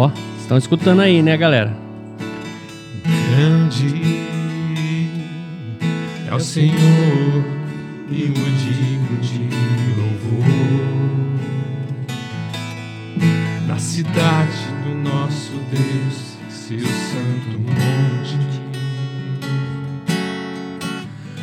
Ó, 0.00 0.10
estão 0.40 0.56
escutando 0.56 1.00
aí, 1.00 1.22
né, 1.22 1.36
galera? 1.36 1.76
Grande 3.04 4.18
é 6.26 6.34
o 6.34 6.40
Senhor 6.40 7.44
e 8.10 8.24
o 8.24 8.32
digno 8.32 9.18
de 9.20 9.50
louvor 9.98 10.40
na 13.68 13.78
cidade 13.78 14.56
do 14.84 14.94
nosso 15.06 15.52
Deus, 15.70 16.38
seu 16.48 16.80
santo 16.80 17.58
monte. 17.58 18.38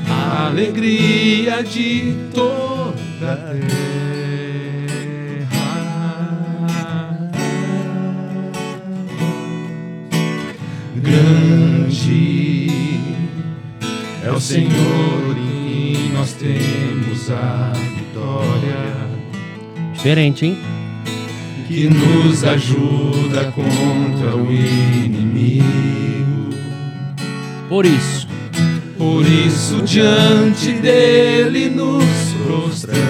A 0.10 0.48
alegria 0.48 1.64
de 1.64 2.16
toda 2.34 3.34
a 3.34 3.36
terra. 3.54 3.87
É 14.38 14.40
o 14.40 14.42
Senhor 14.42 15.36
em 15.36 15.94
quem 15.96 16.10
nós 16.12 16.34
temos 16.34 17.32
a 17.32 17.74
vitória. 17.74 18.96
Diferente, 19.94 20.46
hein? 20.46 20.58
que 21.68 21.90
nos 21.90 22.44
ajuda 22.44 23.52
contra 23.52 24.36
o 24.38 24.54
inimigo. 24.54 25.66
Por 27.68 27.86
isso, 27.86 28.28
Por 28.96 29.26
isso, 29.26 29.82
diante 29.82 30.72
dele 30.74 31.70
nos 31.70 32.06
prostramos. 32.46 33.08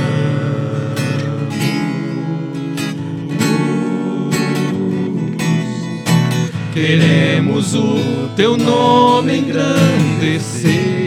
Queremos 6.73 7.73
o 7.75 8.30
teu 8.36 8.58
nome 8.58 9.39
engrandecer 9.39 11.06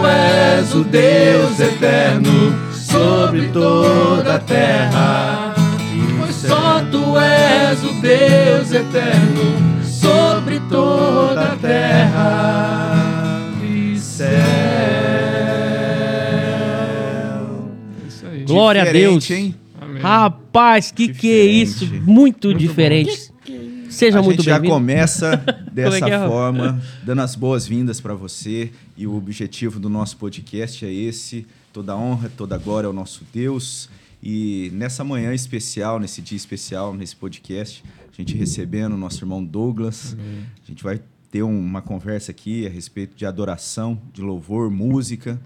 Tu 0.00 0.06
és 0.06 0.74
o 0.74 0.82
Deus 0.84 1.60
eterno 1.60 2.54
sobre 2.72 3.48
toda 3.48 4.36
a 4.36 4.38
terra. 4.38 5.54
Pois 6.18 6.36
só 6.36 6.80
tu 6.90 7.18
és 7.18 7.84
o 7.84 8.00
Deus 8.00 8.72
eterno 8.72 9.82
sobre 9.84 10.58
toda 10.70 11.52
a 11.52 11.56
terra 11.56 12.70
e 13.62 13.98
céu. 13.98 14.30
glória 18.46 18.82
a 18.82 18.84
Deus. 18.86 19.22
Diferente, 19.22 19.34
hein? 19.34 19.54
Rapaz, 20.00 20.90
que 20.90 21.08
que 21.08 21.30
é 21.30 21.44
isso? 21.44 21.84
Diferente. 21.84 22.10
Muito, 22.10 22.54
diferente. 22.54 23.29
Seja 24.00 24.18
a 24.18 24.22
muito 24.22 24.38
gente 24.38 24.46
já 24.46 24.54
bem-vindo. 24.54 24.74
começa 24.74 25.36
dessa 25.70 25.98
Como 26.00 26.10
é 26.10 26.16
é? 26.16 26.26
forma, 26.26 26.82
dando 27.02 27.20
as 27.20 27.34
boas-vindas 27.34 28.00
para 28.00 28.14
você. 28.14 28.72
E 28.96 29.06
o 29.06 29.14
objetivo 29.14 29.78
do 29.78 29.90
nosso 29.90 30.16
podcast 30.16 30.86
é 30.86 30.90
esse: 30.90 31.46
toda 31.70 31.94
honra, 31.94 32.30
toda 32.34 32.56
glória 32.56 32.86
ao 32.86 32.94
nosso 32.94 33.26
Deus. 33.30 33.90
E 34.22 34.70
nessa 34.72 35.04
manhã 35.04 35.34
especial, 35.34 36.00
nesse 36.00 36.22
dia 36.22 36.36
especial, 36.36 36.94
nesse 36.94 37.14
podcast, 37.14 37.84
a 38.10 38.16
gente 38.16 38.34
recebendo 38.34 38.94
o 38.94 38.96
nosso 38.96 39.22
irmão 39.22 39.44
Douglas. 39.44 40.16
A 40.64 40.66
gente 40.66 40.82
vai 40.82 40.98
ter 41.30 41.42
uma 41.42 41.82
conversa 41.82 42.30
aqui 42.30 42.66
a 42.66 42.70
respeito 42.70 43.14
de 43.14 43.26
adoração, 43.26 44.00
de 44.14 44.22
louvor, 44.22 44.70
música. 44.70 45.38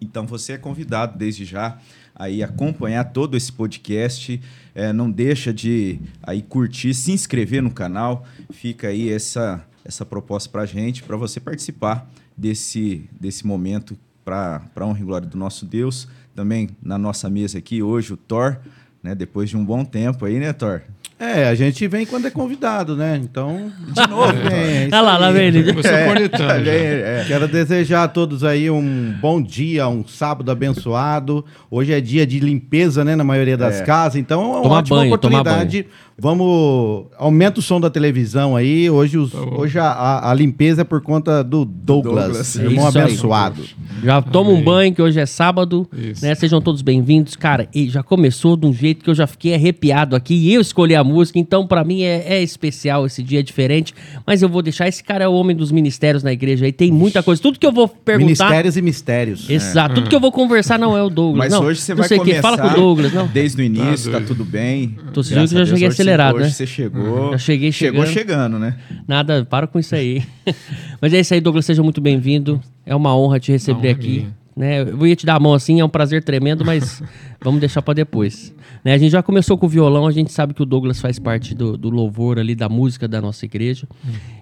Então 0.00 0.26
você 0.26 0.54
é 0.54 0.58
convidado 0.58 1.18
desde 1.18 1.44
já 1.44 1.78
aí 2.14 2.42
acompanhar 2.42 3.04
todo 3.04 3.36
esse 3.36 3.52
podcast. 3.52 4.40
É, 4.74 4.92
não 4.92 5.10
deixa 5.10 5.52
de 5.52 5.98
aí 6.22 6.42
curtir, 6.42 6.94
se 6.94 7.12
inscrever 7.12 7.62
no 7.62 7.70
canal. 7.70 8.24
Fica 8.50 8.88
aí 8.88 9.10
essa 9.10 9.64
essa 9.84 10.06
proposta 10.06 10.48
para 10.48 10.64
gente, 10.64 11.02
para 11.02 11.14
você 11.14 11.38
participar 11.38 12.10
desse 12.36 13.08
desse 13.20 13.46
momento 13.46 13.98
para 14.24 14.60
para 14.74 14.86
honra 14.86 15.00
e 15.00 15.04
glória 15.04 15.28
do 15.28 15.36
nosso 15.36 15.66
Deus. 15.66 16.08
Também 16.34 16.70
na 16.82 16.96
nossa 16.96 17.28
mesa 17.28 17.58
aqui 17.58 17.82
hoje 17.82 18.12
o 18.12 18.16
Thor, 18.16 18.58
né? 19.02 19.14
Depois 19.14 19.50
de 19.50 19.56
um 19.56 19.64
bom 19.64 19.84
tempo 19.84 20.24
aí, 20.24 20.38
né, 20.38 20.52
Thor? 20.52 20.82
É, 21.18 21.44
a 21.48 21.54
gente 21.54 21.86
vem 21.86 22.04
quando 22.04 22.26
é 22.26 22.30
convidado, 22.30 22.96
né? 22.96 23.18
Então, 23.22 23.70
de 23.92 24.00
novo, 24.10 24.32
vem. 24.32 24.52
é 24.52 24.84
isso 24.86 24.94
Olha 24.94 25.00
lá, 25.00 25.16
lá 25.16 25.30
vem 25.30 25.46
ele. 25.46 25.62
Começou 25.72 25.92
cornetando. 26.06 26.64
já. 26.64 26.72
É, 26.72 27.24
Quero 27.26 27.46
desejar 27.48 28.02
a 28.02 28.08
todos 28.08 28.42
aí 28.42 28.68
um 28.68 29.14
bom 29.20 29.40
dia, 29.40 29.86
um 29.88 30.04
sábado 30.06 30.50
abençoado. 30.50 31.44
Hoje 31.70 31.92
é 31.92 32.00
dia 32.00 32.26
de 32.26 32.40
limpeza, 32.40 33.04
né, 33.04 33.14
na 33.14 33.22
maioria 33.24 33.56
das 33.56 33.80
É. 33.80 33.84
casas, 33.84 34.16
então 34.16 34.42
é 34.42 34.46
uma 34.56 34.62
Tomar 34.62 34.78
ótima 34.78 34.96
banho, 34.98 35.08
oportunidade. 35.14 35.86
Vamos 36.16 37.06
aumenta 37.18 37.58
o 37.58 37.62
som 37.62 37.80
da 37.80 37.90
televisão 37.90 38.54
aí. 38.54 38.88
Hoje, 38.88 39.18
os- 39.18 39.30
bom. 39.30 39.56
hoje 39.58 39.78
a, 39.80 39.84
a- 39.86 40.30
a 40.30 40.34
limpeza 40.34 40.82
é 40.82 40.84
por 40.84 41.00
conta 41.00 41.42
do 41.42 41.64
Douglas, 41.64 42.24
Douglas. 42.26 42.54
irmão 42.56 42.88
Isso 42.88 42.98
aí. 42.98 43.04
abençoado. 43.04 43.62
Já 44.02 44.22
toma 44.22 44.50
um 44.50 44.62
banho, 44.62 44.94
que 44.94 45.02
hoje 45.02 45.18
é 45.18 45.26
sábado, 45.26 45.88
Isso. 45.92 46.24
né? 46.24 46.34
Sejam 46.36 46.60
todos 46.60 46.82
bem-vindos. 46.82 47.34
Cara, 47.34 47.68
e 47.74 47.88
já 47.88 48.02
começou 48.02 48.56
de 48.56 48.64
um 48.66 48.72
jeito 48.72 49.02
que 49.02 49.10
eu 49.10 49.14
já 49.14 49.26
fiquei 49.26 49.54
arrepiado 49.54 50.14
aqui 50.14 50.34
e 50.34 50.54
eu 50.54 50.60
escolhi 50.60 50.94
a 50.94 51.02
música, 51.02 51.38
então 51.38 51.66
pra 51.66 51.82
mim 51.82 52.02
é, 52.02 52.24
é 52.34 52.42
especial, 52.42 53.06
esse 53.06 53.20
dia 53.22 53.40
é 53.40 53.42
diferente. 53.42 53.92
Mas 54.24 54.40
eu 54.40 54.48
vou 54.48 54.62
deixar, 54.62 54.86
esse 54.86 55.02
cara 55.02 55.24
é 55.24 55.28
o 55.28 55.32
homem 55.32 55.56
dos 55.56 55.72
ministérios 55.72 56.22
na 56.22 56.32
igreja 56.32 56.64
aí, 56.64 56.72
tem 56.72 56.92
muita 56.92 57.24
coisa. 57.24 57.42
Tudo 57.42 57.58
que 57.58 57.66
eu 57.66 57.72
vou 57.72 57.88
perguntar... 57.88 58.24
Ministérios 58.24 58.76
e 58.76 58.82
mistérios. 58.82 59.50
Exato, 59.50 59.96
tudo 59.96 60.08
que 60.08 60.14
eu 60.14 60.20
vou 60.20 60.30
conversar 60.30 60.78
não 60.78 60.96
é 60.96 61.02
o 61.02 61.10
Douglas. 61.10 61.38
Mas 61.38 61.52
não, 61.52 61.64
hoje 61.64 61.80
você 61.80 61.92
não 61.94 62.04
vai 62.06 62.18
começar 62.18 62.42
Fala 62.42 62.58
com 62.58 62.66
o 62.68 62.74
Douglas, 62.74 63.12
não. 63.12 63.26
desde 63.26 63.60
o 63.60 63.64
início, 63.64 64.12
Tá 64.12 64.20
tá, 64.20 64.26
tudo 64.26 64.44
bem. 64.44 64.96
Tô 65.12 65.22
sentindo 65.22 65.48
que 65.48 65.54
já 65.56 65.62
a 65.62 65.66
cheguei 65.66 65.88
hoje 65.88 65.96
você- 65.96 66.03
acelerado, 66.04 66.36
hoje 66.36 66.44
né? 66.44 66.50
você 66.50 66.66
chegou. 66.66 67.30
Já 67.32 67.38
cheguei 67.38 67.72
Chegou 67.72 68.06
chegando. 68.06 68.14
chegando, 68.14 68.58
né? 68.58 68.76
Nada, 69.06 69.44
para 69.44 69.66
com 69.66 69.78
isso 69.78 69.94
aí. 69.94 70.22
Mas 71.00 71.12
é 71.12 71.20
isso 71.20 71.34
aí, 71.34 71.40
Douglas, 71.40 71.64
seja 71.64 71.82
muito 71.82 72.00
bem-vindo. 72.00 72.60
É 72.86 72.94
uma 72.94 73.16
honra 73.16 73.38
te 73.40 73.50
receber 73.52 73.88
Uma 73.88 73.92
aqui. 73.96 74.26
Né? 74.56 74.82
Eu 74.82 75.04
ia 75.06 75.16
te 75.16 75.26
dar 75.26 75.34
a 75.34 75.40
mão 75.40 75.52
assim, 75.52 75.80
é 75.80 75.84
um 75.84 75.88
prazer 75.88 76.22
tremendo, 76.22 76.64
mas 76.64 77.02
vamos 77.42 77.58
deixar 77.58 77.82
para 77.82 77.94
depois. 77.94 78.54
Né? 78.84 78.92
A 78.94 78.98
gente 78.98 79.10
já 79.10 79.20
começou 79.20 79.58
com 79.58 79.66
o 79.66 79.68
violão, 79.68 80.06
a 80.06 80.12
gente 80.12 80.30
sabe 80.30 80.54
que 80.54 80.62
o 80.62 80.64
Douglas 80.64 81.00
faz 81.00 81.18
parte 81.18 81.56
do, 81.56 81.76
do 81.76 81.90
louvor 81.90 82.38
ali, 82.38 82.54
da 82.54 82.68
música 82.68 83.08
da 83.08 83.20
nossa 83.20 83.44
igreja. 83.44 83.88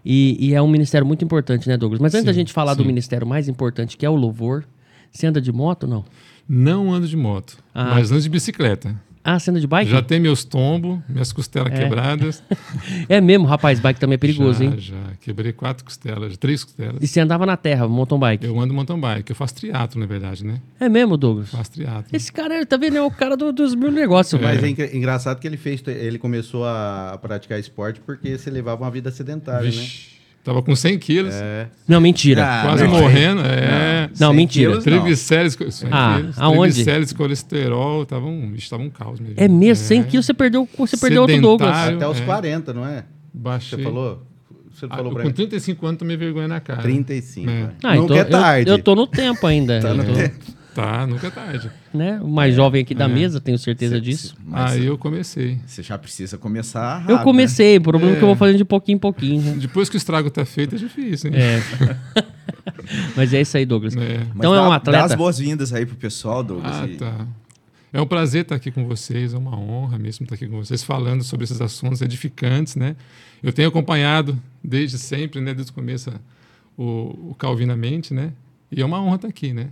E, 0.04 0.36
e 0.38 0.54
é 0.54 0.60
um 0.60 0.68
ministério 0.68 1.06
muito 1.06 1.24
importante, 1.24 1.66
né, 1.66 1.78
Douglas? 1.78 1.98
Mas 1.98 2.14
antes 2.14 2.26
da 2.26 2.32
Sim, 2.32 2.40
gente 2.40 2.52
falar 2.52 2.74
do 2.74 2.82
sim. 2.82 2.86
ministério 2.88 3.26
mais 3.26 3.48
importante, 3.48 3.96
que 3.96 4.04
é 4.04 4.10
o 4.10 4.14
louvor, 4.14 4.64
você 5.10 5.26
anda 5.26 5.40
de 5.40 5.50
moto 5.50 5.84
ou 5.84 5.88
não? 5.88 6.04
Não 6.46 6.92
ando 6.92 7.08
de 7.08 7.16
moto, 7.16 7.56
Ah. 7.74 7.94
mas 7.94 8.12
ando 8.12 8.20
de 8.20 8.28
bicicleta. 8.28 8.94
Ah, 9.24 9.38
você 9.38 9.50
anda 9.50 9.60
de 9.60 9.66
bike? 9.68 9.88
Já 9.90 10.02
tem 10.02 10.18
meus 10.18 10.42
tombos, 10.44 10.98
minhas 11.08 11.32
costelas 11.32 11.72
quebradas. 11.72 12.42
É 13.08 13.20
mesmo, 13.20 13.46
rapaz, 13.46 13.78
bike 13.78 14.00
também 14.00 14.14
é 14.14 14.18
perigoso, 14.18 14.58
já, 14.58 14.64
hein? 14.64 14.74
Já, 14.78 14.96
quebrei 15.20 15.52
quatro 15.52 15.84
costelas, 15.84 16.36
três 16.36 16.64
costelas. 16.64 16.96
E 17.00 17.06
você 17.06 17.20
andava 17.20 17.46
na 17.46 17.56
terra, 17.56 17.86
mountain 17.86 18.18
bike. 18.18 18.44
Eu 18.46 18.58
ando 18.58 18.74
mountain 18.74 18.98
bike, 18.98 19.30
eu 19.30 19.36
faço 19.36 19.54
triatlo, 19.54 20.00
na 20.00 20.06
verdade, 20.06 20.44
né? 20.44 20.60
É 20.80 20.88
mesmo, 20.88 21.16
Douglas? 21.16 21.50
Faço 21.50 21.70
triatlo. 21.72 22.06
Esse 22.12 22.32
cara, 22.32 22.64
tá 22.66 22.76
vendo? 22.76 22.96
É 22.96 23.02
o 23.02 23.10
cara 23.10 23.36
do- 23.36 23.52
dos 23.52 23.74
meus 23.74 23.92
negócios. 23.94 24.40
Mas 24.40 24.56
velho. 24.60 24.66
é 24.66 24.70
engra- 24.70 24.96
engraçado 24.96 25.38
que 25.38 25.46
ele 25.46 25.56
fez, 25.56 25.82
ele 25.86 26.18
começou 26.18 26.64
a 26.64 27.16
praticar 27.22 27.58
esporte 27.60 28.00
porque 28.00 28.36
você 28.36 28.50
levava 28.50 28.82
uma 28.82 28.90
vida 28.90 29.10
sedentária, 29.10 29.70
né? 29.70 29.86
Tava 30.44 30.60
com 30.60 30.74
100 30.74 30.98
quilos, 30.98 31.34
É. 31.34 31.68
Não, 31.86 32.00
mentira. 32.00 32.44
Ah, 32.44 32.62
quase 32.66 32.82
não, 32.82 32.90
morrendo. 32.90 33.42
É. 33.42 34.10
Não, 34.18 34.28
100 34.30 34.36
mentira. 34.36 34.74
não. 34.74 34.80
Triglicérides, 34.82 35.54
co- 35.54 35.70
100 35.70 35.88
Ah, 35.92 36.14
quilos, 36.16 36.38
aonde? 36.38 36.72
triglicérides, 36.74 37.12
colesterol, 37.12 38.04
tava 38.04 38.26
um, 38.26 38.52
tava 38.68 38.82
um 38.82 38.90
caos 38.90 39.20
mesmo. 39.20 39.34
É 39.36 39.46
mesmo, 39.46 39.84
100 39.84 40.00
É. 40.00 40.02
quilos 40.02 40.26
você 40.26 40.34
perdeu, 40.34 40.68
você 40.76 40.96
perdeu 40.96 41.22
outro 41.22 41.40
Douglas. 41.40 41.76
Até 41.76 42.08
os 42.08 42.20
é. 42.20 42.24
40, 42.24 42.72
não 42.74 42.84
é? 42.84 43.04
Baixei. 43.32 43.78
Você 43.78 43.84
falou? 43.84 44.22
Você 44.74 44.86
Ah, 44.90 44.96
falou 44.96 45.12
com 45.12 45.18
mim. 45.22 45.32
35 45.32 45.86
anos 45.86 45.98
tomei 46.00 46.16
vergonha 46.16 46.48
na 46.48 46.58
cara. 46.58 46.82
35. 46.82 47.48
É. 47.48 47.52
é. 47.52 47.68
Ah, 47.84 47.94
Nunca 47.94 48.04
então 48.04 48.16
é 48.16 48.24
tarde. 48.24 48.68
Eu, 48.70 48.76
eu 48.78 48.82
tô 48.82 48.94
no 48.96 49.06
tempo 49.06 49.46
ainda. 49.46 49.78
Tá 49.80 49.94
no 49.94 50.02
eu 50.02 50.06
tô, 50.08 50.12
tempo. 50.14 50.34
Tá, 50.74 51.06
nunca 51.06 51.26
é 51.26 51.30
tarde. 51.30 51.70
né? 51.92 52.18
O 52.22 52.28
mais 52.28 52.54
jovem 52.54 52.82
aqui 52.82 52.94
da 52.94 53.04
É. 53.04 53.08
mesa, 53.08 53.40
tenho 53.40 53.58
certeza 53.58 53.96
Cê- 53.96 54.00
disso. 54.00 54.34
Mas 54.44 54.72
Aí 54.72 54.86
eu 54.86 54.96
comecei. 54.96 55.58
você 55.66 55.82
já 55.82 55.98
precisa 55.98 56.38
começar 56.38 56.98
rápido, 56.98 57.10
Eu 57.10 57.18
comecei, 57.20 57.76
o 57.76 57.80
problema 57.82 58.14
é 58.14 58.16
que 58.18 58.22
eu 58.24 58.28
É. 58.28 58.30
vou 58.30 58.36
fazendo 58.36 58.56
de 58.58 58.64
pouquinho 58.64 58.96
em 58.96 58.98
pouquinho. 58.98 59.42
né? 59.42 59.56
Depois 59.60 59.88
que 59.90 59.96
o 59.96 59.98
estrago 59.98 60.30
tá 60.30 60.44
feito, 60.46 60.74
é 60.74 60.78
difícil, 60.78 61.30
hein? 61.30 61.36
É. 61.38 61.60
Mas 63.16 63.32
é 63.34 63.40
isso 63.40 63.56
aí, 63.56 63.66
Douglas. 63.66 63.94
É. 63.96 63.98
né? 64.00 64.18
Mas 64.28 64.36
Então 64.36 64.54
é 64.54 64.56
dá- 64.56 64.66
um 64.66 64.68
Dá 64.70 64.76
atleta. 64.76 65.04
as 65.06 65.14
boas-vindas 65.14 65.72
aí 65.72 65.84
pro 65.86 65.96
pessoal, 65.96 66.42
Douglas. 66.42 66.74
Ah, 66.74 66.86
e- 66.86 66.96
tá. 66.96 67.26
É 67.92 68.00
um 68.00 68.06
prazer 68.06 68.42
estar 68.42 68.54
aqui 68.54 68.70
com 68.70 68.86
vocês, 68.86 69.34
é 69.34 69.36
uma 69.38 69.54
honra 69.58 69.98
mesmo 69.98 70.24
estar 70.24 70.34
aqui 70.34 70.46
com 70.46 70.56
vocês, 70.56 70.82
falando 70.82 71.22
sobre 71.22 71.44
esses 71.44 71.60
assuntos 71.60 72.00
edificantes, 72.00 72.74
né? 72.76 72.96
Eu 73.42 73.52
tenho 73.52 73.68
acompanhado 73.68 74.40
desde 74.64 74.98
sempre, 74.98 75.40
né, 75.42 75.52
desde 75.52 75.70
o 75.72 75.74
começo, 75.74 76.10
o, 76.78 77.30
o 77.32 77.36
Calvinamente, 77.38 78.14
né? 78.14 78.32
E 78.70 78.80
é 78.80 78.84
uma 78.86 78.98
honra 79.02 79.16
estar 79.16 79.28
aqui, 79.28 79.52
né? 79.52 79.68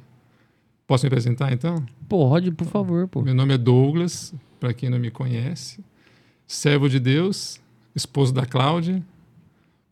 Posso 0.90 1.04
me 1.04 1.06
apresentar, 1.06 1.52
então? 1.52 1.76
Pode, 2.08 2.50
por 2.50 2.66
favor, 2.66 3.06
pô. 3.06 3.22
Meu 3.22 3.32
nome 3.32 3.54
é 3.54 3.56
Douglas, 3.56 4.34
para 4.58 4.72
quem 4.74 4.90
não 4.90 4.98
me 4.98 5.08
conhece, 5.08 5.78
servo 6.48 6.88
de 6.88 6.98
Deus, 6.98 7.60
esposo 7.94 8.34
da 8.34 8.44
Cláudia, 8.44 9.00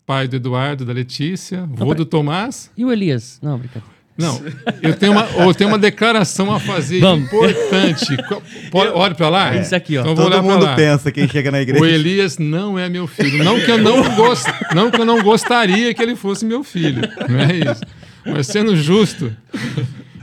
pai 0.05 0.27
do 0.27 0.35
Eduardo, 0.35 0.85
da 0.85 0.93
Letícia, 0.93 1.65
vô 1.71 1.95
do 1.95 2.05
Tomás. 2.05 2.73
E 2.77 2.85
o 2.85 2.91
Elias? 2.91 3.39
Não, 3.41 3.57
brincadeira. 3.57 3.95
Não, 4.19 4.43
eu 4.83 4.93
tenho 4.97 5.13
uma, 5.13 5.23
eu 5.27 5.55
tenho 5.55 5.71
uma 5.71 5.79
declaração 5.79 6.53
a 6.53 6.59
fazer 6.59 6.99
Vamos. 6.99 7.27
importante. 7.29 8.17
Pode- 8.69 8.91
Olhe 8.91 9.15
para 9.15 9.29
lá. 9.29 9.55
Isso 9.55 9.77
aqui, 9.77 9.97
ó. 9.99 10.01
Então 10.01 10.11
eu 10.11 10.17
vou 10.17 10.27
olhar 10.27 10.37
Todo 10.39 10.47
pra 10.47 10.55
mundo 10.57 10.65
lá. 10.65 10.75
pensa 10.75 11.13
quem 11.13 11.29
chega 11.29 11.53
na 11.53 11.59
O 11.59 11.61
igreja. 11.61 11.87
Elias 11.87 12.39
não 12.39 12.77
é 12.77 12.89
meu 12.89 13.07
filho. 13.07 13.45
Não 13.45 13.61
que 13.61 13.71
eu 13.71 13.79
não 13.79 14.17
gost... 14.17 14.49
não 14.75 14.91
que 14.91 15.01
eu 15.01 15.05
não 15.05 15.23
gostaria 15.23 15.95
que 15.95 16.03
ele 16.03 16.17
fosse 16.17 16.45
meu 16.45 16.65
filho. 16.65 17.03
Não 17.29 17.39
é 17.39 17.55
isso. 17.71 17.83
Mas 18.27 18.49
sendo 18.49 18.77
justo, 18.77 19.33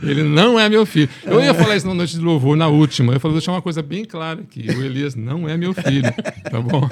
ele 0.06 0.24
não 0.24 0.60
é 0.60 0.70
meu 0.70 0.86
filho. 0.86 1.10
Eu 1.26 1.42
ia 1.42 1.54
falar 1.54 1.76
isso 1.76 1.88
na 1.88 1.94
noite 1.94 2.14
de 2.18 2.22
louvor, 2.24 2.56
na 2.56 2.68
última. 2.68 3.14
Eu 3.14 3.20
falei, 3.20 3.34
vou 3.34 3.40
deixar 3.40 3.52
uma 3.52 3.62
coisa 3.62 3.82
bem 3.82 4.06
clara 4.06 4.42
aqui. 4.42 4.66
O 4.70 4.84
Elias 4.84 5.16
não 5.16 5.48
é 5.50 5.58
meu 5.58 5.74
filho. 5.74 6.12
Tá 6.50 6.62
bom? 6.62 6.88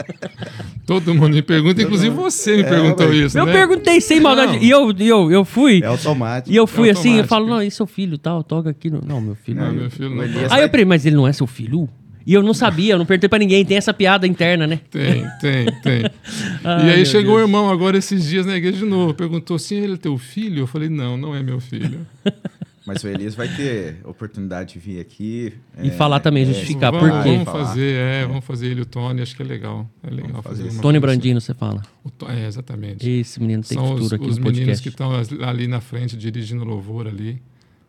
Todo 0.85 1.13
mundo 1.13 1.33
me 1.33 1.41
pergunta, 1.41 1.81
inclusive 1.81 2.09
você 2.15 2.57
me 2.57 2.63
perguntou 2.63 3.07
mas- 3.07 3.17
isso. 3.17 3.37
Eu 3.37 3.45
né? 3.45 3.53
perguntei 3.53 4.01
sem 4.01 4.19
maldade. 4.19 4.53
Não. 4.57 4.61
E 4.63 4.69
eu, 4.69 4.91
eu, 4.99 5.31
eu 5.31 5.45
fui. 5.45 5.81
É 5.81 5.87
automático. 5.87 6.51
E 6.51 6.55
eu 6.55 6.67
fui 6.67 6.89
É 6.89 6.91
assim, 6.91 7.17
eu 7.17 7.23
falo, 7.25 7.47
não, 7.47 7.61
e 7.61 7.71
seu 7.71 7.87
filho 7.87 8.17
tal, 8.17 8.43
toca 8.43 8.69
aqui. 8.69 8.89
No... 8.89 9.01
Não, 9.05 9.21
meu 9.21 9.35
filho. 9.35 9.59
Não, 9.59 9.67
Não, 9.67 9.73
meu 9.73 9.89
filho 9.89 10.09
não. 10.09 10.17
O 10.17 10.23
Elias- 10.23 10.51
Aí 10.51 10.61
eu 10.63 10.69
falei, 10.69 10.85
mas 10.85 11.05
ele 11.05 11.15
não 11.15 11.27
é 11.27 11.31
seu 11.33 11.47
filho? 11.47 11.87
E 12.25 12.33
eu 12.33 12.41
não 12.41 12.53
sabia, 12.53 12.93
eu 12.93 12.97
não 12.97 13.05
perguntei 13.05 13.27
pra 13.27 13.37
ninguém. 13.37 13.65
Tem 13.65 13.75
essa 13.75 13.93
piada 13.93 14.25
interna, 14.25 14.65
né? 14.65 14.79
Tem, 14.89 15.25
tem, 15.41 15.65
tem. 15.81 16.03
Ai, 16.63 16.87
e 16.87 16.89
aí 16.93 17.05
chegou 17.05 17.33
o 17.33 17.37
Deus. 17.37 17.47
irmão 17.49 17.69
agora 17.69 17.97
esses 17.97 18.25
dias 18.25 18.45
na 18.45 18.55
igreja 18.55 18.77
de 18.77 18.85
novo, 18.85 19.13
perguntou 19.13 19.59
se 19.59 19.75
ele 19.75 19.95
é 19.95 19.97
teu 19.97 20.17
filho. 20.17 20.59
Eu 20.59 20.67
falei, 20.67 20.87
não, 20.87 21.17
não 21.17 21.35
é 21.35 21.43
meu 21.43 21.59
filho. 21.59 22.05
Mas 22.85 23.01
o 23.03 23.07
Elias 23.07 23.33
vai 23.33 23.47
ter 23.47 23.97
oportunidade 24.03 24.73
de 24.73 24.79
vir 24.79 24.99
aqui. 24.99 25.53
E 25.81 25.87
é, 25.87 25.91
falar 25.91 26.19
também, 26.19 26.43
é, 26.43 26.45
justificar 26.47 26.91
vamos, 26.91 27.09
por 27.09 27.23
quê. 27.23 27.29
Vamos 27.37 27.43
fazer, 27.51 27.95
é, 27.95 28.25
vamos 28.27 28.43
fazer 28.45 28.67
ele 28.67 28.79
e 28.81 28.83
o 28.83 28.85
Tony, 28.85 29.21
acho 29.21 29.35
que 29.35 29.41
é 29.41 29.45
legal. 29.45 29.89
É 30.03 30.09
legal 30.09 30.27
Vamos 30.31 30.43
fazer, 30.45 30.63
fazer 30.65 30.81
Tony 30.81 30.99
coisa. 30.99 31.15
Brandino, 31.15 31.39
você 31.39 31.53
fala. 31.53 31.81
O 32.03 32.09
To- 32.11 32.29
É, 32.29 32.45
exatamente. 32.45 33.09
Esse 33.09 33.39
menino 33.39 33.63
tem 33.63 33.77
São 33.77 33.85
os, 33.93 34.01
futuro 34.01 34.15
aqui 34.15 34.29
os 34.29 34.37
no 34.37 34.43
meninos 34.43 34.81
podcast. 34.81 34.83
que 34.83 34.89
estão 35.33 35.47
ali 35.47 35.67
na 35.67 35.79
frente 35.79 36.17
dirigindo 36.17 36.65
louvor 36.65 37.07
ali. 37.07 37.41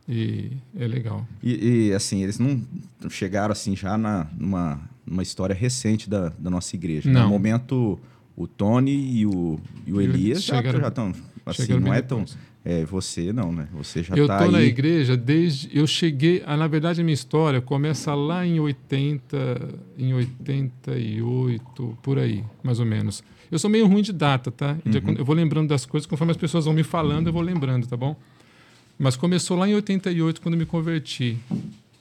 E 0.09 0.53
é 0.79 0.87
legal. 0.87 1.27
E, 1.43 1.89
e, 1.89 1.93
assim, 1.95 2.23
eles 2.23 2.39
não 2.39 2.63
chegaram 3.09 3.53
assim 3.53 3.75
já 3.75 3.97
na, 3.97 4.27
numa, 4.39 4.81
numa 5.07 5.23
história 5.23 5.55
recente 5.55 6.09
da, 6.11 6.29
da 6.39 6.51
nossa 6.51 6.77
igreja. 6.77 7.11
Não. 7.11 7.23
No 7.25 7.29
momento, 7.31 7.99
o 8.37 8.47
Tony 8.47 8.93
e 8.93 9.27
o, 9.27 9.59
e 9.87 9.93
o 9.93 10.01
Elias 10.01 10.45
já 10.45 10.57
chegaram- 10.59 10.87
estão. 10.87 11.13
Assim, 11.47 11.63
chegaram 11.63 11.81
não 11.83 11.93
é 11.95 12.01
tão. 12.03 12.19
depois. 12.21 12.39
É, 12.65 12.83
você 12.85 13.31
não, 13.31 13.53
né? 13.53 13.69
Você 13.75 14.03
já 14.03 14.17
eu 14.17 14.27
tá 14.27 14.39
tô 14.39 14.51
na 14.51 14.63
igreja 14.63 15.17
desde. 15.17 15.69
Eu 15.77 15.87
cheguei. 15.87 16.43
ah, 16.47 16.57
na 16.57 16.67
verdade, 16.67 17.03
a 17.03 17.05
minha 17.05 17.13
história 17.13 17.61
começa 17.61 18.15
lá 18.15 18.47
em 18.47 18.59
80, 18.59 19.69
em 19.99 20.15
88, 20.15 21.99
por 22.03 22.19
aí, 22.19 22.43
mais 22.63 22.81
ou 22.81 22.87
menos. 22.87 23.23
Eu 23.53 23.59
sou 23.59 23.69
meio 23.69 23.87
ruim 23.87 24.01
de 24.01 24.13
data, 24.13 24.51
tá? 24.51 24.79
Uhum. 24.87 25.15
Eu 25.19 25.25
vou 25.25 25.35
lembrando 25.37 25.69
das 25.69 25.85
coisas, 25.85 26.07
conforme 26.07 26.31
as 26.31 26.39
pessoas 26.39 26.65
vão 26.65 26.73
me 26.73 26.83
falando, 26.83 27.27
eu 27.27 27.33
vou 27.33 27.43
lembrando, 27.43 27.87
tá 27.87 27.99
bom? 27.99 28.17
Mas 28.99 29.15
começou 29.15 29.59
lá 29.59 29.69
em 29.69 29.75
88, 29.75 30.41
quando 30.41 30.55
eu 30.55 30.59
me 30.59 30.67
converti. 30.67 31.37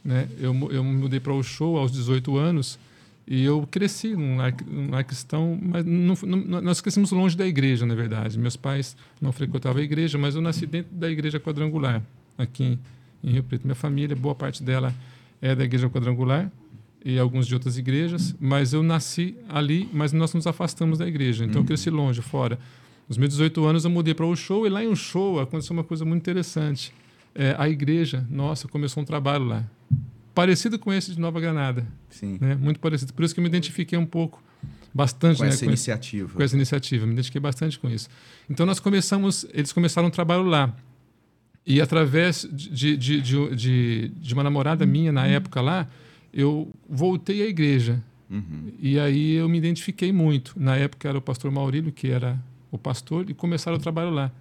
Né? 0.03 0.29
Eu, 0.39 0.53
eu 0.71 0.83
me 0.83 0.93
mudei 0.93 1.19
para 1.19 1.33
o 1.33 1.43
show 1.43 1.77
aos 1.77 1.91
18 1.91 2.37
anos 2.37 2.79
e 3.27 3.43
eu 3.43 3.65
cresci 3.69 4.15
num 4.15 4.37
lar, 4.37 4.53
num 4.67 4.91
lar 4.91 5.03
cristão, 5.03 5.57
mas 5.61 5.85
não, 5.85 6.15
não- 6.25 6.61
nós 6.61 6.81
crescemos 6.81 7.11
longe 7.11 7.37
da 7.37 7.47
igreja, 7.47 7.85
na 7.85 7.95
verdade. 7.95 8.37
Meus 8.37 8.55
pais 8.57 8.95
não 9.21 9.31
frequentavam 9.31 9.81
a 9.81 9.83
igreja, 9.83 10.17
mas 10.17 10.35
eu 10.35 10.41
nasci 10.41 10.65
dentro 10.65 10.93
da 10.95 11.09
igreja 11.09 11.39
quadrangular, 11.39 12.01
aqui 12.37 12.77
em, 13.23 13.29
Rio 13.31 13.43
Preto. 13.43 13.63
Minha 13.63 13.75
família, 13.75 14.15
boa 14.15 14.35
parte 14.35 14.61
dela 14.61 14.93
é 15.41 15.55
da 15.55 15.63
igreja 15.63 15.89
quadrangular 15.89 16.51
e 17.05 17.17
alguns 17.19 17.47
de 17.47 17.53
outras 17.53 17.77
igrejas, 17.77 18.35
mas 18.39 18.73
eu 18.73 18.81
nasci 18.83 19.35
ali, 19.49 19.89
mas 19.93 20.11
nós 20.13 20.33
nos 20.33 20.45
afastamos 20.47 20.99
da 20.99 21.07
igreja, 21.07 21.43
então 21.45 21.61
eu 21.61 21.65
cresci 21.65 21.89
longe, 21.89 22.21
fora. 22.21 22.57
Nos 23.09 23.17
meus 23.17 23.31
18 23.31 23.65
anos 23.65 23.83
eu 23.85 23.91
mudei 23.91 24.13
para 24.13 24.25
o 24.25 24.35
show 24.35 24.65
e 24.65 24.69
lá 24.69 24.83
em 24.83 24.87
um 24.87 24.95
show 24.95 25.39
aconteceu 25.39 25.73
uma 25.73 25.83
coisa 25.83 26.05
muito 26.05 26.21
interessante. 26.21 26.93
É, 27.35 27.55
a 27.57 27.67
igreja, 27.67 28.25
nossa, 28.29 28.67
começou 28.67 29.01
um 29.03 29.05
trabalho 29.05 29.43
lá, 29.45 29.63
parecido 30.33 30.77
com 30.79 30.91
esse 30.91 31.11
de 31.13 31.19
Nova 31.19 31.39
Granada, 31.39 31.85
Sim, 32.09 32.37
né? 32.41 32.55
Muito 32.55 32.79
parecido. 32.79 33.13
Por 33.13 33.23
isso 33.23 33.33
que 33.33 33.39
eu 33.39 33.43
me 33.43 33.49
identifiquei 33.49 33.97
um 33.97 34.05
pouco, 34.05 34.41
bastante, 34.93 35.37
com 35.37 35.43
né? 35.43 35.49
essa 35.49 35.57
com, 35.65 35.71
esse- 35.71 35.89
iniciativa. 35.89 36.33
com 36.33 36.43
essa 36.43 36.55
iniciativa. 36.55 37.05
Me 37.05 37.13
identifiquei 37.13 37.41
bastante 37.41 37.77
com 37.79 37.89
isso. 37.89 38.09
Então 38.49 38.65
nós 38.65 38.79
começamos, 38.79 39.45
eles 39.53 39.71
começaram 39.71 40.07
um 40.07 40.11
trabalho 40.11 40.43
lá. 40.43 40.75
E 41.65 41.79
através 41.79 42.47
de, 42.51 42.97
de, 42.97 43.21
de, 43.21 43.55
de, 43.55 44.07
de 44.09 44.33
uma 44.33 44.43
namorada 44.43 44.85
minha 44.85 45.11
na 45.11 45.25
época 45.27 45.61
lá, 45.61 45.87
eu 46.33 46.69
voltei 46.89 47.41
à 47.41 47.47
igreja. 47.47 48.03
Uhum. 48.29 48.71
E 48.79 48.99
aí 48.99 49.33
eu 49.35 49.47
me 49.47 49.57
identifiquei 49.57 50.11
muito. 50.11 50.53
Na 50.57 50.75
época 50.75 51.07
era 51.07 51.17
o 51.17 51.21
pastor 51.21 51.51
Maurílio, 51.51 51.91
que 51.91 52.09
era 52.09 52.37
o 52.71 52.77
pastor, 52.77 53.29
e 53.29 53.33
começaram 53.33 53.77
o 53.77 53.79
trabalho 53.79 54.09
lá. 54.09 54.31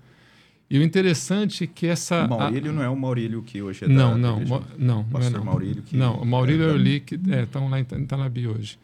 E 0.75 0.79
o 0.79 0.83
interessante 0.83 1.65
é 1.65 1.67
que 1.67 1.87
essa. 1.87 2.25
O 2.25 2.31
Maurílio 2.31 2.73
não 2.73 2.83
é 2.83 2.89
o 2.89 2.97
Maurílio 2.97 3.43
que 3.43 3.61
hoje 3.61 3.85
é 3.85 3.89
não, 3.89 4.13
da, 4.13 4.17
não, 4.17 4.37
igreja. 4.41 4.63
Não, 4.79 4.87
não 4.97 5.01
é 5.03 5.05
Pastor 5.13 5.33
não. 5.39 5.45
Maurílio 5.45 5.83
que- 5.83 5.95
Não, 5.97 6.17
o 6.17 6.25
Maurílio 6.25 6.65
e 6.65 6.71
o 6.71 6.75
Erli 6.75 7.01
que 7.01 7.15
estão 7.17 7.69
lá 7.69 7.79
em 7.79 7.85
Ta- 7.85 7.99
em 7.99 8.07
Tanabi 8.07 8.49
hoje. 8.49 8.79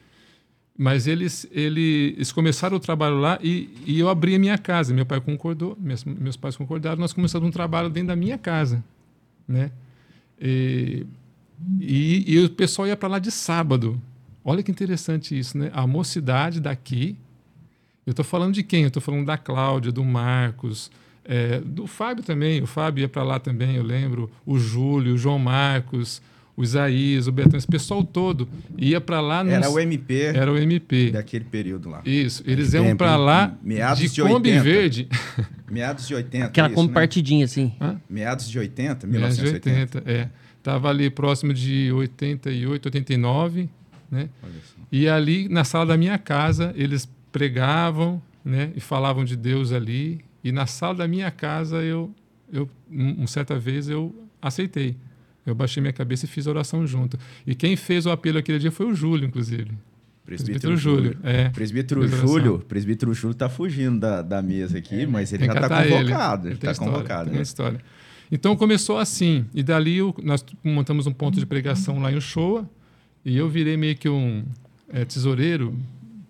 Mas 0.76 1.06
eles, 1.06 1.48
eles 1.50 2.30
começaram 2.30 2.76
o 2.76 2.80
trabalho 2.80 3.16
lá 3.18 3.38
e, 3.42 3.70
e 3.86 3.98
eu 3.98 4.08
abri 4.10 4.34
a 4.34 4.38
minha 4.38 4.58
casa. 4.58 4.92
Meu 4.92 5.06
pai 5.06 5.18
concordou, 5.20 5.76
meus, 5.80 6.04
meus 6.04 6.36
pais 6.36 6.56
concordaram. 6.56 7.00
Nós 7.00 7.14
começamos 7.14 7.48
um 7.48 7.50
trabalho 7.50 7.88
dentro 7.88 8.08
da 8.08 8.16
minha 8.16 8.36
casa, 8.36 8.84
né? 9.48 9.70
E, 10.40 11.06
e, 11.80 12.34
e 12.34 12.44
o 12.44 12.50
pessoal 12.50 12.86
ia 12.86 12.96
para 12.96 13.08
lá 13.08 13.18
de 13.18 13.30
sábado. 13.30 13.98
Olha 14.44 14.62
que 14.62 14.70
interessante 14.70 15.36
isso, 15.36 15.56
né? 15.58 15.70
A 15.72 15.86
mocidade 15.86 16.60
daqui. 16.60 17.16
Eu 18.06 18.10
estou 18.12 18.24
falando 18.24 18.54
de 18.54 18.62
quem? 18.62 18.82
Eu 18.82 18.88
estou 18.88 19.02
falando 19.02 19.26
da 19.26 19.36
Cláudia, 19.38 19.90
do 19.90 20.04
Marcos, 20.04 20.90
é, 21.28 21.60
do 21.60 21.86
Fábio 21.86 22.24
também. 22.24 22.62
O 22.62 22.66
Fábio 22.66 23.02
ia 23.02 23.08
para 23.08 23.22
lá 23.22 23.38
também, 23.38 23.76
eu 23.76 23.82
lembro. 23.84 24.30
O 24.46 24.58
Júlio, 24.58 25.14
o 25.14 25.18
João 25.18 25.38
Marcos, 25.38 26.20
o 26.56 26.64
Isaías, 26.64 27.28
o 27.28 27.32
Betão. 27.32 27.56
Esse 27.56 27.66
pessoal 27.66 28.02
todo 28.02 28.48
ia 28.76 29.00
para 29.00 29.20
lá. 29.20 29.44
nos- 29.44 29.52
Era 29.52 29.70
o 29.70 29.78
MP 29.78 30.14
Era 30.34 30.52
o 30.52 30.58
MP. 30.58 31.10
daquele 31.12 31.44
período 31.44 31.88
lá. 31.88 32.00
Isso. 32.04 32.42
Eles 32.46 32.72
iam 32.74 32.96
para 32.96 33.16
lá 33.16 33.54
Meados 33.62 34.00
de 34.00 34.08
de 34.08 34.22
Kombi 34.22 34.48
80. 34.50 34.62
Verde. 34.64 35.08
Meados 35.70 36.08
de 36.08 36.14
80. 36.14 36.46
Aquela 36.46 36.68
isso, 36.68 36.74
como 36.74 36.88
né? 36.88 36.94
partidinha, 36.94 37.44
assim. 37.44 37.72
Meados 38.08 38.48
de 38.48 38.58
80, 38.58 39.06
Meados 39.06 39.36
de 39.36 39.42
1980. 39.42 39.98
80, 39.98 40.10
é. 40.10 40.28
Estava 40.58 40.88
ali 40.88 41.08
próximo 41.10 41.52
de 41.54 41.92
88, 41.92 42.86
89, 42.86 43.68
né? 44.10 44.28
E 44.90 45.06
ali, 45.08 45.48
na 45.48 45.62
sala 45.64 45.86
da 45.86 45.96
minha 45.96 46.18
casa, 46.18 46.72
eles 46.76 47.08
pregavam, 47.30 48.20
né? 48.44 48.70
E 48.74 48.80
falavam 48.80 49.24
de 49.24 49.36
Deus 49.36 49.70
ali. 49.72 50.20
E 50.48 50.52
na 50.52 50.66
sala 50.66 50.94
da 50.94 51.08
minha 51.08 51.30
casa, 51.30 51.82
eu, 51.82 52.10
eu 52.50 52.68
um, 52.90 53.10
uma 53.18 53.26
certa 53.26 53.58
vez, 53.58 53.88
eu 53.88 54.14
aceitei. 54.40 54.96
Eu 55.44 55.54
baixei 55.54 55.80
minha 55.80 55.92
cabeça 55.92 56.24
e 56.24 56.28
fiz 56.28 56.46
a 56.46 56.50
oração 56.50 56.86
junto. 56.86 57.18
E 57.46 57.54
quem 57.54 57.76
fez 57.76 58.06
o 58.06 58.10
apelo 58.10 58.38
aquele 58.38 58.58
dia 58.58 58.70
foi 58.72 58.86
o 58.86 58.94
Júlio, 58.94 59.26
inclusive. 59.26 59.70
Presbítero 60.24 60.76
Júlio. 60.76 61.16
É. 61.22 61.48
Presbítero. 61.50 62.06
Júlio, 62.06 62.58
presbítero 62.60 63.14
Júlio 63.14 63.34
tá 63.34 63.48
fugindo 63.48 63.98
da, 63.98 64.20
da 64.22 64.42
mesa 64.42 64.76
aqui, 64.76 65.06
mas 65.06 65.32
ele 65.32 65.46
Tem 65.46 65.54
já 65.54 65.68
tá 65.68 65.86
ele. 65.86 65.94
convocado. 65.96 66.48
Ele, 66.48 66.56
tá 66.56 66.70
história, 66.72 66.92
convocado, 66.92 67.30
né? 67.30 67.40
história. 67.42 67.80
Então 68.30 68.54
começou 68.56 68.98
assim. 68.98 69.46
E 69.54 69.62
dali 69.62 69.96
eu- 69.98 70.14
nós 70.22 70.44
montamos 70.64 71.06
um 71.06 71.12
ponto 71.12 71.38
de 71.38 71.46
pregação 71.46 71.98
lá 71.98 72.12
em 72.12 72.16
Uchoa. 72.16 72.68
E 73.24 73.36
eu 73.36 73.48
virei 73.48 73.76
meio 73.76 73.96
que 73.96 74.08
um 74.08 74.44
é, 74.90 75.04
tesoureiro 75.04 75.74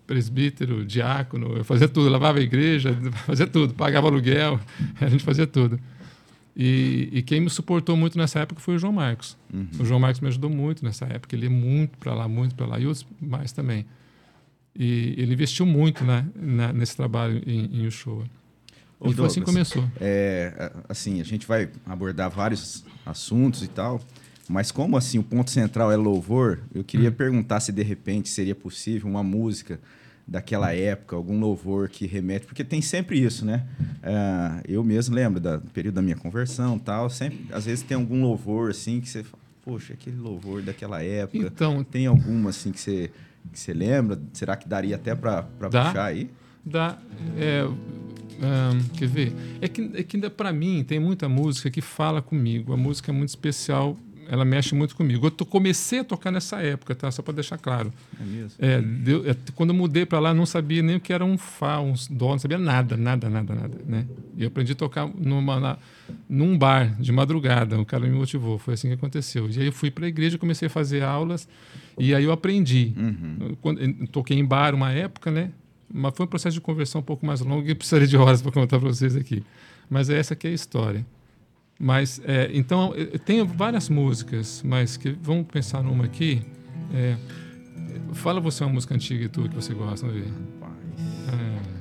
presbítero, 0.09 0.83
diácono, 0.83 1.55
eu 1.55 1.63
fazia 1.63 1.87
tudo, 1.87 2.09
lavava 2.09 2.39
a 2.39 2.41
igreja, 2.41 2.97
fazia 3.27 3.45
tudo, 3.45 3.75
pagava 3.75 4.07
aluguel, 4.07 4.59
a 4.99 5.07
gente 5.07 5.23
fazia 5.23 5.45
tudo. 5.45 5.79
E, 6.57 7.09
e, 7.13 7.21
quem 7.21 7.39
me 7.39 7.49
suportou 7.49 7.95
muito 7.95 8.17
nessa 8.17 8.39
época 8.39 8.59
foi 8.59 8.75
o 8.75 8.79
João 8.79 8.91
Marcos. 8.91 9.37
Uhum. 9.53 9.67
O 9.79 9.85
João 9.85 9.99
Marcos 9.99 10.19
me 10.19 10.27
ajudou 10.27 10.49
muito 10.49 10.83
nessa 10.83 11.05
época. 11.05 11.35
Ele 11.35 11.45
ia 11.45 11.49
muito 11.49 11.95
para 11.99 12.13
lá, 12.15 12.27
muito 12.27 12.55
para 12.55 12.65
lá, 12.65 12.79
e 12.79 12.87
outros 12.87 13.05
mais 13.21 13.51
também. 13.51 13.85
E 14.75 15.13
ele 15.15 15.33
investiu 15.33 15.65
muito 15.65 16.03
né, 16.03 16.25
na, 16.35 16.73
nesse 16.73 16.97
trabalho 16.97 17.41
em, 17.45 17.81
em 17.81 17.87
Uchoa. 17.87 18.25
e 19.05 19.13
foi 19.13 19.27
assim 19.27 19.41
começou. 19.41 19.87
É, 20.01 20.71
assim, 20.89 21.21
a 21.21 21.23
gente 21.23 21.45
vai 21.45 21.69
abordar 21.85 22.31
vários 22.31 22.83
assuntos 23.05 23.61
e 23.61 23.67
tal, 23.67 24.01
mas 24.49 24.71
como 24.71 24.97
assim 24.97 25.19
o 25.19 25.23
ponto 25.23 25.51
central 25.51 25.91
é 25.91 25.95
louvor, 25.95 26.59
eu 26.73 26.83
queria 26.83 27.09
hum. 27.09 27.13
perguntar 27.13 27.59
se 27.59 27.71
de 27.71 27.83
repente 27.83 28.27
seria 28.27 28.55
possível 28.55 29.07
uma 29.07 29.23
música 29.23 29.79
daquela 30.29 30.73
época, 30.73 31.15
algum 31.15 31.39
louvor 31.39 31.89
que 31.89 32.05
remete, 32.05 32.45
porque 32.45 32.63
tem 32.63 32.81
sempre 32.81 33.19
isso, 33.19 33.43
né? 33.43 33.65
Uh, 33.81 34.61
eu 34.67 34.83
mesmo 34.83 35.15
lembro 35.15 35.39
do 35.39 35.59
período 35.73 35.95
da 35.95 36.01
minha 36.01 36.15
conversão 36.15 36.77
tal, 36.77 37.09
sempre, 37.09 37.47
às 37.51 37.65
vezes 37.65 37.83
tem 37.83 37.97
algum 37.97 38.21
louvor 38.21 38.69
assim 38.69 39.01
que 39.01 39.09
você 39.09 39.23
fala, 39.23 39.41
poxa, 39.63 39.93
aquele 39.93 40.17
louvor 40.17 40.61
daquela 40.61 41.03
época. 41.03 41.37
Então, 41.45 41.83
tem 41.83 42.05
alguma 42.05 42.51
assim 42.51 42.71
que 42.71 42.79
você, 42.79 43.09
que 43.51 43.59
você 43.59 43.73
lembra? 43.73 44.21
Será 44.31 44.55
que 44.55 44.69
daria 44.69 44.95
até 44.95 45.15
para 45.15 45.41
puxar 45.41 46.05
aí? 46.05 46.29
Dá. 46.63 46.99
É, 47.35 47.65
um, 47.65 48.83
quer 48.95 49.07
ver? 49.07 49.33
É 49.59 49.67
que, 49.67 49.91
é 49.95 50.03
que 50.03 50.15
ainda 50.15 50.29
para 50.29 50.53
mim 50.53 50.83
tem 50.83 50.99
muita 50.99 51.27
música 51.27 51.69
que 51.69 51.81
fala 51.81 52.21
comigo. 52.21 52.71
A 52.71 52.77
música 52.77 53.11
é 53.11 53.13
muito 53.13 53.29
especial 53.29 53.97
ela 54.29 54.45
mexe 54.45 54.75
muito 54.75 54.95
comigo. 54.95 55.25
Eu 55.25 55.45
comecei 55.45 55.99
a 55.99 56.03
tocar 56.03 56.31
nessa 56.31 56.61
época, 56.61 56.93
tá? 56.93 57.09
Só 57.09 57.23
para 57.23 57.33
deixar 57.33 57.57
claro. 57.57 57.91
É 58.19 58.23
mesmo? 58.23 58.51
É, 58.59 58.79
deu, 58.79 59.27
é, 59.29 59.35
quando 59.55 59.71
eu 59.71 59.75
mudei 59.75 60.05
para 60.05 60.19
lá, 60.19 60.33
não 60.33 60.45
sabia 60.45 60.83
nem 60.83 60.97
o 60.97 60.99
que 60.99 61.11
era 61.11 61.25
um 61.25 61.35
fá, 61.35 61.79
um 61.79 61.93
dó, 62.11 62.31
não 62.31 62.39
sabia 62.39 62.59
nada, 62.59 62.95
nada, 62.95 63.27
nada, 63.27 63.55
nada, 63.55 63.77
né? 63.87 64.05
E 64.37 64.43
eu 64.43 64.47
aprendi 64.47 64.73
a 64.73 64.75
tocar 64.75 65.09
numa, 65.17 65.59
na, 65.59 65.77
num 66.29 66.55
bar 66.55 66.95
de 66.99 67.11
madrugada. 67.11 67.79
O 67.79 67.85
cara 67.85 68.05
me 68.05 68.15
motivou, 68.15 68.59
foi 68.59 68.75
assim 68.75 68.89
que 68.89 68.93
aconteceu. 68.93 69.49
E 69.49 69.59
aí 69.59 69.65
eu 69.65 69.73
fui 69.73 69.89
para 69.89 70.05
a 70.05 70.09
igreja, 70.09 70.37
comecei 70.37 70.67
a 70.67 70.69
fazer 70.69 71.01
aulas 71.01 71.47
e 71.97 72.13
aí 72.13 72.23
eu 72.23 72.31
aprendi. 72.31 72.93
Uhum. 72.95 73.57
Quando, 73.61 73.81
eu 73.81 74.07
toquei 74.07 74.37
em 74.37 74.45
bar 74.45 74.75
uma 74.75 74.91
época, 74.91 75.31
né? 75.31 75.49
Mas 75.91 76.13
foi 76.15 76.27
um 76.27 76.29
processo 76.29 76.53
de 76.53 76.61
conversão 76.61 77.01
um 77.01 77.03
pouco 77.03 77.25
mais 77.25 77.41
longo 77.41 77.67
e 77.67 77.73
precisaria 77.73 78.07
de 78.07 78.15
horas 78.15 78.43
para 78.43 78.51
contar 78.51 78.79
para 78.79 78.89
vocês 78.89 79.15
aqui. 79.15 79.43
Mas 79.89 80.07
essa 80.07 80.35
aqui 80.35 80.45
é 80.45 80.51
a 80.51 80.53
história. 80.53 81.03
Mas, 81.79 82.21
é, 82.25 82.49
então, 82.53 82.93
tem 83.25 83.45
várias 83.45 83.87
músicas, 83.87 84.61
mas 84.65 84.97
que 84.97 85.11
vamos 85.11 85.47
pensar 85.47 85.81
numa 85.81 86.03
aqui. 86.03 86.41
É, 86.93 87.15
fala 88.13 88.41
você 88.41 88.65
uma 88.65 88.73
música 88.73 88.93
antiga 88.93 89.23
e 89.23 89.29
tu 89.29 89.47
que 89.47 89.55
você 89.55 89.73
gosta, 89.73 90.05
vamos 90.05 90.21
ver. 90.21 90.33
É, 91.29 91.79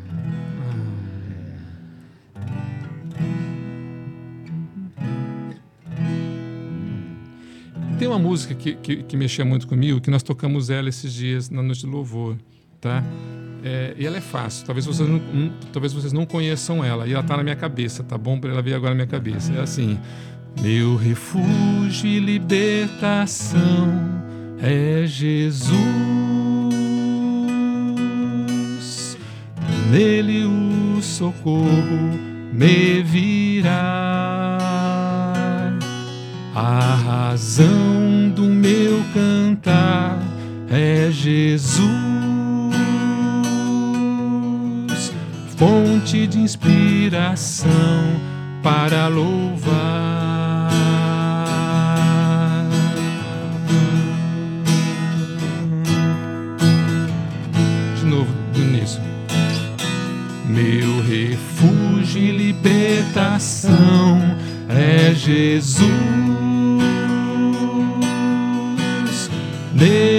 Tem 7.99 8.07
uma 8.07 8.19
música 8.19 8.55
que, 8.55 8.77
que, 8.77 9.03
que 9.03 9.17
mexia 9.17 9.45
muito 9.45 9.67
comigo, 9.67 10.01
que 10.01 10.09
nós 10.09 10.23
tocamos 10.23 10.71
ela 10.71 10.89
esses 10.89 11.13
dias 11.13 11.51
na 11.51 11.61
Noite 11.61 11.81
de 11.81 11.87
Louvor, 11.89 12.37
tá? 12.81 13.03
É, 13.63 13.95
e 13.97 14.07
ela 14.07 14.17
é 14.17 14.21
fácil. 14.21 14.65
Talvez 14.65 14.87
vocês, 14.87 15.09
não, 15.09 15.17
um, 15.17 15.51
talvez 15.73 15.93
vocês 15.93 16.13
não 16.13 16.25
conheçam 16.25 16.85
ela. 16.85 17.07
E 17.07 17.13
ela 17.13 17.21
está 17.23 17.37
na 17.37 17.43
minha 17.43 17.57
cabeça, 17.57 18.03
tá 18.03 18.17
bom? 18.17 18.39
Para 18.39 18.51
ela 18.51 18.63
vir 18.63 18.75
agora 18.75 18.91
na 18.91 18.97
minha 18.97 19.07
cabeça. 19.07 19.53
É 19.53 19.61
assim: 19.61 19.99
Meu 20.61 20.97
refúgio 20.97 22.07
e 22.07 22.19
libertação 22.21 23.59
é 24.61 25.07
Jesus. 25.07 25.79
Nele 29.91 30.45
o 30.45 31.03
socorro 31.03 32.19
me 32.53 33.03
virá. 33.03 34.59
A 36.55 36.95
razão 36.95 38.31
do 38.35 38.43
meu 38.43 39.03
cantar 39.15 40.19
é 40.71 41.11
Jesus. 41.11 42.18
Fonte 45.59 46.27
de 46.29 46.39
inspiração 46.39 47.69
para 48.63 49.09
louvar. 49.09 50.71
De 57.99 58.07
novo, 58.07 58.33
do 58.53 58.61
início. 58.61 59.01
Meu 60.47 61.03
refúgio 61.03 62.23
e 62.23 62.31
libertação 62.31 64.21
é 64.69 65.13
Jesus. 65.13 65.89
Nele 69.75 70.18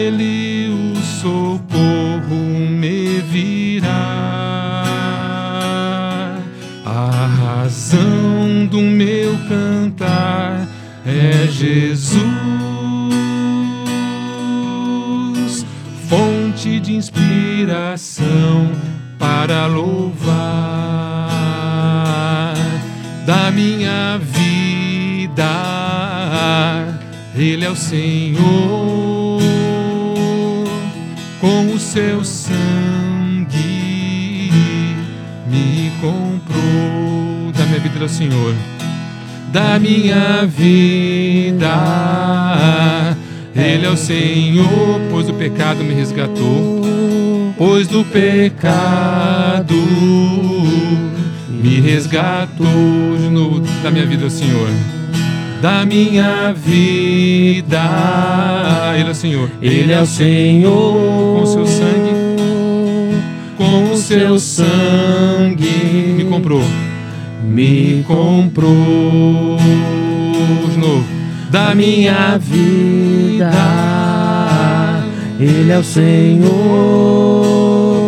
razão 7.89 8.67
do 8.67 8.81
meu 8.81 9.35
cantar 9.47 10.67
é 11.05 11.47
Jesus, 11.47 12.21
fonte 16.07 16.79
de 16.79 16.93
inspiração 16.93 18.71
para 19.17 19.65
louvar 19.65 20.27
da 23.25 23.49
minha 23.49 24.19
vida. 24.19 25.49
Ele 27.35 27.65
é 27.65 27.69
o 27.71 27.75
Senhor, 27.75 28.39
com 31.41 31.73
o 31.73 31.79
seu 31.79 32.23
ao 38.03 38.09
Senhor. 38.09 38.53
Da 39.51 39.79
minha 39.79 40.45
vida, 40.45 41.67
Ele 43.55 43.85
é 43.85 43.89
o 43.89 43.97
Senhor, 43.97 45.01
pois 45.09 45.27
o 45.27 45.33
pecado 45.33 45.83
me 45.83 45.93
resgatou. 45.93 46.79
Pois 47.57 47.87
do 47.87 48.05
pecado 48.05 49.75
me 51.49 51.81
resgatou 51.81 53.17
de 53.17 53.29
novo 53.29 53.59
da 53.83 53.91
minha 53.91 54.05
vida, 54.05 54.29
Senhor. 54.29 54.69
Da 55.61 55.85
minha 55.85 56.53
vida, 56.53 57.81
Ele 58.97 59.09
é 59.09 59.11
o 59.11 59.15
Senhor. 59.15 59.49
Ele 59.61 59.91
é 59.91 60.01
o 60.01 60.05
Senhor, 60.05 60.93
com 60.93 61.41
o 61.41 61.47
seu 61.47 61.65
sangue, 61.65 62.11
com 63.57 63.91
o 63.91 63.97
seu 63.97 64.39
sangue 64.39 66.13
me 66.15 66.25
comprou 66.25 66.63
me 67.49 68.03
comprou 68.07 69.57
de 70.69 70.77
novo 70.77 71.05
da 71.49 71.73
minha 71.73 72.37
vida. 72.37 73.51
Ele 75.39 75.71
é 75.71 75.77
o 75.77 75.83
Senhor. 75.83 76.49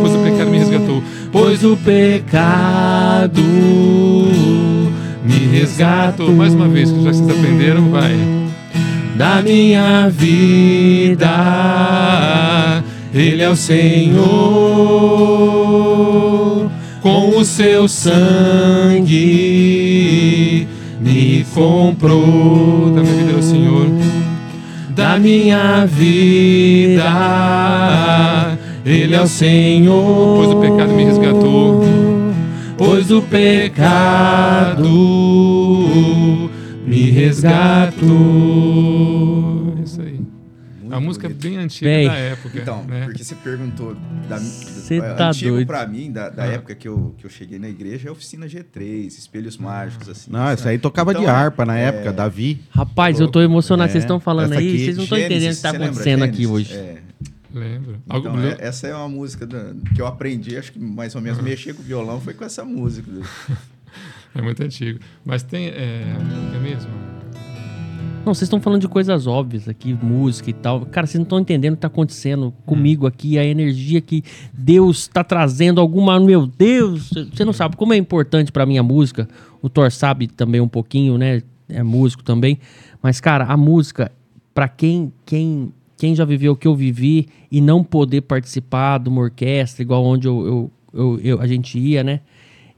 Pois 0.01 0.13
o 0.13 0.19
pecado 0.19 0.51
me 0.51 0.59
resgatou. 0.59 1.03
Pois 1.31 1.63
o 1.63 1.77
pecado 1.77 3.41
me 5.25 5.47
resgatou. 5.51 6.31
Mais 6.33 6.53
uma 6.53 6.67
vez, 6.67 6.91
que 6.91 7.03
já 7.03 7.11
vocês 7.11 7.29
aprenderam, 7.29 7.89
vai. 7.89 8.15
Da 9.15 9.41
minha 9.41 10.07
vida, 10.09 11.27
Ele 13.13 13.41
é 13.41 13.49
o 13.49 13.55
Senhor 13.55 14.91
com 17.01 17.37
o 17.37 17.45
seu 17.45 17.87
sangue 17.87 19.17
me 20.99 21.45
comprou. 21.53 22.91
Da 22.95 23.01
minha 23.01 23.15
vida 23.15 23.37
o 23.37 23.43
Senhor 23.43 23.87
da 25.01 25.17
minha 25.17 25.85
vida. 25.85 27.03
Ele 28.85 29.15
é 29.15 29.21
o 29.21 29.27
Senhor. 29.27 30.37
Pois 30.37 30.51
o 30.51 30.59
pecado 30.59 30.93
me 30.93 31.05
resgatou. 31.05 31.83
Pois 32.77 33.11
o 33.11 33.21
pecado 33.21 34.89
me 36.85 37.09
resgatou 37.11 38.61
a 40.91 40.99
música 40.99 41.27
é 41.27 41.29
bem 41.29 41.57
antiga 41.57 41.89
bem, 41.89 42.07
da 42.07 42.15
época. 42.15 42.57
Então, 42.59 42.83
né? 42.83 43.05
porque 43.05 43.23
você 43.23 43.35
perguntou 43.35 43.95
da, 44.27 44.37
você 44.37 45.01
tá 45.01 45.29
antigo 45.29 45.51
doido. 45.51 45.67
pra 45.67 45.87
mim, 45.87 46.11
da, 46.11 46.29
da 46.29 46.43
ah. 46.43 46.47
época 46.47 46.75
que 46.75 46.87
eu, 46.87 47.15
que 47.17 47.25
eu 47.25 47.29
cheguei 47.29 47.57
na 47.57 47.69
igreja, 47.69 48.09
é 48.09 48.11
oficina 48.11 48.45
G3, 48.45 49.07
espelhos 49.07 49.57
mágicos, 49.57 50.09
assim. 50.09 50.31
Não, 50.31 50.47
essa 50.49 50.69
aí 50.69 50.77
tocava 50.77 51.11
então, 51.11 51.23
de 51.23 51.29
harpa 51.29 51.65
na 51.65 51.77
é... 51.77 51.85
época, 51.85 52.13
Davi. 52.13 52.61
Rapaz, 52.69 53.19
eu 53.19 53.27
tô 53.27 53.41
emocionado, 53.41 53.89
é, 53.89 53.91
vocês 53.91 54.03
estão 54.03 54.19
falando 54.19 54.53
aí, 54.53 54.79
vocês 54.79 54.97
não 54.97 55.03
estão 55.03 55.17
entendendo 55.17 55.53
o 55.53 55.55
que 55.55 55.61
tá 55.61 55.69
acontecendo 55.71 56.23
aqui 56.23 56.47
hoje. 56.47 56.73
É. 56.73 56.97
Lembro. 57.53 58.01
Então, 58.05 58.39
é, 58.39 58.57
essa 58.59 58.87
é 58.87 58.95
uma 58.95 59.09
música 59.09 59.45
da, 59.45 59.73
que 59.93 60.01
eu 60.01 60.07
aprendi, 60.07 60.57
acho 60.57 60.71
que 60.71 60.79
mais 60.79 61.15
ou 61.15 61.21
menos 61.21 61.39
ah. 61.39 61.41
mexer 61.41 61.73
com 61.73 61.81
o 61.81 61.85
violão 61.85 62.21
foi 62.21 62.33
com 62.33 62.45
essa 62.45 62.63
música. 62.63 63.11
é 64.33 64.41
muito 64.41 64.63
antigo. 64.63 64.99
Mas 65.25 65.43
tem. 65.43 65.67
É, 65.67 66.15
é 66.55 66.59
mesmo? 66.59 67.10
Não, 68.25 68.35
vocês 68.35 68.43
estão 68.43 68.61
falando 68.61 68.81
de 68.81 68.87
coisas 68.87 69.25
óbvias 69.25 69.67
aqui, 69.67 69.93
música 69.93 70.49
e 70.51 70.53
tal. 70.53 70.85
Cara, 70.85 71.07
vocês 71.07 71.17
não 71.17 71.23
estão 71.23 71.39
entendendo 71.39 71.73
o 71.73 71.75
que 71.75 71.79
está 71.79 71.87
acontecendo 71.87 72.53
comigo 72.65 73.07
aqui, 73.07 73.39
a 73.39 73.43
energia 73.43 73.99
que 73.99 74.23
Deus 74.53 74.99
está 74.99 75.23
trazendo, 75.23 75.81
alguma. 75.81 76.19
Meu 76.19 76.45
Deus! 76.45 77.09
Você 77.09 77.43
não 77.43 77.51
sabe 77.51 77.75
como 77.75 77.93
é 77.93 77.97
importante 77.97 78.51
para 78.51 78.65
mim 78.65 78.77
a 78.77 78.83
música. 78.83 79.27
O 79.59 79.67
Thor 79.69 79.91
sabe 79.91 80.27
também 80.27 80.61
um 80.61 80.67
pouquinho, 80.67 81.17
né? 81.17 81.41
É 81.67 81.81
músico 81.81 82.23
também. 82.23 82.59
Mas, 83.01 83.19
cara, 83.19 83.45
a 83.45 83.57
música, 83.57 84.11
para 84.53 84.67
quem, 84.67 85.11
quem, 85.25 85.73
quem 85.97 86.13
já 86.13 86.23
viveu 86.23 86.53
o 86.53 86.55
que 86.55 86.67
eu 86.67 86.75
vivi 86.75 87.27
e 87.51 87.59
não 87.59 87.83
poder 87.83 88.21
participar 88.21 88.99
de 88.99 89.09
uma 89.09 89.21
orquestra, 89.21 89.81
igual 89.81 90.05
onde 90.05 90.27
eu, 90.27 90.45
eu, 90.45 90.71
eu, 90.93 91.19
eu 91.23 91.41
a 91.41 91.47
gente 91.47 91.79
ia, 91.79 92.03
né? 92.03 92.19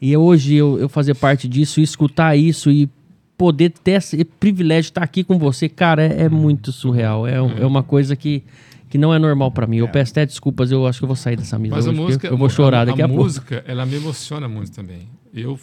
E 0.02 0.16
hoje 0.16 0.56
eu, 0.56 0.80
eu 0.80 0.88
fazer 0.88 1.16
parte 1.16 1.48
disso, 1.48 1.82
escutar 1.82 2.38
isso 2.38 2.72
e 2.72 2.90
poder 3.38 3.72
ter 3.72 3.94
esse 3.94 4.24
privilégio 4.24 4.84
de 4.84 4.92
estar 4.92 5.04
aqui 5.04 5.24
com 5.24 5.38
você, 5.38 5.68
cara, 5.68 6.04
é, 6.04 6.24
é 6.24 6.30
muito 6.30 6.72
surreal. 6.72 7.28
É, 7.28 7.36
é, 7.36 7.66
uma 7.66 7.84
coisa 7.84 8.16
que, 8.16 8.44
que 8.90 8.98
não 8.98 9.14
é 9.14 9.20
normal 9.20 9.52
para 9.52 9.68
mim. 9.68 9.78
Eu 9.78 9.88
é. 9.88 9.90
peço 9.90 10.12
até 10.12 10.26
desculpas, 10.26 10.72
eu 10.72 10.86
acho 10.88 11.00
que 11.00 11.04
eu 11.04 11.08
vou 11.08 11.16
sair 11.16 11.36
dessa 11.36 11.58
mesa. 11.58 11.76
Mas 11.76 11.88
hoje, 11.88 11.98
a 11.98 12.02
música, 12.02 12.28
eu 12.28 12.38
vou 12.38 12.50
chorar 12.50 12.86
daqui 12.86 13.02
a, 13.02 13.06
a 13.06 13.08
pouco. 13.08 13.24
A 13.24 13.26
música, 13.26 13.64
ela 13.68 13.86
me 13.86 13.96
emociona 13.96 14.48
muito 14.48 14.72
também. 14.72 15.10
Eu, 15.34 15.60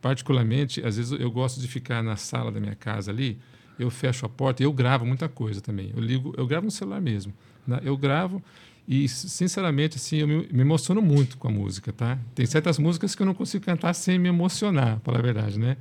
particularmente, 0.00 0.84
às 0.84 0.96
vezes 0.96 1.12
eu 1.18 1.30
gosto 1.30 1.60
de 1.60 1.66
ficar 1.66 2.02
na 2.02 2.16
sala 2.16 2.52
da 2.52 2.60
minha 2.60 2.74
casa 2.74 3.10
ali, 3.10 3.38
eu 3.78 3.90
fecho 3.90 4.26
a 4.26 4.28
porta 4.28 4.62
e 4.62 4.66
eu 4.66 4.72
gravo 4.72 5.06
muita 5.06 5.28
coisa 5.28 5.60
também. 5.60 5.92
Eu 5.96 6.02
ligo, 6.02 6.34
eu 6.36 6.46
gravo 6.46 6.66
no 6.66 6.70
celular 6.70 7.00
mesmo. 7.00 7.32
Né? 7.66 7.80
Eu 7.82 7.96
gravo 7.96 8.42
e, 8.90 9.06
sinceramente, 9.06 9.98
assim, 9.98 10.16
eu 10.16 10.26
me, 10.26 10.48
me, 10.50 10.62
emociono 10.62 11.02
muito 11.02 11.36
com 11.36 11.46
a 11.46 11.50
música, 11.50 11.92
tá? 11.92 12.18
Tem 12.34 12.46
certas 12.46 12.78
músicas 12.78 13.14
que 13.14 13.20
eu 13.20 13.26
não 13.26 13.34
consigo 13.34 13.62
cantar 13.62 13.92
sem 13.92 14.18
me 14.18 14.30
emocionar, 14.30 14.98
para 15.00 15.18
a 15.18 15.20
verdade, 15.20 15.58
né? 15.58 15.76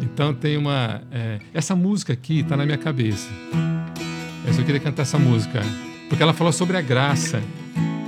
Então, 0.00 0.32
tem 0.32 0.56
uma... 0.56 1.02
É, 1.12 1.38
essa 1.52 1.76
música 1.76 2.14
aqui 2.14 2.40
está 2.40 2.56
na 2.56 2.64
minha 2.64 2.78
cabeça. 2.78 3.28
Eu 4.46 4.54
só 4.54 4.62
queria 4.62 4.80
cantar 4.80 5.02
essa 5.02 5.18
música, 5.18 5.60
porque 6.08 6.22
ela 6.22 6.32
fala 6.32 6.50
sobre 6.50 6.78
a 6.78 6.80
graça, 6.80 7.42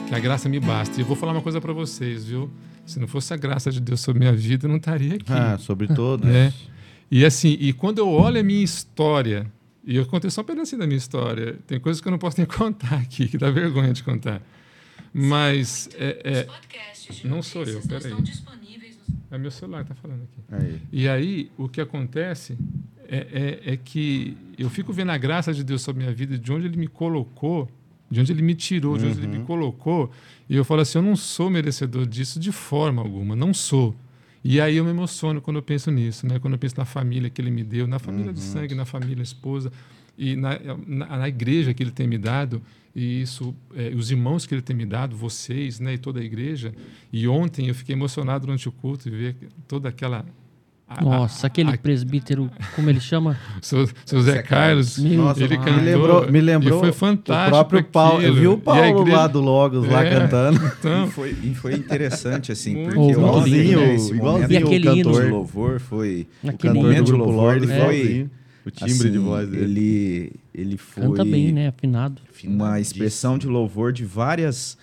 que 0.09 0.15
a 0.15 0.19
graça 0.19 0.49
me 0.49 0.59
basta. 0.59 0.97
E 0.97 1.03
eu 1.03 1.07
vou 1.07 1.15
falar 1.15 1.33
uma 1.33 1.43
coisa 1.43 1.61
para 1.61 1.75
vocês, 1.75 2.25
viu? 2.25 2.51
Se 2.87 2.99
não 2.99 3.07
fosse 3.07 3.35
a 3.35 3.37
graça 3.37 3.71
de 3.71 3.83
Deus 3.83 4.01
sobre 4.01 4.21
minha 4.21 4.33
vida, 4.33 4.65
eu 4.65 4.71
não 4.71 4.79
estaria 4.79 5.17
aqui. 5.17 5.31
Ah, 5.31 5.59
sobre 5.59 5.89
todos. 5.89 6.27
É. 6.27 6.55
E 7.11 7.23
assim, 7.23 7.55
e 7.61 7.75
quando 7.75 7.99
eu 7.99 8.09
olho 8.09 8.41
a 8.41 8.43
minha 8.43 8.65
história, 8.65 9.47
e 9.89 9.97
eu 9.97 10.05
contei 10.05 10.31
só 10.31 10.43
um 10.43 10.45
pedacinho 10.45 10.81
da 10.81 10.87
minha 10.87 10.99
história. 10.99 11.59
Tem 11.67 11.81
coisas 11.81 11.99
que 11.99 12.07
eu 12.07 12.11
não 12.13 12.19
posso 12.19 12.37
nem 12.37 12.45
contar 12.47 12.97
aqui, 12.97 13.27
que 13.27 13.39
dá 13.39 13.51
vergonha 13.51 13.91
de 13.91 14.03
contar. 14.03 14.43
Mas 15.15 15.89
é, 15.95 16.21
é 16.23 17.27
não 17.27 17.43
sou 17.43 17.65
eu, 17.65 17.81
peraí. 17.81 18.13
É 19.31 19.39
meu 19.39 19.51
celular 19.51 19.87
que 19.87 19.93
está 19.93 20.03
falando 20.03 20.25
aqui. 20.25 20.43
Aí. 20.53 20.83
E 20.93 21.09
aí, 21.09 21.51
o 21.57 21.71
que 21.71 21.81
acontece 21.81 22.59
é, 23.09 23.61
é, 23.65 23.73
é, 23.73 23.77
que 23.79 24.37
eu 24.59 24.69
fico 24.69 24.93
vendo 24.93 25.11
a 25.11 25.17
graça 25.17 25.55
de 25.55 25.65
Deus 25.65 25.81
sobre 25.81 26.03
a 26.03 26.05
minha 26.05 26.15
vida, 26.15 26.37
de 26.37 26.53
onde 26.53 26.67
Ele 26.67 26.77
me 26.77 26.87
colocou, 26.87 27.67
de 28.11 28.21
onde 28.21 28.31
Ele 28.31 28.43
me 28.43 28.55
tirou, 28.55 28.99
de 28.99 29.07
onde 29.07 29.19
Ele 29.19 29.27
me 29.27 29.39
uhum. 29.39 29.47
colocou. 29.47 30.11
E 30.51 30.55
eu 30.55 30.67
falo 30.67 30.83
assim: 30.83 30.99
eu 30.99 31.03
não 31.03 31.17
sou 31.17 31.49
merecedor 31.49 32.05
disso 32.05 32.39
de 32.39 32.53
forma 32.53 33.01
alguma, 33.01 33.35
não 33.35 33.55
sou. 33.55 33.97
E 34.51 34.63
aí 34.63 34.79
eu 34.79 34.85
me 34.85 34.91
emociono 34.91 35.43
quando 35.43 35.59
eu 35.59 35.63
penso 35.63 35.91
nisso, 35.91 36.27
né? 36.27 36.39
Quando 36.39 36.55
eu 36.55 36.59
penso 36.59 36.75
na 36.79 36.87
família 36.87 37.29
que 37.29 37.39
ele 37.39 37.51
me 37.51 37.63
deu, 37.63 37.87
na 37.87 37.99
família 37.99 38.29
uhum. 38.29 38.33
de 38.33 38.41
sangue, 38.41 38.75
na 38.75 38.87
família 38.87 39.23
esposa 39.23 39.71
e 40.17 40.35
na, 40.37 40.59
na, 40.87 41.19
na, 41.19 41.29
igreja 41.29 41.75
que 41.75 41.83
ele 41.83 41.91
tem 41.91 42.07
me 42.07 42.17
dado 42.17 42.63
e 42.97 43.21
isso 43.21 43.55
é, 43.77 43.91
os 43.95 44.11
irmãos 44.11 44.47
que 44.47 44.55
ele 44.55 44.63
tem 44.63 44.75
me 44.75 44.87
dado 44.87 45.15
vocês 45.15 45.79
né 45.79 45.95
e 45.95 45.99
toda 45.99 46.19
a 46.19 46.25
igreja 46.25 46.75
e 47.13 47.29
ontem 47.29 47.69
eu 47.69 47.75
fiquei 47.75 47.95
emocionado 47.95 48.47
durante 48.47 48.69
o 48.69 48.73
culto 48.73 49.07
e 49.07 49.13
ver 49.13 49.37
toda 49.69 49.91
aquela 49.91 50.27
nossa, 51.03 51.47
aquele 51.47 51.71
a, 51.71 51.77
presbítero, 51.77 52.51
como 52.75 52.89
ele 52.89 52.99
chama? 52.99 53.39
seu, 53.61 53.87
seu 54.07 54.23
Zé, 54.23 54.43
Carlos, 54.43 54.97
Nossa, 54.97 55.45
ele 55.45 55.59
cantou. 55.59 55.75
Me 55.75 55.83
lembrou, 55.83 56.33
me 56.33 56.41
lembrou 56.41 56.81
foi 56.81 56.93
fantástico. 56.93 57.49
O 57.49 57.51
próprio 57.51 57.85
Paulo, 57.85 58.23
eu 58.23 58.35
vi 58.35 58.47
o 58.47 58.57
Paulo 58.57 58.85
igreja, 58.85 59.17
lá 59.17 59.27
do 59.27 59.41
Logos 59.41 59.87
é, 59.87 59.91
lá 59.91 60.05
cantando. 60.05 60.61
Então, 60.79 61.07
e, 61.07 61.11
foi, 61.11 61.37
e 61.43 61.55
foi 61.55 61.75
interessante, 61.75 62.51
assim, 62.51 62.85
porque 62.85 63.11
igualzinho, 63.11 63.81
né, 63.81 63.97
igualzinho 63.97 64.51
e 64.51 64.57
aquele 64.57 64.89
o 64.89 64.95
cantor 64.95 65.25
de 65.25 65.31
louvor 65.31 65.81
foi. 65.81 66.27
Naquele 66.43 66.79
o 66.79 66.83
cantor 66.83 67.05
do 67.05 67.17
louvor, 67.17 67.57
ele 67.57 67.73
é. 67.73 67.85
foi. 67.85 68.31
O 68.65 68.71
timbre 68.71 68.93
assim, 68.93 69.11
de 69.11 69.19
voz 69.19 69.49
dele. 69.49 69.65
Ele, 69.65 70.33
ele 70.55 70.77
foi. 70.77 71.03
Canta 71.03 71.25
bem, 71.25 71.53
né? 71.53 71.69
Afinado. 71.69 72.23
Uma 72.45 72.81
expressão 72.81 73.37
de 73.37 73.47
louvor 73.47 73.93
de 73.93 74.05
várias. 74.05 74.79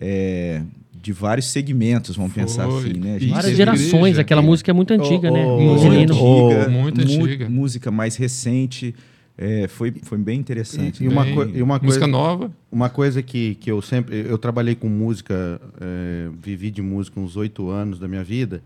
É, 0.00 0.62
de 1.00 1.12
vários 1.12 1.46
segmentos, 1.46 2.16
vamos 2.16 2.32
Foi. 2.32 2.42
pensar 2.42 2.66
assim, 2.68 2.94
né? 2.94 3.18
Várias 3.30 3.56
gerações, 3.56 3.92
igreja, 3.92 4.20
aquela 4.20 4.42
música 4.42 4.70
é 4.70 4.74
muito 4.74 4.92
antiga, 4.92 5.30
oh, 5.30 5.34
né? 5.34 5.44
Oh, 5.46 5.60
muito, 5.60 6.12
antiga, 6.12 6.68
muito 6.68 7.00
antiga. 7.00 7.48
Música 7.48 7.90
mais 7.90 8.16
recente. 8.16 8.94
É, 9.36 9.68
foi, 9.68 9.94
foi 10.02 10.18
bem 10.18 10.40
interessante. 10.40 11.04
E, 11.04 11.06
uma, 11.06 11.24
e 11.26 11.62
uma 11.62 11.78
música 11.78 12.00
coisa, 12.00 12.06
nova. 12.08 12.50
Uma 12.72 12.90
coisa 12.90 13.22
que, 13.22 13.54
que 13.54 13.70
eu 13.70 13.80
sempre. 13.80 14.24
Eu 14.28 14.36
trabalhei 14.36 14.74
com 14.74 14.88
música, 14.88 15.60
é, 15.80 16.28
vivi 16.42 16.70
de 16.70 16.82
música 16.82 17.20
uns 17.20 17.36
oito 17.36 17.70
anos 17.70 18.00
da 18.00 18.08
minha 18.08 18.24
vida, 18.24 18.60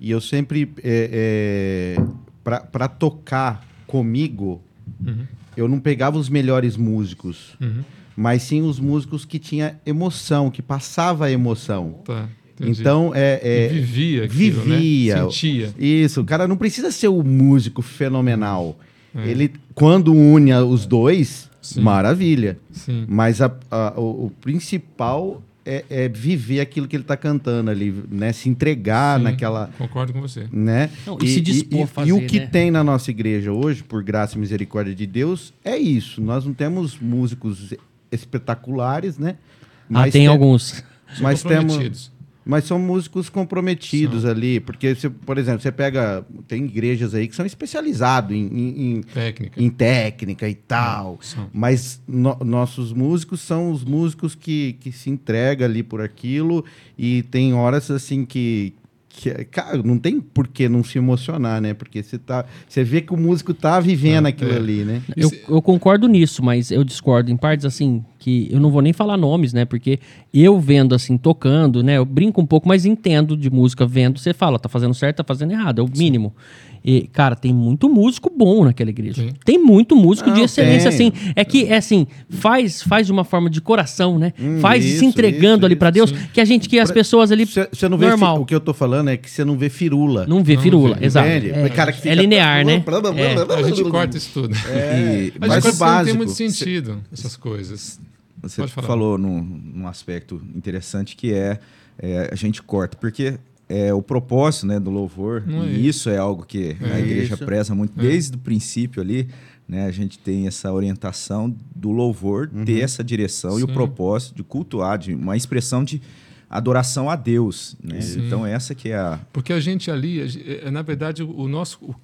e 0.00 0.10
eu 0.10 0.20
sempre. 0.20 0.72
É, 0.82 1.96
é 1.98 2.28
para 2.42 2.88
tocar 2.88 3.62
comigo, 3.86 4.62
uhum. 5.06 5.26
eu 5.54 5.68
não 5.68 5.78
pegava 5.78 6.18
os 6.18 6.30
melhores 6.30 6.78
músicos. 6.78 7.54
Uhum 7.60 7.82
mas 8.18 8.42
sim 8.42 8.62
os 8.62 8.80
músicos 8.80 9.24
que 9.24 9.38
tinha 9.38 9.78
emoção, 9.86 10.50
que 10.50 10.60
passava 10.60 11.26
a 11.26 11.30
emoção. 11.30 12.00
Tá. 12.04 12.28
Entendi. 12.52 12.80
Então, 12.80 13.12
é. 13.14 13.40
é 13.40 13.68
vivia 13.68 14.24
aquilo, 14.24 14.64
né? 14.66 14.76
vivia. 14.76 15.14
Né? 15.14 15.22
Sentia. 15.22 15.74
Isso. 15.78 16.22
O 16.22 16.24
cara 16.24 16.48
não 16.48 16.56
precisa 16.56 16.90
ser 16.90 17.06
o 17.06 17.22
músico 17.22 17.80
fenomenal. 17.80 18.76
É. 19.14 19.28
Ele, 19.28 19.52
quando 19.72 20.12
une 20.12 20.52
os 20.52 20.84
dois, 20.84 21.48
Sim. 21.62 21.80
maravilha. 21.80 22.58
Sim. 22.72 23.06
Mas 23.08 23.40
a, 23.40 23.56
a, 23.70 23.94
o, 23.96 24.26
o, 24.26 24.32
principal 24.40 25.40
é, 25.64 25.84
é, 25.88 26.08
viver 26.08 26.58
aquilo 26.58 26.88
que 26.88 26.96
ele 26.96 27.04
está 27.04 27.16
cantando 27.16 27.70
ali, 27.70 27.94
né? 28.10 28.32
Se 28.32 28.48
entregar 28.48 29.18
Sim, 29.18 29.24
naquela. 29.26 29.70
Concordo 29.78 30.12
com 30.12 30.20
você. 30.20 30.48
Né? 30.50 30.90
Não, 31.06 31.16
e, 31.22 31.24
e, 31.24 31.28
se 31.28 31.40
dispor 31.40 31.78
e, 31.78 31.82
a 31.84 31.86
fazer, 31.86 32.08
e 32.08 32.12
o 32.12 32.26
que 32.26 32.40
né? 32.40 32.46
tem 32.46 32.68
na 32.72 32.82
nossa 32.82 33.12
igreja 33.12 33.52
hoje, 33.52 33.84
por 33.84 34.02
graça 34.02 34.36
e 34.36 34.40
misericórdia 34.40 34.92
de 34.92 35.06
Deus, 35.06 35.54
é 35.64 35.76
isso. 35.76 36.20
Nós 36.20 36.44
não 36.44 36.52
temos 36.52 36.98
músicos 36.98 37.74
espetaculares, 38.10 39.18
né? 39.18 39.36
Ah, 39.38 39.84
mas 39.88 40.00
ah, 40.00 40.04
tem, 40.04 40.12
tem 40.12 40.26
alguns. 40.26 40.84
Mas 41.20 41.42
temos 41.42 42.10
mas 42.48 42.64
são 42.64 42.78
músicos 42.78 43.28
comprometidos 43.28 44.22
são. 44.22 44.30
ali, 44.30 44.58
porque, 44.58 44.94
você, 44.94 45.10
por 45.10 45.36
exemplo, 45.36 45.60
você 45.60 45.70
pega. 45.70 46.24
Tem 46.48 46.64
igrejas 46.64 47.12
aí 47.12 47.28
que 47.28 47.36
são 47.36 47.44
especializados 47.44 48.34
em, 48.34 48.46
em, 48.46 48.92
em, 48.96 49.02
técnica. 49.02 49.62
em 49.62 49.68
técnica 49.68 50.48
e 50.48 50.54
tal. 50.54 51.20
mas 51.52 52.00
no, 52.08 52.38
nossos 52.42 52.90
músicos 52.90 53.42
são 53.42 53.70
os 53.70 53.84
músicos 53.84 54.34
que, 54.34 54.78
que 54.80 54.90
se 54.90 55.10
entregam 55.10 55.66
ali 55.66 55.82
por 55.82 56.00
aquilo 56.00 56.64
e 56.96 57.22
tem 57.24 57.52
horas 57.52 57.90
assim 57.90 58.24
que, 58.24 58.72
que, 59.18 59.30
cara, 59.46 59.82
não 59.82 59.98
tem 59.98 60.20
por 60.20 60.46
que 60.46 60.68
não 60.68 60.84
se 60.84 60.96
emocionar, 60.96 61.60
né? 61.60 61.74
Porque 61.74 62.04
você 62.04 62.16
tá, 62.16 62.44
você 62.68 62.84
vê 62.84 63.00
que 63.00 63.12
o 63.12 63.16
músico 63.16 63.52
tá 63.52 63.80
vivendo 63.80 64.26
ah, 64.26 64.28
aquilo 64.28 64.52
é. 64.52 64.56
ali, 64.56 64.84
né? 64.84 65.02
Eu, 65.16 65.28
eu, 65.48 65.60
concordo 65.60 66.06
nisso, 66.06 66.40
mas 66.40 66.70
eu 66.70 66.84
discordo 66.84 67.28
em 67.28 67.36
partes 67.36 67.66
assim 67.66 68.04
que 68.16 68.48
eu 68.48 68.60
não 68.60 68.70
vou 68.70 68.80
nem 68.80 68.92
falar 68.92 69.16
nomes, 69.16 69.52
né? 69.52 69.64
Porque 69.64 69.98
eu 70.32 70.60
vendo 70.60 70.94
assim 70.94 71.18
tocando, 71.18 71.82
né? 71.82 71.98
Eu 71.98 72.04
brinco 72.04 72.40
um 72.40 72.46
pouco, 72.46 72.68
mas 72.68 72.86
entendo 72.86 73.36
de 73.36 73.50
música 73.50 73.84
vendo. 73.84 74.20
Você 74.20 74.32
fala, 74.32 74.56
tá 74.56 74.68
fazendo 74.68 74.94
certo, 74.94 75.16
tá 75.16 75.24
fazendo 75.24 75.50
errado, 75.50 75.80
é 75.80 75.84
o 75.84 75.88
mínimo. 75.88 76.32
Sim. 76.36 76.67
E, 76.84 77.06
cara, 77.08 77.34
tem 77.34 77.52
muito 77.52 77.88
músico 77.88 78.32
bom 78.34 78.64
naquela 78.64 78.90
igreja. 78.90 79.22
Sim. 79.22 79.32
Tem 79.44 79.58
muito 79.58 79.96
músico 79.96 80.28
Não, 80.28 80.36
de 80.36 80.42
excelência, 80.42 80.90
tem. 80.90 81.08
assim. 81.08 81.32
É 81.34 81.44
que, 81.44 81.66
é 81.66 81.76
assim, 81.76 82.06
faz, 82.28 82.82
faz 82.82 83.06
de 83.06 83.12
uma 83.12 83.24
forma 83.24 83.50
de 83.50 83.60
coração, 83.60 84.18
né? 84.18 84.32
Hum, 84.40 84.60
faz 84.60 84.84
isso, 84.84 85.00
se 85.00 85.04
entregando 85.04 85.58
isso, 85.58 85.66
ali 85.66 85.76
para 85.76 85.90
Deus, 85.90 86.10
sim. 86.10 86.16
que 86.32 86.40
a 86.40 86.44
gente, 86.44 86.68
que 86.68 86.78
as 86.78 86.90
pessoas 86.90 87.32
ali. 87.32 87.44
Você 87.46 87.88
não 87.88 87.98
vê 87.98 88.08
normal. 88.08 88.40
o 88.40 88.46
que 88.46 88.54
eu 88.54 88.60
tô 88.60 88.72
falando 88.74 89.08
é 89.08 89.16
que 89.16 89.30
você 89.30 89.44
não 89.44 89.56
vê 89.56 89.68
firula. 89.68 90.26
Não 90.26 90.42
vê 90.42 90.54
não 90.54 90.62
firula, 90.62 90.96
vê. 90.96 91.06
exato. 91.06 91.28
É, 91.28 91.68
cara 91.68 91.92
que 91.92 91.98
fica 91.98 92.10
é 92.10 92.14
linear, 92.14 92.64
né? 92.64 92.82
É. 93.16 93.54
A 93.54 93.62
gente 93.62 93.84
corta 93.84 94.16
isso 94.16 94.30
tudo. 94.32 94.54
É, 94.68 95.24
gente 95.24 95.38
mas 95.38 95.78
não 95.78 96.04
tem 96.04 96.14
muito 96.14 96.32
sentido, 96.32 97.00
essas 97.12 97.36
coisas. 97.36 98.00
Você 98.42 98.66
falou 98.68 99.18
num, 99.18 99.42
num 99.74 99.88
aspecto 99.88 100.40
interessante 100.54 101.16
que 101.16 101.32
é, 101.32 101.58
é 101.98 102.28
a 102.32 102.34
gente 102.34 102.62
corta, 102.62 102.96
porque 102.96 103.38
é 103.68 103.92
o 103.92 104.00
propósito 104.00 104.66
né, 104.66 104.80
do 104.80 104.90
louvor, 104.90 105.44
é 105.46 105.50
e 105.50 105.74
isso. 105.74 105.88
isso. 105.88 106.10
é 106.10 106.16
algo 106.16 106.44
que 106.44 106.76
é 106.80 106.92
a 106.92 107.00
igreja 107.00 107.34
isso. 107.34 107.44
preza 107.44 107.74
muito 107.74 107.98
é. 107.98 108.02
desde 108.02 108.36
o 108.36 108.38
princípio 108.38 109.02
ali. 109.02 109.28
Né, 109.68 109.84
a 109.84 109.90
gente 109.90 110.18
tem 110.18 110.46
essa 110.46 110.72
orientação 110.72 111.54
do 111.76 111.90
louvor, 111.90 112.50
uhum. 112.50 112.64
ter 112.64 112.80
essa 112.80 113.04
direção 113.04 113.56
Sim. 113.56 113.60
e 113.60 113.64
o 113.64 113.68
propósito 113.68 114.34
de 114.36 114.42
cultuar, 114.42 114.96
de 114.96 115.14
uma 115.14 115.36
expressão 115.36 115.84
de 115.84 116.00
adoração 116.48 117.10
a 117.10 117.16
Deus. 117.16 117.76
Né? 117.82 117.98
Então, 118.16 118.46
essa 118.46 118.74
que 118.74 118.88
é 118.88 118.96
a. 118.96 119.20
Porque 119.30 119.52
a 119.52 119.60
gente 119.60 119.90
ali, 119.90 120.20
é, 120.62 120.70
na 120.70 120.80
verdade, 120.80 121.22
o 121.22 121.46
nosso. 121.46 121.78
O 121.84 121.94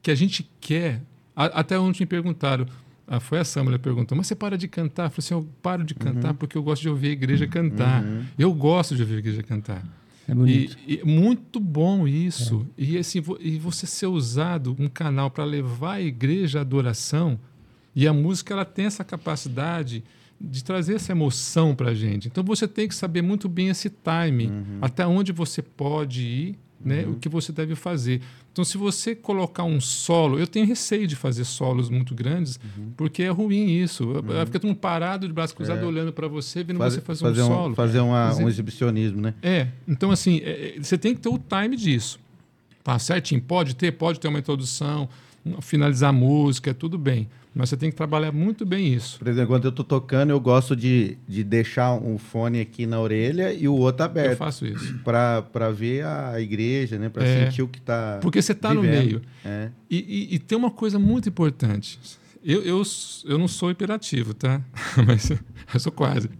que 0.00 0.12
a 0.12 0.14
gente 0.14 0.48
quer. 0.60 1.02
até 1.34 1.76
ontem 1.76 2.04
me 2.04 2.06
perguntaram 2.06 2.66
Ah, 3.04 3.18
foi 3.18 3.40
a 3.40 3.44
Samara 3.44 3.78
que 3.78 3.82
perguntou, 3.84 4.16
mas 4.16 4.28
você 4.28 4.36
para 4.36 4.56
de 4.56 4.68
cantar? 4.68 5.06
Eu 5.06 5.10
falei 5.10 5.18
assim, 5.18 5.34
eu 5.34 5.48
paro 5.60 5.82
de 5.82 5.94
cantar 5.94 6.34
porque 6.34 6.56
eu 6.56 6.62
gosto 6.62 6.82
de 6.82 6.88
ouvir 6.88 7.08
a 7.08 7.12
igreja 7.12 7.46
cantar. 7.48 8.04
Eu 8.38 8.52
gosto 8.54 8.94
de 8.94 9.02
ouvir 9.02 9.16
a 9.16 9.18
igreja 9.18 9.42
cantar. 9.42 9.82
É 10.28 10.34
bonito. 10.34 10.76
E, 10.86 11.00
e 11.00 11.04
muito 11.04 11.58
bom 11.58 12.06
isso. 12.06 12.66
E 12.76 12.98
assim, 12.98 13.20
vo- 13.20 13.38
e 13.40 13.58
você 13.58 13.86
ser 13.86 14.06
usado 14.06 14.76
um 14.78 14.86
canal 14.86 15.30
para 15.30 15.44
levar 15.44 15.94
a 15.94 16.00
igreja 16.02 16.58
à 16.58 16.60
adoração. 16.60 17.38
E 17.96 18.06
a 18.06 18.12
música 18.12 18.52
ela 18.54 18.64
tem 18.64 18.84
essa 18.84 19.02
capacidade 19.02 20.04
de 20.40 20.62
trazer 20.62 20.94
essa 20.94 21.10
emoção 21.12 21.74
para 21.74 21.90
a 21.90 21.94
gente. 21.94 22.28
Então 22.28 22.44
você 22.44 22.68
tem 22.68 22.86
que 22.86 22.94
saber 22.94 23.22
muito 23.22 23.48
bem 23.48 23.68
esse 23.68 23.88
time, 23.90 24.52
até 24.80 25.04
onde 25.06 25.32
você 25.32 25.60
pode 25.62 26.22
ir, 26.22 26.58
né? 26.84 27.04
O 27.06 27.14
que 27.16 27.28
você 27.28 27.50
deve 27.50 27.74
fazer. 27.74 28.20
Então 28.58 28.64
se 28.64 28.76
você 28.76 29.14
colocar 29.14 29.62
um 29.62 29.80
solo, 29.80 30.36
eu 30.36 30.44
tenho 30.44 30.66
receio 30.66 31.06
de 31.06 31.14
fazer 31.14 31.44
solos 31.44 31.88
muito 31.88 32.12
grandes, 32.12 32.58
porque 32.96 33.22
é 33.22 33.28
ruim 33.28 33.68
isso. 33.80 34.12
Fica 34.46 34.58
todo 34.58 34.66
mundo 34.66 34.78
parado 34.78 35.28
de 35.28 35.32
braço 35.32 35.54
cruzado 35.54 35.86
olhando 35.86 36.12
para 36.12 36.26
você, 36.26 36.64
vendo 36.64 36.78
Faz- 36.78 36.94
você 36.94 37.00
fazer, 37.00 37.22
fazer 37.22 37.42
um 37.42 37.44
um, 37.44 37.48
solo. 37.48 37.74
fazer 37.76 38.00
uma- 38.00 38.34
um 38.34 38.48
exibicionismo, 38.48 39.20
né? 39.20 39.32
É, 39.40 39.68
então 39.86 40.10
assim, 40.10 40.40
é, 40.42 40.74
é, 40.76 40.82
você 40.82 40.98
tem 40.98 41.14
que 41.14 41.20
ter 41.20 41.28
o 41.28 41.38
time 41.38 41.76
disso. 41.76 42.18
Tá 42.82 42.98
certinho? 42.98 43.40
Pode 43.40 43.76
ter, 43.76 43.92
pode 43.92 44.18
ter 44.18 44.26
uma 44.26 44.40
introdução, 44.40 45.08
finalizar 45.60 46.10
a 46.10 46.12
música, 46.12 46.74
tudo 46.74 46.98
bem. 46.98 47.28
Mas 47.58 47.70
você 47.70 47.76
tem 47.76 47.90
que 47.90 47.96
trabalhar 47.96 48.30
muito 48.30 48.64
bem 48.64 48.94
isso. 48.94 49.18
Por 49.18 49.26
exemplo, 49.26 49.48
quando 49.48 49.64
eu 49.64 49.72
tô 49.72 49.82
tocando, 49.82 50.30
eu 50.30 50.38
gosto 50.38 50.76
de, 50.76 51.18
de 51.26 51.42
deixar 51.42 51.92
um 51.94 52.16
fone 52.16 52.60
aqui 52.60 52.86
na 52.86 53.00
orelha 53.00 53.52
e 53.52 53.66
o 53.66 53.74
outro 53.74 54.02
Eu 54.02 54.06
aberto. 54.06 54.38
faço 54.38 54.64
isso. 54.64 54.96
Pra 55.02 55.70
ver 55.74 56.04
a 56.06 56.40
igreja, 56.40 56.96
né? 57.00 57.08
Pra 57.08 57.24
É. 57.24 57.46
sentir 57.46 57.62
o 57.62 57.66
que 57.68 57.80
tá. 57.80 58.20
Porque 58.22 58.40
você 58.40 58.52
está 58.52 58.72
no 58.72 58.80
meio. 58.82 59.20
É. 59.44 59.70
E, 59.90 59.96
e- 60.30 60.34
e 60.36 60.38
tem 60.38 60.56
uma 60.56 60.70
coisa 60.70 61.00
muito 61.00 61.28
importante. 61.28 61.98
Eu, 62.44 62.62
eu, 62.62 62.80
eu 63.24 63.36
não 63.36 63.48
sou 63.48 63.72
hiperativo, 63.72 64.34
tá? 64.34 64.62
Mas 65.04 65.28
eu 65.74 65.80
sou 65.80 65.90
quase. 65.90 66.30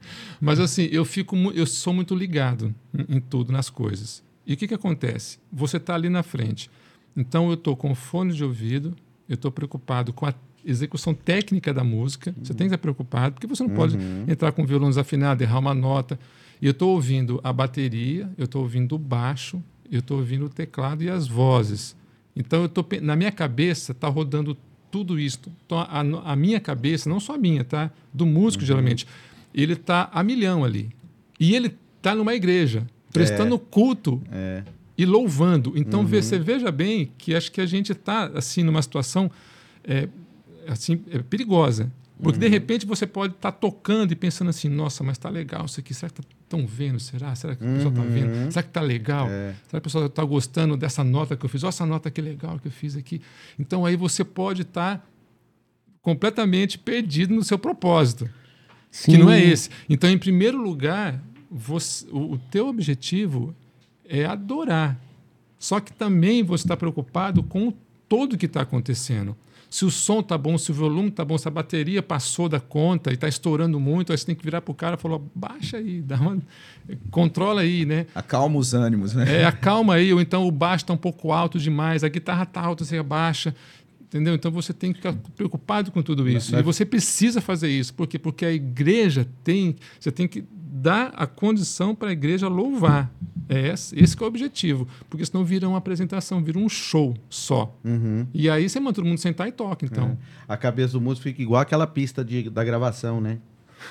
Mas 0.41 0.61
assim, 0.61 0.89
eu 0.93 1.05
fico, 1.05 1.35
eu 1.53 1.67
sou 1.67 1.93
muito 1.93 2.15
ligado 2.15 2.73
em, 2.97 3.17
em 3.17 3.21
tudo, 3.21 3.53
nas 3.53 3.69
coisas. 3.69 4.23
E 4.47 4.55
o 4.55 4.57
que, 4.57 4.69
que 4.69 4.75
acontece? 4.75 5.41
Você 5.53 5.79
está 5.79 5.97
ali 5.97 6.09
na 6.09 6.23
frente. 6.23 6.71
Então 7.17 7.49
eu 7.49 7.55
estou 7.55 7.77
com 7.77 7.93
fone 7.93 8.33
de 8.33 8.45
ouvido, 8.45 8.95
eu 9.29 9.35
estou 9.35 9.51
preocupado 9.51 10.13
com 10.13 10.25
a 10.25 10.33
execução 10.69 11.15
técnica 11.15 11.73
da 11.73 11.83
música. 11.83 12.35
Você 12.43 12.53
tem 12.53 12.67
que 12.69 12.75
estar 12.75 12.79
preocupado, 12.79 13.35
porque 13.35 13.47
você 13.47 13.63
não 13.63 13.71
pode 13.71 13.97
entrar 14.27 14.53
com 14.53 14.63
o 14.63 14.67
violão 14.67 14.89
desafinado, 14.89 15.43
errar 15.43 15.59
uma 15.59 15.75
nota. 15.75 16.19
E 16.61 16.67
eu 16.67 16.73
estou 16.73 16.91
ouvindo 16.95 17.41
a 17.43 17.53
bateria, 17.53 18.29
eu 18.37 18.45
estou 18.45 18.63
ouvindo 18.63 18.95
o 18.95 18.99
baixo, 18.99 19.63
eu 19.91 20.01
estou 20.01 20.19
ouvindo 20.19 20.47
o 20.47 20.49
teclado 20.49 21.03
e 21.03 21.09
as 21.09 21.27
vozes. 21.29 21.97
Então 22.37 22.63
eu 22.63 22.69
tô 22.69 22.85
na 23.03 23.17
minha 23.17 23.33
cabeça 23.33 23.93
está 23.93 24.09
rodando 24.09 24.57
tudo 24.91 25.19
isso. 25.19 25.41
Então 25.67 25.79
a, 25.79 26.01
a 26.33 26.37
minha 26.37 26.61
cabeça, 26.61 27.09
não 27.09 27.21
só 27.21 27.35
a 27.35 27.39
minha, 27.39 27.65
tá? 27.65 27.91
Do 28.13 28.25
músico 28.27 28.65
geralmente, 28.65 29.07
ele 29.55 29.73
está 29.75 30.09
a 30.13 30.23
milhão 30.23 30.65
ali. 30.65 30.91
E 31.41 31.55
ele 31.55 31.75
está 31.97 32.15
numa 32.15 32.35
igreja 32.35 32.87
prestando 33.13 33.59
culto 33.59 34.21
É. 34.31 34.63
e 34.97 35.05
louvando. 35.07 35.73
Então 35.77 36.05
vê- 36.07 36.21
você 36.23 36.39
veja 36.39 36.71
bem 36.71 37.11
que 37.19 37.35
acho 37.35 37.51
que 37.53 37.61
a 37.61 37.67
gente 37.67 37.93
está 37.93 38.27
assim 38.35 38.63
numa 38.63 38.83
situação 38.83 39.31
é, 39.85 40.09
assim 40.69 41.01
é 41.11 41.19
perigosa. 41.21 41.91
Porque 42.21 42.39
de 42.41 42.49
repente 42.49 42.85
você 42.85 43.07
pode 43.07 43.35
estar 43.35 43.53
tocando 43.53 44.11
e 44.11 44.17
pensando 44.17 44.49
assim, 44.51 44.69
nossa, 44.69 45.05
mas 45.05 45.17
tá 45.19 45.31
legal 45.31 45.67
isso 45.67 45.79
aqui. 45.79 45.95
Será 45.95 46.11
que 46.11 46.21
estão 46.43 46.67
vendo? 46.67 46.99
Será? 46.99 47.33
Será 47.37 47.55
que 47.55 47.63
o 47.65 47.67
pessoal 47.75 47.91
está 47.95 48.03
vendo? 48.03 48.51
Será 48.53 48.63
que 48.65 48.71
tá 48.71 48.81
legal? 48.81 49.29
É. 49.29 49.55
Será 49.69 49.71
que 49.71 49.77
o 49.79 49.83
pessoal 49.83 50.07
está 50.07 50.25
gostando 50.25 50.77
dessa 50.77 51.05
nota 51.05 51.37
que 51.37 51.45
eu 51.47 51.49
fiz? 51.49 51.63
Olha 51.63 51.69
essa 51.69 51.87
nota 51.87 52.11
que 52.11 52.21
legal 52.21 52.59
que 52.59 52.67
eu 52.67 52.73
fiz 52.73 52.97
aqui. 52.97 53.21
Então 53.57 53.87
aí 53.87 53.95
você 53.95 54.25
pode 54.25 54.63
estar 54.63 55.09
completamente 56.03 56.79
perdido 56.79 57.35
no 57.35 57.45
seu 57.45 57.59
propósito 57.59 58.29
que 59.05 59.17
não 59.19 59.31
é 59.31 59.41
Sim. 59.41 59.51
esse. 59.51 59.71
Então, 59.89 60.09
em 60.11 60.19
primeiro 60.19 60.61
lugar, 60.61 61.23
você- 61.51 62.07
o, 62.11 62.33
o 62.33 62.39
teu 62.51 62.67
objetivo 62.69 63.55
é 64.09 64.25
adorar. 64.25 64.99
Só 65.59 65.79
que 65.79 65.93
também 65.93 66.43
você 66.43 66.65
está 66.65 66.77
preocupado 66.77 67.43
com 67.43 67.73
todo 68.09 68.37
que 68.39 68.47
está 68.47 68.63
acontecendo. 68.63 69.37
Se 69.71 69.85
o 69.85 69.91
som 69.91 70.23
tá 70.23 70.39
bom, 70.39 70.57
se 70.57 70.71
o 70.71 70.75
volume 70.75 71.11
tá 71.11 71.25
bom, 71.25 71.37
se 71.37 71.47
a 71.47 71.51
bateria 71.51 72.03
passou 72.03 72.49
da 72.49 72.59
conta 72.59 73.11
e 73.11 73.15
está 73.15 73.29
estourando 73.29 73.79
muito, 73.79 74.13
aí 74.13 74.19
você 74.19 74.25
tem 74.25 74.35
que 74.35 74.43
virar 74.43 74.63
para 74.63 74.73
o 74.73 74.75
cara 74.75 74.95
e 74.95 74.99
falar, 74.99 75.21
baixa 75.35 75.77
aí, 75.77 76.01
dá 76.01 76.17
uma... 76.17 76.39
controla 77.11 77.61
aí, 77.61 77.85
né? 77.85 78.07
Acalma 78.15 78.59
os 78.59 78.73
ânimos, 78.73 79.15
né? 79.15 79.43
É, 79.43 79.45
acalma 79.47 79.95
aí, 79.95 80.13
ou 80.13 80.21
então 80.21 80.47
o 80.47 80.51
baixo 80.51 80.85
está 80.85 80.95
um 80.95 80.99
pouco 80.99 81.33
alto 81.33 81.59
demais, 81.59 82.03
a 82.03 82.09
guitarra 82.09 82.45
está 82.45 82.63
alta, 82.63 82.85
você 82.85 82.97
abaixa. 82.97 83.55
Entendeu? 84.09 84.35
Então 84.35 84.51
você 84.51 84.73
tem 84.73 84.91
que 84.91 84.97
ficar 85.01 85.15
preocupado 85.37 85.93
com 85.93 86.01
tudo 86.01 86.27
isso. 86.27 86.57
E 86.57 86.63
você 86.63 86.83
precisa 86.87 87.43
fazer 87.43 87.69
isso. 87.69 87.93
Por 87.93 88.07
quê? 88.07 88.19
Porque 88.19 88.47
a 88.47 88.51
igreja 88.51 89.29
tem. 89.45 89.77
Você 90.01 90.11
tem 90.11 90.27
que 90.27 90.43
dar 90.71 91.13
a 91.15 91.27
condição 91.27 91.95
para 91.95 92.11
a 92.11 92.13
igreja 92.13 92.49
louvar. 92.49 93.11
É 93.49 93.69
esse, 93.69 93.99
esse 93.99 94.15
que 94.17 94.23
é 94.23 94.27
o 94.27 94.29
objetivo. 94.29 94.87
Porque 95.09 95.25
senão 95.25 95.45
vira 95.45 95.67
uma 95.67 95.79
apresentação, 95.79 96.43
vira 96.43 96.59
um 96.59 96.69
show 96.69 97.17
só. 97.31 97.75
Uhum. 97.83 98.27
E 98.35 98.51
aí 98.51 98.69
você 98.69 98.79
manda 98.79 98.95
todo 98.95 99.07
mundo 99.07 99.19
sentar 99.19 99.49
e 99.49 99.53
toca, 99.53 99.87
então. 99.87 100.19
A 100.47 100.57
cabeça 100.57 100.93
do 100.93 101.01
músico 101.01 101.25
fica 101.25 101.41
igual 101.41 101.61
aquela 101.61 101.87
pista 101.87 102.23
de, 102.25 102.51
da 102.51 102.63
gravação, 102.63 103.21
né? 103.21 103.39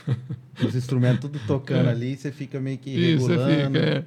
Os 0.66 0.76
instrumentos 0.76 1.20
tudo 1.22 1.40
tocando 1.46 1.88
É. 1.88 1.92
ali, 1.92 2.18
você 2.18 2.32
fica 2.32 2.60
meio 2.60 2.78
que 2.80 2.90
Isso, 2.90 3.28
regulando. 3.28 3.78
fica. 3.80 3.80
é. 3.90 4.04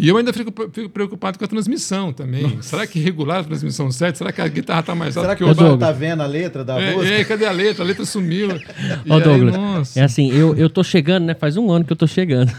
E 0.00 0.08
eu 0.08 0.16
ainda 0.16 0.32
fico, 0.32 0.52
fico 0.72 0.88
preocupado 0.88 1.36
com 1.38 1.44
a 1.44 1.48
transmissão 1.48 2.12
também. 2.12 2.62
Será 2.62 2.86
que 2.86 3.00
regular 3.00 3.40
a 3.40 3.44
transmissão 3.44 3.90
certa? 3.90 4.18
Será 4.18 4.30
que 4.30 4.40
a 4.40 4.46
guitarra 4.46 4.78
está 4.80 4.94
mais 4.94 5.16
alta 5.16 5.28
Será 5.30 5.36
que 5.36 5.42
o 5.42 5.46
o 5.46 5.48
baixo? 5.48 5.60
pessoal 5.60 5.78
tá 5.78 5.90
vendo 5.90 6.22
a 6.22 6.26
letra 6.26 6.64
da 6.64 6.80
É, 6.80 6.92
música? 6.94 7.14
é, 7.14 7.24
cadê 7.24 7.46
a 7.46 7.50
letra? 7.50 7.82
A 7.82 7.86
letra 7.86 8.04
sumiu. 8.04 8.48
Ó, 9.10 9.16
aí, 9.16 9.22
Douglas, 9.22 9.56
nossa. 9.56 9.98
é 9.98 10.04
assim, 10.04 10.30
eu, 10.32 10.54
eu 10.56 10.70
tô 10.70 10.84
chegando, 10.84 11.24
né? 11.24 11.34
Faz 11.34 11.56
um 11.56 11.68
ano 11.72 11.84
que 11.84 11.92
eu 11.92 11.96
tô 11.96 12.06
chegando. 12.06 12.52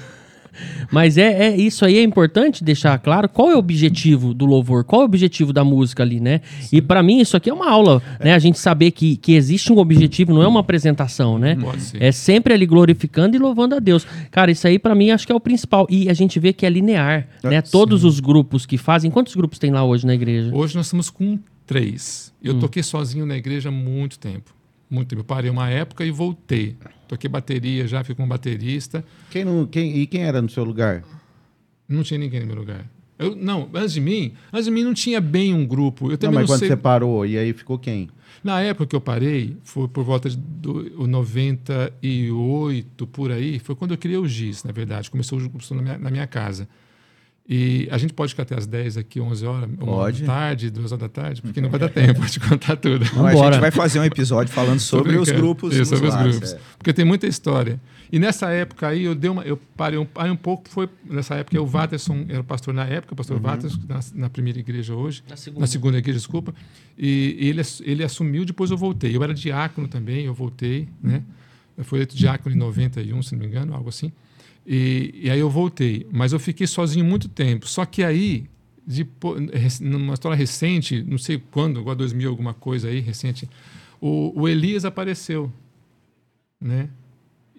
Mas 0.92 1.18
é, 1.18 1.48
é 1.50 1.56
isso 1.58 1.86
aí 1.86 1.98
é 1.98 2.04
importante 2.04 2.64
deixar 2.64 2.98
claro 3.00 3.30
qual 3.30 3.50
é 3.52 3.56
o 3.56 3.60
objetivo 3.60 4.34
do 4.34 4.46
louvor, 4.46 4.84
qual 4.84 5.02
é 5.02 5.04
o 5.04 5.06
objetivo 5.06 5.54
da 5.54 5.64
música 5.64 6.04
ali, 6.04 6.20
né? 6.20 6.42
E 6.72 6.82
pra 6.82 7.02
mim 7.04 7.20
isso 7.20 7.38
aqui 7.38 7.50
é 7.50 7.54
uma 7.54 7.70
aula, 7.70 8.02
né? 8.20 8.34
A 8.34 8.40
gente 8.40 8.58
saber 8.60 8.92
que, 8.92 9.18
que 9.18 9.34
existe 9.34 9.72
um 9.72 9.78
objetivo, 9.78 10.34
não 10.34 10.42
é 10.42 10.48
uma 10.48 10.60
apresentação, 10.60 11.38
né? 11.38 11.56
Pode 11.56 11.82
ser. 11.82 12.02
É 12.02 12.12
sempre 12.12 12.54
ali 12.54 12.66
glorificando 12.66 13.36
e 13.36 13.40
louvando 13.40 13.76
a 13.76 13.80
Deus. 13.80 14.06
Cara, 14.32 14.52
isso 14.52 14.68
aí 14.68 14.80
pra 14.80 14.96
mim 14.96 15.12
acho 15.12 15.26
que 15.26 15.32
é 15.32 15.36
o 15.36 15.40
principal. 15.40 15.86
E 15.90 16.10
a 16.10 16.14
gente 16.14 16.40
vê 16.40 16.52
que 16.54 16.66
é 16.66 16.70
linear, 16.70 17.28
né? 17.44 17.62
Todos 17.62 18.04
os 18.04 18.20
grupos 18.20 18.66
que 18.66 18.78
fazem, 18.78 19.12
quantos 19.12 19.36
grupos 19.36 19.60
tem 19.60 19.72
lá 19.72 19.84
hoje 19.84 20.06
na 20.06 20.14
igreja? 20.14 20.52
Hoje 20.54 20.76
nós 20.76 20.86
estamos 20.88 21.10
com 21.10 21.38
três. 21.66 22.34
Eu 22.44 22.56
Hum. 22.56 22.60
toquei 22.60 22.82
sozinho 22.82 23.26
na 23.26 23.36
igreja 23.38 23.70
há 23.70 23.72
muito 23.72 24.18
tempo. 24.18 24.56
Muito 24.90 25.10
tempo. 25.10 25.22
Eu 25.22 25.26
parei 25.26 25.52
uma 25.52 25.70
época 25.70 26.04
e 26.04 26.10
voltei. 26.12 26.76
Toquei 27.10 27.28
bateria 27.28 27.88
já, 27.88 28.04
fui 28.04 28.14
como 28.14 28.28
baterista. 28.28 29.04
Quem 29.32 29.44
não, 29.44 29.66
quem, 29.66 29.98
e 29.98 30.06
quem 30.06 30.22
era 30.22 30.44
no 30.44 30.48
seu 30.48 30.64
lugar? 30.64 31.04
Não 31.88 32.04
tinha 32.04 32.20
ninguém 32.20 32.42
no 32.42 32.46
meu 32.46 32.58
lugar. 32.58 32.88
Eu, 33.18 33.36
não, 33.36 33.68
antes 33.74 33.94
de 33.94 34.00
mim, 34.00 34.34
antes 34.54 34.66
de 34.66 34.72
mim 34.72 34.84
não 34.84 34.94
tinha 34.94 35.20
bem 35.20 35.52
um 35.52 35.66
grupo. 35.66 36.06
Eu 36.06 36.12
Não, 36.12 36.18
também 36.18 36.36
mas 36.36 36.42
não, 36.44 36.54
quando 36.54 36.60
sei. 36.60 36.68
você 36.70 36.78
parou, 36.78 37.26
e 37.26 37.36
aí 37.36 37.52
ficou 37.52 37.80
quem? 37.80 38.12
Na 38.44 38.62
época 38.62 38.86
que 38.86 38.96
eu 38.96 39.02
parei, 39.02 39.58
foi 39.64 39.88
por 39.88 40.04
volta 40.04 40.30
de 40.30 40.38
do, 40.38 41.02
o 41.02 41.08
98, 41.08 43.08
por 43.08 43.32
aí, 43.32 43.58
foi 43.58 43.76
quando 43.76 43.92
eu 43.92 43.98
criei 43.98 44.18
o 44.18 44.28
GIS, 44.28 44.64
na 44.64 44.72
verdade. 44.72 45.10
Começou 45.10 45.40
o 45.40 45.42
grupo 45.42 45.58
na 45.74 45.82
minha, 45.82 45.98
na 45.98 46.12
minha 46.12 46.28
casa. 46.28 46.70
E 47.52 47.88
a 47.90 47.98
gente 47.98 48.14
pode 48.14 48.34
ficar 48.34 48.44
até 48.44 48.56
as 48.56 48.68
10 48.68 48.98
aqui, 48.98 49.20
11 49.20 49.44
horas, 49.44 49.68
uma 49.68 49.78
Pode. 49.78 50.22
da 50.22 50.28
tarde, 50.28 50.70
duas 50.70 50.92
horas 50.92 51.02
da 51.02 51.10
tarde, 51.10 51.42
porque 51.42 51.60
não 51.60 51.68
vai 51.72 51.80
dar 51.80 51.90
tempo 51.90 52.24
de 52.24 52.40
contar 52.40 52.76
tudo. 52.76 53.04
Não, 53.16 53.26
a 53.26 53.34
gente 53.34 53.60
vai 53.60 53.72
fazer 53.72 54.00
um 54.00 54.04
episódio 54.04 54.54
falando 54.54 54.80
sobre 54.80 55.18
os 55.18 55.32
grupos. 55.32 55.74
Isso, 55.76 55.86
sobre 55.96 56.10
os 56.10 56.14
lares, 56.14 56.34
grupos. 56.38 56.54
é. 56.54 56.60
Porque 56.78 56.94
tem 56.94 57.04
muita 57.04 57.26
história. 57.26 57.82
E 58.12 58.20
nessa 58.20 58.52
época 58.52 58.88
aí, 58.88 59.04
eu 59.04 59.16
dei 59.16 59.32
uma, 59.32 59.42
eu 59.42 59.58
parei 59.76 59.98
um, 59.98 60.06
parei 60.06 60.32
um 60.32 60.36
pouco, 60.36 60.70
foi 60.70 60.88
nessa 61.10 61.34
época, 61.36 61.60
o 61.60 61.66
Watterson 61.66 62.24
era 62.30 62.42
o 62.42 62.44
pastor 62.44 62.72
na 62.72 62.86
época, 62.86 63.14
o 63.14 63.18
pastor 63.18 63.38
Uhum. 63.38 63.42
Watterson, 63.44 63.80
na, 63.88 64.00
na 64.14 64.30
primeira 64.30 64.60
igreja 64.60 64.94
hoje, 64.94 65.24
Na 65.28 65.36
segunda. 65.36 65.62
na 65.62 65.68
segunda 65.68 65.98
igreja, 65.98 66.20
desculpa, 66.20 66.54
e 66.98 67.36
ele, 67.40 67.62
ele 67.82 68.04
assumiu, 68.04 68.46
depois 68.46 68.70
eu 68.70 68.78
voltei. 68.78 69.16
Eu 69.16 69.24
era 69.24 69.34
diácono 69.34 69.88
também, 69.88 70.26
eu 70.26 70.36
voltei, 70.36 70.88
né? 71.02 71.24
Eu 71.76 71.84
fui 71.84 71.98
eleito 71.98 72.16
diácono 72.16 72.54
em 72.56 72.60
91, 72.60 73.24
se 73.24 73.34
não 73.34 73.40
me 73.40 73.48
engano, 73.48 73.74
algo 73.74 73.90
assim. 73.90 74.12
E, 74.72 75.12
e 75.24 75.30
aí 75.32 75.40
eu 75.40 75.50
voltei. 75.50 76.06
Mas 76.12 76.32
eu 76.32 76.40
fiquei 76.40 76.68
sozinho 76.68 77.04
muito 77.04 77.28
tempo. 77.28 77.68
Só 77.68 77.84
que 77.86 78.04
aí, 78.04 78.46
rec- 79.52 79.82
numa 79.82 80.14
história 80.14 80.38
recente, 80.38 81.04
não 81.08 81.18
sei 81.18 81.42
quando, 81.50 81.80
agora 81.80 81.96
2000, 81.96 82.30
alguma 82.30 82.54
coisa 82.54 82.88
aí, 82.88 83.00
recente, 83.00 83.50
o, 84.00 84.32
o 84.42 84.48
Elias 84.48 84.86
apareceu, 84.86 85.52
né? 86.62 86.90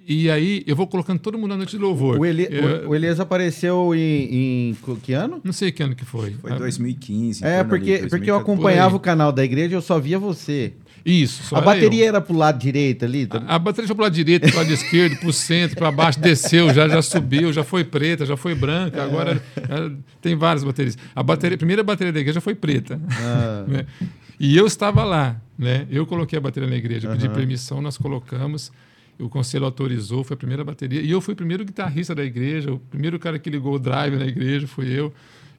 E 0.06 0.30
aí 0.30 0.62
eu 0.66 0.74
vou 0.74 0.86
colocando 0.86 1.20
todo 1.20 1.36
mundo 1.38 1.50
na 1.50 1.56
noite 1.58 1.72
de 1.72 1.78
louvor. 1.78 2.18
O, 2.18 2.24
Eli, 2.24 2.46
Eu- 2.50 2.88
o, 2.88 2.94
Elias 2.94 3.20
apareceu 3.20 3.94
em, 3.94 4.70
em 4.70 4.76
que 5.02 5.12
ano? 5.12 5.40
Não 5.44 5.52
sei 5.52 5.70
que 5.70 5.82
ano 5.82 5.94
que 5.94 6.04
foi. 6.04 6.30
Foi 6.32 6.52
Ah, 6.52 6.56
2015. 6.58 7.44
em 7.44 7.46
É, 7.46 7.62
porque, 7.62 7.98
porque 8.08 8.30
eu 8.30 8.36
2014. 8.36 8.42
acompanhava 8.42 8.96
o 8.96 9.00
canal 9.00 9.30
da 9.30 9.44
igreja 9.44 9.74
e 9.74 9.76
eu 9.76 9.82
só 9.82 9.98
via 10.00 10.18
você. 10.18 10.72
Isso. 11.04 11.42
só 11.44 11.56
a 11.56 11.58
era 11.58 11.66
bateria 11.66 12.04
eu. 12.04 12.08
era 12.08 12.20
pro 12.20 12.36
lado 12.36 12.58
direito 12.58 13.04
ali? 13.04 13.26
tá? 13.26 13.42
A, 13.46 13.56
a 13.56 13.58
bateria 13.58 13.86
foi 13.86 13.96
para 13.96 14.04
lado 14.04 14.14
direito, 14.14 14.50
para 14.50 14.60
lado 14.60 14.72
esquerdo, 14.72 15.16
para 15.16 15.28
o 15.28 15.32
centro, 15.32 15.76
para 15.76 15.90
baixo, 15.90 16.20
desceu, 16.20 16.72
já, 16.72 16.88
já 16.88 17.02
subiu, 17.02 17.52
já 17.52 17.64
foi 17.64 17.84
preta, 17.84 18.26
já 18.26 18.36
foi 18.36 18.54
branca, 18.54 19.02
agora 19.02 19.42
é, 19.56 19.90
tem 20.20 20.36
várias 20.36 20.64
baterias. 20.64 20.96
A, 21.14 21.22
bateria, 21.22 21.54
a 21.54 21.58
primeira 21.58 21.82
bateria 21.82 22.12
da 22.12 22.20
igreja 22.20 22.40
foi 22.40 22.54
preta. 22.54 23.00
Ah. 23.10 23.64
né? 23.66 23.86
E 24.38 24.56
eu 24.56 24.66
estava 24.66 25.04
lá, 25.04 25.40
né? 25.58 25.86
Eu 25.90 26.06
coloquei 26.06 26.38
a 26.38 26.40
bateria 26.40 26.68
na 26.68 26.76
igreja, 26.76 27.10
pedi 27.10 27.26
Aham. 27.26 27.34
permissão, 27.34 27.82
nós 27.82 27.98
colocamos. 27.98 28.72
O 29.18 29.28
conselho 29.28 29.66
autorizou, 29.66 30.24
foi 30.24 30.34
a 30.34 30.38
primeira 30.38 30.64
bateria. 30.64 31.02
E 31.02 31.10
eu 31.10 31.20
fui 31.20 31.34
o 31.34 31.36
primeiro 31.36 31.62
guitarrista 31.62 32.14
da 32.14 32.24
igreja, 32.24 32.72
o 32.72 32.78
primeiro 32.78 33.18
cara 33.18 33.38
que 33.38 33.50
ligou 33.50 33.74
o 33.74 33.78
drive 33.78 34.16
na 34.16 34.24
igreja 34.24 34.66
fui 34.66 34.88
eu. 34.88 35.12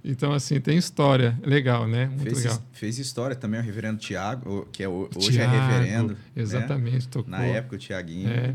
Então, 0.04 0.34
assim, 0.34 0.60
tem 0.60 0.78
história. 0.78 1.38
Legal, 1.44 1.88
né? 1.88 2.08
Muito 2.08 2.24
Fez, 2.24 2.38
legal. 2.44 2.64
fez 2.74 2.98
história 2.98 3.36
também 3.36 3.60
o 3.60 3.64
reverendo 3.64 4.00
Tiago, 4.00 4.68
que 4.72 4.82
é, 4.82 4.90
hoje 4.90 5.10
Thiago, 5.32 5.54
é 5.56 5.60
reverendo. 5.78 6.14
né? 6.14 6.20
Exatamente, 6.36 7.08
tocou. 7.08 7.30
Na 7.30 7.44
época, 7.44 7.76
o 7.76 7.80
Tiaguinho. 7.80 8.28
É. 8.28 8.54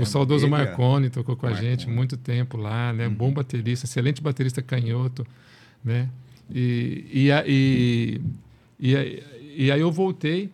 O 0.00 0.04
saudoso 0.04 0.44
dele, 0.44 0.50
Marconi 0.50 1.08
tocou 1.08 1.36
com 1.36 1.46
a 1.46 1.50
Marconi. 1.50 1.70
gente 1.70 1.88
muito 1.88 2.18
tempo 2.18 2.58
lá, 2.58 2.92
né? 2.92 3.08
Uhum. 3.08 3.14
Bom 3.14 3.32
baterista, 3.32 3.86
excelente 3.86 4.20
baterista 4.20 4.60
canhoto, 4.60 5.26
né? 5.82 6.08
E, 6.50 7.06
e, 7.10 7.32
a- 7.32 7.44
e, 7.46 8.20
e, 8.78 8.94
a- 8.94 9.04
e 9.56 9.72
aí 9.72 9.80
eu 9.80 9.90
voltei, 9.90 10.50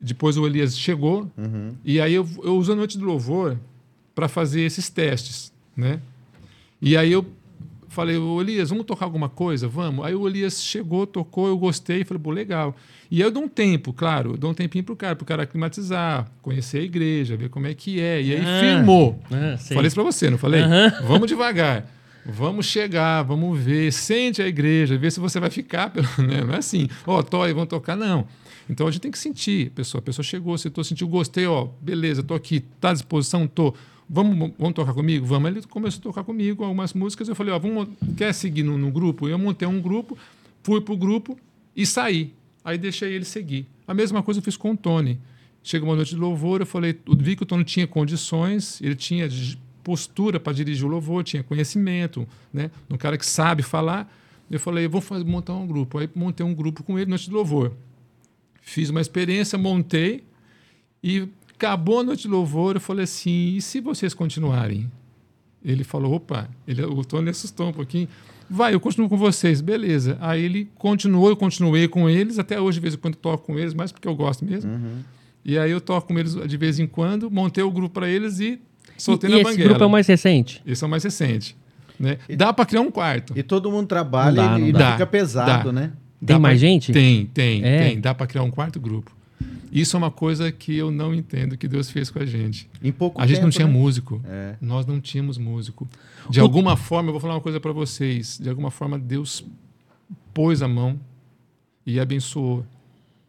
depois 0.00 0.38
o 0.38 0.46
Elias 0.46 0.78
chegou, 0.78 1.30
Uhum. 1.36 1.74
e 1.84 2.00
aí 2.00 2.14
eu, 2.14 2.26
eu 2.42 2.56
uso 2.56 2.72
a 2.72 2.74
Noite 2.74 2.96
do 2.96 3.04
Louvor 3.04 3.58
para 4.14 4.28
fazer 4.28 4.62
esses 4.62 4.88
testes, 4.88 5.52
né? 5.76 6.00
E 6.80 6.96
aí 6.96 7.12
eu 7.12 7.26
falei, 7.98 8.16
ô 8.16 8.40
Elias, 8.40 8.70
vamos 8.70 8.84
tocar 8.84 9.06
alguma 9.06 9.28
coisa? 9.28 9.66
Vamos. 9.66 10.04
Aí 10.06 10.14
o 10.14 10.28
Elias 10.28 10.62
chegou, 10.62 11.04
tocou, 11.04 11.48
eu 11.48 11.58
gostei, 11.58 12.04
falei, 12.04 12.22
pô, 12.22 12.30
legal. 12.30 12.76
E 13.10 13.16
aí 13.16 13.22
eu 13.22 13.30
dou 13.32 13.42
um 13.42 13.48
tempo, 13.48 13.92
claro, 13.92 14.36
dou 14.36 14.50
um 14.52 14.54
tempinho 14.54 14.84
pro 14.84 14.94
cara, 14.94 15.16
pro 15.16 15.26
cara 15.26 15.42
aclimatizar, 15.42 16.30
conhecer 16.40 16.78
a 16.78 16.82
igreja, 16.82 17.36
ver 17.36 17.48
como 17.48 17.66
é 17.66 17.74
que 17.74 18.00
é. 18.00 18.22
E 18.22 18.32
aí 18.36 18.40
Ah, 18.40 18.60
firmou. 18.60 19.20
Ah. 19.32 19.56
Falei 19.58 19.86
isso 19.88 19.96
pra 19.96 20.04
você, 20.04 20.30
não 20.30 20.38
falei? 20.38 20.62
Vamos 21.08 21.26
devagar. 21.26 21.86
Vamos 22.24 22.66
chegar, 22.66 23.22
vamos 23.22 23.58
ver, 23.58 23.92
sente 23.92 24.40
a 24.42 24.46
igreja, 24.46 24.96
ver 24.96 25.10
se 25.10 25.18
você 25.18 25.40
vai 25.40 25.50
ficar. 25.50 25.90
pelo- 25.92 26.06
né? 26.18 26.44
Não 26.44 26.54
é 26.54 26.58
assim, 26.58 26.86
ó, 27.06 27.20
tô 27.22 27.42
aí, 27.42 27.52
vamos 27.52 27.68
tocar, 27.68 27.96
não. 27.96 28.26
Então 28.70 28.86
a 28.86 28.90
gente 28.90 29.00
tem 29.00 29.10
que 29.10 29.18
sentir, 29.18 29.70
pessoa. 29.70 29.98
A 29.98 30.02
pessoa 30.02 30.22
chegou, 30.22 30.56
citou, 30.58 30.84
sentiu, 30.84 31.08
gostei, 31.08 31.46
ó, 31.46 31.66
beleza, 31.80 32.22
tô 32.22 32.34
aqui, 32.34 32.60
tá 32.80 32.90
à 32.90 32.92
disposição, 32.92 33.46
tô. 33.46 33.74
Vamos, 34.08 34.52
vamos 34.58 34.74
tocar 34.74 34.94
comigo? 34.94 35.26
Vamos. 35.26 35.50
Ele 35.50 35.62
começou 35.62 36.00
a 36.00 36.02
tocar 36.02 36.24
comigo 36.24 36.64
algumas 36.64 36.94
músicas. 36.94 37.28
Eu 37.28 37.34
falei, 37.34 37.52
ó, 37.52 37.58
vamos, 37.58 37.88
quer 38.16 38.32
seguir 38.32 38.62
no, 38.62 38.78
no 38.78 38.90
grupo? 38.90 39.28
Eu 39.28 39.38
montei 39.38 39.68
um 39.68 39.80
grupo, 39.80 40.16
fui 40.62 40.80
pro 40.80 40.96
grupo 40.96 41.38
e 41.76 41.84
saí. 41.84 42.32
Aí 42.64 42.78
deixei 42.78 43.12
ele 43.12 43.24
seguir. 43.24 43.66
A 43.86 43.92
mesma 43.92 44.22
coisa 44.22 44.40
eu 44.40 44.44
fiz 44.44 44.56
com 44.56 44.72
o 44.72 44.76
Tony. 44.76 45.18
Chegou 45.62 45.88
uma 45.88 45.96
noite 45.96 46.10
de 46.10 46.16
louvor, 46.16 46.60
eu 46.60 46.66
falei, 46.66 46.98
eu 47.06 47.16
vi 47.16 47.36
que 47.36 47.42
o 47.42 47.46
Tony 47.46 47.64
tinha 47.64 47.86
condições, 47.86 48.80
ele 48.80 48.94
tinha 48.94 49.28
postura 49.84 50.40
para 50.40 50.52
dirigir 50.52 50.86
o 50.86 50.88
louvor, 50.88 51.24
tinha 51.24 51.42
conhecimento, 51.42 52.26
né? 52.52 52.70
Um 52.90 52.96
cara 52.96 53.18
que 53.18 53.26
sabe 53.26 53.62
falar. 53.62 54.10
Eu 54.50 54.58
falei, 54.58 54.88
vou 54.88 55.00
fazer, 55.00 55.24
montar 55.24 55.54
um 55.54 55.66
grupo. 55.66 55.98
Aí 55.98 56.08
montei 56.14 56.44
um 56.44 56.54
grupo 56.54 56.82
com 56.82 56.98
ele, 56.98 57.10
noite 57.10 57.26
de 57.26 57.32
louvor. 57.32 57.72
Fiz 58.62 58.88
uma 58.88 59.00
experiência, 59.00 59.58
montei 59.58 60.24
e 61.02 61.28
acabou 61.58 62.00
a 62.00 62.02
noite 62.04 62.22
de 62.22 62.28
louvor. 62.28 62.76
Eu 62.76 62.80
falei 62.80 63.04
assim: 63.04 63.56
e 63.56 63.60
se 63.62 63.80
vocês 63.80 64.14
continuarem? 64.14 64.90
Ele 65.64 65.82
falou: 65.84 66.14
opa, 66.14 66.48
ele, 66.66 66.82
o 66.84 67.04
Tony 67.04 67.30
assustou 67.30 67.68
um 67.68 67.72
pouquinho. 67.72 68.08
Vai, 68.50 68.72
eu 68.72 68.80
continuo 68.80 69.08
com 69.10 69.16
vocês, 69.18 69.60
beleza. 69.60 70.16
Aí 70.20 70.42
ele 70.42 70.70
continuou, 70.76 71.28
eu 71.28 71.36
continuei 71.36 71.86
com 71.86 72.08
eles. 72.08 72.38
Até 72.38 72.58
hoje, 72.58 72.76
de 72.78 72.82
vez 72.82 72.94
em 72.94 72.96
quando, 72.98 73.14
eu 73.14 73.20
toco 73.20 73.44
com 73.46 73.58
eles, 73.58 73.74
mais 73.74 73.92
porque 73.92 74.08
eu 74.08 74.14
gosto 74.14 74.42
mesmo. 74.44 74.70
E 75.44 75.58
aí 75.58 75.70
eu 75.70 75.80
toco 75.80 76.08
com 76.08 76.18
eles 76.18 76.34
de 76.34 76.56
vez 76.56 76.78
em 76.78 76.86
quando, 76.86 77.30
montei 77.30 77.62
o 77.62 77.70
grupo 77.70 77.94
para 77.94 78.08
eles 78.08 78.40
e 78.40 78.58
soltei 78.96 79.28
e, 79.28 79.32
na 79.32 79.38
e 79.38 79.40
esse 79.42 79.50
banguela. 79.50 79.68
grupo 79.70 79.84
é 79.84 79.86
o 79.86 79.90
mais 79.90 80.06
recente? 80.06 80.62
Esse 80.66 80.82
é 80.82 80.86
o 80.86 80.90
mais 80.90 81.04
recente. 81.04 81.54
Né? 82.00 82.16
Dá 82.36 82.52
para 82.52 82.64
criar 82.64 82.80
um 82.80 82.90
quarto. 82.90 83.32
E 83.36 83.42
todo 83.42 83.70
mundo 83.70 83.86
trabalha 83.86 84.42
Não 84.42 84.48
dá, 84.52 84.58
e 84.58 84.60
não 84.62 84.68
e 84.68 84.72
dá. 84.72 84.92
fica 84.92 85.06
pesado, 85.06 85.64
Dá. 85.66 85.72
né? 85.72 85.92
Tem 86.20 86.26
Dá 86.36 86.38
mais 86.38 86.58
pra- 86.60 86.68
gente? 86.68 86.92
Tem, 86.92 87.26
tem, 87.26 87.62
É? 87.64 87.88
tem. 87.88 88.00
Dá 88.00 88.14
para 88.14 88.26
criar 88.26 88.42
um 88.44 88.50
quarto 88.50 88.78
grupo. 88.80 89.14
Isso 89.72 89.96
é 89.96 89.98
uma 89.98 90.10
coisa 90.10 90.50
que 90.52 90.76
eu 90.76 90.90
não 90.90 91.14
entendo 91.14 91.56
que 91.56 91.66
Deus 91.68 91.90
fez 91.90 92.10
com 92.10 92.18
a 92.18 92.24
gente. 92.26 92.68
Em 92.82 92.92
pouco 92.92 93.20
A 93.20 93.26
gente 93.26 93.36
não 93.40 93.44
tempo, 93.50 93.56
tinha 93.56 93.66
né? 93.66 93.72
músico. 93.72 94.20
É. 94.24 94.54
Nós 94.60 94.86
não 94.86 95.00
tínhamos 95.00 95.38
músico. 95.38 95.86
De 96.30 96.40
O- 96.40 96.42
alguma 96.42 96.76
forma, 96.76 97.08
eu 97.08 97.12
vou 97.12 97.20
falar 97.20 97.34
uma 97.34 97.40
coisa 97.40 97.60
para 97.60 97.72
vocês. 97.72 98.38
De 98.40 98.48
alguma 98.48 98.70
forma, 98.70 98.98
Deus 98.98 99.44
pôs 100.34 100.62
a 100.62 100.68
mão 100.68 100.98
e 101.86 101.98
abençoou, 101.98 102.64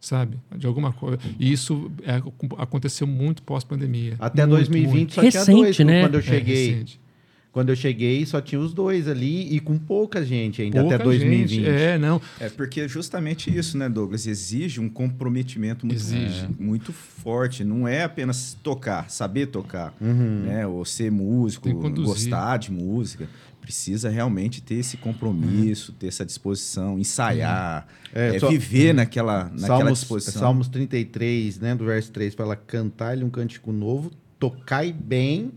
sabe? 0.00 0.36
De 0.56 0.66
alguma 0.66 0.92
coisa. 0.92 1.18
E 1.38 1.50
isso 1.50 1.90
é, 2.02 2.22
aconteceu 2.58 3.06
muito 3.06 3.42
pós-pandemia. 3.42 4.16
Até 4.18 4.44
Muito, 4.46 4.58
2020 4.58 4.90
muito. 4.96 5.14
só 5.14 5.20
tinha 5.22 5.30
Recente, 5.32 5.56
dois. 5.62 5.78
né? 5.80 6.00
Quando 6.02 6.14
eu 6.14 6.20
É, 6.20 6.22
cheguei, 6.22 6.70
recente. 6.72 6.99
Quando 7.52 7.70
eu 7.70 7.76
cheguei, 7.76 8.24
só 8.24 8.40
tinha 8.40 8.60
os 8.60 8.72
dois 8.72 9.08
ali 9.08 9.52
e 9.54 9.58
com 9.58 9.76
pouca 9.76 10.24
gente 10.24 10.62
ainda 10.62 10.80
Pouca 10.80 10.94
até 10.96 11.04
2020. 11.04 11.48
gente. 11.56 11.68
É, 11.68 11.98
não. 11.98 12.20
É 12.38 12.48
porque 12.48 12.86
justamente 12.86 13.54
isso, 13.56 13.76
né, 13.76 13.88
Douglas? 13.88 14.26
Exige 14.26 14.80
um 14.80 14.88
comprometimento 14.88 15.84
muito, 15.84 15.98
Exige. 15.98 16.48
muito 16.58 16.92
forte. 16.92 17.64
Não 17.64 17.88
é 17.88 18.04
apenas 18.04 18.56
tocar, 18.62 19.10
saber 19.10 19.46
tocar, 19.46 19.92
Uhum. 20.00 20.42
né? 20.46 20.66
Ou 20.66 20.84
ser 20.84 21.10
músico, 21.10 21.68
gostar 21.90 22.56
de 22.58 22.70
música. 22.70 23.28
Precisa 23.60 24.08
realmente 24.08 24.62
ter 24.62 24.76
esse 24.76 24.96
compromisso, 24.96 25.92
ter 25.92 26.06
essa 26.08 26.24
disposição, 26.24 26.98
ensaiar, 26.98 27.86
É, 28.14 28.36
é, 28.36 28.38
só- 28.38 28.48
viver 28.48 28.92
naquela, 28.94 29.44
naquela 29.44 29.66
Salmos, 29.66 29.98
disposição. 30.00 30.40
Salmos 30.40 30.68
33, 30.68 31.58
né, 31.58 31.74
do 31.74 31.84
verso 31.84 32.10
3, 32.10 32.34
fala 32.34 32.56
cantar-lhe 32.56 33.22
um 33.22 33.30
cântico 33.30 33.70
novo, 33.72 34.10
tocai 34.38 34.92
bem 34.92 35.52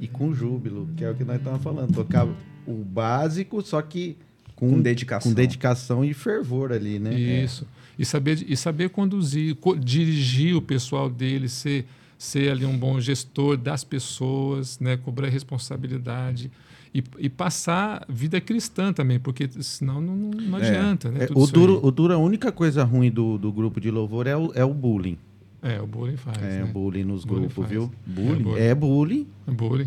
e 0.00 0.08
com 0.08 0.32
júbilo, 0.34 0.88
que 0.96 1.04
é 1.04 1.10
o 1.10 1.14
que 1.14 1.24
nós 1.24 1.36
estamos 1.36 1.62
falando. 1.62 1.92
Tocar 1.94 2.26
o 2.66 2.72
básico, 2.84 3.60
só 3.62 3.80
que 3.82 4.16
com, 4.56 4.70
Com 4.70 4.80
dedicação. 4.80 5.30
com 5.30 5.34
dedicação 5.34 6.04
e 6.04 6.12
fervor 6.14 6.72
ali, 6.72 6.98
né? 6.98 7.14
Isso. 7.18 7.66
E 7.98 8.04
saber, 8.04 8.44
e 8.48 8.56
saber 8.56 8.90
conduzir, 8.90 9.54
co- 9.56 9.76
dirigir 9.76 10.54
o 10.56 10.62
pessoal 10.62 11.08
dele, 11.10 11.48
ser, 11.48 11.86
ser 12.18 12.50
ali 12.50 12.64
um 12.64 12.76
bom 12.78 12.98
gestor 13.00 13.56
das 13.56 13.84
pessoas, 13.84 14.78
né? 14.80 14.96
cobrar 14.96 15.28
responsabilidade. 15.28 16.50
E, 16.92 17.04
e 17.20 17.28
passar 17.28 18.04
vida 18.08 18.40
cristã 18.40 18.92
também, 18.92 19.20
porque 19.20 19.48
senão 19.60 20.00
não, 20.00 20.16
não, 20.16 20.30
não 20.30 20.58
É. 20.58 20.68
adianta. 20.68 21.08
Né? 21.10 21.22
É, 21.22 21.26
Tudo 21.26 21.38
o, 21.40 21.44
isso 21.44 21.52
duro, 21.52 21.72
aí. 21.74 21.80
o 21.84 21.90
duro, 21.92 22.14
a 22.14 22.18
única 22.18 22.50
coisa 22.50 22.82
ruim 22.82 23.10
do, 23.12 23.38
do 23.38 23.52
grupo 23.52 23.80
de 23.80 23.90
louvor 23.92 24.26
é 24.26 24.36
o, 24.36 24.50
é 24.56 24.64
o 24.64 24.74
bullying. 24.74 25.16
É, 25.62 25.80
o 25.80 25.86
bullying 25.86 26.16
faz. 26.16 26.38
É, 26.42 26.62
né? 26.62 26.70
bullying 26.72 27.04
nos 27.04 27.24
Bullying 27.24 27.42
grupos, 27.42 27.56
faz. 27.56 27.70
viu? 27.70 27.90
Bullying? 28.06 28.30
É 28.32 28.42
bullying. 28.42 28.58
É 28.60 28.74
bullying. 28.74 29.26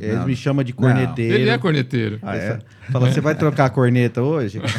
Eles 0.02 0.18
Não. 0.18 0.26
me 0.26 0.36
chamam 0.36 0.64
de 0.64 0.74
Não. 0.74 0.78
corneteiro. 0.90 1.34
Ele 1.36 1.50
é 1.50 1.58
corneteiro. 1.58 2.20
Ah, 2.22 2.36
é? 2.36 2.60
Fala, 2.92 3.10
você 3.12 3.22
vai 3.22 3.34
trocar 3.36 3.66
a 3.66 3.70
corneta 3.70 4.22
hoje? 4.22 4.60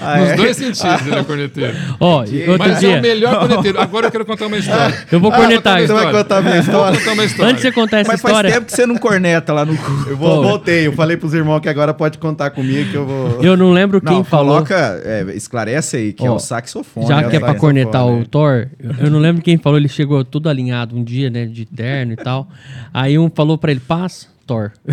Ah, 0.00 0.18
Nos 0.18 0.28
é? 0.30 0.36
dois 0.36 0.56
sentidos 0.56 1.06
ele 1.06 1.16
é 1.16 1.24
corneteiro. 1.24 1.74
Ó, 2.00 2.24
Mas 2.58 2.76
é 2.76 2.78
dia, 2.78 2.98
o 2.98 3.02
melhor 3.02 3.38
corneteiro. 3.46 3.80
Agora 3.80 4.06
eu 4.06 4.10
quero 4.10 4.24
contar 4.24 4.46
uma 4.46 4.56
história. 4.56 4.94
eu 5.10 5.20
vou 5.20 5.32
Ah, 5.32 5.36
cornetar. 5.36 5.78
vou 5.78 5.86
Você 5.86 5.92
vai 5.92 6.12
contar 6.12 6.36
a 6.38 6.40
minha 6.42 6.52
Vou 6.54 6.60
história? 6.62 6.98
contar 6.98 7.12
uma 7.12 7.24
história. 7.24 7.50
Antes 7.50 7.62
de 7.62 7.68
você 7.68 7.74
contar 7.74 7.98
essa 8.00 8.12
Mas 8.12 8.20
faz 8.20 8.32
história, 8.34 8.52
tempo 8.52 8.66
que 8.66 8.72
você 8.72 8.86
não 8.86 8.96
corneta 8.96 9.52
lá 9.52 9.64
no 9.64 9.76
cu. 9.76 10.08
Eu 10.08 10.16
vou, 10.16 10.42
voltei. 10.42 10.86
Eu 10.86 10.92
falei 10.92 11.16
pros 11.16 11.34
irmãos 11.34 11.60
que 11.60 11.68
agora 11.68 11.92
pode 11.94 12.18
contar 12.18 12.50
comigo 12.50 12.90
que 12.90 12.96
eu 12.96 13.06
vou. 13.06 13.42
eu 13.42 13.56
não 13.56 13.70
lembro 13.72 14.00
quem 14.00 14.16
Não, 14.16 14.24
falou. 14.24 14.54
coloca, 14.54 14.74
é, 15.04 15.24
esclarece 15.34 15.96
aí, 15.96 16.12
que 16.12 16.24
é 16.26 16.30
Ó, 16.30 16.34
o 16.36 16.38
saxofone. 16.38 17.06
Já 17.06 17.16
né, 17.16 17.28
que 17.28 17.36
é 17.36 17.38
pra 17.38 17.48
Fabiano? 17.48 17.60
cornetar 17.60 18.06
o 18.06 18.24
Thor, 18.26 18.66
eu- 18.78 19.06
eu 19.06 19.10
não 19.10 19.18
lembro 19.18 19.42
quem 19.42 19.56
falou, 19.58 19.78
ele 19.78 19.88
chegou 19.88 20.24
tudo 20.24 20.48
alinhado 20.48 20.96
um 20.96 21.02
dia, 21.04 21.30
né, 21.30 21.44
de 21.46 21.64
terno 21.64 22.12
e 22.12 22.16
tal. 22.16 22.48
Aí 22.92 23.18
um 23.18 23.30
falou 23.34 23.58
pra 23.58 23.70
ele, 23.74 23.80
paz, 23.86 24.28
Thor. 24.46 24.72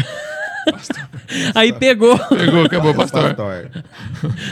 Aí 1.55 1.73
pegou. 1.73 2.17
Pegou, 2.29 2.63
acabou, 2.65 2.93
pastor. 2.93 3.33
Pastor. 3.33 3.69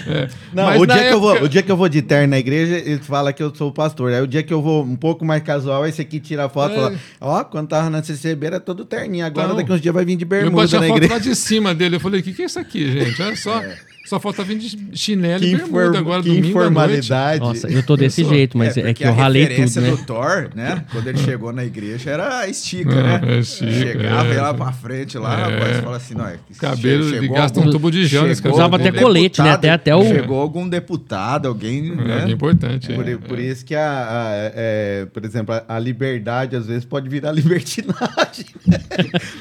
É. 0.07 0.27
Não, 0.53 0.65
Mas 0.65 0.81
o 0.81 0.85
dia, 0.87 0.97
que 1.03 1.13
eu 1.13 1.19
vou, 1.19 1.31
época- 1.31 1.45
o 1.45 1.49
dia 1.49 1.61
que 1.61 1.71
eu 1.71 1.77
vou 1.77 1.87
de 1.89 2.01
terno 2.01 2.27
na 2.29 2.39
igreja, 2.39 2.77
eles 2.77 3.05
falam 3.05 3.31
que 3.31 3.43
eu 3.43 3.53
sou 3.53 3.69
o 3.69 3.71
pastor. 3.71 4.11
Aí 4.11 4.21
o 4.21 4.25
dia 4.27 4.41
que 4.41 4.51
eu 4.51 4.61
vou 4.61 4.83
um 4.83 4.95
pouco 4.95 5.23
mais 5.23 5.43
casual, 5.43 5.85
esse 5.85 6.01
aqui 6.01 6.19
tira 6.19 6.45
a 6.45 6.49
foto 6.49 6.71
e 6.73 6.77
É. 6.77 6.79
fala: 6.79 6.95
Ó, 7.21 7.43
quando 7.43 7.67
tava 7.67 7.89
na 7.89 8.01
CCB 8.01 8.47
era 8.47 8.59
todo 8.59 8.83
terninho. 8.85 9.25
Agora 9.25 9.47
Então, 9.47 9.57
daqui 9.57 9.71
uns 9.71 9.81
dias 9.81 9.93
vai 9.93 10.03
vir 10.05 10.15
de 10.15 10.23
Eu 10.23 10.27
bermuda 10.27 10.63
a 10.77 10.79
na 10.81 10.87
foto 10.87 10.97
igreja. 10.97 11.13
lá 11.13 11.19
de 11.19 11.35
cima 11.35 11.75
dele. 11.75 11.97
Eu 11.97 11.99
falei, 11.99 12.21
o 12.21 12.23
que, 12.23 12.33
que 12.33 12.41
é 12.41 12.45
isso 12.45 12.57
aqui, 12.59 12.91
gente? 12.91 13.21
Olha 13.21 13.35
só. 13.35 13.61
Só 14.09 14.19
falta 14.19 14.43
vir 14.43 14.57
de 14.57 14.75
chinelo 14.97 15.39
Que, 15.39 15.49
e 15.51 15.55
bermuda 15.55 15.99
agora, 15.99 16.23
que 16.23 16.29
domingo 16.29 16.47
informalidade. 16.47 17.39
Nossa, 17.41 17.69
eu 17.69 17.83
tô 17.83 17.95
desse 17.95 18.21
sou- 18.25 18.33
jeito, 18.33 18.57
mas 18.57 18.75
é, 18.75 18.81
porque 18.81 18.93
que 18.95 19.03
eu 19.03 19.09
a 19.09 19.13
ralei 19.13 19.43
referência 19.43 19.81
tudo, 19.83 19.91
né? 19.91 19.97
do 19.97 20.05
Thor, 20.07 20.49
né? 20.55 20.85
Quando 20.91 21.07
ele 21.07 21.17
chegou 21.19 21.53
na 21.53 21.63
igreja, 21.63 22.09
era 22.09 22.47
estica, 22.47 22.91
É, 22.91 23.03
né? 23.03 23.21
é 23.35 23.39
estica, 23.39 23.71
Chegava 23.71 24.29
é. 24.29 24.33
ia 24.33 24.41
lá 24.41 24.53
pra 24.55 24.71
frente, 24.71 25.15
lá, 25.19 25.39
É. 25.39 25.43
rapaz, 25.43 25.77
fala 25.83 25.97
assim, 25.97 26.15
não, 26.15 26.25
é, 26.27 26.39
Cabelo, 26.59 27.07
che- 27.07 27.15
ele 27.17 27.27
gasta 27.27 27.59
um 27.59 27.69
tubo 27.69 27.91
de 27.91 28.07
gel 28.07 28.33
chegou 28.33 28.53
Usava 28.53 28.77
até 28.77 28.91
colete, 28.91 29.41
né? 29.43 29.51
Até- 29.51 29.69
até 29.69 29.95
o- 29.95 30.03
Chegou 30.03 30.41
algum 30.41 30.67
deputado, 30.67 31.47
alguém, 31.47 31.91
É, 31.91 31.95
né? 31.95 32.25
é 32.27 32.31
importante. 32.31 32.91
Por, 32.91 33.07
é. 33.07 33.15
por 33.15 33.37
isso 33.37 33.63
que, 33.63 33.75
a, 33.75 33.81
a- 34.09 34.51
é, 34.55 35.05
por 35.13 35.23
exemplo, 35.23 35.53
a, 35.53 35.75
a 35.75 35.77
liberdade 35.77 36.55
às 36.55 36.65
vezes 36.65 36.83
pode 36.83 37.07
virar 37.07 37.31
libertinagem. 37.33 38.45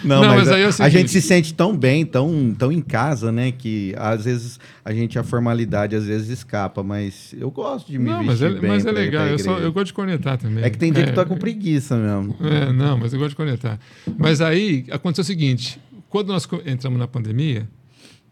Não, 0.04 0.20
Não, 0.22 0.28
mas, 0.36 0.44
mas 0.44 0.48
a, 0.48 0.58
é 0.58 0.64
a 0.66 0.72
seguinte- 0.72 0.92
gente 0.92 1.10
se 1.10 1.22
sente 1.22 1.54
tão 1.54 1.76
bem, 1.76 2.04
tão, 2.04 2.54
tão 2.58 2.70
em 2.70 2.80
casa, 2.82 3.32
né? 3.32 3.50
Que 3.56 3.94
às 3.96 4.24
vezes 4.24 4.57
a 4.84 4.92
gente, 4.92 5.18
a 5.18 5.22
formalidade 5.22 5.94
às 5.96 6.06
vezes 6.06 6.28
escapa, 6.28 6.82
mas 6.82 7.34
eu 7.38 7.50
gosto 7.50 7.90
de 7.90 7.98
me 7.98 8.06
Não, 8.10 8.22
mas 8.22 8.40
vestir 8.40 8.56
é, 8.56 8.60
bem 8.60 8.70
mas 8.70 8.86
é 8.86 8.92
pra 8.92 9.02
ir 9.04 9.10
pra 9.10 9.20
legal. 9.22 9.26
Eu, 9.32 9.38
só- 9.38 9.58
eu 9.58 9.72
gosto 9.72 9.86
de 9.86 9.92
cornetar 9.94 10.38
também. 10.38 10.64
É 10.64 10.70
que 10.70 10.78
tem 10.78 10.92
dia 10.92 11.04
que 11.04 11.10
É, 11.10 11.12
tá 11.14 11.24
com 11.24 11.36
preguiça 11.36 11.96
mesmo. 11.96 12.36
É, 12.46 12.72
não, 12.72 12.96
mas 12.98 13.12
eu 13.12 13.18
gosto 13.18 13.30
de 13.30 13.36
conectar. 13.36 13.78
Mas 14.16 14.40
aí 14.40 14.84
aconteceu 14.90 15.22
o 15.22 15.26
seguinte: 15.26 15.80
quando 16.08 16.28
nós 16.28 16.48
entramos 16.66 16.98
na 16.98 17.06
pandemia, 17.08 17.68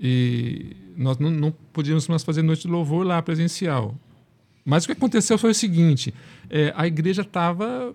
e 0.01 0.77
nós 0.97 1.19
não, 1.19 1.31
não 1.31 1.53
podíamos 1.73 2.07
mais 2.09 2.23
fazer 2.23 2.43
noite 2.43 2.63
de 2.63 2.69
louvor 2.69 3.05
lá 3.07 3.21
presencial. 3.23 3.95
Mas 4.65 4.85
o 4.85 4.87
que 4.89 4.93
aconteceu 4.93 5.39
foi 5.39 5.51
o 5.51 5.55
seguinte: 5.55 6.13
é, 6.51 6.73
a 6.77 6.87
igreja 6.87 7.23
estava 7.23 7.95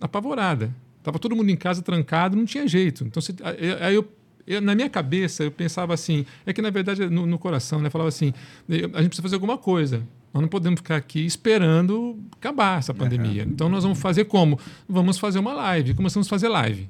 apavorada. 0.00 0.74
Estava 0.98 1.18
todo 1.18 1.34
mundo 1.34 1.48
em 1.50 1.56
casa 1.56 1.80
trancado, 1.80 2.36
não 2.36 2.44
tinha 2.44 2.66
jeito. 2.68 3.04
Então, 3.04 3.22
se, 3.22 3.34
aí 3.80 3.94
eu, 3.94 4.06
eu, 4.48 4.62
na 4.62 4.74
minha 4.74 4.88
cabeça, 4.88 5.44
eu 5.44 5.50
pensava 5.50 5.92
assim: 5.92 6.24
é 6.46 6.52
que 6.52 6.62
na 6.62 6.70
verdade, 6.70 7.08
no, 7.08 7.26
no 7.26 7.38
coração, 7.38 7.80
né, 7.80 7.90
falava 7.90 8.08
assim, 8.08 8.32
a 8.68 9.02
gente 9.02 9.08
precisa 9.08 9.22
fazer 9.22 9.36
alguma 9.36 9.58
coisa. 9.58 10.02
Nós 10.32 10.40
não 10.40 10.48
podemos 10.48 10.80
ficar 10.80 10.96
aqui 10.96 11.24
esperando 11.24 12.18
acabar 12.32 12.78
essa 12.78 12.92
pandemia. 12.92 13.44
Uhum. 13.44 13.50
Então, 13.50 13.68
nós 13.68 13.82
vamos 13.82 14.00
fazer 14.00 14.24
como? 14.24 14.58
Vamos 14.88 15.18
fazer 15.18 15.38
uma 15.38 15.52
live. 15.52 15.94
Começamos 15.94 16.26
a 16.26 16.30
fazer 16.30 16.48
live. 16.48 16.88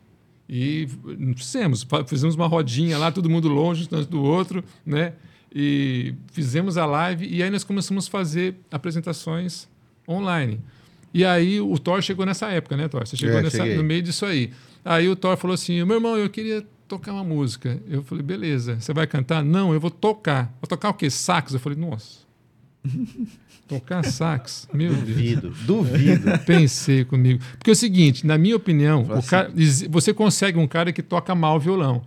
E 0.48 0.88
fizemos, 1.36 1.86
fizemos 2.06 2.34
uma 2.34 2.46
rodinha 2.46 2.96
lá, 2.96 3.12
todo 3.12 3.28
mundo 3.28 3.48
longe 3.48 3.88
um 3.92 4.02
do 4.04 4.22
outro, 4.22 4.64
né? 4.84 5.12
E 5.54 6.14
fizemos 6.32 6.76
a 6.76 6.86
live 6.86 7.26
e 7.26 7.42
aí 7.42 7.50
nós 7.50 7.64
começamos 7.64 8.06
a 8.06 8.10
fazer 8.10 8.54
apresentações 8.70 9.68
online. 10.08 10.60
E 11.12 11.24
aí 11.24 11.60
o 11.60 11.78
Thor 11.78 12.02
chegou 12.02 12.24
nessa 12.24 12.48
época, 12.48 12.76
né, 12.76 12.88
Thor? 12.88 13.06
Você 13.06 13.16
chegou 13.16 13.38
é, 13.38 13.42
nessa, 13.42 13.64
no 13.64 13.82
meio 13.82 14.02
disso 14.02 14.26
aí. 14.26 14.50
Aí 14.84 15.08
o 15.08 15.16
Thor 15.16 15.36
falou 15.36 15.54
assim: 15.54 15.82
meu 15.84 15.96
irmão, 15.96 16.16
eu 16.16 16.28
queria 16.28 16.66
tocar 16.88 17.12
uma 17.12 17.24
música. 17.24 17.80
Eu 17.86 18.02
falei, 18.02 18.24
beleza, 18.24 18.80
você 18.80 18.92
vai 18.92 19.06
cantar? 19.06 19.44
Não, 19.44 19.72
eu 19.72 19.80
vou 19.80 19.90
tocar. 19.90 20.46
Vou 20.60 20.66
tocar 20.66 20.88
o 20.88 20.94
quê? 20.94 21.10
Sax? 21.10 21.52
Eu 21.52 21.60
falei, 21.60 21.78
nossa. 21.78 22.26
Tocar 23.68 24.02
sax, 24.02 24.66
meu 24.72 24.94
duvido, 24.94 25.42
Deus. 25.42 25.58
Duvido, 25.60 26.38
Pensei 26.46 27.04
comigo. 27.04 27.44
Porque 27.58 27.68
é 27.68 27.74
o 27.74 27.76
seguinte, 27.76 28.26
na 28.26 28.38
minha 28.38 28.56
opinião, 28.56 29.02
o 29.02 29.22
cara, 29.22 29.52
você 29.90 30.14
consegue 30.14 30.58
um 30.58 30.66
cara 30.66 30.90
que 30.90 31.02
toca 31.02 31.34
mal 31.34 31.60
violão. 31.60 32.00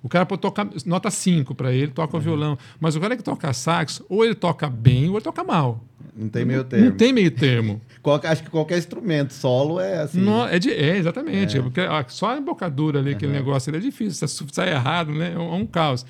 O 0.00 0.08
cara 0.08 0.24
pode 0.24 0.40
tocar 0.40 0.68
nota 0.86 1.10
5 1.10 1.52
para 1.52 1.72
ele, 1.72 1.90
toca 1.90 2.14
uhum. 2.14 2.20
o 2.20 2.22
violão. 2.22 2.58
Mas 2.78 2.94
o 2.94 3.00
cara 3.00 3.16
que 3.16 3.24
toca 3.24 3.52
sax, 3.52 4.00
ou 4.08 4.24
ele 4.24 4.36
toca 4.36 4.70
bem 4.70 5.08
ou 5.08 5.16
ele 5.16 5.24
toca 5.24 5.42
mal. 5.42 5.84
Não 6.14 6.28
tem 6.28 6.44
meio 6.44 6.64
termo. 6.64 6.84
Não 6.84 6.96
tem 6.96 7.12
meio 7.12 7.30
termo. 7.30 7.80
acho 8.24 8.42
que 8.42 8.50
qualquer 8.50 8.78
instrumento 8.78 9.32
solo 9.32 9.80
é 9.80 9.98
assim. 10.02 10.20
Não, 10.20 10.46
é, 10.46 10.58
de, 10.58 10.70
é, 10.70 10.96
exatamente. 10.96 11.58
É. 11.58 11.62
Porque 11.62 11.80
só 12.08 12.30
a 12.30 12.38
embocadura 12.38 12.98
ali, 12.98 13.10
uhum. 13.10 13.16
aquele 13.16 13.32
negócio, 13.32 13.70
ele 13.70 13.78
é 13.78 13.80
difícil. 13.80 14.26
Se 14.26 14.44
sai 14.52 14.70
errado, 14.70 15.12
né? 15.12 15.32
É 15.34 15.38
um, 15.38 15.54
é 15.54 15.56
um 15.56 15.66
caos. 15.66 16.04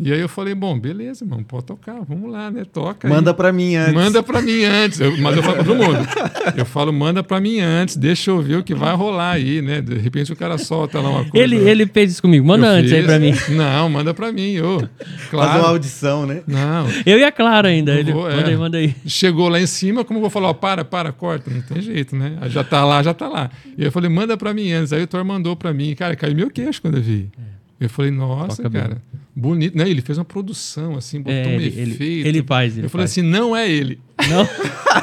E 0.00 0.12
aí 0.12 0.20
eu 0.20 0.28
falei, 0.28 0.54
bom, 0.54 0.78
beleza, 0.78 1.24
irmão, 1.24 1.42
pode 1.42 1.66
tocar, 1.66 2.00
vamos 2.08 2.30
lá, 2.30 2.50
né? 2.50 2.64
Toca. 2.64 3.08
Manda 3.08 3.32
para 3.32 3.52
mim 3.52 3.76
antes. 3.76 3.94
Manda 3.94 4.22
para 4.22 4.40
mim 4.40 4.64
antes. 4.64 5.00
Eu, 5.00 5.16
mas 5.18 5.36
eu 5.36 5.42
falo 5.42 5.56
para 5.56 5.64
todo 5.64 5.76
mundo. 5.76 6.08
Eu 6.56 6.66
falo, 6.66 6.92
manda 6.92 7.22
para 7.22 7.40
mim 7.40 7.60
antes, 7.60 7.96
deixa 7.96 8.30
eu 8.30 8.40
ver 8.40 8.56
o 8.56 8.64
que 8.64 8.74
vai 8.74 8.94
rolar 8.94 9.32
aí, 9.32 9.62
né? 9.62 9.80
De 9.80 9.96
repente 9.96 10.32
o 10.32 10.36
cara 10.36 10.58
solta 10.58 11.00
lá 11.00 11.08
uma 11.08 11.24
coisa. 11.24 11.38
Ele, 11.38 11.56
ele 11.56 11.86
fez 11.86 12.12
isso 12.12 12.22
comigo, 12.22 12.46
manda 12.46 12.66
eu 12.66 12.72
antes 12.72 12.90
fiz. 12.90 13.00
aí 13.00 13.04
para 13.04 13.18
mim. 13.18 13.32
Não, 13.50 13.88
manda 13.88 14.12
para 14.12 14.32
mim, 14.32 14.58
ô. 14.60 14.88
Claro. 15.30 15.50
Faz 15.50 15.62
uma 15.62 15.68
audição, 15.70 16.26
né? 16.26 16.42
Não. 16.46 16.86
Eu 17.06 17.18
e 17.18 17.24
a 17.24 17.30
Clara 17.30 17.68
ainda. 17.68 17.94
Ele, 17.94 18.12
vou, 18.12 18.24
manda 18.24 18.40
é. 18.40 18.44
aí, 18.46 18.56
manda 18.56 18.78
aí. 18.78 18.94
Chegou 19.06 19.48
lá 19.48 19.60
em 19.60 19.66
cima, 19.66 20.04
como 20.04 20.18
eu 20.18 20.22
vou 20.22 20.30
falar, 20.30 20.48
ó, 20.48 20.54
para, 20.54 20.84
para, 20.84 21.12
corta, 21.12 21.50
não 21.50 21.60
tem 21.60 21.80
jeito, 21.80 22.16
né? 22.16 22.38
Já 22.46 22.64
tá 22.64 22.84
lá, 22.84 23.02
já 23.02 23.14
tá 23.14 23.28
lá. 23.28 23.50
E 23.76 23.84
eu 23.84 23.92
falei, 23.92 24.10
manda 24.10 24.36
para 24.36 24.52
mim 24.52 24.72
antes. 24.72 24.92
Aí 24.92 25.02
o 25.02 25.06
Thor 25.06 25.24
mandou 25.24 25.54
para 25.54 25.72
mim, 25.72 25.94
cara, 25.94 26.16
caiu 26.16 26.34
meu 26.34 26.50
queixo 26.50 26.82
quando 26.82 26.96
eu 26.96 27.02
vi. 27.02 27.30
É. 27.38 27.84
Eu 27.84 27.90
falei, 27.90 28.10
nossa, 28.10 28.62
Toca 28.62 28.70
cara, 28.70 28.94
bem. 29.12 29.21
Bonito. 29.34 29.76
Né? 29.76 29.88
Ele 29.88 30.00
fez 30.00 30.18
uma 30.18 30.24
produção, 30.24 30.96
assim, 30.96 31.18
botou 31.20 31.32
é, 31.32 31.46
um 31.46 31.50
ele, 31.52 31.68
efeito. 31.68 32.02
Ele, 32.02 32.28
ele 32.28 32.42
faz, 32.42 32.76
ele 32.76 32.86
Eu 32.86 32.90
falei 32.90 33.04
assim, 33.04 33.22
não 33.22 33.56
é 33.56 33.70
ele. 33.70 34.00
Não? 34.28 34.48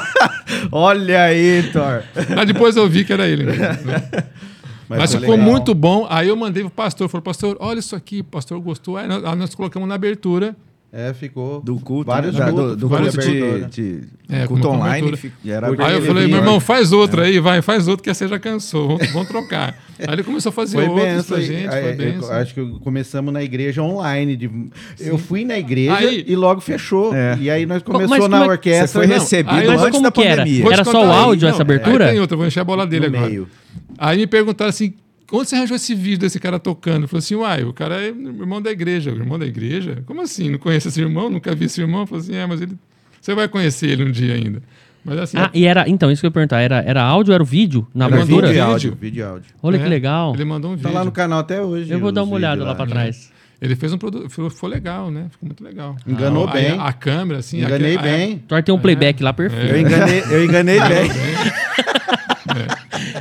Olha 0.72 1.24
aí, 1.24 1.62
Thor. 1.72 2.02
Mas 2.34 2.46
depois 2.46 2.76
eu 2.76 2.88
vi 2.88 3.04
que 3.04 3.12
era 3.12 3.26
ele 3.26 3.44
mesmo. 3.44 3.62
Né? 3.62 3.70
Mas, 4.88 4.98
Mas 4.98 5.14
ficou 5.14 5.36
legal. 5.36 5.46
muito 5.46 5.72
bom. 5.72 6.04
Aí 6.10 6.26
eu 6.26 6.36
mandei 6.36 6.64
pro 6.64 6.70
pastor, 6.72 7.08
falei, 7.08 7.22
pastor, 7.22 7.56
olha 7.60 7.78
isso 7.78 7.94
aqui, 7.94 8.20
o 8.20 8.24
pastor 8.24 8.60
gostou. 8.60 8.96
Aí 8.96 9.06
nós, 9.06 9.22
nós 9.38 9.54
colocamos 9.54 9.88
na 9.88 9.94
abertura 9.94 10.56
é, 10.92 11.14
ficou. 11.14 11.60
Do 11.60 11.76
culto. 11.76 12.06
Vários 12.06 12.34
né? 12.34 12.46
cultos, 12.46 12.70
do, 12.70 12.76
do 12.76 12.88
vários 12.88 13.14
culto 13.14 13.30
de, 13.30 13.64
de 13.66 14.08
é, 14.28 14.44
culto 14.46 14.68
online. 14.68 15.16
Era 15.46 15.68
aí 15.68 15.94
eu 15.94 16.02
falei, 16.02 16.26
meu 16.26 16.38
irmão, 16.38 16.58
faz 16.58 16.90
outro 16.90 17.22
é. 17.22 17.26
aí, 17.26 17.38
vai, 17.38 17.62
faz 17.62 17.86
outro 17.86 18.02
que 18.02 18.12
você 18.12 18.26
já 18.26 18.40
cansou, 18.40 18.88
vamos, 18.88 19.12
vamos 19.12 19.28
trocar. 19.28 19.78
aí 19.98 20.12
ele 20.12 20.24
começou 20.24 20.50
a 20.50 20.52
fazer 20.52 20.78
foi 20.78 20.88
outros 20.88 21.26
pra 21.26 21.40
gente, 21.40 21.68
aí, 21.68 21.82
foi 21.82 21.92
bem. 21.92 22.18
Acho 22.30 22.54
que 22.54 22.78
começamos 22.80 23.32
na 23.32 23.40
igreja 23.40 23.82
online. 23.82 24.36
De, 24.36 24.50
eu 24.98 25.16
fui 25.16 25.44
na 25.44 25.56
igreja 25.56 25.94
aí, 25.94 26.24
e 26.26 26.34
logo 26.34 26.60
fechou. 26.60 27.14
É. 27.14 27.38
E 27.40 27.48
aí 27.48 27.66
nós 27.66 27.84
começamos 27.84 28.28
na 28.28 28.44
é 28.44 28.48
orquestra. 28.48 28.86
Você 28.88 28.92
foi 28.92 29.06
recebido 29.06 29.72
não, 29.72 29.74
antes 29.74 29.90
como 29.90 30.02
da 30.02 30.10
pandemia. 30.10 30.64
Era, 30.64 30.74
era 30.74 30.84
só 30.84 31.06
o 31.06 31.12
áudio 31.12 31.48
essa 31.48 31.62
abertura? 31.62 32.06
Aí 32.06 32.12
tem 32.12 32.20
outra, 32.20 32.36
vou 32.36 32.46
encher 32.46 32.60
a 32.60 32.64
bola 32.64 32.84
dele 32.84 33.08
no 33.08 33.16
agora. 33.16 33.30
Meio. 33.30 33.48
Aí 33.96 34.18
me 34.18 34.26
perguntaram 34.26 34.70
assim, 34.70 34.92
Onde 35.32 35.48
você 35.48 35.56
arranjou 35.56 35.76
esse 35.76 35.94
vídeo 35.94 36.18
desse 36.18 36.40
cara 36.40 36.58
tocando? 36.58 37.06
Falou 37.06 37.20
assim, 37.20 37.34
uai, 37.36 37.62
o 37.62 37.72
cara 37.72 38.00
é 38.00 38.08
irmão 38.08 38.60
da 38.60 38.70
igreja. 38.70 39.12
O 39.12 39.14
irmão 39.14 39.38
da 39.38 39.46
igreja? 39.46 40.02
Como 40.06 40.20
assim? 40.20 40.50
Não 40.50 40.58
conhece 40.58 40.88
esse 40.88 41.00
irmão? 41.00 41.30
Nunca 41.30 41.54
vi 41.54 41.66
esse 41.66 41.80
irmão? 41.80 42.06
Falou 42.06 42.22
assim, 42.22 42.34
é, 42.34 42.46
mas 42.46 42.60
ele. 42.60 42.76
Você 43.20 43.34
vai 43.34 43.48
conhecer 43.48 43.88
ele 43.90 44.04
um 44.04 44.10
dia 44.10 44.34
ainda. 44.34 44.62
Mas 45.04 45.18
assim. 45.18 45.38
Ah, 45.38 45.50
é... 45.52 45.58
e 45.58 45.64
era. 45.64 45.88
Então, 45.88 46.10
isso 46.10 46.20
que 46.20 46.26
eu 46.26 46.30
ia 46.30 46.32
perguntar. 46.32 46.60
Era, 46.60 46.82
era 46.82 47.02
áudio 47.02 47.30
ou 47.30 47.34
era 47.34 47.42
o 47.42 47.46
vídeo 47.46 47.86
na 47.94 48.06
era 48.06 48.14
abertura? 48.16 48.48
Vídeo 48.48 48.58
e 48.58 48.60
áudio. 48.60 48.98
Vídeo 49.00 49.20
e 49.20 49.22
áudio. 49.22 49.50
Olha 49.62 49.76
é, 49.76 49.82
que 49.82 49.88
legal. 49.88 50.34
Ele 50.34 50.44
mandou 50.44 50.72
um 50.72 50.74
vídeo. 50.74 50.90
Tá 50.90 50.98
lá 50.98 51.04
no 51.04 51.12
canal 51.12 51.38
até 51.38 51.62
hoje. 51.62 51.92
Eu 51.92 52.00
vou 52.00 52.10
dar 52.10 52.24
uma 52.24 52.34
olhada 52.34 52.62
lá, 52.62 52.70
lá 52.70 52.74
para 52.74 52.86
trás. 52.86 53.30
Ele 53.60 53.76
fez 53.76 53.92
um 53.92 53.98
produto, 53.98 54.28
ficou 54.30 54.68
legal, 54.68 55.10
né? 55.10 55.26
Ficou 55.30 55.46
muito 55.46 55.62
legal. 55.62 55.94
Enganou 56.06 56.48
ah, 56.48 56.52
bem. 56.52 56.70
A, 56.70 56.86
a, 56.86 56.92
câmera, 56.94 57.40
assim. 57.40 57.60
Enganei 57.60 57.96
a, 57.96 58.00
bem. 58.00 58.42
A, 58.50 58.62
tem 58.62 58.74
um 58.74 58.78
playback 58.78 59.20
é, 59.20 59.24
lá 59.24 59.34
perfeito. 59.34 59.74
Eu 59.74 59.80
enganei, 59.80 60.22
eu 60.30 60.44
enganei 60.44 60.80
bem. 60.80 61.10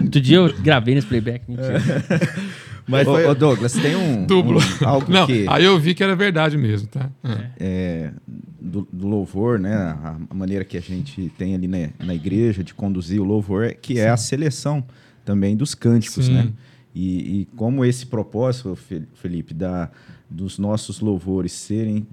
Outro 0.02 0.22
dia 0.22 0.38
eu 0.38 0.54
gravei 0.62 0.96
nesse 0.96 1.08
playback. 1.08 1.44
Mentira. 1.48 1.80
Mas 2.90 3.08
ô, 3.08 3.14
foi... 3.14 3.26
ô 3.26 3.36
Douglas, 3.36 3.74
tem 3.74 3.96
um. 3.96 4.26
Duplo. 4.26 4.60
Um, 4.60 4.88
algo 4.88 5.12
Não, 5.12 5.28
que. 5.28 5.46
Aí 5.48 5.64
eu 5.64 5.80
vi 5.80 5.94
que 5.94 6.04
era 6.04 6.16
verdade 6.16 6.58
mesmo, 6.58 6.88
tá? 6.88 7.10
É. 7.24 7.52
é 7.60 8.12
do, 8.60 8.88
do, 8.92 9.08
louvor, 9.08 9.60
né? 9.60 9.76
A, 9.76 10.18
a, 10.28 10.34
maneira 10.34 10.66
que 10.66 10.76
a 10.76 10.82
gente 10.82 11.32
tem 11.38 11.54
ali 11.54 11.68
na, 11.68 11.90
na 12.04 12.16
igreja 12.16 12.64
de 12.64 12.74
conduzir 12.74 13.22
o 13.22 13.24
louvor, 13.24 13.76
que 13.76 13.96
Sim. 13.96 14.02
é 14.02 14.10
a 14.10 14.18
seleção 14.18 14.84
também 15.24 15.56
dos 15.56 15.76
cânticos, 15.76 16.26
Sim. 16.26 16.34
né? 16.34 16.54
E, 16.96 17.42
e, 17.42 17.46
como 17.56 17.86
esse 17.86 18.08
propósito, 18.08 18.76
Felipe, 19.14 19.54
da, 19.54 19.92
dos 20.28 20.58
nossos 20.58 21.00
louvores 21.00 21.52
serem 21.52 22.08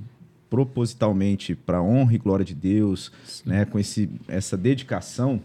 propositalmente 0.50 1.54
para 1.54 1.82
honra 1.82 2.14
e 2.14 2.18
glória 2.18 2.44
de 2.44 2.54
Deus, 2.54 3.10
Sim. 3.24 3.48
né? 3.48 3.64
Com 3.64 3.78
esse, 3.78 4.10
essa 4.28 4.58
dedicação 4.58 5.40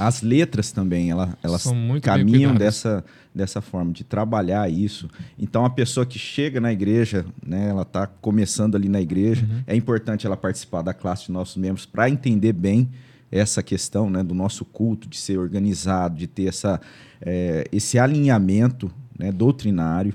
as 0.00 0.22
letras 0.22 0.72
também, 0.72 1.10
ela, 1.10 1.36
elas 1.42 1.62
caminham 2.00 2.54
dessa, 2.54 3.04
dessa 3.34 3.60
forma, 3.60 3.92
de 3.92 4.02
trabalhar 4.02 4.66
isso. 4.72 5.10
Então, 5.38 5.62
a 5.62 5.68
pessoa 5.68 6.06
que 6.06 6.18
chega 6.18 6.58
na 6.58 6.72
igreja, 6.72 7.26
né, 7.46 7.68
ela 7.68 7.82
está 7.82 8.06
começando 8.06 8.76
ali 8.76 8.88
na 8.88 8.98
igreja, 8.98 9.44
uhum. 9.44 9.62
é 9.66 9.76
importante 9.76 10.26
ela 10.26 10.38
participar 10.38 10.80
da 10.80 10.94
classe 10.94 11.26
de 11.26 11.32
nossos 11.32 11.58
membros 11.58 11.84
para 11.84 12.08
entender 12.08 12.54
bem 12.54 12.88
essa 13.30 13.62
questão 13.62 14.08
né, 14.08 14.22
do 14.22 14.34
nosso 14.34 14.64
culto, 14.64 15.06
de 15.06 15.18
ser 15.18 15.38
organizado, 15.38 16.16
de 16.16 16.26
ter 16.26 16.46
essa, 16.46 16.80
é, 17.20 17.68
esse 17.70 17.98
alinhamento 17.98 18.90
né, 19.18 19.30
doutrinário. 19.30 20.14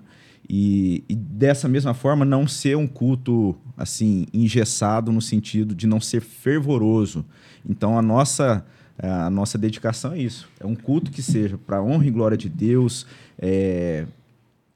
E, 0.49 1.03
e, 1.07 1.13
dessa 1.15 1.67
mesma 1.67 1.93
forma 1.93 2.25
não 2.25 2.47
ser 2.47 2.75
um 2.75 2.87
culto 2.87 3.55
assim 3.77 4.25
engessado 4.33 5.11
no 5.11 5.21
sentido 5.21 5.75
de 5.75 5.85
não 5.85 5.99
ser 6.01 6.21
fervoroso. 6.21 7.23
Então 7.63 7.99
a 7.99 8.01
nossa 8.01 8.65
a 8.97 9.29
nossa 9.29 9.57
dedicação 9.57 10.13
é 10.13 10.19
isso. 10.19 10.47
É 10.59 10.65
um 10.65 10.75
culto 10.75 11.11
que 11.11 11.21
seja 11.21 11.57
para 11.57 11.81
honra 11.81 12.05
e 12.05 12.11
glória 12.11 12.37
de 12.37 12.49
Deus, 12.49 13.05
é, 13.37 14.05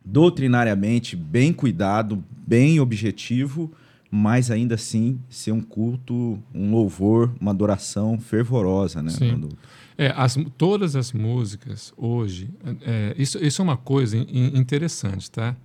doutrinariamente 0.03 1.15
bem 1.15 1.53
cuidado, 1.53 2.23
bem 2.45 2.79
objetivo, 2.79 3.71
mas 4.11 4.49
ainda 4.49 4.75
assim 4.75 5.19
ser 5.29 5.51
um 5.51 5.61
culto, 5.61 6.39
um 6.53 6.71
louvor, 6.71 7.31
uma 7.39 7.51
adoração 7.51 8.19
fervorosa, 8.19 9.03
né? 9.03 9.11
Sim. 9.11 9.49
É, 9.97 10.13
as, 10.15 10.37
todas 10.57 10.95
as 10.95 11.11
músicas 11.11 11.93
hoje, 11.95 12.49
é, 12.81 13.13
isso, 13.17 13.37
isso 13.43 13.61
é 13.61 13.63
uma 13.63 13.77
coisa 13.77 14.17
interessante, 14.17 15.29
tá? 15.29 15.55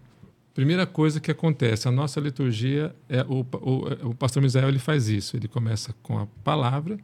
Primeira 0.53 0.87
coisa 0.87 1.19
que 1.19 1.31
acontece, 1.31 1.88
a 1.88 1.90
nossa 1.90 2.21
liturgia, 2.21 2.95
é 3.09 3.23
o, 3.23 3.45
o, 3.61 4.11
o 4.11 4.14
pastor 4.14 4.43
Misael 4.43 4.69
ele 4.69 4.79
faz 4.79 5.09
isso, 5.09 5.37
ele 5.37 5.49
começa 5.49 5.95
com 6.03 6.19
a 6.19 6.27
palavra, 6.45 6.99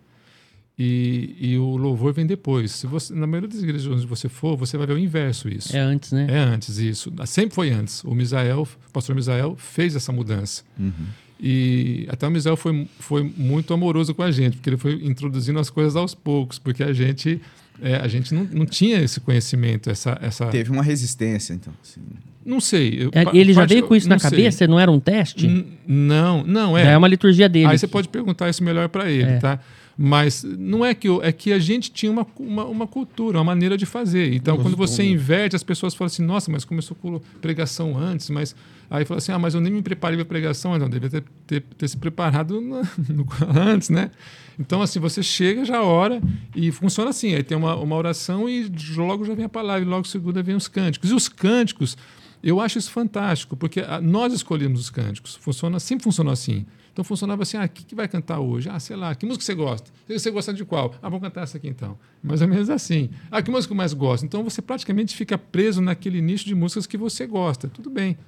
e, 0.83 1.37
e, 1.39 1.59
o 1.59 1.77
louvor 1.77 2.13
vem 2.15 2.25
depois. 2.27 2.71
Se 2.73 2.87
você, 2.87 3.13
na 3.15 3.27
maioria 3.27 3.49
das 3.49 3.63
igrejas 3.63 3.87
onde 3.87 4.07
você 4.07 4.29
for, 4.31 4.57
você 4.57 4.79
vai 4.79 4.87
ver 4.87 4.95
o 4.95 4.99
inverso 4.99 5.47
isso. 5.49 5.77
É 5.77 5.81
antes, 5.81 6.11
né? 6.13 6.27
É 6.31 6.39
antes 6.39 6.79
isso. 6.79 7.13
Sempre 7.27 7.55
foi 7.55 7.71
antes. 7.71 8.03
O 8.05 8.15
Misael, 8.15 8.63
o 8.63 8.93
pastor 8.93 9.15
Misael 9.15 9.55
fez 9.59 9.95
essa 9.95 10.11
mudança. 10.11 10.63
Uhum. 10.79 10.93
E 11.39 12.07
até 12.09 12.27
o 12.27 12.31
Misael 12.31 12.57
foi, 12.57 12.87
foi 12.99 13.23
muito 13.37 13.73
amoroso 13.75 14.15
com 14.15 14.23
a 14.23 14.31
gente, 14.31 14.57
porque 14.57 14.71
ele 14.71 14.77
foi 14.77 14.95
introduzindo 15.05 15.59
as 15.59 15.69
coisas 15.71 15.97
aos 15.97 16.15
poucos, 16.15 16.59
porque 16.59 16.83
a 16.83 16.93
gente 16.93 17.41
É, 17.83 17.97
a 17.97 18.09
gente 18.09 18.35
não, 18.35 18.45
não 18.53 18.67
tinha 18.67 19.01
esse 19.01 19.19
conhecimento, 19.21 19.89
essa, 19.89 20.19
essa... 20.21 20.45
Teve 20.49 20.71
uma 20.71 20.83
resistência, 20.83 21.55
então. 21.55 21.73
Assim. 21.83 22.01
Não 22.45 22.61
sei. 22.61 23.05
eu- 23.05 23.11
É, 23.15 23.25
Ele 23.35 23.55
já 23.55 23.65
veio 23.65 23.85
com 23.87 23.97
isso 23.97 24.07
na 24.07 24.19
sei. 24.19 24.29
cabeça? 24.31 24.67
Não 24.67 24.79
era 24.79 24.91
um 24.91 25.01
teste? 25.01 25.47
N- 25.47 25.65
Não, 25.89 26.45
não 26.45 26.77
é. 26.77 26.85
Já 26.85 26.91
é 26.91 26.97
uma 26.99 27.09
liturgia 27.09 27.49
dele. 27.49 27.67
Aí 27.69 27.79
você 27.79 27.87
pode 27.87 28.09
perguntar 28.09 28.51
isso 28.51 28.63
melhor 28.63 28.91
para 28.91 29.11
ele, 29.11 29.31
É. 29.31 29.39
tá? 29.39 29.59
Mas 29.99 30.43
não 30.45 30.85
é 30.85 30.95
que 30.95 31.09
o- 31.09 31.23
é 31.23 31.31
que 31.33 31.53
a 31.53 31.59
gente 31.59 31.91
tinha 31.91 32.11
uma, 32.11 32.27
uma, 32.39 32.65
uma 32.65 32.87
cultura, 32.87 33.39
uma 33.39 33.45
maneira 33.45 33.77
de 33.77 33.85
fazer. 33.85 34.33
Então, 34.35 34.57
quando 34.63 34.77
você 34.77 35.03
inverte, 35.03 35.55
as 35.57 35.63
pessoas 35.63 35.95
falam 35.95 36.07
assim: 36.07 36.23
"Nossa, 36.25 36.51
mas 36.51 36.65
começou 36.65 36.97
com 36.97 37.19
pregação 37.41 37.99
antes", 37.99 38.31
mas 38.31 38.55
aí 38.91 39.05
fala 39.05 39.19
assim: 39.19 39.33
"Ah, 39.33 39.39
mas 39.39 39.55
eu 39.55 39.61
nem 39.61 39.73
me 39.73 39.83
preparei 39.83 40.17
para 40.17 40.25
pregação, 40.25 40.75
então 40.75 40.89
devia 40.89 41.11
ter, 41.11 41.25
ter, 41.47 41.61
ter 41.77 41.89
se 41.89 41.97
preparado 41.99 42.61
na- 42.61 42.83
no- 43.09 43.27
antes, 43.61 43.91
né?" 43.91 44.11
Então, 44.59 44.81
assim, 44.83 44.99
você 44.99 45.23
chega, 45.23 45.65
já 45.65 45.83
ora 45.83 46.21
e 46.55 46.71
funciona 46.71 47.11
assim. 47.11 47.35
Aí 47.35 47.43
tem 47.43 47.57
uma, 47.57 47.75
uma 47.77 47.97
oração 47.97 48.49
e 48.49 48.71
logo 48.97 49.25
já 49.25 49.35
vem 49.35 49.45
a 49.47 49.49
palavra, 49.49 49.83
e 49.83 49.89
logo 49.89 50.07
segunda 50.07 50.43
vem 50.43 50.55
os 50.55 50.69
cânticos. 50.69 51.11
E 51.11 51.15
os 51.15 51.29
cânticos, 51.29 51.97
eu 52.43 52.61
acho 52.61 52.79
isso 52.79 52.91
fantástico, 52.91 53.57
porque 53.57 53.81
ah, 53.81 54.01
nós 54.01 54.33
escolhemos 54.33 54.81
os 54.81 54.91
cânticos. 54.91 55.35
Funciona, 55.37 55.79
sempre 55.81 56.05
funcionou 56.05 56.33
assim. 56.33 56.65
Então 57.01 57.05
funcionava 57.09 57.43
assim: 57.45 57.57
ah, 57.57 57.65
o 57.65 57.69
que, 57.69 57.83
que 57.83 57.95
vai 57.95 58.07
cantar 58.07 58.41
hoje? 58.41 58.69
Ah, 58.69 58.79
sei 58.79 58.95
lá, 58.95 59.15
que 59.15 59.25
música 59.25 59.43
você 59.43 59.55
gosta? 59.55 59.91
Você 60.07 60.31
gosta 60.31 60.53
de 60.53 60.67
qual? 60.67 60.95
Ah, 61.01 61.09
vamos 61.09 61.23
cantar 61.23 61.45
essa 61.45 61.57
aqui 61.57 61.67
então. 61.67 61.97
Mais 62.23 62.43
ou 62.43 62.49
menos 62.49 62.69
assim. 62.69 63.09
Ah, 63.31 63.41
que 63.41 63.51
música 63.51 63.73
eu 63.73 63.77
mais 63.77 63.95
gosto? 63.95 64.27
Então 64.27 64.45
você 64.45 64.61
praticamente 64.61 65.17
fica 65.17 65.39
preso 65.39 65.81
naquele 65.81 66.21
nicho 66.21 66.45
de 66.45 66.55
músicas 66.55 66.87
que 66.87 66.99
você 66.99 67.27
gosta. 67.27 67.69
Tudo 67.69 67.89
bem. 67.89 68.19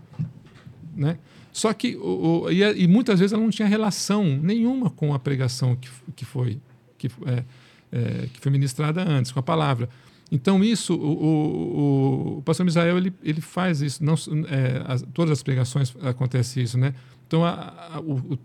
Né? 0.96 1.18
Só 1.52 1.70
que, 1.74 1.96
o, 1.96 2.44
o- 2.44 2.50
e, 2.50 2.62
e 2.62 2.88
muitas 2.88 3.20
vezes 3.20 3.34
ela 3.34 3.42
não 3.42 3.50
tinha 3.50 3.68
relação 3.68 4.24
nenhuma 4.24 4.88
com 4.88 5.12
a 5.12 5.18
pregação 5.18 5.76
que, 5.76 5.90
que, 6.16 6.24
foi, 6.24 6.58
que, 6.96 7.08
é, 7.26 7.44
é, 7.92 8.26
que 8.32 8.40
foi 8.40 8.50
ministrada 8.50 9.02
antes, 9.06 9.32
com 9.32 9.38
a 9.38 9.42
palavra. 9.42 9.86
Então, 10.30 10.64
isso, 10.64 10.94
o, 10.94 11.24
o, 11.24 12.38
o 12.38 12.42
pastor 12.42 12.64
Misael, 12.64 12.96
ele, 12.96 13.12
ele 13.22 13.42
faz 13.42 13.82
isso. 13.82 14.02
Não, 14.02 14.14
é, 14.48 14.82
as- 14.86 15.04
todas 15.12 15.30
as 15.32 15.42
pregações 15.42 15.94
acontece 16.02 16.62
isso, 16.62 16.78
né? 16.78 16.94
Então, 17.32 17.46
a, 17.46 17.94
a- 17.94 18.00
o- 18.00 18.34
o- 18.34 18.38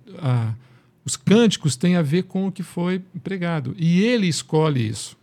os 1.03 1.17
cânticos 1.17 1.75
têm 1.75 1.97
a 1.97 2.01
ver 2.01 2.23
com 2.23 2.47
o 2.47 2.51
que 2.53 2.63
foi 2.63 3.01
pregado. 3.21 3.75
E 3.77 4.01
ele 4.01 4.27
escolhe 4.27 4.87
isso. 4.87 5.17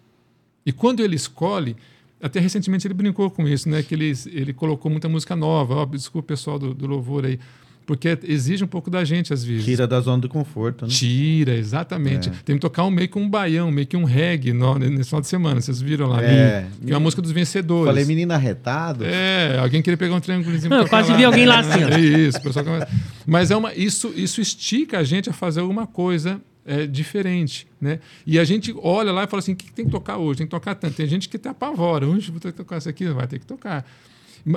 E 0.66 0.70
quando 0.72 1.00
ele 1.02 1.16
escolhe, 1.16 1.74
até 2.22 2.40
recentemente 2.40 2.86
ele 2.86 2.92
brincou 2.92 3.30
com 3.30 3.48
isso, 3.48 3.66
né? 3.70 3.82
Que 3.82 3.94
ele, 3.94 4.12
ele 4.26 4.52
colocou 4.52 4.90
muita 4.90 5.08
música 5.08 5.34
nova. 5.34 5.76
Ó, 5.76 5.84
desculpa, 5.86 6.28
pessoal 6.28 6.58
do, 6.58 6.74
do 6.74 6.86
louvor 6.86 7.24
aí. 7.24 7.40
Porque 7.86 8.18
exige 8.24 8.64
um 8.64 8.66
pouco 8.66 8.90
da 8.90 9.04
gente, 9.04 9.32
às 9.32 9.44
vezes. 9.44 9.64
Tira 9.64 9.86
da 9.86 10.00
zona 10.00 10.22
do 10.22 10.28
conforto, 10.28 10.86
né? 10.86 10.90
Tira, 10.90 11.54
exatamente. 11.54 12.30
Tem 12.44 12.56
que 12.56 12.60
tocar 12.60 12.84
um, 12.84 12.90
meio 12.90 13.08
que 13.08 13.18
um 13.18 13.28
baião, 13.28 13.70
meio 13.70 13.86
que 13.86 13.96
um 13.96 14.04
reggae 14.04 14.54
no, 14.54 14.78
nesse 14.78 15.10
final 15.10 15.20
de 15.20 15.26
semana. 15.26 15.60
Vocês 15.60 15.82
viram 15.82 16.06
lá? 16.06 16.22
É. 16.22 16.66
é 16.86 16.90
uma 16.94 17.00
música 17.00 17.20
dos 17.20 17.30
vencedores. 17.30 17.86
Falei, 17.86 18.06
menino 18.06 18.32
arretado. 18.32 19.04
É, 19.04 19.58
alguém 19.58 19.82
queria 19.82 19.98
pegar 19.98 20.14
um 20.14 20.20
triângulozinho 20.20 20.70
Não, 20.70 20.88
quase 20.88 21.12
vi 21.12 21.24
alguém 21.24 21.44
lá 21.44 21.60
assim. 21.60 21.82
É 21.84 22.00
isso, 22.00 22.38
o 22.38 22.42
pessoal 22.42 22.64
começa- 22.64 22.88
Mas 23.26 23.50
é 23.50 23.56
uma, 23.56 23.74
isso, 23.74 24.12
isso 24.16 24.40
estica 24.40 24.98
a 24.98 25.04
gente 25.04 25.28
a 25.28 25.32
fazer 25.34 25.60
alguma 25.60 25.86
coisa 25.86 26.40
é, 26.64 26.86
diferente, 26.86 27.66
né? 27.78 27.98
E 28.26 28.38
a 28.38 28.44
gente 28.44 28.74
olha 28.82 29.12
lá 29.12 29.24
e 29.24 29.26
fala 29.26 29.40
assim, 29.40 29.52
o 29.52 29.56
que 29.56 29.70
tem 29.70 29.84
que 29.84 29.90
tocar 29.90 30.16
hoje? 30.16 30.38
Tem 30.38 30.46
que 30.46 30.50
tocar 30.50 30.74
tanto. 30.74 30.94
Tem 30.94 31.06
gente 31.06 31.28
que 31.28 31.36
te 31.36 31.48
apavora. 31.48 32.06
Hoje 32.06 32.30
vou 32.30 32.40
ter 32.40 32.50
que 32.52 32.56
tocar 32.56 32.78
isso 32.78 32.88
aqui, 32.88 33.06
vai 33.08 33.26
ter 33.26 33.38
que 33.38 33.44
tocar. 33.44 33.84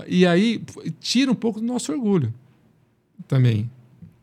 E 0.08 0.26
aí 0.26 0.62
tira 1.02 1.30
um 1.30 1.36
pouco 1.36 1.60
do 1.60 1.66
nosso 1.66 1.92
orgulho 1.92 2.34
também. 3.28 3.70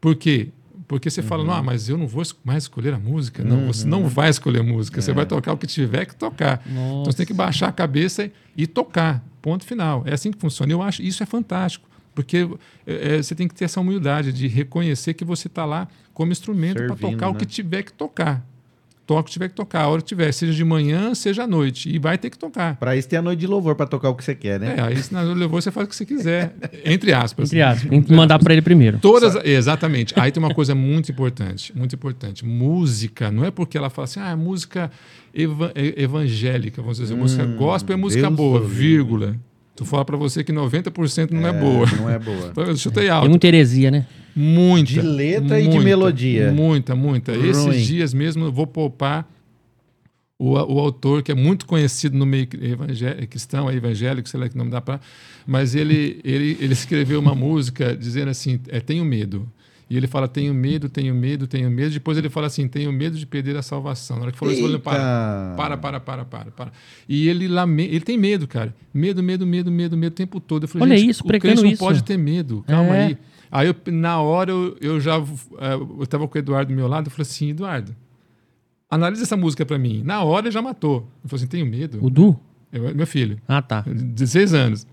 Por 0.01 0.15
quê? 0.15 0.49
Porque 0.87 1.09
você 1.09 1.23
fala, 1.23 1.43
não, 1.43 1.63
mas 1.63 1.89
eu 1.89 1.97
não 1.97 2.07
vou 2.07 2.23
mais 2.45 2.65
escolher 2.65 2.93
a 2.95 2.99
música. 2.99 3.43
Não, 3.43 3.67
você 3.67 3.87
não 3.87 4.07
vai 4.07 4.29
escolher 4.29 4.63
música. 4.63 5.01
Você 5.01 5.13
vai 5.13 5.25
tocar 5.25 5.53
o 5.53 5.57
que 5.57 5.67
tiver 5.67 6.05
que 6.05 6.15
tocar. 6.15 6.63
Então 6.67 7.05
você 7.07 7.19
tem 7.19 7.27
que 7.27 7.35
baixar 7.35 7.69
a 7.69 7.73
cabeça 7.73 8.31
e 8.57 8.67
tocar. 8.67 9.25
Ponto 9.41 9.65
final. 9.65 10.03
É 10.07 10.13
assim 10.13 10.31
que 10.31 10.39
funciona. 10.39 10.71
Eu 10.73 10.83
acho 10.83 11.03
isso 11.03 11.23
é 11.23 11.27
fantástico. 11.27 11.89
Porque 12.15 12.49
é, 12.87 13.17
é, 13.17 13.23
você 13.23 13.35
tem 13.35 13.49
que 13.49 13.55
ter 13.55 13.65
essa 13.65 13.81
humildade 13.81 14.33
de 14.33 14.47
reconhecer 14.47 15.15
que 15.15 15.25
você 15.25 15.49
está 15.49 15.65
lá 15.65 15.89
como 16.13 16.31
instrumento 16.31 16.87
para 16.87 16.97
tocar 16.97 17.29
o 17.29 17.33
né? 17.33 17.39
que 17.41 17.47
tiver 17.47 17.83
que 17.83 17.93
tocar. 17.93 18.47
Toca 19.07 19.21
o 19.21 19.25
que 19.25 19.31
tiver 19.33 19.49
que 19.51 19.55
tocar, 19.55 19.83
a 19.83 19.89
hora 19.89 20.01
que 20.01 20.09
tiver, 20.09 20.33
seja 20.33 20.55
de 20.55 20.65
manhã, 20.65 21.15
seja 21.15 21.43
à 21.43 21.47
noite. 21.47 21.95
E 21.95 21.99
vai 21.99 22.17
ter 22.17 22.31
que 22.31 22.39
tocar. 22.39 22.77
Pra 22.77 22.97
isso 22.97 23.07
tem 23.07 23.19
a 23.19 23.23
noite 23.23 23.41
de 23.41 23.47
louvor 23.47 23.75
pra 23.75 23.87
tocar 23.87 24.09
o 24.09 24.15
que 24.15 24.25
você 24.25 24.35
quer, 24.35 24.59
né? 24.59 24.77
É, 24.79 24.81
aí 24.81 24.97
se 24.97 25.13
não 25.13 25.35
levou, 25.35 25.61
você 25.61 25.71
faz 25.71 25.87
o 25.87 25.91
que 25.91 25.95
você 25.97 26.07
quiser. 26.07 26.55
Entre 26.87 27.13
aspas. 27.13 27.51
Entre 27.51 27.61
aspas. 27.61 27.91
Tem 27.91 28.01
que 28.01 28.13
mandar 28.15 28.39
pra 28.39 28.55
ele 28.55 28.63
primeiro. 28.63 28.99
Todas, 29.01 29.37
exatamente. 29.45 30.15
Aí 30.19 30.33
tem 30.33 30.43
uma 30.43 30.55
coisa 30.55 30.75
muito 30.75 31.13
importante, 31.13 31.71
muito 31.77 31.95
importante. 31.95 32.47
Música, 32.47 33.31
não 33.31 33.45
é 33.45 33.51
porque 33.51 33.77
ela 33.77 33.91
fala 33.91 34.05
assim, 34.05 34.21
ah, 34.21 34.31
é 34.31 34.35
música 34.37 34.91
eva- 35.35 35.73
evangélica, 35.75 36.81
vamos 36.81 36.99
dizer, 36.99 37.15
música 37.15 37.45
gospel 37.45 37.95
é 37.95 37.97
música 37.99 38.23
Deus 38.27 38.35
boa, 38.37 38.61
vírgula. 38.61 39.37
Tu 39.77 39.85
fala 39.85 40.05
pra 40.05 40.17
você 40.17 40.43
que 40.45 40.53
90% 40.53 41.31
não 41.33 41.47
é, 41.47 41.53
boa. 41.53 41.87
Não 41.99 42.09
é 42.09 42.19
boa. 42.19 42.53
Eu 42.57 42.77
chutei 42.77 43.03
Tem 43.05 43.11
alto. 43.11 43.29
muita 43.29 43.47
heresia, 43.49 43.91
né? 43.91 44.07
Muita. 44.37 44.93
De 44.93 45.01
letra 45.03 45.59
e 45.61 45.63
de 45.65 45.69
muita, 45.69 45.85
melodia. 45.85 46.53
Muita, 46.53 46.95
muita. 46.97 47.33
Ruim. 47.33 47.49
Esses 47.51 47.87
dias 47.87 48.13
mesmo 48.15 48.45
eu 48.47 48.53
vou 48.53 48.67
poupar 48.67 49.29
o, 50.39 50.53
o 50.53 50.81
autor, 50.81 51.23
que 51.23 51.31
é 51.31 51.35
muito 51.35 51.65
conhecido 51.67 52.17
no 52.19 52.27
meio 52.27 52.49
evangé- 52.61 53.27
cristão, 53.27 53.71
é 53.71 53.75
evangélico, 53.77 54.29
sei 54.29 54.41
lá 54.41 54.49
que 54.49 54.57
nome 54.57 54.71
dá 54.71 54.81
para. 54.81 55.01
Mas 55.47 55.75
ele, 55.75 56.21
ele, 56.25 56.57
ele 56.61 56.73
escreveu 56.73 57.21
uma 57.21 57.35
música 57.35 57.97
dizendo 57.97 58.31
assim: 58.31 58.59
é, 58.69 58.81
Tenho 58.81 59.05
medo. 59.05 59.49
E 59.89 59.97
ele 59.97 60.07
fala: 60.09 60.27
Tenho 60.27 60.53
medo, 60.53 60.89
tenho 60.89 61.15
medo, 61.15 61.47
tenho 61.47 61.71
medo. 61.71 61.93
Depois 61.93 62.19
ele 62.19 62.29
fala 62.29 62.49
assim: 62.49 62.67
Tenho 62.67 62.93
medo 62.93 63.17
de 63.17 63.27
perder 63.27 63.57
a 63.57 63.63
salvação. 63.63 64.17
Na 64.17 64.23
hora 64.23 64.33
que 64.33 64.39
falou 64.39 64.53
isso, 64.53 64.67
Eita! 64.67 64.79
para, 64.81 65.55
para, 65.57 65.77
para, 65.77 66.01
para, 66.01 66.25
para, 66.25 66.51
para. 66.51 66.73
E 67.09 67.29
ele 67.29 67.47
lame... 67.47 67.85
ele 67.85 68.01
tem 68.01 68.19
medo, 68.19 68.49
cara. 68.49 68.75
Medo, 68.93 69.23
medo, 69.23 69.47
medo, 69.47 69.71
medo, 69.71 69.97
medo 69.97 70.13
o 70.13 70.17
tempo 70.17 70.41
todo. 70.41 70.65
Eu 70.65 70.69
falei, 70.69 70.89
Olha 70.89 70.99
gente, 70.99 71.11
isso, 71.11 71.23
o 71.23 71.27
pregando 71.27 71.53
crente 71.57 71.65
não 71.65 71.73
isso. 71.73 71.79
pode 71.85 72.03
ter 72.03 72.17
medo. 72.17 72.65
Calma 72.67 72.97
É. 72.97 73.07
aí. 73.07 73.19
Aí, 73.55 73.69
eu, 73.69 73.77
na 73.93 74.21
hora, 74.21 74.51
eu, 74.51 74.77
eu 74.81 75.01
já. 75.01 75.17
eh, 75.17 75.75
Eu 75.75 76.03
estava 76.03 76.27
com 76.27 76.37
o 76.37 76.39
Eduardo 76.41 76.73
do 76.73 76.77
meu 76.77 76.89
lado. 76.89 77.07
Eu 77.07 77.11
falei 77.13 77.23
assim: 77.23 77.51
Eduardo, 77.51 77.95
analisa 78.91 79.23
essa 79.23 79.37
música 79.37 79.65
para 79.65 79.79
mim. 79.79 80.03
Na 80.05 80.23
hora, 80.25 80.47
ele 80.47 80.51
já 80.53 80.61
matou. 80.61 80.97
Ele 81.23 81.29
falou 81.29 81.37
assim: 81.37 81.47
Tenho 81.47 81.67
medo. 81.67 82.05
O 82.05 82.11
Du? 82.11 82.37
Eu- 82.73 82.93
meu 82.95 83.07
filho, 83.07 83.39
Ah, 83.47 83.63
tá. 83.63 83.83
16 83.87 84.53
anos. 84.55 84.87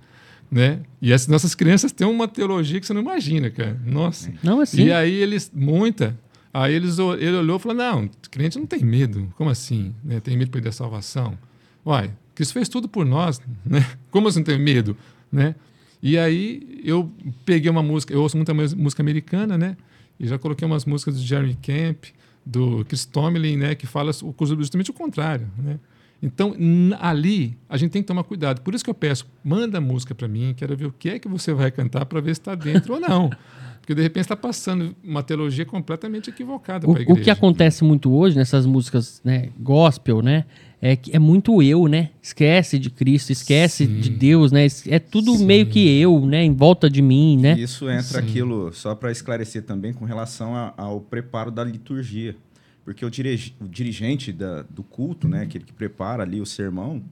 Né? 0.51 0.81
E 1.01 1.11
as 1.13 1.27
nossas 1.27 1.55
crianças 1.55 1.91
têm 1.93 2.05
uma 2.05 2.27
teologia 2.27 2.79
que 2.79 2.85
você 2.85 2.93
não 2.93 3.01
imagina, 3.01 3.49
cara. 3.49 3.79
Nossa. 3.85 4.31
Não, 4.43 4.59
assim. 4.59 4.83
E 4.83 4.91
aí 4.91 5.11
eles, 5.13 5.49
muita. 5.55 6.15
Aí 6.53 6.73
eles, 6.75 6.99
ele 6.99 7.37
olhou 7.37 7.55
e 7.55 7.59
falou: 7.59 7.77
Não, 7.77 8.09
crente 8.29 8.59
não 8.59 8.65
tem 8.67 8.83
medo. 8.83 9.27
Como 9.37 9.49
assim? 9.49 9.95
Né? 10.03 10.19
Tem 10.19 10.35
medo 10.35 10.47
de 10.47 10.51
perder 10.51 10.69
a 10.69 10.73
salvação? 10.73 11.37
Uai, 11.85 12.11
Cristo 12.35 12.53
fez 12.53 12.67
tudo 12.69 12.87
por 12.87 13.05
nós, 13.05 13.41
né? 13.65 13.83
Como 14.11 14.27
assim 14.27 14.43
tem 14.43 14.59
medo? 14.59 14.95
Né? 15.31 15.55
E 16.01 16.17
aí 16.17 16.81
eu 16.83 17.11
peguei 17.45 17.69
uma 17.69 17.83
música, 17.83 18.13
eu 18.13 18.21
ouço 18.21 18.35
muita 18.37 18.53
música 18.53 19.01
americana, 19.03 19.57
né? 19.57 19.77
E 20.19 20.27
já 20.27 20.37
coloquei 20.37 20.65
umas 20.65 20.85
músicas 20.85 21.15
do 21.15 21.21
Jeremy 21.21 21.55
Camp, 21.61 22.05
do 22.45 22.83
Chris 22.85 23.05
Tomlin, 23.05 23.57
né? 23.57 23.75
Que 23.75 23.85
fala 23.87 24.11
o- 24.23 24.35
justamente 24.57 24.89
o 24.89 24.93
contrário, 24.93 25.47
né? 25.57 25.79
Então, 26.23 26.55
ali, 26.99 27.57
a 27.67 27.77
gente 27.77 27.89
tem 27.91 28.01
que 28.03 28.07
tomar 28.07 28.23
cuidado. 28.23 28.61
Por 28.61 28.75
isso 28.75 28.83
que 28.83 28.89
eu 28.89 28.93
peço, 28.93 29.25
manda 29.43 29.79
a 29.79 29.81
música 29.81 30.13
para 30.13 30.27
mim, 30.27 30.53
quero 30.55 30.77
ver 30.77 30.85
o 30.85 30.91
que 30.91 31.09
é 31.09 31.19
que 31.19 31.27
você 31.27 31.51
vai 31.51 31.71
cantar 31.71 32.05
para 32.05 32.21
ver 32.21 32.35
se 32.35 32.41
está 32.41 32.53
dentro 32.53 32.93
ou 32.93 32.99
não. 32.99 33.29
Porque, 33.81 33.95
de 33.95 34.01
repente, 34.03 34.25
está 34.25 34.35
passando 34.35 34.95
uma 35.03 35.23
teologia 35.23 35.65
completamente 35.65 36.29
equivocada 36.29 36.87
O, 36.87 36.93
para 36.93 37.01
a 37.01 37.01
o 37.01 37.05
igreja. 37.13 37.23
que 37.23 37.31
acontece 37.31 37.83
muito 37.83 38.11
hoje 38.13 38.35
nessas 38.37 38.67
músicas 38.67 39.19
né, 39.25 39.49
gospel, 39.59 40.21
né? 40.21 40.45
É 40.83 40.95
que 40.95 41.15
é 41.15 41.19
muito 41.19 41.61
eu, 41.61 41.87
né? 41.87 42.09
Esquece 42.21 42.79
de 42.79 42.89
Cristo, 42.89 43.31
esquece 43.31 43.85
Sim. 43.85 43.99
de 43.99 44.09
Deus, 44.09 44.51
né? 44.51 44.65
É 44.87 44.97
tudo 44.97 45.37
meio 45.37 45.67
que 45.67 45.79
eu, 45.99 46.25
né? 46.25 46.43
Em 46.43 46.53
volta 46.55 46.89
de 46.89 47.01
mim, 47.03 47.37
né? 47.37 47.53
Isso 47.59 47.87
entra 47.87 48.19
Sim. 48.19 48.27
aquilo, 48.27 48.73
só 48.73 48.95
para 48.95 49.11
esclarecer 49.11 49.61
também, 49.63 49.93
com 49.93 50.05
relação 50.05 50.55
a- 50.55 50.73
ao 50.75 50.99
preparo 50.99 51.51
da 51.51 51.63
liturgia. 51.63 52.35
Porque 52.83 53.05
o, 53.05 53.11
dirige- 53.11 53.53
o 53.61 53.67
dirigente 53.67 54.33
da- 54.33 54.63
do 54.63 54.81
culto, 54.81 55.27
né, 55.27 55.43
aquele 55.43 55.63
que 55.65 55.71
prepara 55.73 56.23
ali 56.23 56.41
o 56.41 56.47
sermão, 56.47 57.03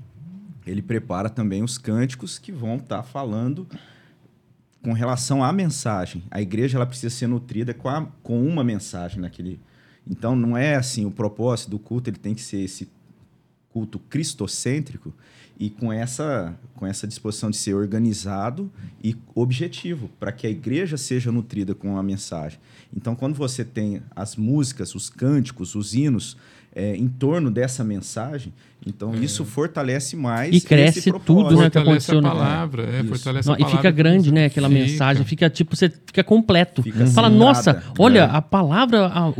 ele 0.66 0.82
prepara 0.82 1.30
também 1.30 1.62
os 1.62 1.78
cânticos 1.78 2.40
que 2.40 2.52
vão 2.52 2.78
estar 2.78 3.04
falando 3.04 3.68
com 4.82 4.94
relação 4.94 5.44
à 5.44 5.54
mensagem. 5.54 6.24
A 6.32 6.42
igreja 6.42 6.78
ela 6.78 6.88
precisa 6.88 7.14
ser 7.14 7.28
nutrida 7.28 7.72
com, 7.74 7.88
a- 7.88 8.08
com 8.24 8.44
uma 8.44 8.64
mensagem 8.64 9.20
naquele. 9.20 9.60
Então 10.10 10.36
não 10.36 10.58
é 10.58 10.76
assim 10.76 11.06
o 11.06 11.12
propósito 11.12 11.70
do 11.70 11.78
culto, 11.78 12.10
ele 12.10 12.18
tem 12.18 12.34
que 12.34 12.42
ser 12.42 12.62
esse 12.62 12.90
culto 13.80 13.98
cristocêntrico 14.10 15.14
e 15.58 15.70
com 15.70 15.92
essa 15.92 16.54
com 16.76 16.86
essa 16.88 17.06
disposição 17.06 17.50
de 17.50 17.58
ser 17.58 17.74
organizado 17.74 18.72
e 19.04 19.16
objetivo 19.36 20.10
para 20.20 20.32
que 20.32 20.48
a 20.48 20.50
igreja 20.50 20.96
seja 20.98 21.32
nutrida 21.32 21.74
com 21.76 21.98
a 21.98 22.04
mensagem. 22.04 22.60
Então 22.96 23.16
quando 23.16 23.36
você 23.36 23.64
tem 23.66 24.02
as 24.16 24.36
músicas, 24.38 24.96
os 24.96 25.10
cânticos, 25.10 25.76
os 25.76 25.94
hinos 25.94 26.38
é, 26.74 26.96
em 26.96 27.08
torno 27.08 27.50
dessa 27.52 27.84
mensagem, 27.84 28.54
então 28.86 29.14
isso 29.16 29.44
fortalece 29.44 30.16
mais 30.16 30.56
E 30.56 30.62
cresce 30.62 31.00
esse 31.00 31.12
tudo, 31.12 31.44
né? 31.58 31.70
que 31.70 31.80
Fortalece 31.80 31.80
aconteceu 31.80 32.22
no- 32.22 32.30
palavra, 32.30 32.84
é, 32.84 33.04
fortalece 33.04 33.48
Não, 33.48 33.56
a 33.56 33.58
e 33.58 33.62
palavra. 33.62 33.78
fica 33.78 33.92
grande, 33.92 34.32
né? 34.32 34.46
Aquela 34.46 34.70
Fica. 34.70 34.82
mensagem, 34.82 35.26
fica 35.26 35.50
tipo, 35.50 35.76
você 35.76 35.90
fica 35.90 36.24
completo. 36.24 36.84
Fica 36.84 37.00
Fala, 37.08 37.28
centrada. 37.30 37.36
nossa, 37.36 37.84
olha, 37.98 38.20
É. 38.20 38.30
a 38.32 38.42
palavra, 38.42 39.08
a, 39.08 39.28
a, 39.28 39.34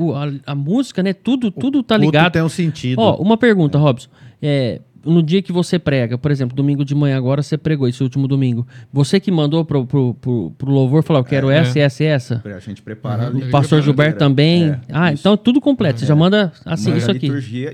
a 0.52 0.56
música, 0.56 1.02
né? 1.04 1.14
Tudo, 1.14 1.52
tudo 1.52 1.82
tá 1.84 1.96
Tudo 1.96 2.06
ligado. 2.06 2.34
tem 2.34 2.42
um 2.42 2.50
sentido. 2.50 3.00
Ó, 3.00 3.16
uma 3.22 3.38
pergunta, 3.38 3.78
Robson. 3.78 4.10
É, 4.42 4.82
no 5.06 5.24
dia 5.24 5.42
que 5.42 5.52
você 5.52 5.80
prega, 5.80 6.18
por 6.18 6.30
exemplo, 6.30 6.56
domingo 6.56 6.84
de 6.84 6.94
manhã, 6.94 7.18
agora 7.18 7.42
você 7.42 7.58
pregou 7.58 7.88
esse 7.88 8.04
último 8.04 8.28
domingo. 8.28 8.68
Você 8.92 9.20
que 9.20 9.32
mandou 9.32 9.64
pro, 9.64 9.86
pro, 9.86 10.14
pro, 10.16 10.52
pro 10.58 10.70
louvor 10.72 11.04
falar, 11.04 11.20
eu 11.20 11.24
quero 11.24 11.50
É, 11.50 11.58
essa, 11.60 11.80
essa 11.80 12.04
e 12.04 12.08
essa. 12.08 12.44
A 12.46 12.60
gente 12.60 12.82
prepara 12.82 13.28
a 13.28 13.32
Uhum. 13.32 13.48
O 13.48 13.50
pastor 13.52 13.82
Gilberto 13.82 14.16
inteira. 14.16 14.30
também. 14.30 14.64
É, 14.70 14.80
ah, 14.92 15.14
isso. 15.14 15.22
então 15.22 15.38
tudo 15.38 15.62
completo. 15.62 16.00
Você 16.00 16.06
já 16.06 16.16
manda 16.16 16.52
assim, 16.66 16.90
Manda 16.90 16.98
isso 16.98 17.10
a 17.10 17.14
aqui. 17.14 17.28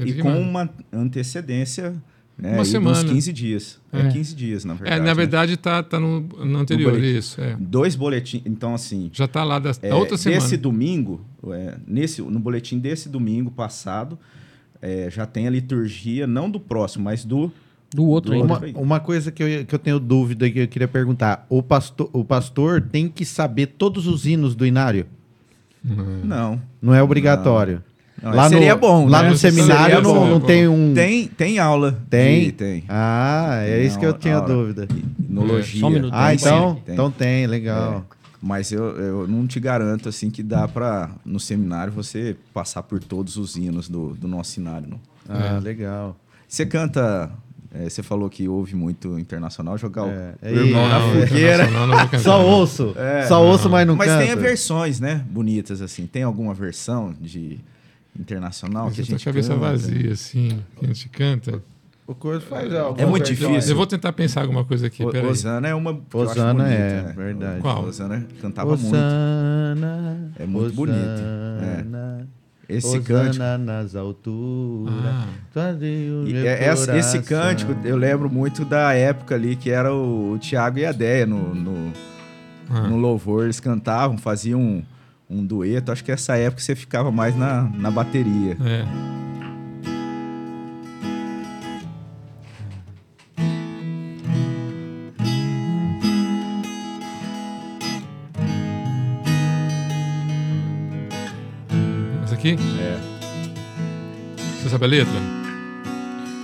e 0.06 0.14
com 0.22 0.40
uma 0.40 0.70
antecedência 0.94 1.96
né, 2.38 2.54
Uma 2.56 2.66
semana. 2.66 2.98
uns 2.98 3.04
15 3.06 3.32
dias. 3.34 3.80
É, 3.94 4.00
É. 4.02 4.08
15 4.10 4.36
dias, 4.36 4.66
na 4.66 4.74
É, 4.74 4.78
verdade. 4.78 5.00
na 5.00 5.06
né? 5.06 5.14
verdade, 5.14 5.58
tá, 5.58 5.82
tá 5.82 6.00
no, 6.00 6.20
no 6.20 6.60
anterior, 6.60 6.92
boletim. 6.92 7.18
isso. 7.18 7.40
É. 7.42 7.56
Dois 7.58 7.96
boletins. 7.96 8.42
Então, 8.46 8.74
assim, 8.74 9.10
Já 9.14 9.26
tá 9.28 9.44
lá 9.44 9.58
da, 9.58 9.72
da 9.72 9.78
É, 9.82 9.94
outra 9.94 10.18
semana. 10.18 10.42
Nesse 10.42 10.58
domingo, 10.58 11.22
é, 11.50 11.76
nesse, 11.88 12.22
no 12.22 12.40
boletim 12.40 12.78
desse 12.78 13.08
domingo 13.08 13.50
passado, 13.52 14.20
é, 14.86 15.10
já 15.10 15.26
tem 15.26 15.48
a 15.48 15.50
liturgia, 15.50 16.28
não 16.28 16.50
do 16.50 16.60
próximo, 16.60 17.06
mas 17.06 17.26
do. 17.26 17.52
Do 17.94 18.06
outro 18.08 18.32
Do 18.32 18.38
outro. 18.40 18.70
Uma, 18.72 18.80
uma 18.82 19.00
coisa 19.00 19.32
que 19.32 19.42
eu, 19.42 19.66
que 19.66 19.74
eu 19.74 19.80
tenho 19.80 20.00
dúvida 20.00 20.50
que 20.50 20.60
eu 20.60 20.68
queria 20.68 20.88
perguntar: 20.88 21.46
o 21.50 21.64
pastor, 21.64 22.10
o 22.14 22.24
pastor 22.26 22.82
tem 22.82 23.08
que 23.08 23.24
saber 23.26 23.68
todos 23.68 24.06
os 24.08 24.26
hinos 24.26 24.54
do 24.56 24.66
inário? 24.66 25.06
Não. 25.84 26.62
Não 26.82 26.94
é 26.94 27.02
obrigatório. 27.02 27.82
Não, 28.22 28.34
lá 28.34 28.50
seria 28.50 28.74
no, 28.74 28.80
bom, 28.82 29.08
Lá 29.08 29.22
né? 29.24 29.30
no 29.30 29.38
seminário 29.38 30.02
não, 30.02 30.14
bom. 30.14 30.26
não 30.28 30.40
tem 30.40 30.68
um. 30.68 30.94
Tem, 30.94 31.28
tem 31.28 31.60
aula. 31.60 32.00
Tem? 32.10 32.46
de- 32.46 32.52
tem. 32.54 32.84
Ah, 32.88 33.60
é 33.64 33.78
Tem 33.78 33.86
isso 33.86 34.00
que 34.00 34.06
eu 34.06 34.14
tinha 34.14 34.38
aula. 34.38 34.48
dúvida. 34.48 34.88
Inologia. 35.30 35.80
Só 35.82 35.88
um 35.88 35.90
minuto. 35.90 36.12
Ah, 36.14 36.34
então, 36.34 36.76
tem. 36.86 36.94
então 36.94 37.12
tem, 37.12 37.46
legal. 37.46 38.06
Mas 38.42 38.72
eu, 38.72 38.84
eu 38.98 39.28
não 39.28 39.48
te 39.48 39.60
garanto 39.60 40.10
assim 40.10 40.30
que 40.30 40.44
dá 40.44 40.68
para 40.68 41.10
no 41.26 41.40
seminário 41.40 41.92
você 41.92 42.36
passar 42.54 42.84
por 42.84 43.00
todos 43.00 43.38
os 43.38 43.56
hinos 43.56 43.88
do, 43.90 44.10
do 44.16 44.28
nosso 44.28 44.52
cenário. 44.52 44.88
Não. 44.90 45.00
Ah, 45.28 45.60
legal. 45.60 46.16
Você 46.48 46.66
canta, 46.66 47.32
é, 47.74 47.90
você 47.90 48.04
falou 48.04 48.30
que 48.30 48.48
ouve 48.48 48.76
muito 48.76 49.18
internacional, 49.18 49.78
jogar 49.78 50.04
o- 50.04 50.10
É, 50.10 50.36
o 50.44 50.46
é 50.48 50.52
irmão 50.54 50.88
na 50.88 51.00
Não, 51.00 51.12
fogueira. 51.28 51.68
não 51.72 52.20
Só 52.20 52.38
não. 52.40 52.46
ouço. 52.46 52.94
É. 52.98 53.26
Só 53.28 53.44
ouço, 53.44 53.70
mas 53.70 53.88
não 53.88 53.96
Mas 53.96 54.08
canto. 54.10 54.26
tem 54.28 54.36
versões, 54.36 55.00
né? 55.00 55.26
Bonitas 55.30 55.82
assim. 55.82 56.06
Tem 56.06 56.22
alguma 56.24 56.54
versão 56.54 57.16
de 57.20 57.60
internacional 58.18 58.92
que 58.92 59.02
a 59.02 59.04
gente 59.04 59.26
cabeça 59.26 59.50
canta? 59.50 59.60
vazia, 59.62 60.12
assim, 60.14 60.60
que 60.78 60.86
a 60.86 60.88
gente 60.88 61.10
canta. 61.10 61.64
O 62.08 62.14
curso 62.14 62.46
faz 62.46 62.72
É 62.98 63.06
muito 63.06 63.26
difícil. 63.26 63.72
Eu 63.72 63.76
vou 63.76 63.88
tentar 63.88 64.14
pensar 64.14 64.42
alguma 64.42 64.64
coisa 64.64 64.86
aqui, 64.88 65.04
O- 65.04 65.10
peraí. 65.12 65.28
Osana 65.28 65.68
é 65.70 65.74
uma. 65.74 66.00
Osana 66.14 66.54
bonita, 66.64 66.72
é, 66.72 67.02
né? 67.02 67.14
verdade. 67.18 67.62
Qual? 67.62 67.84
Osana 67.86 68.28
cantava 68.42 68.70
muito. 68.78 68.86
Osana, 68.96 70.32
É 70.38 70.46
muito 70.46 70.76
bonito, 70.76 70.98
Osana, 71.00 72.28
Esse 72.70 72.88
Osana 73.00 73.04
cântico. 73.04 73.44
nas 73.66 73.96
alturas. 73.96 74.94
Ah. 75.04 75.28
E 75.82 76.34
meu 76.34 76.46
é- 76.48 76.64
essa- 76.66 76.96
esse 76.98 77.20
cântico, 77.24 77.76
eu 77.84 77.96
lembro 77.98 78.30
muito 78.30 78.64
da 78.66 78.94
época 78.94 79.34
ali 79.36 79.56
que 79.56 79.72
era 79.72 79.92
o, 79.94 80.34
o 80.34 80.38
Tiago 80.38 80.78
e 80.80 80.86
a 80.86 80.92
Deia 80.92 81.26
no, 81.26 81.56
no, 81.56 81.92
Ah. 82.70 82.82
no 82.88 82.98
louvor. 82.98 83.46
Eles 83.46 83.60
cantavam, 83.60 84.18
faziam 84.18 84.60
um, 84.62 84.84
um 85.30 85.44
dueto. 85.46 85.92
Acho 85.92 86.04
que 86.04 86.12
essa 86.12 86.38
época 86.38 86.62
você 86.62 86.76
ficava 86.76 87.12
mais 87.12 87.36
na, 87.36 87.64
na 87.64 87.90
bateria. 87.90 88.58
É. 88.64 88.86
aqui? 102.46 102.58
É. 102.80 102.98
Você 104.62 104.70
sabe 104.70 104.86
a 104.86 104.88
letra? 104.88 105.20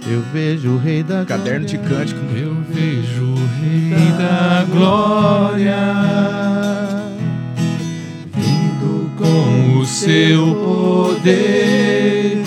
Eu 0.08 0.24
vejo 0.34 0.72
o 0.72 0.78
rei 0.80 1.04
da 1.04 1.24
Caderno 1.26 1.68
de 1.68 1.78
glória. 1.78 1.97
cântico. 1.97 2.20
Eu 2.36 2.56
vejo 2.70 3.24
o 3.24 3.36
Rei 3.62 3.93
da 4.18 4.66
Glória 4.72 5.78
vindo 8.36 9.12
com 9.16 9.78
o 9.78 9.86
seu 9.86 10.56
poder. 10.56 12.41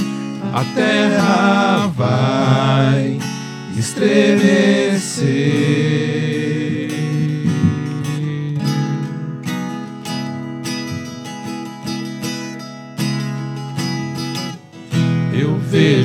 A 0.52 0.64
terra 0.74 1.86
vai 1.96 3.16
estremecer. 3.78 4.94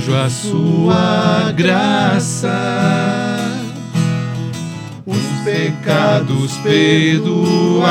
Vejo 0.10 0.16
a 0.16 0.30
sua 0.30 1.52
graça, 1.56 2.50
os 5.06 5.24
pecados 5.44 6.58
perdoar. 6.64 7.90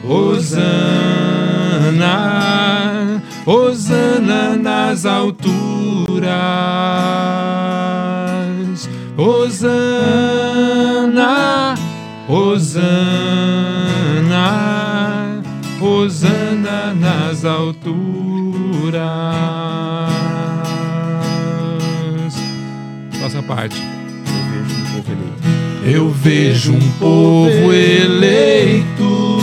Hosana, 0.05 0.83
Hosana 3.47 4.57
nas 4.57 5.07
alturas. 5.07 5.47
Hosana, 9.19 9.75
Hosana, 12.29 12.93
Hosana 15.81 16.93
nas 16.95 17.43
alturas. 17.47 17.95
Próxima 23.19 23.43
parte. 23.45 23.83
Eu 23.83 24.11
vejo 24.11 24.75
um 24.75 24.81
povo 24.81 24.93
eleito. 24.93 25.47
Eu 25.87 26.11
vejo 26.11 26.73
um 26.75 26.91
povo 26.99 27.73
eleito 27.73 29.37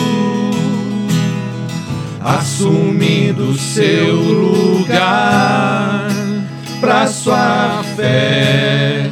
assumindo 2.21 3.57
seu 3.57 4.15
lugar 4.15 6.07
para 6.79 7.07
sua 7.07 7.83
fé 7.95 9.02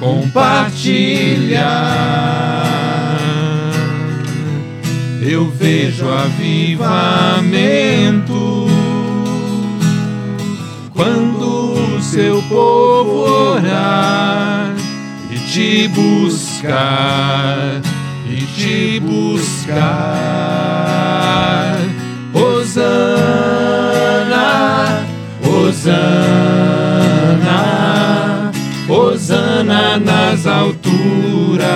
compartilhar. 0.00 1.98
Eu 5.20 5.50
vejo 5.50 6.08
avivamento 6.08 7.18
quando 10.94 11.96
o 11.96 12.02
seu 12.02 12.42
povo 12.44 13.28
orar 13.54 14.74
e 15.30 15.38
te 15.38 15.88
buscar, 15.88 17.82
e 18.26 18.46
te 18.56 19.00
buscar. 19.00 20.48
Hosana, 22.32 23.46
Hosana, 25.42 26.38
Hosana 28.88 29.98
nas 29.98 30.46
alturas. 30.46 31.68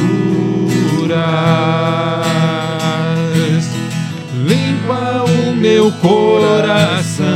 Limpa 4.47 5.25
o 5.25 5.57
meu 5.57 5.91
coração, 5.93 7.27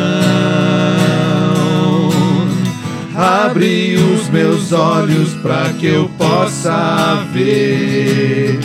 abre 3.17 3.97
os 3.97 4.20
meus 4.33 4.73
olhos 4.73 5.35
para 5.43 5.73
que 5.73 5.87
eu 5.87 6.09
possa 6.17 7.25
ver 7.33 8.59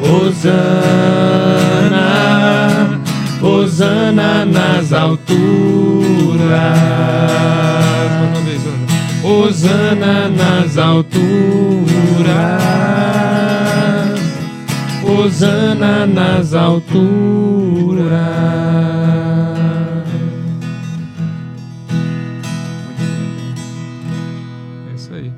Hosana, 0.00 1.53
Hosana 3.44 4.46
nas 4.46 4.90
alturas. 4.90 5.38
Mais 8.18 8.30
uma 8.30 8.40
vez, 8.40 8.62
Ana. 8.66 8.86
Hosana 9.22 10.28
nas 10.30 10.78
alturas. 10.78 11.14
Hosana 15.04 16.06
nas 16.06 16.54
alturas. 16.54 18.08
É 24.90 24.94
isso 24.94 25.12
aí. 25.12 25.30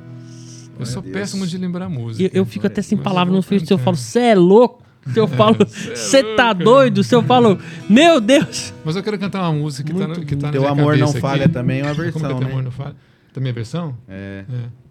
Eu 0.79 0.87
sou 0.87 1.03
péssimo 1.03 1.45
de 1.45 1.59
lembrar 1.59 1.89
música. 1.89 2.23
Eu, 2.23 2.43
eu 2.43 2.47
fico 2.47 2.69
até 2.69 2.81
sem 2.83 2.97
palavras 2.97 3.35
no. 3.35 3.43
Se 3.43 3.73
eu 3.73 3.79
falo, 3.79 3.97
você 3.97 4.21
é 4.21 4.35
louco? 4.37 4.86
Se 5.13 5.19
eu 5.21 5.27
falo, 5.29 5.57
você 5.67 6.23
tá 6.35 6.47
louco. 6.49 6.65
doido? 6.65 7.05
Se 7.05 7.15
eu 7.15 7.23
falo, 7.23 7.59
meu 7.89 8.21
Deus! 8.21 8.73
Mas 8.85 8.97
eu 8.97 9.03
quero 9.03 9.19
cantar 9.19 9.43
uma 9.43 9.53
música 9.53 9.93
que 9.93 9.99
tá, 9.99 10.09
no, 10.09 10.15
que 10.25 10.37
tá 10.37 10.47
na 10.49 10.53
Teu 10.53 10.61
minha 10.63 10.73
amor 10.73 10.97
não 10.97 11.07
cabeça 11.07 11.21
falha 11.21 11.45
aqui. 11.45 11.53
também 11.55 11.81
é 11.81 11.83
uma 11.85 11.95
Como 11.95 12.03
que 12.03 12.09
é 12.09 12.13
versão, 12.13 12.29
Teu 12.39 12.41
né? 12.41 12.53
amor 12.53 12.63
não 12.63 12.71
falha? 12.71 12.97
Também 13.33 13.51
é 13.51 13.53
versão? 13.53 13.97
É, 14.09 14.45
É. 14.49 14.87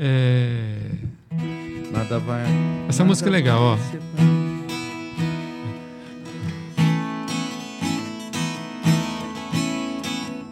É, 0.00 0.76
nada 1.92 2.20
vai. 2.20 2.44
Essa 2.88 3.04
música 3.04 3.28
é 3.28 3.32
legal, 3.32 3.60
ó. 3.60 3.78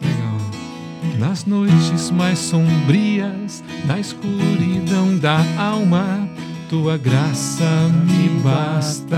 Legal. 0.03 1.19
Nas 1.19 1.45
noites 1.45 2.11
mais 2.11 2.39
sombrias, 2.39 3.63
na 3.87 3.99
escuridão 3.99 5.17
da 5.19 5.39
alma, 5.59 6.26
tua 6.69 6.99
graça 6.99 7.65
me 8.05 8.29
basta. 8.41 9.17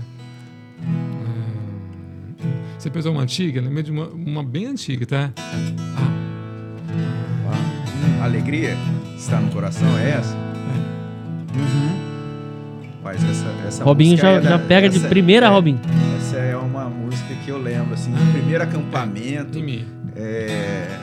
Você 2.78 2.90
pensou 2.90 3.12
uma 3.12 3.22
antiga? 3.22 3.60
Lembrei 3.60 3.82
de 3.82 3.90
uma, 3.90 4.06
uma 4.08 4.42
bem 4.44 4.66
antiga, 4.66 5.04
tá? 5.04 5.32
Ah, 8.20 8.24
Alegria 8.24 8.76
está 9.16 9.40
no 9.40 9.50
coração, 9.50 9.88
é 9.98 10.10
essa? 10.10 10.36
Mas 13.02 13.24
essa, 13.24 13.46
essa 13.66 13.84
Robinho 13.84 14.16
já, 14.16 14.28
é 14.30 14.40
da- 14.40 14.50
já 14.50 14.58
pega 14.58 14.88
de 14.88 14.98
essa- 14.98 15.08
primeira, 15.08 15.46
é, 15.46 15.48
Robinho. 15.48 15.80
Essa 16.18 16.36
é 16.36 16.56
uma 16.56 16.84
música 16.88 17.34
que 17.44 17.50
eu 17.50 17.58
lembro, 17.58 17.94
assim, 17.94 18.12
Ah. 18.14 18.18
do 18.18 18.32
primeiro 18.32 18.62
acampamento, 18.62 19.58
é, 20.14 20.98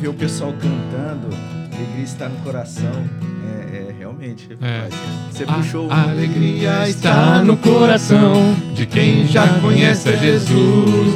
ver 0.00 0.08
o 0.08 0.14
pessoal 0.14 0.52
cantando, 0.54 1.28
alegria 1.72 2.04
está 2.04 2.28
no 2.28 2.36
coração, 2.38 2.90
é, 2.90 2.94
é, 2.94 3.35
realmente, 4.18 4.48
É. 4.62 4.88
você 5.30 5.44
A 5.44 5.52
puxou... 5.54 5.90
alegria 5.90 6.88
está 6.88 7.42
no 7.42 7.56
coração 7.56 8.54
de 8.74 8.86
quem 8.86 9.26
já 9.26 9.46
conhece 9.60 10.08
a 10.08 10.16
Jesus. 10.16 11.14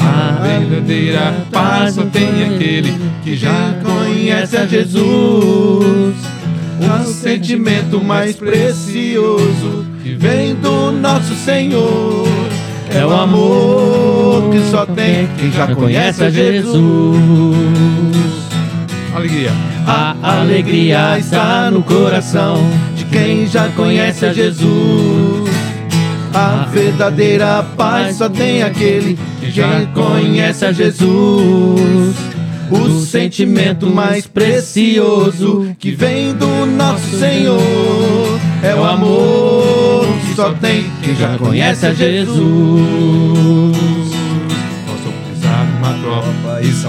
A 0.00 0.42
verdadeira 0.42 1.34
paz 1.50 1.94
só 1.94 2.02
tem 2.04 2.54
aquele 2.54 2.94
que 3.24 3.34
já 3.36 3.74
conhece 3.82 4.56
a 4.56 4.66
Jesus. 4.66 6.14
O 6.80 7.04
sentimento 7.06 8.02
mais 8.02 8.36
precioso 8.36 9.86
que 10.02 10.14
vem 10.14 10.54
do 10.54 10.92
nosso 10.92 11.34
Senhor 11.34 12.26
é 12.90 13.06
o 13.06 13.10
amor 13.12 14.50
que 14.50 14.60
só 14.70 14.84
tem 14.84 15.28
quem 15.38 15.50
já 15.52 15.74
conhece 15.74 16.24
a 16.24 16.30
Jesus. 16.30 16.82
Alegria. 19.14 19.50
A 19.86 20.16
alegria 20.40 21.18
está 21.18 21.70
no 21.70 21.82
coração 21.82 22.56
de 22.96 23.04
quem 23.04 23.46
já 23.46 23.68
conhece 23.70 24.24
a 24.24 24.32
Jesus. 24.32 25.50
A 26.32 26.66
verdadeira 26.72 27.62
paz 27.76 28.16
só 28.16 28.28
tem 28.28 28.62
aquele 28.62 29.18
que 29.38 29.50
já 29.50 29.84
conhece 29.92 30.64
a 30.64 30.72
Jesus. 30.72 32.16
O 32.70 33.00
sentimento 33.00 33.86
mais 33.86 34.26
precioso 34.26 35.74
que 35.78 35.90
vem 35.90 36.32
do 36.32 36.64
nosso 36.64 37.18
Senhor 37.18 38.40
é 38.62 38.74
o 38.74 38.82
amor 38.82 40.06
que 40.26 40.34
só 40.34 40.54
tem 40.54 40.90
quem 41.02 41.14
já 41.14 41.36
conhece 41.36 41.84
a 41.84 41.92
Jesus. 41.92 42.42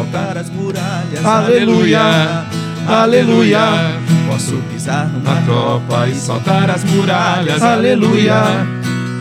Saltar 0.04 0.38
as 0.38 0.49
muralhas, 0.49 1.26
Aleluia, 1.26 2.45
aleluia, 2.88 3.60
Posso 4.28 4.58
pisar 4.72 5.08
numa 5.08 5.41
tropa 5.43 6.08
e 6.10 6.16
saltar 6.16 6.70
as 6.70 6.84
muralhas. 6.84 7.62
aleluia, 7.62 8.68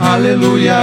aleluia. 0.01 0.81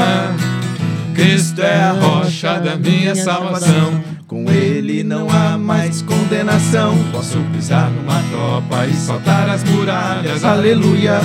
Cristo 1.13 1.61
é 1.61 1.83
a 1.83 1.91
rocha 1.91 2.59
da 2.59 2.75
minha 2.77 3.13
salvação. 3.15 4.01
Com 4.27 4.49
ele 4.49 5.03
não 5.03 5.27
há 5.29 5.57
mais 5.57 6.01
condenação. 6.03 6.95
Posso 7.11 7.39
pisar 7.53 7.89
numa 7.89 8.21
topa 8.31 8.85
e 8.85 8.93
saltar 8.93 9.49
as 9.49 9.63
muralhas. 9.63 10.43
Aleluia, 10.45 11.19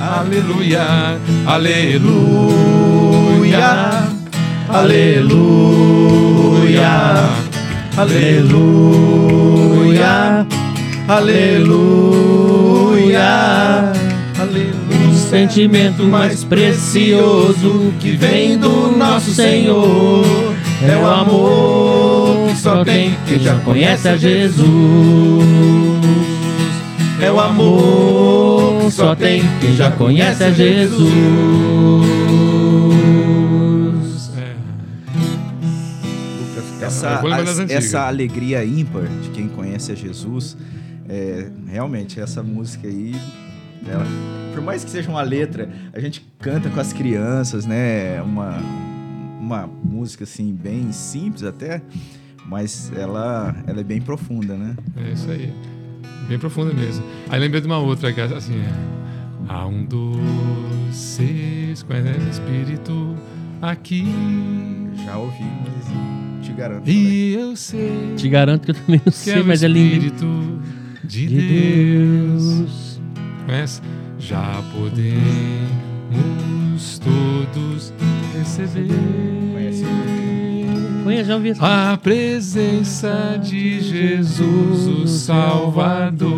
aleluia, 0.00 1.18
aleluia, 1.46 2.48
aleluia, 4.68 5.30
aleluia, 6.08 6.90
aleluia. 11.08 11.90
O 15.10 15.14
sentimento 15.14 16.04
mais 16.04 16.44
precioso 16.44 17.92
que 18.00 18.12
vem 18.12 18.58
do 18.58 18.96
nosso 18.96 19.32
Senhor 19.32 20.24
é 20.82 20.96
o 20.96 21.06
amor 21.06 22.48
que 22.48 22.56
só 22.56 22.82
tem 22.84 23.14
quem 23.26 23.38
já 23.38 23.56
conhece 23.56 24.08
a 24.08 24.16
Jesus. 24.16 24.64
É 27.20 27.30
o 27.30 27.38
amor 27.38 28.86
que 28.86 28.90
só 28.90 29.14
tem 29.14 29.42
quem 29.60 29.76
já 29.76 29.90
conhece 29.90 30.42
a 30.42 30.50
Jesus. 30.50 31.10
Essa, 36.90 37.20
antigas. 37.58 37.84
essa 37.84 38.06
alegria 38.06 38.64
ímpar 38.64 39.04
de 39.22 39.30
quem 39.30 39.48
conhece 39.48 39.92
a 39.92 39.94
Jesus, 39.94 40.56
é, 41.08 41.48
realmente, 41.68 42.20
essa 42.20 42.42
música 42.42 42.86
aí, 42.88 43.14
ela- 43.86 44.04
por 44.52 44.62
mais 44.62 44.84
que 44.84 44.90
seja 44.90 45.08
uma 45.08 45.22
letra, 45.22 45.68
a 45.92 46.00
gente 46.00 46.24
canta 46.38 46.68
com 46.68 46.78
as 46.80 46.92
crianças, 46.92 47.64
né? 47.66 48.20
Uma, 48.22 48.58
uma 49.40 49.66
música 49.82 50.24
assim, 50.24 50.52
bem 50.52 50.92
simples 50.92 51.42
até, 51.44 51.80
mas 52.46 52.92
ela, 52.96 53.54
ela 53.66 53.80
é 53.80 53.84
bem 53.84 54.00
profunda, 54.00 54.54
né? 54.56 54.76
é 54.96 55.12
isso 55.12 55.30
aí. 55.30 55.52
Bem 56.28 56.38
profunda 56.38 56.72
mesmo. 56.74 57.02
Aí 57.28 57.40
lembrei 57.40 57.60
de 57.60 57.66
uma 57.66 57.78
outra 57.78 58.12
que 58.12 58.20
é 58.20 58.24
assim 58.24 58.60
é. 58.60 59.00
Há 59.48 59.66
um 59.66 59.84
doce 59.84 61.72
espírito 62.30 63.16
aqui. 63.60 64.04
Já 65.04 65.16
ouvi, 65.16 65.42
mas 65.42 66.19
te 66.40 66.52
garanto. 66.52 66.88
E 66.88 67.34
eu 67.34 67.56
sei 67.56 68.14
Te 68.16 68.28
garanto 68.28 68.64
que 68.64 68.70
eu 68.70 68.74
também 68.74 69.00
não 69.04 69.12
sei, 69.12 69.34
é 69.34 69.42
mas 69.42 69.62
é 69.62 69.68
lindo. 69.68 70.06
Espírito 70.06 70.60
de 71.04 71.26
De 71.26 71.36
Deus. 71.36 72.58
Deus. 72.58 73.00
Conhece? 73.46 73.80
Já 74.18 74.62
podemos 74.74 75.20
todos 76.98 77.92
receber 78.36 78.88
Conhece 79.52 79.84
Conhece, 81.04 81.28
já 81.28 81.34
ouvi 81.34 81.52
a 81.58 81.96
presença 81.96 83.38
de 83.42 83.80
Jesus, 83.80 84.86
o 84.86 85.08
Salvador. 85.08 86.30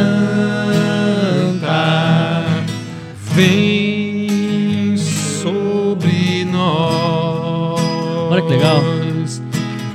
vem 3.34 4.96
sobre 4.98 6.46
nós. 6.46 7.82
Olha 8.32 8.42
que 8.44 8.50
legal. 8.50 8.82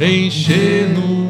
Enche-nos 0.00 1.21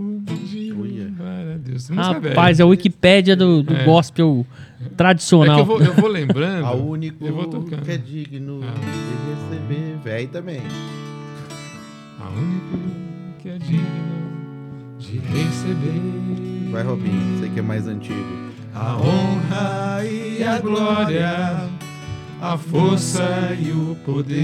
a 0.00 1.56
Deus. 1.58 1.88
Velha. 1.88 2.02
Rapaz, 2.02 2.58
é 2.58 2.62
a 2.62 2.66
Wikipédia 2.66 3.36
do, 3.36 3.62
do 3.62 3.74
É. 3.74 3.84
gospel 3.84 4.46
É 4.80 4.84
que 4.88 4.94
tradicional. 4.94 5.58
eu 5.60 5.64
vou, 5.64 5.80
eu 5.82 5.92
vou 5.94 6.08
lembrando. 6.08 6.64
A 6.66 6.72
único 6.74 7.24
Eu 7.24 7.34
vou 7.34 7.44
tocando. 7.46 7.82
que 7.82 7.90
é 7.92 7.96
digno 7.98 8.60
Ah. 8.64 8.72
de 8.74 9.54
receber. 9.58 9.96
Véi 10.02 10.26
também. 10.26 10.62
A 12.18 12.28
único 12.30 12.78
que 13.38 13.48
é 13.50 13.58
digno 13.58 13.84
de 14.98 15.18
receber. 15.18 16.00
Vai, 16.70 16.82
Robinho. 16.82 17.38
Você 17.38 17.48
que 17.50 17.58
é 17.58 17.62
mais 17.62 17.86
antigo. 17.86 18.50
A 18.74 18.96
honra 18.96 20.04
e 20.04 20.42
a 20.44 20.58
glória, 20.60 21.68
a 22.40 22.56
força 22.56 23.56
e 23.60 23.72
o 23.72 23.96
poder. 24.06 24.40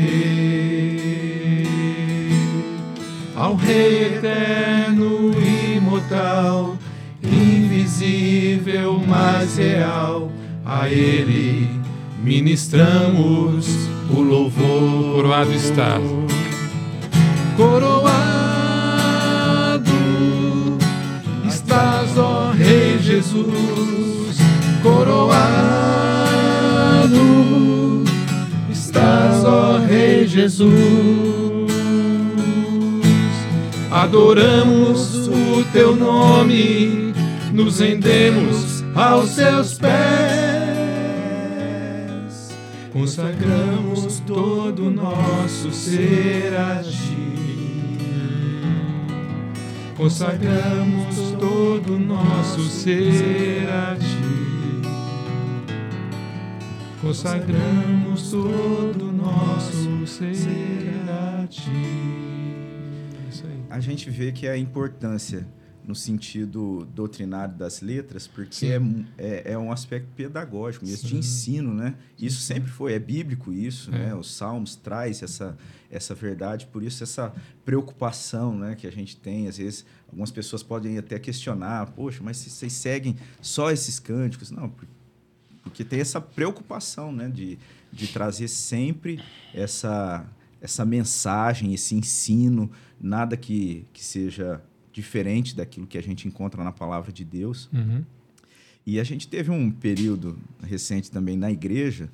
Ao 3.36 3.54
Rei 3.54 4.16
eterno 4.16 5.30
imortal, 5.76 6.78
invisível, 7.22 8.98
mas 9.06 9.58
real, 9.58 10.32
a 10.64 10.88
Ele 10.88 11.68
ministramos 12.22 13.68
o 14.08 14.22
louvor. 14.22 15.16
Coroado 15.16 15.52
está. 15.52 16.00
Coroado 17.58 18.16
estás, 21.46 22.16
ó 22.16 22.52
Rei 22.52 22.98
Jesus, 22.98 24.38
coroado 24.82 25.52
estás, 28.70 29.44
ó 29.44 29.76
Rei 29.86 30.26
Jesus. 30.26 31.65
Adoramos 33.96 35.26
o 35.26 35.64
teu 35.72 35.96
nome, 35.96 37.14
nos 37.50 37.80
rendemos 37.80 38.84
aos 38.94 39.30
seus 39.30 39.78
pés, 39.78 39.88
consagramos 42.92 44.20
todo 44.26 44.88
o 44.88 44.90
nosso 44.90 45.72
ser 45.72 46.54
a 46.54 46.82
ti. 46.82 47.96
Consagramos 49.96 51.16
todo 51.40 51.94
o 51.94 51.98
nosso 51.98 52.60
ser 52.68 53.66
a 53.66 53.96
ti. 53.96 54.82
Consagramos 57.00 58.30
todo 58.30 59.08
o 59.08 59.12
nosso 59.12 60.06
ser 60.06 61.00
a 61.08 61.46
ti. 61.46 62.35
A 63.68 63.80
gente 63.80 64.08
vê 64.10 64.32
que 64.32 64.46
é 64.46 64.52
a 64.52 64.58
importância 64.58 65.46
no 65.84 65.94
sentido 65.94 66.84
doutrinário 66.94 67.54
das 67.54 67.80
letras, 67.80 68.26
porque 68.26 68.66
é, 68.66 68.80
é, 69.16 69.52
é 69.52 69.58
um 69.58 69.70
aspecto 69.70 70.08
pedagógico, 70.16 70.84
mesmo 70.84 71.08
de 71.08 71.16
ensino, 71.16 71.72
né? 71.72 71.94
Isso 72.18 72.40
sempre 72.40 72.68
foi, 72.70 72.94
é 72.94 72.98
bíblico 72.98 73.52
isso, 73.52 73.94
É. 73.94 74.06
né? 74.06 74.14
Os 74.14 74.34
salmos 74.34 74.74
traz 74.74 75.22
essa, 75.22 75.56
essa 75.88 76.12
verdade, 76.12 76.66
por 76.66 76.82
isso 76.82 77.04
essa 77.04 77.32
preocupação 77.64 78.56
né, 78.58 78.74
que 78.74 78.84
a 78.86 78.90
gente 78.90 79.16
tem. 79.16 79.46
Às 79.46 79.58
vezes, 79.58 79.84
algumas 80.08 80.32
pessoas 80.32 80.60
podem 80.62 80.98
até 80.98 81.20
questionar, 81.20 81.86
poxa, 81.92 82.20
mas 82.22 82.36
se 82.38 82.50
vocês 82.50 82.72
seguem 82.72 83.14
só 83.40 83.70
esses 83.70 84.00
cânticos? 84.00 84.50
Não, 84.50 84.68
por- 84.68 84.88
porque 85.62 85.84
tem 85.84 86.00
essa 86.00 86.20
preocupação 86.20 87.12
né, 87.12 87.28
de, 87.28 87.58
de 87.92 88.08
trazer 88.08 88.48
sempre 88.48 89.20
essa, 89.54 90.24
essa 90.60 90.84
mensagem, 90.84 91.72
esse 91.74 91.94
ensino, 91.94 92.70
nada 93.00 93.36
que, 93.36 93.84
que 93.92 94.04
seja 94.04 94.62
diferente 94.92 95.54
daquilo 95.54 95.86
que 95.86 95.98
a 95.98 96.02
gente 96.02 96.26
encontra 96.26 96.62
na 96.64 96.72
palavra 96.72 97.12
de 97.12 97.24
Deus. 97.24 97.68
Uhum. 97.72 98.02
E 98.86 99.00
a 99.00 99.04
gente 99.04 99.28
teve 99.28 99.50
um 99.50 99.70
período 99.70 100.38
recente 100.62 101.10
também 101.10 101.36
na 101.36 101.50
igreja 101.50 102.08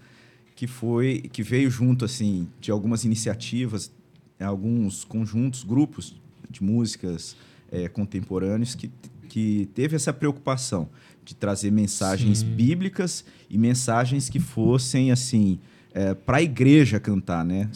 que 0.57 0.67
foi 0.67 1.23
que 1.33 1.43
veio 1.43 1.71
junto 1.71 2.05
assim 2.05 2.49
de 2.61 2.71
algumas 2.71 3.05
iniciativas, 3.05 3.93
alguns 4.41 5.05
conjuntos, 5.05 5.65
grupos 5.65 6.21
de 6.51 6.63
músicas 6.63 7.37
eh, 7.71 7.89
contemporâneos 7.89 8.75
que, 8.75 8.91
que 9.29 9.69
teve 9.75 9.97
essa 9.97 10.13
preocupação 10.13 10.89
de 11.25 11.35
trazer 11.35 11.71
mensagens 11.71 12.39
Sim. 12.39 12.55
bíblicas 12.55 13.25
e 13.49 13.57
mensagens 13.57 14.29
que 14.29 14.41
fossem 14.41 15.13
assim 15.13 15.59
é, 15.95 16.15
para 16.15 16.39
a 16.39 16.43
igreja 16.43 16.99
cantar, 16.99 17.45
né? 17.45 17.69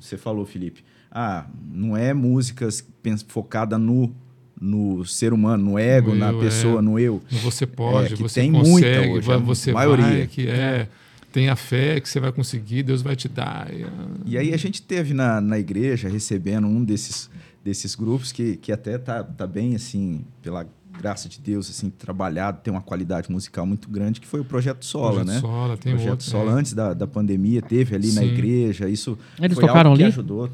Você 0.00 0.16
falou, 0.16 0.44
Felipe. 0.44 0.84
Ah, 1.14 1.46
não 1.72 1.96
é 1.96 2.12
músicas 2.12 2.84
focada 3.28 3.78
no 3.78 4.12
no 4.60 5.04
ser 5.04 5.32
humano, 5.34 5.62
no 5.72 5.78
ego, 5.78 6.14
na 6.14 6.32
pessoa, 6.32 6.78
é. 6.78 6.82
no 6.82 6.98
eu. 6.98 7.20
Você 7.42 7.66
pode, 7.66 8.14
É, 8.14 8.16
que 8.16 8.22
você 8.22 8.40
tem 8.40 8.52
consegue, 8.52 8.70
muita 8.70 9.12
hoje, 9.12 9.26
vai- 9.26 9.36
a 9.36 9.38
você 9.40 9.72
maioria. 9.72 10.04
vai, 10.06 10.26
que 10.26 10.46
é, 10.48 10.88
tem 11.30 11.48
a 11.50 11.56
fé 11.56 12.00
que 12.00 12.08
você 12.08 12.18
vai 12.18 12.32
conseguir, 12.32 12.82
Deus 12.84 13.02
vai 13.02 13.14
te 13.14 13.28
dar. 13.28 13.68
E, 13.74 13.82
ah, 13.82 13.88
E 14.24 14.38
aí 14.38 14.54
a 14.54 14.56
gente 14.56 14.80
teve 14.80 15.12
na, 15.12 15.38
na 15.40 15.58
igreja 15.58 16.08
recebendo 16.08 16.66
um 16.66 16.82
desses, 16.82 17.28
desses 17.62 17.94
grupos 17.94 18.32
que, 18.32 18.56
que 18.56 18.72
até 18.72 18.96
tá, 18.96 19.22
tá 19.22 19.46
bem 19.46 19.74
assim, 19.74 20.24
pela 20.40 20.66
graça 20.98 21.28
de 21.28 21.40
Deus, 21.40 21.68
assim, 21.68 21.90
trabalhado, 21.90 22.60
tem 22.62 22.72
uma 22.72 22.80
qualidade 22.80 23.30
musical 23.30 23.66
muito 23.66 23.90
grande, 23.90 24.18
que 24.20 24.26
foi 24.26 24.40
o 24.40 24.44
Projeto 24.44 24.84
Sola, 24.86 25.16
Projeto 25.16 25.26
né? 25.34 25.40
Sola, 25.40 25.76
tem 25.76 25.92
Projeto 25.92 26.10
outro, 26.12 26.26
Sola, 26.26 26.52
é. 26.52 26.54
antes 26.54 26.72
da, 26.72 26.94
da 26.94 27.06
pandemia, 27.06 27.60
teve 27.60 27.94
ali 27.96 28.12
na 28.12 28.22
Sim. 28.22 28.28
igreja, 28.28 28.88
isso 28.88 29.18
Eles 29.38 29.56
foi 29.58 29.66
tocaram 29.66 29.90
algo 29.90 29.98
que 29.98 30.04
ali? 30.04 30.12
ajudou 30.12 30.48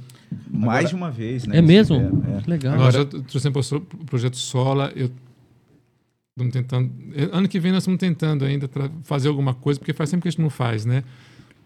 mais 0.50 0.88
de 0.88 0.94
uma 0.94 1.10
vez, 1.10 1.46
né? 1.46 1.58
É 1.58 1.62
mesmo? 1.62 1.96
tiveram, 1.96 2.38
é. 2.38 2.50
Legal. 2.50 2.76
Nós 2.76 2.94
já 2.94 3.04
trouxemos 3.04 3.72
o 3.72 3.80
projeto 3.80 4.36
Sola. 4.36 4.92
Eu 4.94 5.10
estamos 6.40 6.52
tentando. 6.52 6.90
Ano 7.32 7.48
que 7.48 7.60
vem 7.60 7.72
nós 7.72 7.82
estamos 7.82 7.98
tentando 7.98 8.44
ainda 8.44 8.68
fazer 9.02 9.28
alguma 9.28 9.54
coisa, 9.54 9.78
porque 9.78 9.92
faz 9.92 10.10
tempo 10.10 10.22
que 10.22 10.28
a 10.28 10.30
gente 10.30 10.40
não 10.40 10.50
faz, 10.50 10.84
né? 10.84 11.04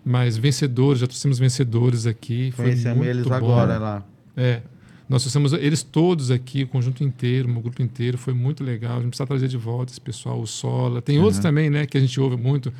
Mas 0.04 0.36
vencedores, 0.36 1.00
já 1.00 1.06
trouxemos 1.06 1.38
vencedores 1.38 2.06
aqui. 2.06 2.52
Foi 2.52 2.66
Conhecemos 2.66 3.06
eles 3.06 3.24
bom. 3.24 3.34
agora 3.34 3.78
lá. 3.78 4.04
É. 4.36 4.60
Nós 5.08 5.22
trouxemos 5.22 5.52
eles 5.52 5.82
todos 5.82 6.30
aqui, 6.30 6.62
o 6.62 6.66
conjunto 6.66 7.04
inteiro, 7.04 7.50
o 7.50 7.60
grupo 7.60 7.82
inteiro, 7.82 8.16
foi 8.16 8.32
muito 8.32 8.64
legal. 8.64 8.92
A 8.92 9.00
gente 9.00 9.08
precisa 9.08 9.26
trazer 9.26 9.48
de 9.48 9.56
volta 9.56 9.92
esse 9.92 10.00
pessoal, 10.00 10.40
o 10.40 10.46
Sola. 10.46 11.02
Tem 11.02 11.18
outros 11.18 11.40
também, 11.40 11.68
né, 11.68 11.86
que 11.86 11.96
a 11.96 12.00
gente 12.00 12.18
ouve 12.18 12.36
muito. 12.36 12.72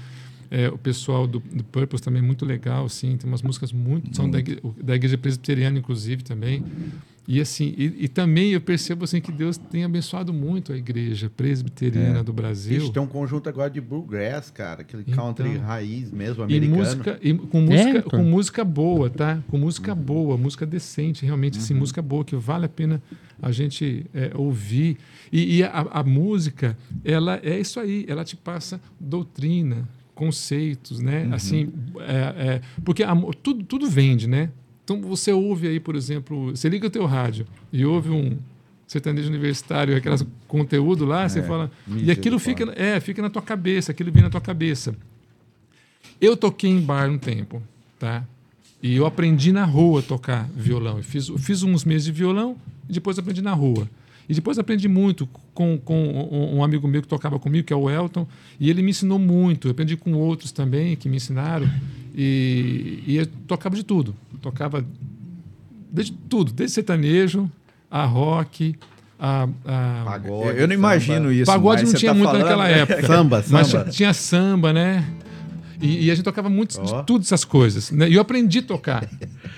É, 0.51 0.69
o 0.69 0.79
pessoal 0.79 1.27
do, 1.27 1.41
do 1.41 1.65
Purpose 1.65 2.03
também 2.03 2.23
muito 2.23 2.45
legal, 2.45 2.89
sim. 2.89 3.17
Tem 3.17 3.29
umas 3.29 3.43
músicas 3.43 3.73
muito. 3.73 4.15
São 4.15 4.31
da, 4.31 4.39
da 4.83 4.95
igreja 4.95 5.19
presbiteriana, 5.19 5.79
inclusive, 5.79 6.23
também. 6.23 6.63
E 7.27 7.41
assim, 7.41 7.75
e, 7.79 8.05
e 8.05 8.09
também 8.09 8.53
eu 8.53 8.61
percebo 8.61 9.05
assim 9.05 9.19
que 9.19 9.33
Deus 9.33 9.57
tem 9.57 9.83
abençoado 9.83 10.31
muito 10.31 10.75
a 10.75 10.77
igreja 10.77 11.31
presbiteriana 11.35 12.23
do 12.23 12.35
Brasil. 12.35 12.77
Ixi, 12.83 12.93
tem 12.93 13.03
um 13.03 13.07
conjunto 13.07 13.49
agora 13.49 13.71
de 13.71 13.81
bluegrass, 13.81 14.51
cara. 14.51 14.83
Aquele 14.83 15.05
Então. 15.09 15.25
country 15.33 15.57
raiz 15.57 16.13
mesmo, 16.13 16.43
E 16.43 16.45
americano. 16.45 16.77
música, 16.77 17.19
e 17.23 17.33
com 17.33 17.63
música, 17.63 17.97
Arthur? 17.97 18.11
com 18.11 18.23
música 18.25 18.63
boa, 18.65 19.09
tá? 19.09 19.43
Com 19.49 19.57
música 19.57 19.95
boa, 19.95 20.37
música 20.37 20.67
decente, 20.67 21.25
realmente, 21.25 21.57
assim, 21.57 21.73
música 21.73 22.03
boa 22.03 22.27
que 22.27 22.37
vale 22.37 22.67
a 22.67 22.69
pena 22.69 23.03
a 23.41 23.51
gente 23.51 24.05
é, 24.13 24.31
ouvir. 24.35 24.99
E, 25.33 25.57
e 25.57 25.63
a, 25.65 25.71
a 25.93 26.03
música, 26.05 26.77
ela 27.03 27.41
é 27.43 27.59
isso 27.59 27.81
aí, 27.81 28.05
ela 28.07 28.23
te 28.23 28.37
passa 28.37 28.79
doutrina, 29.01 29.89
conceitos, 30.15 31.01
né? 31.01 31.29
Assim, 31.33 31.73
é, 32.01 32.13
é, 32.13 32.61
porque 32.85 33.03
a 33.03 33.15
tudo, 33.43 33.65
tudo 33.65 33.89
vende, 33.89 34.29
né? 34.29 34.51
Então 34.85 35.01
você 35.01 35.33
ouve 35.33 35.67
aí, 35.67 35.81
por 35.81 35.97
exemplo, 35.97 36.51
você 36.51 36.69
liga 36.69 36.87
o 36.87 36.91
teu 36.91 37.07
rádio 37.07 37.47
e 37.73 37.85
ouve 37.85 38.11
um 38.11 38.37
sertanejo 38.87 39.29
universitário, 39.29 39.97
aquelas 39.97 40.25
conteúdo 40.47 41.05
lá, 41.05 41.29
você 41.29 41.43
fala, 41.43 41.71
e 41.89 42.11
aquilo 42.11 42.39
fica, 42.39 42.65
é, 42.77 43.01
fica 43.01 43.23
na 43.23 43.31
tua 43.31 43.43
cabeça, 43.43 43.93
aquilo 43.93 44.13
vem 44.13 44.23
na 44.23 44.31
tua 44.31 44.41
cabeça. 44.41 44.95
Eu 46.21 46.37
toquei 46.37 46.71
em 46.71 46.81
bar 46.81 47.11
um 47.11 47.19
tempo, 47.19 47.63
tá? 47.99 48.25
E 48.83 48.95
eu 48.97 49.07
aprendi 49.07 49.51
na 49.51 49.65
rua 49.65 50.01
a 50.01 50.03
tocar 50.03 50.49
violão. 50.55 50.99
Eu 50.99 51.03
fiz, 51.03 51.29
eu 51.29 51.39
fiz 51.39 51.63
uns 51.63 51.85
meses 51.85 52.05
de 52.05 52.13
violão 52.13 52.57
e 52.89 52.93
depois 52.93 53.19
aprendi 53.19 53.41
na 53.41 53.55
rua. 53.55 53.89
E 54.29 54.35
depois 54.35 54.59
aprendi 54.59 54.89
muito 54.89 55.29
com, 55.53 55.79
com 55.79 56.51
um, 56.55 56.65
amigo 56.65 56.89
meu 56.89 57.03
que 57.03 57.09
tocava 57.09 57.39
comigo, 57.39 57.67
que 57.67 57.73
é 57.73 57.77
o 57.77 57.91
Elton, 57.91 58.27
e 58.59 58.71
ele 58.71 58.83
me 58.83 58.91
ensinou 58.91 59.19
muito. 59.19 59.69
Eu 59.69 59.73
aprendi 59.73 59.97
com 59.97 60.13
outros 60.15 60.51
também 60.51 60.97
que 60.97 61.09
me 61.09 61.17
ensinaram. 61.17 61.69
E, 62.15 63.03
e 63.07 63.17
eu 63.17 63.27
tocava 63.47 63.77
de 63.77 63.83
tudo. 63.83 64.15
Tocava 64.41 64.85
desde 65.91 66.13
tudo, 66.13 66.53
desde 66.53 66.75
sertanejo, 66.75 67.51
a 67.91 68.05
rock, 68.05 68.75
a, 69.19 69.49
a 69.65 70.03
Pagode, 70.05 70.59
Eu 70.59 70.67
não 70.67 70.75
imagino 70.75 71.33
isso. 71.33 71.51
Pagode 71.51 71.83
mas 71.83 71.93
não 71.93 71.99
tinha 71.99 72.13
tá 72.13 72.19
muito 72.19 72.31
falando, 72.31 72.43
naquela 72.43 72.65
né? 72.65 72.81
época. 72.81 73.07
Samba, 73.07 73.45
Mas 73.49 73.67
samba. 73.69 73.85
tinha, 73.85 73.93
tinha 73.93 74.15
samba, 74.15 74.73
né? 74.73 75.05
E, 75.85 76.07
e 76.07 76.11
a 76.11 76.15
gente 76.15 76.25
tocava 76.25 76.49
muito 76.49 76.81
Ó. 76.81 77.01
de 77.01 77.07
tudo 77.07 77.23
essas 77.23 77.45
coisas. 77.45 77.91
Né? 77.91 78.09
E 78.09 78.15
eu 78.15 78.21
aprendi 78.21 78.61
a 78.61 78.63
tocar. 78.63 79.09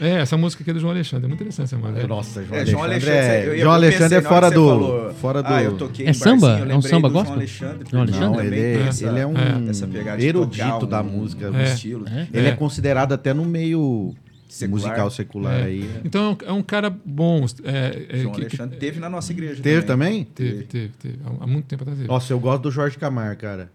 É, 0.00 0.16
essa 0.20 0.36
música 0.36 0.62
aqui 0.62 0.70
é 0.70 0.74
do 0.74 0.80
João 0.80 0.92
Alexandre. 0.92 1.24
É 1.24 1.28
muito 1.28 1.40
interessante 1.40 1.66
essa 1.66 1.76
música. 1.76 2.06
Nossa, 2.06 2.44
João 2.44 2.60
É, 2.60 2.66
João 2.66 2.82
Alexandre, 2.84 3.16
é, 3.16 3.58
João 3.58 3.72
Alexandre 3.72 4.02
pensei 4.04 4.18
é 4.18 4.22
fora 4.22 4.48
que 4.48 4.54
do, 4.54 4.66
falou, 4.68 5.14
fora 5.14 5.42
do. 5.42 5.48
Ah, 5.48 5.62
eu 5.62 5.76
toquei 5.76 6.06
É 6.06 6.10
em 6.10 6.12
samba? 6.12 6.48
barzinho, 6.48 6.68
eu 6.68 6.72
É 6.74 6.76
um 6.76 6.82
samba 6.82 7.08
do 7.08 7.14
João? 7.14 7.32
Alexandre 7.32 7.88
João 7.90 8.04
também, 8.06 8.14
Alexandre? 8.20 8.36
Não, 8.36 8.44
ele, 8.44 8.60
é, 8.60 8.80
essa- 8.88 9.06
ele 9.08 9.18
é 9.20 9.26
um 9.26 9.34
é. 9.36 10.24
erudito 10.24 10.64
tocar 10.64 10.84
um- 10.84 10.88
da 10.88 11.02
música. 11.02 11.50
um 11.50 11.56
É. 11.56 11.64
estilo. 11.64 12.06
É? 12.08 12.26
Ele 12.32 12.46
é. 12.48 12.50
É. 12.50 12.56
considerado 12.56 13.12
até 13.12 13.32
no 13.32 13.44
meio 13.44 14.14
Secular. 14.48 14.80
musical 14.82 15.10
secular 15.10 15.60
É. 15.60 15.64
aí. 15.64 15.90
Então 16.04 16.22
é 16.40 16.44
um, 16.44 16.48
é 16.48 16.52
um 16.52 16.62
cara 16.62 16.90
bom. 17.04 17.44
É, 17.64 18.06
é, 18.10 18.18
João 18.18 18.32
que- 18.34 18.40
que- 18.40 18.46
Alexandre 18.46 18.76
teve 18.78 19.00
na 19.00 19.08
nossa 19.08 19.32
igreja 19.32 19.62
Teve 19.62 19.82
também? 19.86 20.24
teve, 20.24 20.62
teve, 20.64 20.92
teve. 21.00 21.18
Há- 21.24 21.44
Há 21.44 21.46
muito 21.46 21.66
tempo 21.66 21.82
atrás 21.82 21.98
teve. 21.98 22.08
Nossa, 22.08 22.32
eu 22.32 22.38
gosto 22.40 22.62
do 22.62 22.70
Jorge 22.70 22.96
Camargo, 22.98 23.40
cara. 23.40 23.70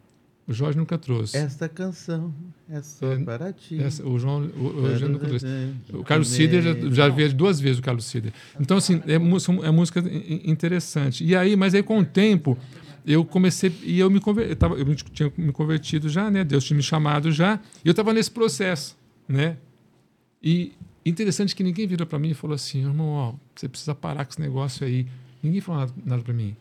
O 0.52 0.54
Jorge 0.54 0.78
nunca 0.78 0.98
trouxe. 0.98 1.38
Esta 1.38 1.68
canção 1.70 2.34
é 2.70 2.82
só 2.82 3.12
É, 3.14 3.18
para 3.24 3.52
ti. 3.54 3.82
Essa- 3.82 4.06
o 4.06 4.20
João 4.20 4.42
o, 4.46 4.68
o 4.82 4.88
Jorge 4.90 5.08
nunca 5.08 5.28
trouxe. 5.28 5.46
O 5.94 6.04
Carlos 6.04 6.28
Cider 6.28 6.62
já, 6.62 6.74
já 6.92 7.08
veio 7.10 7.34
duas 7.34 7.60
vezes 7.60 7.80
o 7.80 7.82
Carlos 7.82 8.06
Cider. 8.06 8.34
Então, 8.60 8.78
assim, 8.78 9.02
é, 9.08 9.18
música- 9.18 9.54
é 9.66 9.72
música 9.72 10.00
in- 10.02 10.42
interessante. 10.52 11.24
E 11.24 11.36
aí, 11.36 11.56
mas 11.56 11.74
aí 11.74 11.82
com 11.82 12.00
o 12.00 12.06
tempo, 12.06 12.58
eu 13.06 13.24
comecei, 13.26 13.74
e 13.84 14.00
eu 14.00 14.10
me 14.10 14.20
conver, 14.20 14.50
eu, 14.52 14.56
tava, 14.56 14.76
eu 14.76 14.96
tinha 14.96 15.32
me 15.38 15.52
convertido 15.52 16.08
já, 16.10 16.30
né? 16.30 16.44
Deus 16.44 16.64
tinha 16.64 16.76
me 16.78 16.84
chamado 16.84 17.32
já, 17.32 17.60
e 17.84 17.88
eu 17.88 17.92
estava 17.92 18.14
nesse 18.14 18.30
processo, 18.32 18.98
né? 19.28 19.58
E 20.44 20.74
interessante 21.06 21.56
que 21.56 21.64
ninguém 21.64 21.88
virou 21.88 22.06
para 22.06 22.20
mim 22.20 22.30
e 22.30 22.34
falou 22.34 22.56
assim, 22.56 22.80
irmão, 22.82 23.08
ó, 23.10 23.34
você 23.56 23.68
precisa 23.68 23.96
parar 23.96 24.26
com 24.26 24.32
esse 24.32 24.42
negócio 24.42 24.86
aí. 24.86 25.08
Ninguém 25.42 25.62
falou 25.62 25.82
nada, 25.82 25.94
nada 26.06 26.22
para 26.24 26.34
mim. 26.34 26.56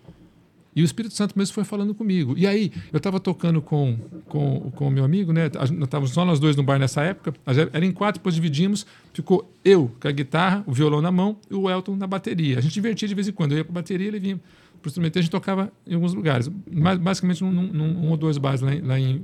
E 0.75 0.83
o 0.83 0.85
Espírito 0.85 1.14
Santo 1.14 1.37
mesmo 1.37 1.53
foi 1.53 1.64
falando 1.64 1.95
comigo. 1.95 2.35
E 2.37 2.47
aí, 2.47 2.73
eu 2.93 2.99
estava 2.99 3.18
tocando 3.18 3.61
com 3.61 3.99
com 4.27 4.71
com 4.71 4.87
o 4.87 4.91
meu 4.91 5.05
amigo, 5.05 5.33
né? 5.33 5.47
Estávamos 5.47 6.12
só 6.12 6.25
nós 6.25 6.39
dois 6.39 6.55
no 6.55 6.62
bar 6.62 6.79
nessa 6.79 7.03
época. 7.03 7.35
Era 7.73 7.85
em 7.85 7.91
quatro, 7.91 8.21
depois 8.21 8.35
dividimos. 8.35 8.87
Ficou 9.12 9.53
eu 9.64 9.91
com 10.01 10.07
a 10.07 10.12
guitarra, 10.12 10.62
o 10.66 10.73
violão 10.73 11.03
na 11.03 11.11
mão 11.11 11.37
e 11.51 11.55
o 11.55 11.68
Elton 11.68 11.97
na 11.97 12.07
bateria. 12.07 12.59
A 12.59 12.61
gente 12.61 12.73
divertia 12.73 13.09
de 13.09 13.14
vez 13.14 13.27
em 13.27 13.33
quando. 13.33 13.53
Eu 13.53 13.59
ia 13.59 13.64
para 13.64 13.73
a 13.73 13.75
bateria, 13.75 14.07
ele 14.07 14.21
vinha 14.21 14.37
para 14.37 14.87
o 14.87 14.89
instrumento. 14.89 15.18
A 15.18 15.23
gente 15.23 15.31
tocava 15.31 15.73
em 15.85 15.95
alguns 15.95 16.14
lugares. 16.14 16.47
Basicamente, 16.49 17.43
num, 17.43 17.51
num, 17.51 18.07
um 18.07 18.11
ou 18.11 18.16
dois 18.16 18.39
bares 18.39 18.61
lá 18.61 18.73
em, 18.73 18.81
lá 18.81 18.99
em. 18.99 19.21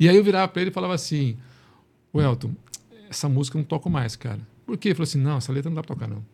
E 0.00 0.08
aí 0.08 0.16
eu 0.16 0.24
virava 0.24 0.48
para 0.48 0.62
ele 0.62 0.70
e 0.70 0.74
falava 0.74 0.94
assim: 0.94 1.36
O 2.12 2.20
Elton, 2.20 2.50
essa 3.08 3.28
música 3.28 3.56
eu 3.56 3.60
não 3.60 3.66
toco 3.66 3.88
mais, 3.88 4.16
cara. 4.16 4.40
Por 4.66 4.76
quê? 4.76 4.88
Ele 4.88 4.94
falou 4.96 5.04
assim: 5.04 5.20
Não, 5.20 5.36
essa 5.36 5.52
letra 5.52 5.70
não 5.70 5.76
dá 5.76 5.82
para 5.82 5.94
tocar, 5.94 6.08
não. 6.08 6.24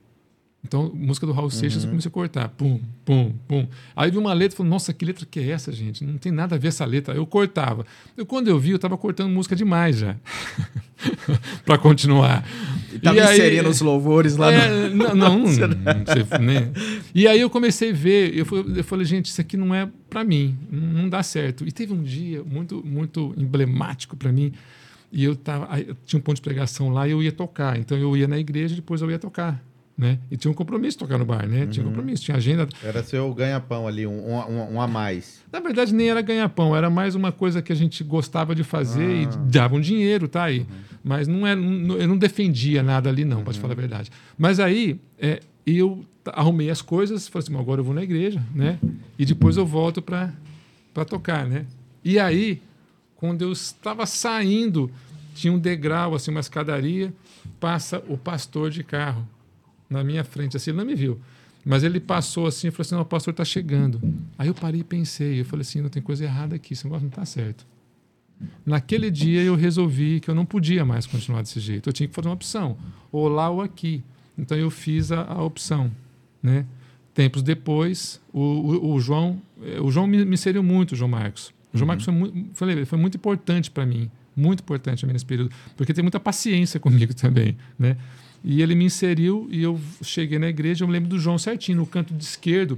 Então, 0.64 0.92
música 0.94 1.26
do 1.26 1.32
Raul 1.32 1.50
Seixas, 1.50 1.82
eu 1.82 1.90
comecei 1.90 2.08
a 2.08 2.12
cortar. 2.12 2.48
Pum, 2.50 2.80
pum, 3.04 3.34
pum. 3.48 3.66
Aí 3.96 4.10
vi 4.10 4.16
uma 4.16 4.32
letra 4.32 4.54
e 4.54 4.56
falei, 4.58 4.70
nossa, 4.70 4.92
que 4.92 5.04
letra 5.04 5.26
que 5.26 5.40
é 5.40 5.50
essa, 5.50 5.72
gente? 5.72 6.04
Não 6.04 6.16
tem 6.16 6.30
nada 6.30 6.54
a 6.54 6.58
ver 6.58 6.68
essa 6.68 6.84
letra. 6.84 7.14
Eu 7.14 7.26
cortava. 7.26 7.84
Eu, 8.16 8.24
quando 8.24 8.46
eu 8.46 8.58
vi, 8.58 8.70
eu 8.70 8.76
estava 8.76 8.96
cortando 8.96 9.28
música 9.30 9.56
demais 9.56 9.98
já. 9.98 10.16
para 11.66 11.78
continuar. 11.78 12.46
E 12.92 12.98
tava 12.98 13.20
aí- 13.20 13.34
inserindo 13.34 13.68
os 13.68 13.80
louvores 13.80 14.36
lá 14.36 14.52
é, 14.52 14.88
no... 14.88 15.14
não, 15.14 15.14
não, 15.16 15.38
não 15.40 15.46
sei, 15.48 15.66
né? 16.40 16.70
E 17.14 17.26
aí 17.26 17.40
eu 17.40 17.50
comecei 17.50 17.90
a 17.90 17.94
ver, 17.94 18.36
eu 18.36 18.46
falei, 18.46 18.64
eu 18.76 18.84
falei, 18.84 19.04
gente, 19.04 19.26
isso 19.26 19.40
aqui 19.40 19.56
não 19.56 19.74
é 19.74 19.88
para 20.08 20.22
mim, 20.22 20.56
não 20.70 21.08
dá 21.08 21.22
certo. 21.22 21.66
E 21.66 21.72
teve 21.72 21.92
um 21.92 22.02
dia 22.02 22.42
muito, 22.44 22.84
muito 22.86 23.34
emblemático 23.36 24.16
para 24.16 24.30
mim, 24.30 24.52
e 25.10 25.24
eu 25.24 25.34
tava, 25.34 25.78
eu 25.80 25.96
tinha 26.06 26.18
um 26.18 26.22
ponto 26.22 26.36
de 26.36 26.42
pregação 26.42 26.90
lá 26.90 27.06
e 27.06 27.10
eu 27.10 27.22
ia 27.22 27.32
tocar. 27.32 27.78
Então 27.78 27.98
eu 27.98 28.16
ia 28.16 28.28
na 28.28 28.38
igreja, 28.38 28.74
depois 28.74 29.02
eu 29.02 29.10
ia 29.10 29.18
tocar, 29.18 29.62
né? 29.96 30.18
E 30.30 30.36
tinha 30.36 30.50
um 30.50 30.54
compromisso 30.54 30.96
de 30.96 31.04
tocar 31.04 31.18
no 31.18 31.24
bar, 31.24 31.46
né? 31.46 31.66
Tinha 31.66 31.84
um 31.84 31.88
compromisso, 31.90 32.22
tinha 32.24 32.36
agenda. 32.36 32.66
Era 32.82 33.02
seu 33.02 33.32
ganha-pão 33.34 33.86
ali, 33.86 34.06
um, 34.06 34.12
um, 34.30 34.74
um- 34.74 34.80
a 34.80 34.86
mais. 34.88 35.42
Na 35.52 35.60
verdade, 35.60 35.94
nem 35.94 36.08
era 36.10 36.20
ganhar-pão, 36.22 36.74
era 36.74 36.88
mais 36.90 37.14
uma 37.14 37.30
coisa 37.30 37.60
que 37.62 37.72
a 37.72 37.76
gente 37.76 38.02
gostava 38.02 38.54
de 38.54 38.64
fazer 38.64 39.22
e 39.22 39.26
dava 39.26 39.74
um 39.76 39.80
dinheiro, 39.80 40.26
tá 40.28 40.44
aí. 40.44 40.66
Mas 41.04 41.28
não 41.28 41.46
era, 41.46 41.60
não- 41.60 41.96
eu 41.96 42.08
não 42.08 42.16
defendia 42.16 42.82
nada 42.82 43.10
ali, 43.10 43.24
não, 43.24 43.42
para 43.44 43.52
te 43.52 43.58
falar 43.60 43.72
a 43.74 43.76
verdade. 43.76 44.10
Mas 44.38 44.58
aí 44.60 44.98
é, 45.18 45.40
eu 45.66 46.04
arrumei 46.26 46.70
as 46.70 46.80
coisas, 46.80 47.28
falei 47.28 47.44
assim, 47.44 47.52
"Bom, 47.52 47.60
agora 47.60 47.80
eu 47.80 47.84
vou 47.84 47.94
na 47.94 48.02
igreja, 48.02 48.42
né? 48.54 48.78
E 49.18 49.24
depois 49.26 49.56
eu 49.56 49.66
volto 49.66 50.00
para 50.00 50.32
tocar, 51.06 51.46
né? 51.46 51.66
E 52.04 52.18
aí, 52.18 52.60
quando 53.16 53.42
eu 53.42 53.52
estava 53.52 54.06
saindo, 54.06 54.90
tinha 55.34 55.52
um 55.52 55.58
degrau, 55.58 56.14
assim, 56.14 56.30
uma 56.30 56.40
escadaria, 56.40 57.12
passa 57.60 58.02
o 58.08 58.16
pastor 58.16 58.70
de 58.70 58.82
carro 58.82 59.26
na 59.92 60.02
minha 60.02 60.24
frente, 60.24 60.56
assim, 60.56 60.70
ele 60.70 60.78
não 60.78 60.84
me 60.84 60.94
viu. 60.94 61.20
Mas 61.64 61.84
ele 61.84 62.00
passou 62.00 62.46
assim 62.46 62.68
e 62.68 62.70
falou 62.70 62.82
assim: 62.82 62.94
não, 62.94 63.02
o 63.02 63.06
pastor 63.06 63.32
está 63.32 63.44
chegando. 63.44 64.00
Aí 64.36 64.48
eu 64.48 64.54
parei 64.54 64.80
e 64.80 64.84
pensei, 64.84 65.40
eu 65.40 65.44
falei 65.44 65.62
assim: 65.62 65.80
não 65.80 65.88
tem 65.88 66.02
coisa 66.02 66.24
errada 66.24 66.56
aqui, 66.56 66.72
esse 66.72 66.84
negócio 66.84 67.04
não 67.04 67.10
está 67.10 67.24
certo. 67.24 67.64
Naquele 68.66 69.08
dia 69.10 69.40
eu 69.42 69.54
resolvi 69.54 70.18
que 70.18 70.28
eu 70.28 70.34
não 70.34 70.44
podia 70.44 70.84
mais 70.84 71.06
continuar 71.06 71.42
desse 71.42 71.60
jeito. 71.60 71.88
Eu 71.88 71.92
tinha 71.92 72.08
que 72.08 72.14
fazer 72.14 72.26
uma 72.26 72.34
opção, 72.34 72.76
ou 73.12 73.28
lá 73.28 73.48
ou 73.48 73.62
aqui. 73.62 74.02
Então 74.36 74.58
eu 74.58 74.70
fiz 74.70 75.12
a, 75.12 75.22
a 75.22 75.42
opção, 75.42 75.92
né? 76.42 76.66
tempos 77.14 77.42
depois, 77.42 78.20
o, 78.32 78.40
o, 78.40 78.94
o 78.94 79.00
João, 79.00 79.40
eh, 79.62 79.80
o 79.80 79.90
João 79.90 80.06
me, 80.06 80.24
me 80.24 80.34
inseriu 80.34 80.62
muito, 80.62 80.92
o 80.92 80.96
João 80.96 81.10
Marcos. 81.10 81.52
O 81.72 81.78
João 81.78 81.86
Marcos 81.86 82.04
foi 82.04 82.14
muito, 82.14 82.50
falei, 82.54 82.84
foi 82.84 82.98
muito 82.98 83.16
importante 83.16 83.70
para 83.70 83.86
mim, 83.86 84.10
muito 84.36 84.60
importante 84.60 85.02
também 85.02 85.12
nesse 85.12 85.26
período, 85.26 85.50
porque 85.76 85.92
tem 85.92 86.02
muita 86.02 86.20
paciência 86.20 86.78
comigo 86.80 87.14
também, 87.14 87.56
né? 87.78 87.96
E 88.44 88.60
ele 88.62 88.74
me 88.74 88.84
inseriu 88.84 89.48
e 89.50 89.62
eu 89.62 89.78
cheguei 90.02 90.38
na 90.38 90.48
igreja, 90.48 90.84
eu 90.84 90.88
me 90.88 90.92
lembro 90.92 91.08
do 91.08 91.18
João 91.18 91.38
certinho, 91.38 91.78
no 91.78 91.86
canto 91.86 92.12
de 92.12 92.24
esquerdo, 92.24 92.76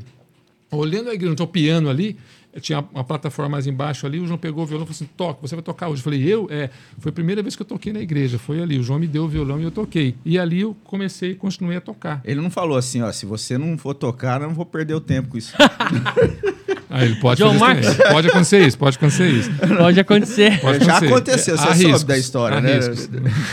olhando 0.70 1.10
a 1.10 1.14
igreja, 1.14 1.42
o 1.42 1.46
piano 1.46 1.88
ali, 1.88 2.16
tinha 2.60 2.84
uma 2.92 3.02
plataforma 3.02 3.50
mais 3.50 3.66
embaixo 3.66 4.06
ali, 4.06 4.20
o 4.20 4.26
João 4.26 4.38
pegou 4.38 4.62
o 4.62 4.66
violão 4.66 4.84
e 4.84 4.86
falou 4.86 4.96
assim, 4.96 5.08
toca, 5.16 5.40
você 5.42 5.54
vai 5.56 5.62
tocar 5.62 5.88
hoje. 5.88 6.00
Eu 6.00 6.04
falei, 6.04 6.22
eu? 6.22 6.46
É, 6.50 6.70
foi 6.98 7.10
a 7.10 7.12
primeira 7.12 7.42
vez 7.42 7.56
que 7.56 7.62
eu 7.62 7.66
toquei 7.66 7.92
na 7.92 8.00
igreja, 8.00 8.38
foi 8.38 8.62
ali, 8.62 8.78
o 8.78 8.82
João 8.82 8.98
me 8.98 9.06
deu 9.06 9.24
o 9.24 9.28
violão 9.28 9.60
e 9.60 9.64
eu 9.64 9.70
toquei. 9.70 10.14
E 10.24 10.38
ali 10.38 10.60
eu 10.60 10.76
comecei 10.84 11.32
e 11.32 11.34
continuei 11.34 11.76
a 11.76 11.80
tocar. 11.80 12.20
Ele 12.24 12.40
não 12.40 12.50
falou 12.50 12.76
assim, 12.76 13.02
ó, 13.02 13.10
se 13.10 13.26
você 13.26 13.58
não 13.58 13.76
for 13.76 13.94
tocar, 13.94 14.40
eu 14.40 14.48
não 14.48 14.54
vou 14.54 14.66
perder 14.66 14.94
o 14.94 15.00
tempo 15.00 15.30
com 15.30 15.38
isso. 15.38 15.54
Ah, 16.96 17.04
ele 17.04 17.16
pode 17.16 17.40
João 17.40 17.58
fazer 17.58 17.80
isso. 17.80 17.96
Pode 18.08 18.28
acontecer 18.28 18.66
isso, 18.66 18.78
pode 18.78 18.96
acontecer 18.96 19.28
isso. 19.30 19.50
Pode 19.76 20.00
acontecer. 20.00 20.60
Pode 20.60 20.84
Já 20.84 20.92
acontecer. 20.92 21.12
aconteceu, 21.12 21.56
você 21.56 21.62
Há 21.64 21.66
sabe 21.66 21.84
riscos, 21.86 22.04
da 22.04 22.16
história, 22.18 22.60
né? 22.60 22.76
riscos. 22.76 23.06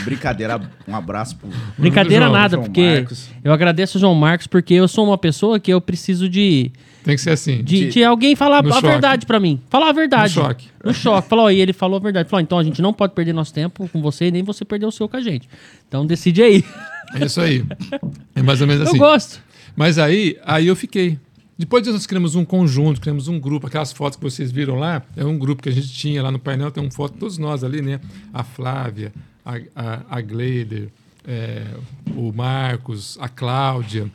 Brincadeira, 0.05 0.61
um 0.87 0.95
abraço 0.95 1.35
pro 1.37 1.49
Brincadeira 1.77 2.25
João, 2.25 2.37
nada, 2.37 2.55
João 2.57 2.63
porque 2.65 2.93
Marcos. 2.95 3.29
eu 3.43 3.51
agradeço 3.51 3.97
o 3.97 4.01
João 4.01 4.13
Marcos, 4.13 4.45
porque 4.45 4.75
eu 4.75 4.87
sou 4.87 5.05
uma 5.07 5.17
pessoa 5.17 5.59
que 5.59 5.73
eu 5.73 5.81
preciso 5.81 6.29
de, 6.29 6.71
Tem 7.03 7.15
que 7.15 7.21
ser 7.21 7.31
assim. 7.31 7.63
de, 7.63 7.89
de 7.89 8.03
alguém 8.03 8.35
falar 8.35 8.59
a 8.63 8.69
choque. 8.69 8.85
verdade 8.87 9.25
pra 9.25 9.39
mim. 9.39 9.59
Falar 9.71 9.89
a 9.89 9.93
verdade. 9.93 10.35
No 10.37 10.43
choque. 10.45 10.67
No 10.83 10.93
choque. 10.93 11.27
Falou, 11.27 11.49
e 11.51 11.59
ele 11.59 11.73
falou 11.73 11.97
a 11.97 11.99
verdade. 11.99 12.29
Falou, 12.29 12.41
então 12.43 12.59
a 12.59 12.63
gente 12.63 12.79
não 12.81 12.93
pode 12.93 13.13
perder 13.15 13.33
nosso 13.33 13.53
tempo 13.53 13.89
com 13.91 14.01
você 14.03 14.25
e 14.27 14.31
nem 14.31 14.43
você 14.43 14.63
perder 14.63 14.85
o 14.85 14.91
seu 14.91 15.09
com 15.09 15.17
a 15.17 15.21
gente. 15.21 15.49
Então 15.87 16.05
decide 16.05 16.43
aí. 16.43 16.63
É 17.15 17.25
isso 17.25 17.41
aí. 17.41 17.65
É 18.35 18.41
mais 18.43 18.61
ou 18.61 18.67
menos 18.67 18.83
assim. 18.87 18.97
Eu 18.97 18.99
gosto. 18.99 19.39
Mas 19.75 19.97
aí, 19.97 20.37
aí 20.45 20.67
eu 20.67 20.75
fiquei. 20.75 21.17
Depois 21.61 21.85
nós 21.85 22.07
criamos 22.07 22.33
um 22.33 22.43
conjunto, 22.43 22.99
criamos 22.99 23.27
um 23.27 23.39
grupo. 23.39 23.67
Aquelas 23.67 23.93
fotos 23.93 24.17
que 24.17 24.23
vocês 24.23 24.51
viram 24.51 24.79
lá, 24.79 25.03
é 25.15 25.23
um 25.23 25.37
grupo 25.37 25.61
que 25.61 25.69
a 25.69 25.71
gente 25.71 25.89
tinha 25.89 26.23
lá 26.23 26.31
no 26.31 26.39
painel. 26.39 26.71
Tem 26.71 26.83
uma 26.83 26.89
foto 26.89 27.19
todos 27.19 27.37
nós 27.37 27.63
ali, 27.63 27.83
né? 27.83 28.01
A 28.33 28.43
Flávia, 28.43 29.13
a, 29.45 29.57
a, 29.75 30.01
a 30.09 30.21
Gleider, 30.21 30.89
é, 31.23 31.67
o 32.15 32.33
Marcos, 32.33 33.15
a 33.21 33.29
Cláudia 33.29 34.09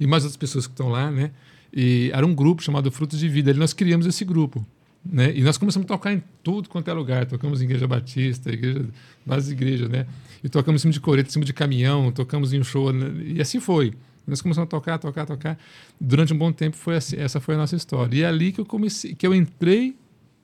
e 0.00 0.06
mais 0.06 0.24
outras 0.24 0.38
pessoas 0.38 0.66
que 0.66 0.72
estão 0.72 0.88
lá, 0.88 1.10
né? 1.10 1.30
E 1.70 2.10
era 2.14 2.24
um 2.24 2.34
grupo 2.34 2.62
chamado 2.62 2.90
Frutos 2.90 3.18
de 3.18 3.28
Vida. 3.28 3.50
Ali 3.50 3.58
nós 3.58 3.74
criamos 3.74 4.06
esse 4.06 4.24
grupo. 4.24 4.64
Né? 5.04 5.36
E 5.36 5.42
nós 5.42 5.58
começamos 5.58 5.84
a 5.84 5.88
tocar 5.88 6.14
em 6.14 6.22
tudo 6.42 6.70
quanto 6.70 6.88
é 6.88 6.94
lugar. 6.94 7.26
Tocamos 7.26 7.60
em 7.60 7.66
Igreja 7.66 7.86
Batista, 7.86 8.50
igreja, 8.50 8.82
várias 9.26 9.50
igrejas, 9.50 9.90
né? 9.90 10.06
E 10.42 10.48
tocamos 10.48 10.80
em 10.80 10.82
cima 10.84 10.92
de 10.94 11.00
coreta, 11.00 11.28
em 11.28 11.32
cima 11.32 11.44
de 11.44 11.52
caminhão, 11.52 12.10
tocamos 12.10 12.54
em 12.54 12.60
um 12.60 12.64
show. 12.64 12.90
né? 12.94 13.12
E 13.26 13.42
assim 13.42 13.60
foi. 13.60 13.92
Nós 14.26 14.42
começamos 14.42 14.66
a 14.66 14.70
tocar, 14.70 14.98
tocar, 14.98 15.24
tocar. 15.26 15.58
Durante 16.00 16.32
um 16.32 16.38
bom 16.38 16.50
tempo, 16.52 16.76
foi 16.76 16.96
assim, 16.96 17.16
essa 17.16 17.40
foi 17.40 17.54
a 17.54 17.58
nossa 17.58 17.76
história. 17.76 18.16
E 18.16 18.22
é 18.22 18.26
ali 18.26 18.50
que 18.52 18.60
eu 18.60 18.66
comecei, 18.66 19.14
que 19.14 19.26
eu 19.26 19.34
entrei 19.34 19.96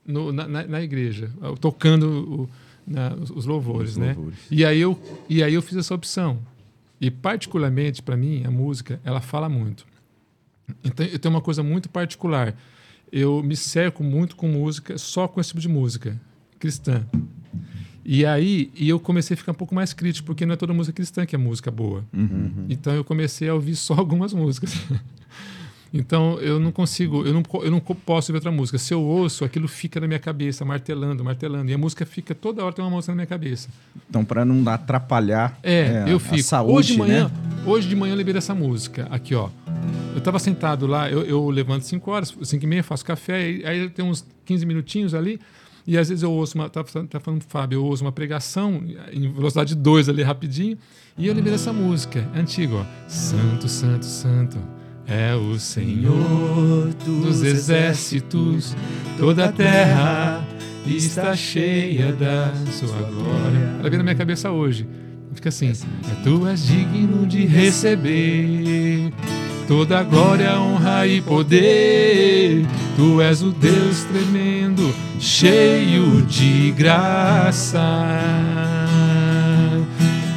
no- 0.06 0.32
na, 0.32 0.46
na- 0.46 0.64
na 0.66 0.82
igreja, 0.82 1.30
tocando 1.60 2.06
o- 2.42 2.50
na- 2.86 3.14
os, 3.14 3.30
os 3.30 3.44
louvores, 3.46 3.92
Os 3.92 3.96
né? 3.96 4.12
louvores. 4.14 4.38
E 4.50 4.64
aí 4.64 4.80
eu 4.80 4.98
e 5.28 5.42
aí 5.42 5.54
eu 5.54 5.62
fiz 5.62 5.76
essa 5.76 5.94
opção. 5.94 6.38
E 7.00 7.10
particularmente 7.10 8.00
para 8.02 8.16
mim 8.16 8.44
a 8.44 8.50
música 8.50 9.00
ela 9.04 9.20
fala 9.20 9.48
muito. 9.48 9.84
Então 10.84 11.04
eu 11.06 11.18
tenho 11.18 11.34
uma 11.34 11.40
coisa 11.40 11.62
muito 11.62 11.88
particular. 11.88 12.54
Eu 13.10 13.42
me 13.42 13.56
cerco 13.56 14.02
muito 14.04 14.36
com 14.36 14.46
música, 14.48 14.96
só 14.96 15.26
com 15.28 15.40
esse 15.40 15.48
tipo 15.50 15.60
de 15.60 15.68
música 15.68 16.18
cristã. 16.58 17.04
E 18.04 18.26
aí 18.26 18.70
e 18.74 18.88
eu 18.88 18.98
comecei 18.98 19.34
a 19.34 19.36
ficar 19.36 19.52
um 19.52 19.56
pouco 19.56 19.74
mais 19.74 19.92
crítico, 19.92 20.26
porque 20.26 20.44
não 20.44 20.54
é 20.54 20.56
toda 20.56 20.72
música 20.72 20.94
cristã 20.96 21.24
que 21.24 21.34
é 21.34 21.38
música 21.38 21.70
boa. 21.70 22.04
Então 22.68 22.92
eu 22.94 23.04
comecei 23.04 23.48
a 23.48 23.54
ouvir 23.54 23.76
só 23.76 23.94
algumas 23.98 24.32
músicas. 24.32 24.74
Então 25.94 26.38
eu 26.40 26.58
não 26.58 26.72
consigo, 26.72 27.24
eu 27.26 27.34
não, 27.34 27.42
eu 27.62 27.70
não 27.70 27.78
posso 27.78 28.32
ouvir 28.32 28.38
outra 28.38 28.50
música. 28.50 28.78
Se 28.78 28.94
eu 28.94 29.02
ouço, 29.02 29.44
aquilo 29.44 29.68
fica 29.68 30.00
na 30.00 30.06
minha 30.06 30.18
cabeça, 30.18 30.64
martelando, 30.64 31.22
martelando. 31.22 31.70
E 31.70 31.74
a 31.74 31.78
música 31.78 32.06
fica 32.06 32.34
toda 32.34 32.64
hora 32.64 32.72
tem 32.74 32.82
uma 32.82 32.90
música 32.90 33.12
na 33.12 33.16
minha 33.16 33.26
cabeça. 33.26 33.68
Então, 34.08 34.24
para 34.24 34.42
não 34.44 34.66
atrapalhar 34.72 35.58
É, 35.62 36.04
eu 36.08 36.16
a 36.16 36.20
fico. 36.20 36.42
saúde, 36.42 36.72
hoje 36.78 36.92
de 36.92 36.98
manhã, 36.98 37.24
né? 37.28 37.62
hoje 37.66 37.88
de 37.88 37.94
manhã 37.94 38.14
eu 38.14 38.16
lembrei 38.16 38.32
dessa 38.32 38.54
música. 38.54 39.06
Aqui, 39.10 39.34
ó. 39.34 39.50
Eu 40.14 40.20
tava 40.22 40.38
sentado 40.38 40.86
lá, 40.86 41.10
eu, 41.10 41.24
eu 41.24 41.50
levanto 41.50 41.82
5 41.82 42.10
horas, 42.10 42.34
5 42.42 42.64
e 42.64 42.66
meia, 42.66 42.82
faço 42.82 43.04
café, 43.04 43.34
aí, 43.34 43.64
aí 43.66 43.90
tem 43.90 44.04
uns 44.04 44.24
15 44.46 44.64
minutinhos 44.66 45.14
ali, 45.14 45.38
e 45.86 45.98
às 45.98 46.08
vezes 46.08 46.22
eu 46.22 46.30
ouço 46.30 46.56
uma. 46.56 46.68
Tá, 46.68 46.82
tá 46.84 47.20
falando 47.20 47.42
Fábio, 47.42 47.78
eu 47.78 47.84
ouço 47.84 48.04
uma 48.04 48.12
pregação 48.12 48.82
em 49.12 49.32
velocidade 49.32 49.74
2 49.74 50.08
ali 50.08 50.22
rapidinho, 50.22 50.78
e 51.18 51.26
eu 51.26 51.34
lembrei 51.34 51.52
dessa 51.52 51.72
música. 51.72 52.28
É 52.34 52.40
antiga, 52.40 52.76
ó. 52.76 52.84
Santo, 53.08 53.68
Santo, 53.68 54.04
Santo. 54.04 54.58
É 55.06 55.34
o 55.34 55.58
Senhor 55.58 56.94
dos 57.04 57.42
exércitos, 57.42 58.76
toda 59.18 59.46
a 59.46 59.52
terra 59.52 60.46
está 60.86 61.34
cheia 61.34 62.12
da 62.12 62.52
sua 62.70 63.02
glória. 63.02 63.76
Ela 63.80 63.90
vem 63.90 63.98
na 63.98 64.04
minha 64.04 64.14
cabeça 64.14 64.50
hoje. 64.50 64.86
Fica 65.34 65.48
assim: 65.48 65.72
Tu 66.22 66.46
és 66.46 66.66
digno 66.66 67.26
de 67.26 67.44
receber 67.46 69.12
toda 69.66 70.02
glória, 70.02 70.58
honra 70.58 71.06
e 71.06 71.20
poder. 71.20 72.66
Tu 72.96 73.20
és 73.20 73.42
o 73.42 73.50
Deus 73.50 74.04
tremendo, 74.04 74.94
cheio 75.18 76.22
de 76.22 76.72
graça. 76.72 77.80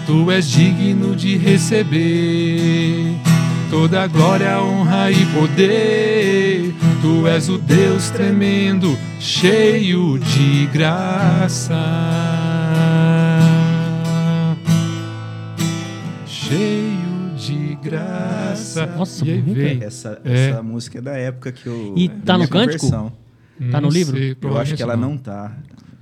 Tu 0.06 0.32
és 0.32 0.50
digno 0.50 1.16
de 1.16 1.36
receber 1.38 3.16
toda 3.70 4.08
glória, 4.08 4.62
honra 4.62 5.12
e 5.12 5.26
poder. 5.28 6.74
Tu 7.02 7.28
és 7.28 7.50
o 7.50 7.58
Deus 7.58 8.10
tremendo, 8.10 8.98
cheio 9.20 10.18
de 10.20 10.68
graça. 10.68 11.76
Cheio 16.26 16.95
graça. 18.82 18.98
Nossa, 18.98 19.26
e 19.26 19.32
aí 19.32 19.42
veio. 19.42 19.84
Essa, 19.84 20.22
É. 20.26 20.50
essa 20.50 20.64
música 20.64 20.98
é 20.98 21.02
da 21.02 21.18
época 21.18 21.52
que 21.52 21.68
eu. 21.68 21.94
E 21.96 22.06
é 22.06 22.10
tá 22.26 22.38
no 22.38 22.48
cântico? 22.48 22.80
conversão. 22.90 23.14
Tá 23.72 23.80
no 23.80 23.90
livro? 23.90 24.18
sei, 24.18 24.36
Eu 24.42 24.58
acho 24.58 24.76
que 24.76 24.84
ela 24.84 24.98
não 24.98 25.18
tá. 25.18 25.56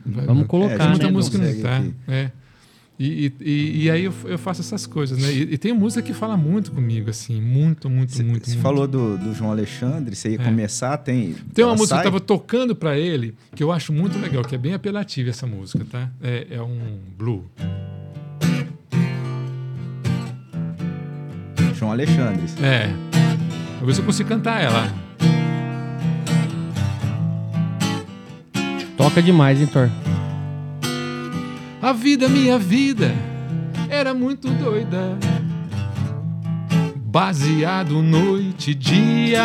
Vamos 0.06 0.44
É, 0.44 0.48
colocar, 0.48 0.74
a 0.76 0.78
gente 0.80 0.90
muita 0.90 1.06
né? 1.06 1.12
música 1.12 1.38
não 1.38 1.62
tá. 1.62 1.78
aqui. 1.78 1.94
É. 2.08 2.32
E, 3.00 3.26
e- 3.26 3.34
e- 3.42 3.84
e 3.86 3.92
aí 3.92 4.04
eu, 4.06 4.14
eu 4.26 4.38
faço 4.38 4.62
essas 4.62 4.86
coisas, 4.86 5.18
né? 5.18 5.32
E, 5.34 5.54
e 5.54 5.58
tem 5.58 5.74
música 5.74 6.02
que 6.02 6.14
fala 6.14 6.38
muito 6.38 6.72
comigo, 6.72 7.10
assim, 7.10 7.42
muito, 7.42 7.90
muito, 7.90 8.12
Você 8.14 8.24
muito. 8.24 8.48
você 8.50 8.58
falou 8.58 8.88
do, 8.88 9.18
do 9.18 9.34
João 9.34 9.50
Alexandre, 9.52 10.16
você 10.16 10.30
ia 10.30 10.36
É. 10.42 10.44
começar, 10.44 10.96
tem. 10.98 11.36
Tem 11.54 11.66
uma 11.66 11.74
música 11.74 11.96
sai? 11.96 12.04
que 12.04 12.08
eu 12.08 12.12
tava 12.12 12.22
tocando 12.24 12.76
pra 12.76 12.98
ele, 12.98 13.34
que 13.56 13.64
eu 13.64 13.72
acho 13.72 13.92
muito 13.92 14.18
legal, 14.20 14.44
que 14.44 14.54
é 14.54 14.58
bem 14.60 14.74
apelativa 14.76 15.30
essa 15.32 15.48
música, 15.48 15.84
tá? 15.90 16.10
É, 16.22 16.48
é 16.52 16.62
um 16.62 17.00
blue. 17.18 17.46
João 21.84 21.92
Alexandre. 21.92 22.46
É. 22.64 22.88
Se 23.94 24.00
eu 24.00 24.06
consigo 24.06 24.30
cantar 24.30 24.62
ela. 24.62 24.90
Toca 28.96 29.22
demais, 29.22 29.60
hein, 29.60 29.68
Thor? 29.68 29.90
A 31.82 31.92
vida, 31.92 32.30
minha 32.30 32.58
vida, 32.58 33.14
era 33.90 34.14
muito 34.14 34.48
doida. 34.50 35.18
Baseado 36.96 38.02
noite 38.02 38.72
e 38.72 38.76
dia. 38.76 39.44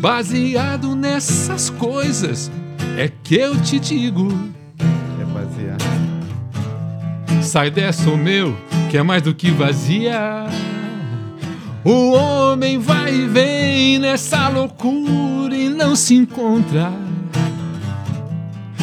Baseado 0.00 0.94
nessas 0.94 1.70
coisas, 1.70 2.52
é 2.96 3.10
que 3.24 3.34
eu 3.34 3.60
te 3.60 3.80
digo. 3.80 4.28
É 5.20 5.24
baseado. 5.24 5.82
Sai 7.42 7.68
dessa, 7.68 8.08
ô 8.08 8.16
meu, 8.16 8.56
que 8.88 8.96
é 8.96 9.02
mais 9.02 9.22
do 9.22 9.34
que 9.34 9.50
vazia. 9.50 10.46
O 11.84 12.12
homem 12.12 12.78
vai 12.78 13.14
e 13.14 13.26
vem 13.26 13.98
nessa 13.98 14.48
loucura 14.48 15.54
e 15.54 15.68
não 15.68 15.94
se 15.94 16.14
encontra. 16.14 16.90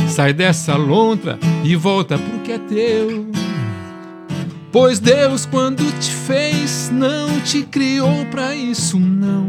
Sai 0.08 0.32
dessa 0.32 0.76
lontra 0.76 1.40
e 1.64 1.76
volta 1.76 2.18
pro 2.18 2.40
que 2.40 2.52
é 2.52 2.60
teu. 2.60 3.32
Pois 4.72 5.00
Deus, 5.00 5.46
quando 5.46 5.84
te 6.00 6.12
fez, 6.12 6.92
não 6.94 7.40
te 7.42 7.64
criou 7.64 8.26
pra 8.26 8.56
isso, 8.56 9.00
não. 9.00 9.48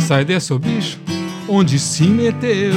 Sai 0.00 0.24
dessa, 0.24 0.54
ô 0.54 0.58
bicho, 0.58 0.98
onde 1.48 1.78
se 1.78 2.04
meteu. 2.04 2.72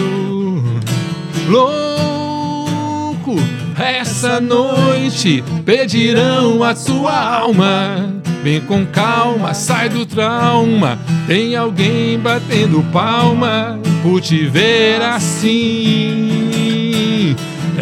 Louco, 1.47 3.35
essa 3.81 4.39
noite 4.39 5.43
pedirão 5.65 6.63
a 6.63 6.73
tua 6.73 7.13
alma. 7.13 8.13
Vem 8.43 8.61
com 8.61 8.85
calma, 8.85 9.53
sai 9.53 9.89
do 9.89 10.05
trauma. 10.05 10.97
Tem 11.27 11.55
alguém 11.55 12.17
batendo 12.17 12.83
palma 12.91 13.79
por 14.01 14.21
te 14.21 14.45
ver 14.45 15.01
assim. 15.01 16.25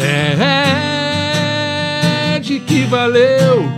É 0.00 0.78
de 2.40 2.60
que 2.60 2.84
valeu 2.84 3.68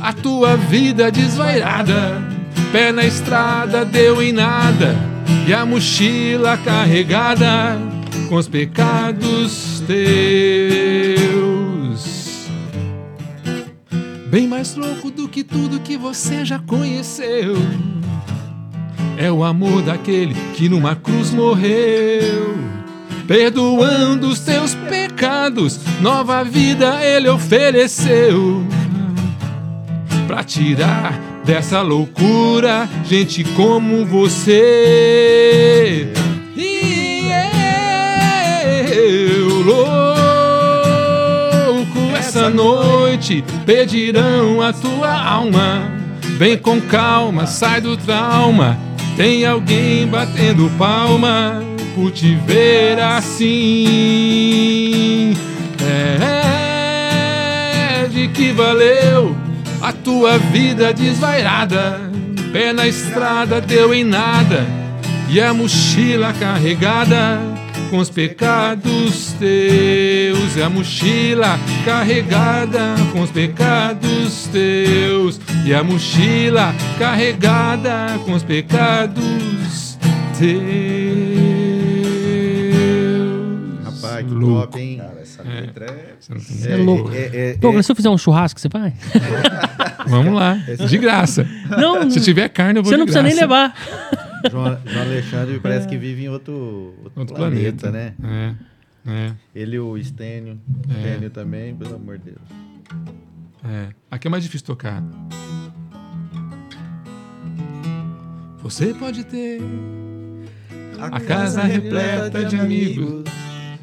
a 0.00 0.12
tua 0.12 0.56
vida 0.56 1.10
desvairada. 1.10 2.20
pé 2.70 2.92
na 2.92 3.04
estrada 3.04 3.84
deu 3.84 4.22
em 4.22 4.32
nada, 4.32 4.94
e 5.46 5.52
a 5.52 5.64
mochila 5.64 6.56
carregada 6.58 7.78
com 8.28 8.36
os 8.36 8.46
pecados 8.46 9.82
teus. 9.86 11.59
Bem 14.30 14.46
mais 14.46 14.76
louco 14.76 15.10
do 15.10 15.28
que 15.28 15.42
tudo 15.42 15.80
que 15.80 15.96
você 15.96 16.44
já 16.44 16.60
conheceu. 16.60 17.56
É 19.18 19.30
o 19.30 19.42
amor 19.42 19.82
daquele 19.82 20.36
que 20.54 20.68
numa 20.68 20.94
cruz 20.94 21.32
morreu, 21.32 22.56
perdoando 23.26 24.28
os 24.28 24.38
teus 24.38 24.72
pecados, 24.88 25.80
nova 26.00 26.44
vida 26.44 27.04
ele 27.04 27.28
ofereceu. 27.28 28.64
Pra 30.28 30.44
tirar 30.44 31.18
dessa 31.44 31.82
loucura 31.82 32.88
gente 33.04 33.42
como 33.56 34.06
você. 34.06 36.12
Pedirão 43.64 44.60
a 44.60 44.72
tua 44.72 45.12
alma. 45.12 45.90
Vem 46.38 46.56
com 46.58 46.80
calma, 46.80 47.46
sai 47.46 47.80
do 47.80 47.96
trauma. 47.96 48.78
Tem 49.16 49.44
alguém 49.46 50.06
batendo 50.06 50.70
palma 50.78 51.62
por 51.94 52.10
te 52.10 52.34
ver 52.46 52.98
assim. 53.00 53.76
É 55.82 56.20
de 58.08 58.28
que 58.28 58.52
valeu 58.52 59.36
a 59.80 59.92
tua 59.92 60.38
vida 60.38 60.92
desvairada. 60.92 62.00
Pé 62.52 62.72
na 62.72 62.86
estrada 62.86 63.60
deu 63.60 63.94
em 63.94 64.04
nada 64.04 64.66
e 65.28 65.40
a 65.40 65.54
mochila 65.54 66.32
carregada 66.32 67.49
com 67.90 67.98
os 67.98 68.08
pecados 68.08 69.32
teus. 69.38 70.56
E 70.56 70.62
a 70.62 70.70
mochila 70.70 71.58
carregada 71.84 72.94
com 73.12 73.20
os 73.20 73.30
pecados 73.30 74.48
teus. 74.52 75.40
E 75.66 75.74
a 75.74 75.82
mochila 75.82 76.72
carregada 76.98 78.18
com 78.24 78.32
os 78.32 78.42
pecados 78.42 79.98
teus. 80.38 80.70
Rapaz, 83.84 84.26
que 84.26 84.32
Louco. 84.34 84.66
top, 84.72 84.80
hein? 84.80 84.96
Cara, 84.98 85.20
essa 85.20 85.42
letra 85.42 85.86
é. 85.86 86.10
Você 86.20 86.72
é 86.72 86.76
louco. 86.76 87.10
É, 87.12 87.18
é, 87.18 87.50
é, 87.50 87.54
Douglas, 87.54 87.86
se 87.86 87.92
eu 87.92 87.96
fizer 87.96 88.10
um 88.10 88.18
churrasco, 88.18 88.60
você 88.60 88.68
vai? 88.68 88.92
Vamos 90.06 90.34
lá, 90.34 90.54
de 90.88 90.98
graça. 90.98 91.46
Não, 91.68 92.10
Se 92.10 92.20
tiver 92.20 92.48
carne, 92.48 92.78
eu 92.78 92.82
vou 92.82 92.90
você 92.90 92.96
não 92.96 93.06
de 93.06 93.12
precisa 93.12 93.22
nem 93.22 93.34
graça. 93.36 93.46
levar. 93.46 94.29
João, 94.50 94.78
João 94.86 95.02
Alexandre 95.02 95.58
parece 95.60 95.88
que 95.88 95.96
vive 95.98 96.24
em 96.24 96.28
outro, 96.28 96.94
outro, 97.04 97.20
Outro 97.20 97.34
planeta, 97.36 97.90
planeta. 97.90 98.16
né? 98.22 98.56
É, 99.06 99.10
é, 99.10 99.32
Ele 99.54 99.76
e 99.76 99.80
o 99.80 99.96
Stênio. 100.02 100.58
É. 100.88 100.92
Stênio 101.00 101.30
também, 101.30 101.74
pelo 101.74 101.96
amor 101.96 102.18
de 102.18 102.24
Deus. 102.26 102.38
é. 103.64 103.88
Aqui 104.10 104.28
é 104.28 104.30
mais 104.30 104.42
difícil 104.42 104.66
tocar. 104.66 105.02
Você 108.62 108.94
pode 108.94 109.24
ter 109.24 109.60
a 110.98 111.18
casa 111.20 111.62
repleta 111.62 112.44
de 112.44 112.56
amigos, 112.56 113.24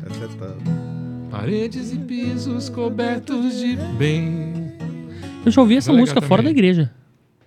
Essa 0.06 0.26
é 0.26 1.30
paredes 1.32 1.92
e 1.92 1.98
pisos 2.00 2.70
cobertos 2.70 3.58
de 3.60 3.76
bem. 3.98 4.72
Eu 5.46 5.52
já 5.52 5.62
ouvi 5.62 5.78
essa 5.78 5.92
É 5.92 5.96
música 5.96 6.22
fora 6.22 6.42
da 6.44 6.50
também. 6.50 6.60
igreja, 6.64 6.92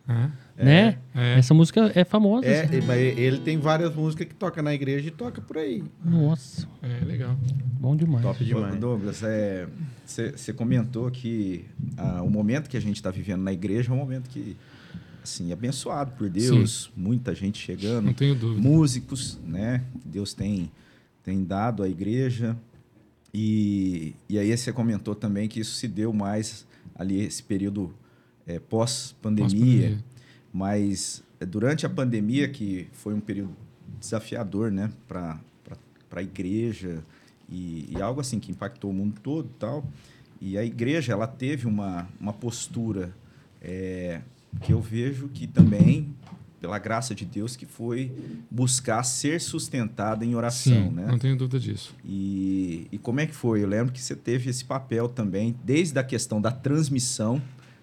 É, 0.09 0.29
né? 0.65 0.99
é. 1.15 1.39
Essa 1.39 1.53
música 1.55 1.91
é 1.95 2.05
famosa. 2.05 2.47
É, 2.47 2.65
e- 2.73 2.83
mas 2.83 2.99
ele 3.19 3.39
tem 3.41 3.59
várias 3.59 3.95
músicas 3.95 4.27
que 4.29 4.35
toca 4.35 4.63
na 4.63 4.73
igreja 4.75 5.09
e 5.09 5.11
toca 5.11 5.41
por 5.41 5.59
aí. 5.59 5.83
Nossa, 6.05 6.69
é 6.83 7.05
legal. 7.05 7.37
bom 7.81 7.95
demais. 7.97 8.23
Top 8.23 8.45
demais. 8.45 8.77
Douglas, 8.79 9.23
você 10.07 10.53
comentou 10.53 11.11
que 11.11 11.65
ah, 11.97 12.23
o 12.23 12.31
momento 12.31 12.69
que 12.69 12.77
a 12.77 12.81
gente 12.81 12.97
está 12.97 13.11
vivendo 13.11 13.43
na 13.43 13.53
igreja 13.53 13.91
é 13.91 13.95
um 13.95 13.99
momento 13.99 14.29
que, 14.29 14.57
assim, 15.23 15.53
abençoado 15.53 16.13
por 16.13 16.29
Deus, 16.29 16.91
muita 16.97 17.35
gente 17.35 17.59
chegando, 17.59 18.07
Não 18.07 18.13
tenho 18.15 18.35
dúvida. 18.35 18.61
músicos, 18.61 19.39
né? 19.47 19.83
que 20.03 20.09
Deus 20.09 20.35
tem, 20.35 20.71
tem 21.23 21.45
dado 21.45 21.83
à 21.83 21.89
igreja. 21.89 22.57
E, 23.33 24.15
e 24.29 24.39
aí 24.39 24.57
você 24.57 24.73
comentou 24.73 25.15
também 25.15 25.49
que 25.49 25.61
isso 25.61 25.75
se 25.75 25.87
deu 25.87 26.13
mais 26.13 26.67
ali, 26.97 27.21
esse 27.21 27.43
período 27.43 27.95
pós-pandemia. 28.69 29.49
Pós-pandemia. 29.49 29.99
Mas 30.53 31.23
eh, 31.41 31.47
durante 31.47 31.87
a 31.87 31.89
pandemia, 31.89 32.49
que 32.49 32.89
foi 32.93 33.15
um 33.15 33.21
período 33.21 33.57
desafiador, 33.99 34.71
né, 34.71 34.91
para 35.07 35.39
a 36.13 36.23
igreja 36.23 37.03
e, 37.49 37.89
e 37.91 38.01
algo 38.01 38.21
assim 38.21 38.39
que 38.39 38.51
impactou 38.51 38.91
o 38.91 38.95
mundo 38.95 39.21
todo 39.23 39.47
e 39.47 39.59
tal. 39.59 39.85
E 40.41 40.57
a 40.57 40.65
igreja, 40.65 41.13
ela 41.13 41.27
teve 41.27 41.67
uma, 41.67 42.09
uma 42.19 42.33
postura 42.33 43.15
eh, 43.61 44.21
que 44.63 44.73
eu 44.73 44.81
vejo 44.81 45.29
que 45.29 45.47
também, 45.47 46.15
pela 46.61 46.79
graça 46.79 47.15
de 47.15 47.25
Deus, 47.27 47.57
que 47.57 47.67
foi 47.67 48.11
buscar 48.51 49.03
ser 49.03 49.41
sustentada 49.41 50.25
em 50.25 50.35
oração, 50.35 50.89
Sim, 50.89 50.95
né? 50.95 51.07
não 51.07 51.19
tenho 51.19 51.37
dúvida 51.37 51.61
disso. 51.61 51.95
E, 52.05 52.87
e 52.91 52.99
como 52.99 53.21
é 53.21 53.27
que 53.27 53.35
foi? 53.35 53.63
Eu 53.63 53.69
lembro 53.69 53.93
que 53.93 54.01
você 54.01 54.17
teve 54.17 54.49
esse 54.49 54.65
papel 54.65 55.09
também, 55.09 55.55
desde 55.63 55.99
a 55.99 56.05
questão 56.05 56.41
da 56.41 56.51
transmissão, 56.51 57.41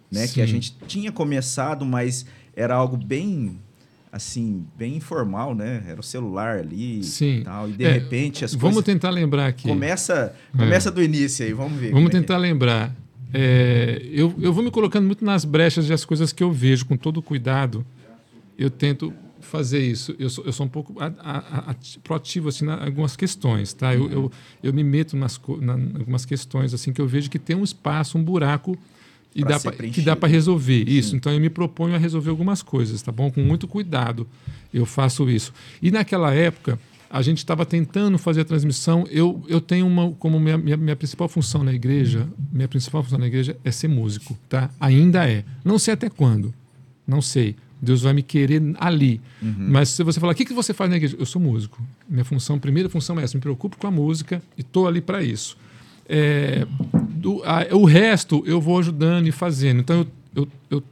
né? 0.10 0.28
Que 0.28 0.42
a 0.42 0.46
Sim. 0.46 0.54
gente 0.54 0.76
tinha 0.88 1.12
começado, 1.12 1.86
mas 1.86 2.26
era 2.58 2.76
algo 2.76 2.98
bem, 2.98 3.60
assim, 4.12 4.66
bem 4.78 4.96
informal, 4.96 5.54
né? 5.54 5.84
Era 5.88 6.00
o 6.00 6.04
celular 6.04 6.58
ali 6.60 7.04
Sim. 7.04 7.40
e 7.40 7.44
tal. 7.44 7.70
E 7.70 7.74
de 7.74 7.86
É, 7.86 7.92
repente 7.94 8.44
as 8.44 8.54
Vamos 8.56 8.84
tentar 8.84 9.12
lembrar 9.12 9.46
aqui. 9.48 9.68
Começa, 9.68 10.36
começa 10.52 10.92
do 10.92 11.02
início 11.02 11.46
aí, 11.46 11.54
vamos 11.54 11.80
ver. 11.80 11.92
Vamos 11.92 12.12
é 12.14 12.18
é. 12.18 12.20
tentar 12.20 12.38
lembrar. 12.38 12.94
É, 13.34 14.02
eu, 14.12 14.34
eu 14.40 14.52
vou 14.52 14.64
me 14.64 14.72
colocando 14.72 15.06
muito 15.06 15.24
nas 15.24 15.46
brechas 15.46 15.88
das 15.88 16.04
coisas 16.04 16.34
que 16.34 16.42
eu 16.44 16.52
vejo, 16.52 16.86
com 16.86 16.98
todo 16.98 17.22
cuidado. 17.22 17.86
Eu 18.58 18.70
tento 18.70 19.14
fazer 19.40 19.80
isso. 19.80 20.16
Eu 20.18 20.30
sou, 20.30 20.44
eu 20.46 20.52
sou 20.52 20.66
um 20.66 20.70
pouco 20.70 20.96
a- 21.00 21.14
a- 21.20 21.72
a- 21.72 21.76
proativo 22.04 22.50
assim, 22.50 22.66
em 22.66 22.70
algumas 22.72 23.16
questões. 23.16 23.72
Tá? 23.74 23.94
Eu, 23.94 24.10
eu, 24.10 24.32
eu 24.64 24.74
me 24.74 24.84
meto 24.84 25.16
nas 25.16 25.40
na, 25.62 25.78
em 25.78 25.94
algumas 26.00 26.26
questões 26.26 26.74
assim 26.74 26.92
que 26.92 27.00
eu 27.00 27.08
vejo 27.08 27.30
que 27.30 27.38
tem 27.38 27.56
um 27.56 27.64
espaço, 27.64 28.18
um 28.18 28.24
buraco 28.24 28.76
e 29.36 29.44
dá 29.44 29.60
pra, 29.60 29.72
que 29.72 30.02
dá 30.02 30.16
para 30.16 30.28
resolver 30.28 30.88
isso. 30.90 31.16
Então 31.16 31.32
eu 31.32 31.40
me 31.40 31.50
proponho 31.50 31.96
a 31.96 31.98
resolver 31.98 32.30
algumas 32.30 32.62
coisas, 32.62 33.02
tá 33.02 33.12
bom? 33.12 33.32
Com 33.32 33.42
muito 33.42 33.68
cuidado 33.68 34.28
eu 34.74 34.86
faço 34.86 35.30
isso. 35.30 35.54
E 35.82 35.92
naquela 35.92 36.34
época 36.34 36.80
a 37.10 37.22
gente 37.22 37.38
estava 37.38 37.66
tentando 37.66 38.18
fazer 38.18 38.42
a 38.42 38.46
transmissão. 38.46 39.06
Eu, 39.10 39.44
eu 39.48 39.62
tenho 39.62 39.88
uma 39.88 40.12
como 40.14 40.40
minha, 40.40 40.58
minha, 40.58 40.78
minha 40.78 40.96
principal 40.96 41.30
função 41.30 41.64
na 41.64 41.74
igreja, 41.74 42.28
minha 42.52 42.68
principal 42.68 43.04
função 43.04 43.20
na 43.20 43.28
igreja 43.28 43.58
é 43.64 43.72
ser 43.72 43.88
músico, 43.88 44.38
tá? 44.50 44.70
Ainda 44.80 45.28
é. 45.28 45.44
Não 45.64 45.80
sei 45.80 45.94
até 45.94 46.10
quando, 46.10 46.54
não 47.06 47.22
sei. 47.22 47.56
Deus 47.80 48.02
vai 48.02 48.12
me 48.12 48.24
querer 48.24 48.62
ali. 48.80 49.22
Mas 49.70 49.90
se 49.90 50.04
você 50.04 50.20
falar, 50.20 50.34
o 50.34 50.36
que, 50.36 50.46
que 50.46 50.54
você 50.54 50.74
faz 50.74 50.90
na 50.90 50.98
igreja? 50.98 51.16
Eu 51.20 51.28
sou 51.28 51.40
músico. 51.40 51.82
Minha 52.10 52.26
função, 52.26 52.58
primeira 52.58 52.90
função 52.90 53.20
é 53.20 53.24
essa, 53.24 53.38
me 53.38 53.42
preocupo 53.42 53.78
com 53.78 53.86
a 53.86 53.92
música 53.92 54.42
e 54.58 54.62
estou 54.62 54.88
ali 54.88 55.00
para 55.00 55.24
isso. 55.24 55.56
É, 56.10 56.66
do- 57.36 57.44
a- 57.46 57.68
o 57.76 57.86
resto 57.86 58.44
eu 58.46 58.60
vou 58.62 58.80
ajudando 58.80 59.28
e 59.28 59.32
fazendo. 59.32 59.80
Então 59.82 59.98
eu, 59.98 60.08
eu, 60.44 60.48
eu 60.78 60.84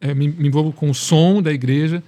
é, 0.00 0.14
me, 0.14 0.28
me 0.28 0.48
envolvo 0.48 0.72
com 0.72 0.90
o 0.90 0.94
som 0.94 1.40
da 1.42 1.52
igreja, 1.52 2.02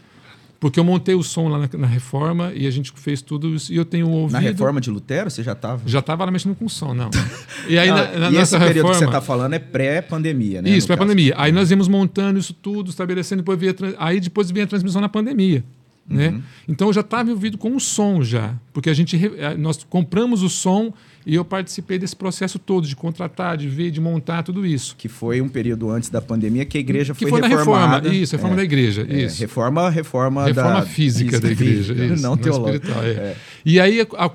porque 0.61 0.79
eu 0.81 0.85
montei 0.85 1.15
o 1.15 1.23
som 1.23 1.49
lá 1.49 1.59
na, 1.59 1.69
na 1.79 1.87
reforma 1.87 2.53
e 2.55 2.67
a 2.67 2.71
gente 2.71 2.93
fez 2.97 3.23
tudo 3.23 3.55
isso. 3.55 3.73
E 3.73 3.77
eu 3.77 3.85
tenho 3.85 4.09
ouvido. 4.09 4.33
Na 4.33 4.39
reforma 4.39 4.81
de 4.81 4.91
Lutero, 4.91 5.31
você 5.31 5.43
já 5.43 5.53
estava... 5.53 5.83
Já 5.87 5.99
estava 6.01 6.25
lá 6.25 6.31
mexendo 6.31 6.55
com 6.55 6.65
o 6.67 6.69
som, 6.71 6.93
não. 6.95 7.11
E 7.69 7.79
aí, 7.79 7.89
Não, 7.89 7.97
na, 7.97 8.19
na 8.19 8.31
e 8.31 8.37
esse 8.37 8.53
período 8.59 8.75
reforma. 8.75 8.93
que 8.93 8.99
você 8.99 9.05
está 9.07 9.21
falando 9.21 9.53
é 9.55 9.59
pré-pandemia, 9.59 10.63
né? 10.63 10.71
Isso, 10.71 10.83
no 10.83 10.87
para 10.87 10.95
a 10.95 10.99
caso. 10.99 11.09
pandemia. 11.09 11.35
Aí 11.37 11.53
nós 11.53 11.71
íamos 11.71 11.89
montando 11.89 12.39
isso 12.39 12.53
tudo, 12.55 12.91
estabelecendo, 12.91 13.43
depois 13.43 13.59
via, 13.59 13.75
aí 13.99 14.21
depois 14.21 14.51
vinha 14.51 14.65
a 14.65 14.69
transmissão 14.69 15.01
na 15.01 15.09
pandemia. 15.09 15.65
Né? 16.09 16.29
Uhum. 16.29 16.43
Então 16.69 16.87
eu 16.89 16.93
já 16.93 17.01
estava 17.01 17.29
envolvido 17.29 17.59
com 17.59 17.75
o 17.75 17.81
som 17.81 18.23
já, 18.23 18.55
porque 18.73 18.89
a 18.89 18.95
gente 18.95 19.17
eh, 19.39 19.57
nós 19.57 19.83
compramos 19.83 20.41
o 20.43 20.49
som 20.49 20.93
e 21.27 21.35
eu 21.35 21.45
participei 21.45 21.99
desse 21.99 22.15
processo 22.15 22.61
todo 22.61 22.87
de 22.87 22.95
contratar, 22.95 23.57
de 23.57 23.67
ver, 23.69 23.91
de 23.91 24.01
montar 24.01 24.45
tudo 24.45 24.65
isso. 24.65 24.95
Que 24.97 25.09
foi 25.09 25.41
um 25.41 25.49
período 25.49 25.91
antes 25.91 26.09
da 26.09 26.23
pandemia 26.23 26.65
que 26.65 26.79
a 26.79 26.81
igreja 26.81 27.13
que 27.13 27.27
foi, 27.27 27.41
foi 27.41 27.49
reformada. 27.49 27.97
reforma, 28.09 28.15
isso, 28.15 28.37
reforma 28.37 28.55
É. 28.55 28.57
da 28.59 28.63
igreja, 28.63 29.05
É, 29.11 29.23
isso. 29.25 29.41
reforma, 29.41 29.91
reforma, 29.91 30.45
Reforma 30.45 30.81
da 30.81 30.87
física, 30.87 31.41
da 31.41 31.51
igreja, 31.51 31.93
isso, 31.93 32.23
não 32.23 32.37
teológica. 32.37 32.77
espiritual, 32.87 33.05
é. 33.05 33.35
E 33.65 33.81
aí 33.81 34.01
a- 34.03 34.07
a- 34.27 34.31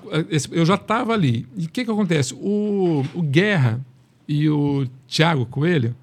eu 0.51 0.65
já 0.65 0.75
estava 0.75 1.13
ali. 1.13 1.47
E 1.55 1.67
o 1.67 1.69
que, 1.69 1.85
que 1.85 1.91
acontece? 1.91 2.33
O, 2.33 3.05
o 3.13 3.21
Guerra 3.21 3.79
e 4.27 4.49
o 4.49 4.85
Tiago 5.07 5.45
Coelho 5.45 5.95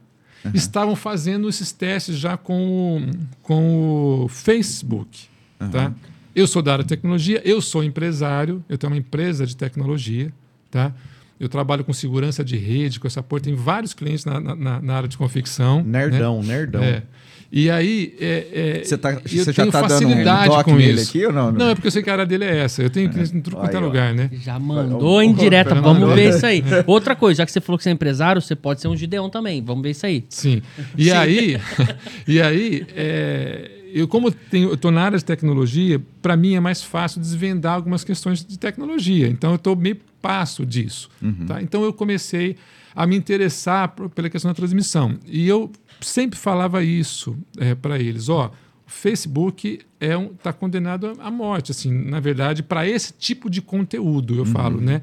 estavam 0.55 0.97
fazendo 0.97 1.47
esses 1.47 1.73
testes 1.73 2.16
já 2.16 2.39
com, 2.39 3.03
o- 3.03 3.11
com 3.43 4.23
o 4.24 4.28
Facebook. 4.28 5.28
Tá? 5.59 5.93
Eu 6.35 6.47
sou 6.47 6.62
da 6.62 6.72
área 6.72 6.85
de 6.85 6.89
tecnologia, 6.89 7.43
eu 7.44 7.60
sou 7.60 7.82
empresário, 7.82 8.64
eu 8.68 8.78
tenho 8.78 8.93
uma 8.93 8.98
empresa 8.98 9.47
de 9.47 9.56
tecnologia. 9.56 10.32
Tá? 10.70 10.93
Eu 11.40 11.48
trabalho 11.48 11.85
com 11.85 11.93
segurança 11.93 12.44
de 12.44 12.56
rede, 12.56 12.98
com 12.98 13.06
essa 13.06 13.22
porta. 13.22 13.44
Tem 13.44 13.55
vários 13.55 13.94
clientes 13.94 14.24
na, 14.24 14.40
na, 14.40 14.80
na 14.80 14.94
área 14.94 15.09
de 15.09 15.16
confecção. 15.16 15.82
Nerdão, 15.85 16.43
né? 16.43 16.48
nerdão. 16.48 16.82
É. 16.82 17.02
E 17.51 17.70
aí, 17.70 18.14
é, 18.20 18.47
é, 18.52 18.85
Você, 18.85 18.98
tá, 18.98 19.12
eu 19.12 19.20
você 19.24 19.52
já 19.52 19.62
tenho 19.62 19.72
tá 19.72 19.80
dando 19.80 20.06
um 20.06 20.62
com 20.64 20.74
nele 20.74 21.01
isso. 21.01 21.09
aqui 21.09 21.24
ou 21.24 21.32
não? 21.32 21.51
Não, 21.51 21.70
é 21.70 21.74
porque 21.74 21.86
eu 21.86 21.90
sei 21.90 22.02
que 22.02 22.10
a 22.10 22.12
área 22.12 22.26
dele 22.26 22.44
é 22.44 22.59
essa. 22.59 22.82
Eu 22.82 22.90
tenho 22.90 23.09
clientes 23.09 23.32
em 23.32 23.40
tudo 23.40 23.56
quanto 23.56 23.74
é 23.74 23.80
lugar, 23.80 24.12
né? 24.12 24.28
Já 24.43 24.59
mandou 24.59 25.22
em 25.22 25.32
direta, 25.32 25.74
vamos 25.74 26.14
ver 26.14 26.28
isso 26.28 26.44
aí. 26.44 26.62
Outra 26.86 27.16
coisa, 27.16 27.39
já 27.39 27.47
que 27.47 27.52
você 27.52 27.60
falou 27.60 27.78
que 27.78 27.85
você 27.85 27.89
é 27.89 27.93
empresário, 27.93 28.43
você 28.43 28.55
pode 28.55 28.82
ser 28.82 28.89
um 28.89 28.97
Gideão 28.97 29.30
também. 29.30 29.62
Vamos 29.62 29.82
ver 29.82 29.90
isso 29.90 30.05
aí. 30.05 30.26
Sim. 30.28 30.60
E 30.94 31.10
aí, 31.10 31.59
e 32.28 32.43
aí 32.43 32.86
é, 32.94 33.70
eu 33.98 34.08
como 34.08 34.30
tenho, 34.30 34.70
eu 34.70 34.76
tô 34.76 34.90
na 34.90 35.02
área 35.02 35.18
de 35.18 35.24
tecnologia, 35.24 36.00
para 36.22 36.36
mim 36.36 36.54
é 36.54 36.60
mais 36.60 36.82
fácil 36.82 37.20
desvendar 37.20 37.74
algumas 37.74 38.04
questões 38.04 38.44
de 38.44 38.58
tecnologia. 38.58 39.28
Então 39.28 39.50
eu 39.50 39.56
estou 39.56 39.74
meio 39.76 39.96
passo 40.22 40.64
disso. 40.66 41.08
Tá? 41.46 41.62
Então 41.62 41.82
eu 41.84 41.92
comecei 41.92 42.56
a 42.94 43.06
me 43.06 43.16
interessar 43.16 43.88
por- 43.88 44.08
pela 44.10 44.28
questão 44.28 44.50
da 44.50 44.54
transmissão. 44.54 45.16
E 45.26 45.46
eu 45.48 45.70
sempre 46.00 46.38
falava 46.38 46.82
isso 46.82 47.36
para 47.80 47.98
eles. 47.98 48.28
Ó, 48.28 48.46
o 48.86 48.90
Facebook 48.90 49.80
é 50.00 50.16
um, 50.16 50.28
tá 50.28 50.52
condenado 50.52 51.12
à 51.20 51.30
morte, 51.30 51.70
assim, 51.72 51.92
na 51.92 52.20
verdade, 52.20 52.62
para 52.62 52.88
esse 52.88 53.12
tipo 53.12 53.48
de 53.50 53.60
conteúdo, 53.62 54.34
eu 54.36 54.44
falo, 54.44 54.80
né? 54.80 55.02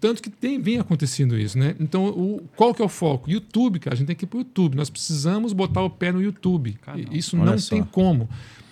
Tanto 0.00 0.22
que 0.22 0.28
tem, 0.28 0.60
vem 0.60 0.78
acontecendo 0.78 1.38
isso, 1.38 1.56
né? 1.58 1.74
Então, 1.78 2.06
o, 2.08 2.42
qual 2.56 2.74
que 2.74 2.82
é 2.82 2.84
o 2.84 2.88
foco? 2.88 3.30
YouTube, 3.30 3.78
cara, 3.78 3.94
a 3.94 3.96
gente 3.96 4.06
tem 4.08 4.16
que 4.16 4.24
ir 4.24 4.28
para 4.28 4.36
o 4.38 4.40
YouTube. 4.40 4.76
Nós 4.76 4.90
precisamos 4.90 5.52
botar 5.52 5.82
o 5.82 5.90
pé 5.90 6.10
no 6.12 6.20
YouTube. 6.22 6.76
Isso 7.12 7.36
Olha 7.36 7.52
não 7.52 7.58
só. 7.58 7.70
tem 7.70 7.84
como. 7.84 8.28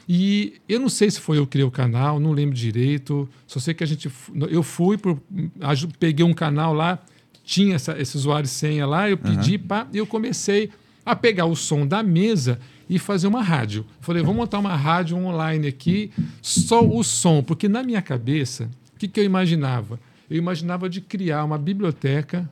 E 0.09 0.55
eu 0.69 0.79
não 0.81 0.89
sei 0.89 1.11
se 1.11 1.21
foi 1.21 1.39
eu 1.39 1.47
que 1.47 1.53
criei 1.53 1.65
o 1.67 1.71
canal, 1.71 2.19
não 2.21 2.33
lembro 2.33 2.55
direito. 2.55 3.29
Só 3.47 3.59
sei 3.61 3.73
que 3.75 3.83
a 3.85 3.87
gente. 3.87 4.11
Eu 4.51 4.63
fui, 4.63 4.99
por, 4.99 5.19
aju- 5.61 5.89
peguei 5.99 6.25
um 6.27 6.35
canal 6.35 6.75
lá, 6.75 6.99
tinha 7.45 7.77
essa, 7.77 7.99
esse 7.99 8.17
usuário 8.17 8.47
e 8.47 8.49
senha 8.49 8.87
lá, 8.87 9.09
eu 9.09 9.17
pedi, 9.17 9.57
pá, 9.57 9.87
e 9.93 9.99
eu 9.99 10.07
comecei 10.07 10.71
a 11.07 11.15
pegar 11.15 11.47
o 11.47 11.55
som 11.55 11.87
da 11.87 12.03
mesa 12.03 12.59
e 12.89 12.99
fazer 12.99 13.27
uma 13.29 13.43
rádio. 13.43 13.87
Falei, 14.01 14.21
vamos 14.23 14.37
montar 14.37 14.59
uma 14.59 14.75
rádio 14.77 15.17
online 15.17 15.69
aqui, 15.69 16.11
só 16.43 16.85
o 16.85 17.03
som, 17.03 17.43
porque 17.43 17.69
na 17.69 17.83
minha 17.83 18.03
cabeça, 18.03 18.69
o 18.95 18.99
que, 18.99 19.07
que 19.09 19.21
eu 19.21 19.25
imaginava? 19.25 19.99
Eu 20.31 20.37
imaginava 20.39 20.89
de 20.89 21.01
criar 21.01 21.45
uma 21.45 21.59
biblioteca 21.59 22.49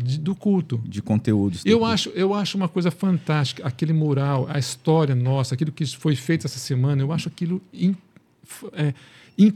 de- 0.00 0.18
do 0.18 0.34
culto. 0.34 0.80
De 0.84 1.00
conteúdos. 1.02 1.62
Eu 1.66 1.84
acho, 1.84 2.10
eu 2.10 2.32
acho 2.34 2.56
uma 2.56 2.68
coisa 2.68 2.90
fantástica, 2.90 3.66
aquele 3.66 3.92
mural, 3.92 4.46
a 4.50 4.58
história 4.58 5.14
nossa, 5.14 5.54
aquilo 5.54 5.72
que 5.72 5.84
foi 5.86 6.14
feito 6.14 6.46
essa 6.46 6.58
semana, 6.58 7.02
eu 7.02 7.12
acho 7.12 7.28
aquilo 7.28 7.60
f- 8.44 8.66
é, 8.74 8.94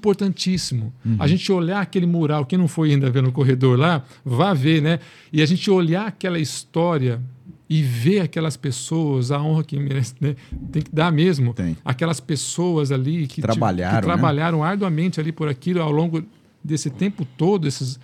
importantíssimo. 0.03 0.93
A 1.19 1.27
gente 1.27 1.51
olhar 1.53 1.81
aquele 1.81 2.07
mural, 2.07 2.45
quem 2.47 2.59
não 2.59 2.69
foi 2.69 2.91
ainda 2.93 3.11
ver 3.11 3.23
no 3.23 3.33
corredor 3.33 3.79
lá, 3.79 4.05
vá 4.25 4.55
ver, 4.55 4.81
né? 4.83 4.99
E 5.33 5.43
a 5.43 5.47
gente 5.47 5.71
olhar 5.71 6.07
aquela 6.07 6.39
história 6.39 7.21
e 7.69 7.83
ver 7.83 8.21
aquelas 8.21 8.57
pessoas, 8.57 9.31
a 9.31 9.41
honra 9.43 9.65
que 9.65 9.79
merece, 9.79 10.15
né? 10.21 10.37
tem 10.71 10.83
que 10.83 10.95
dar 10.95 11.11
mesmo. 11.11 11.55
Tem. 11.55 11.77
Aquelas 11.85 12.21
pessoas 12.21 12.93
ali 12.93 13.27
que, 13.27 13.41
Trabalharam, 13.41 14.01
que 14.01 14.07
né? 14.07 14.13
trabalharam 14.13 14.63
arduamente 14.65 15.19
ali 15.21 15.33
por 15.33 15.49
aquilo 15.49 15.81
ao 15.81 15.91
longo 15.91 16.23
desse 16.65 16.91
tempo 16.91 17.25
todo, 17.37 17.67
esses 17.69 17.99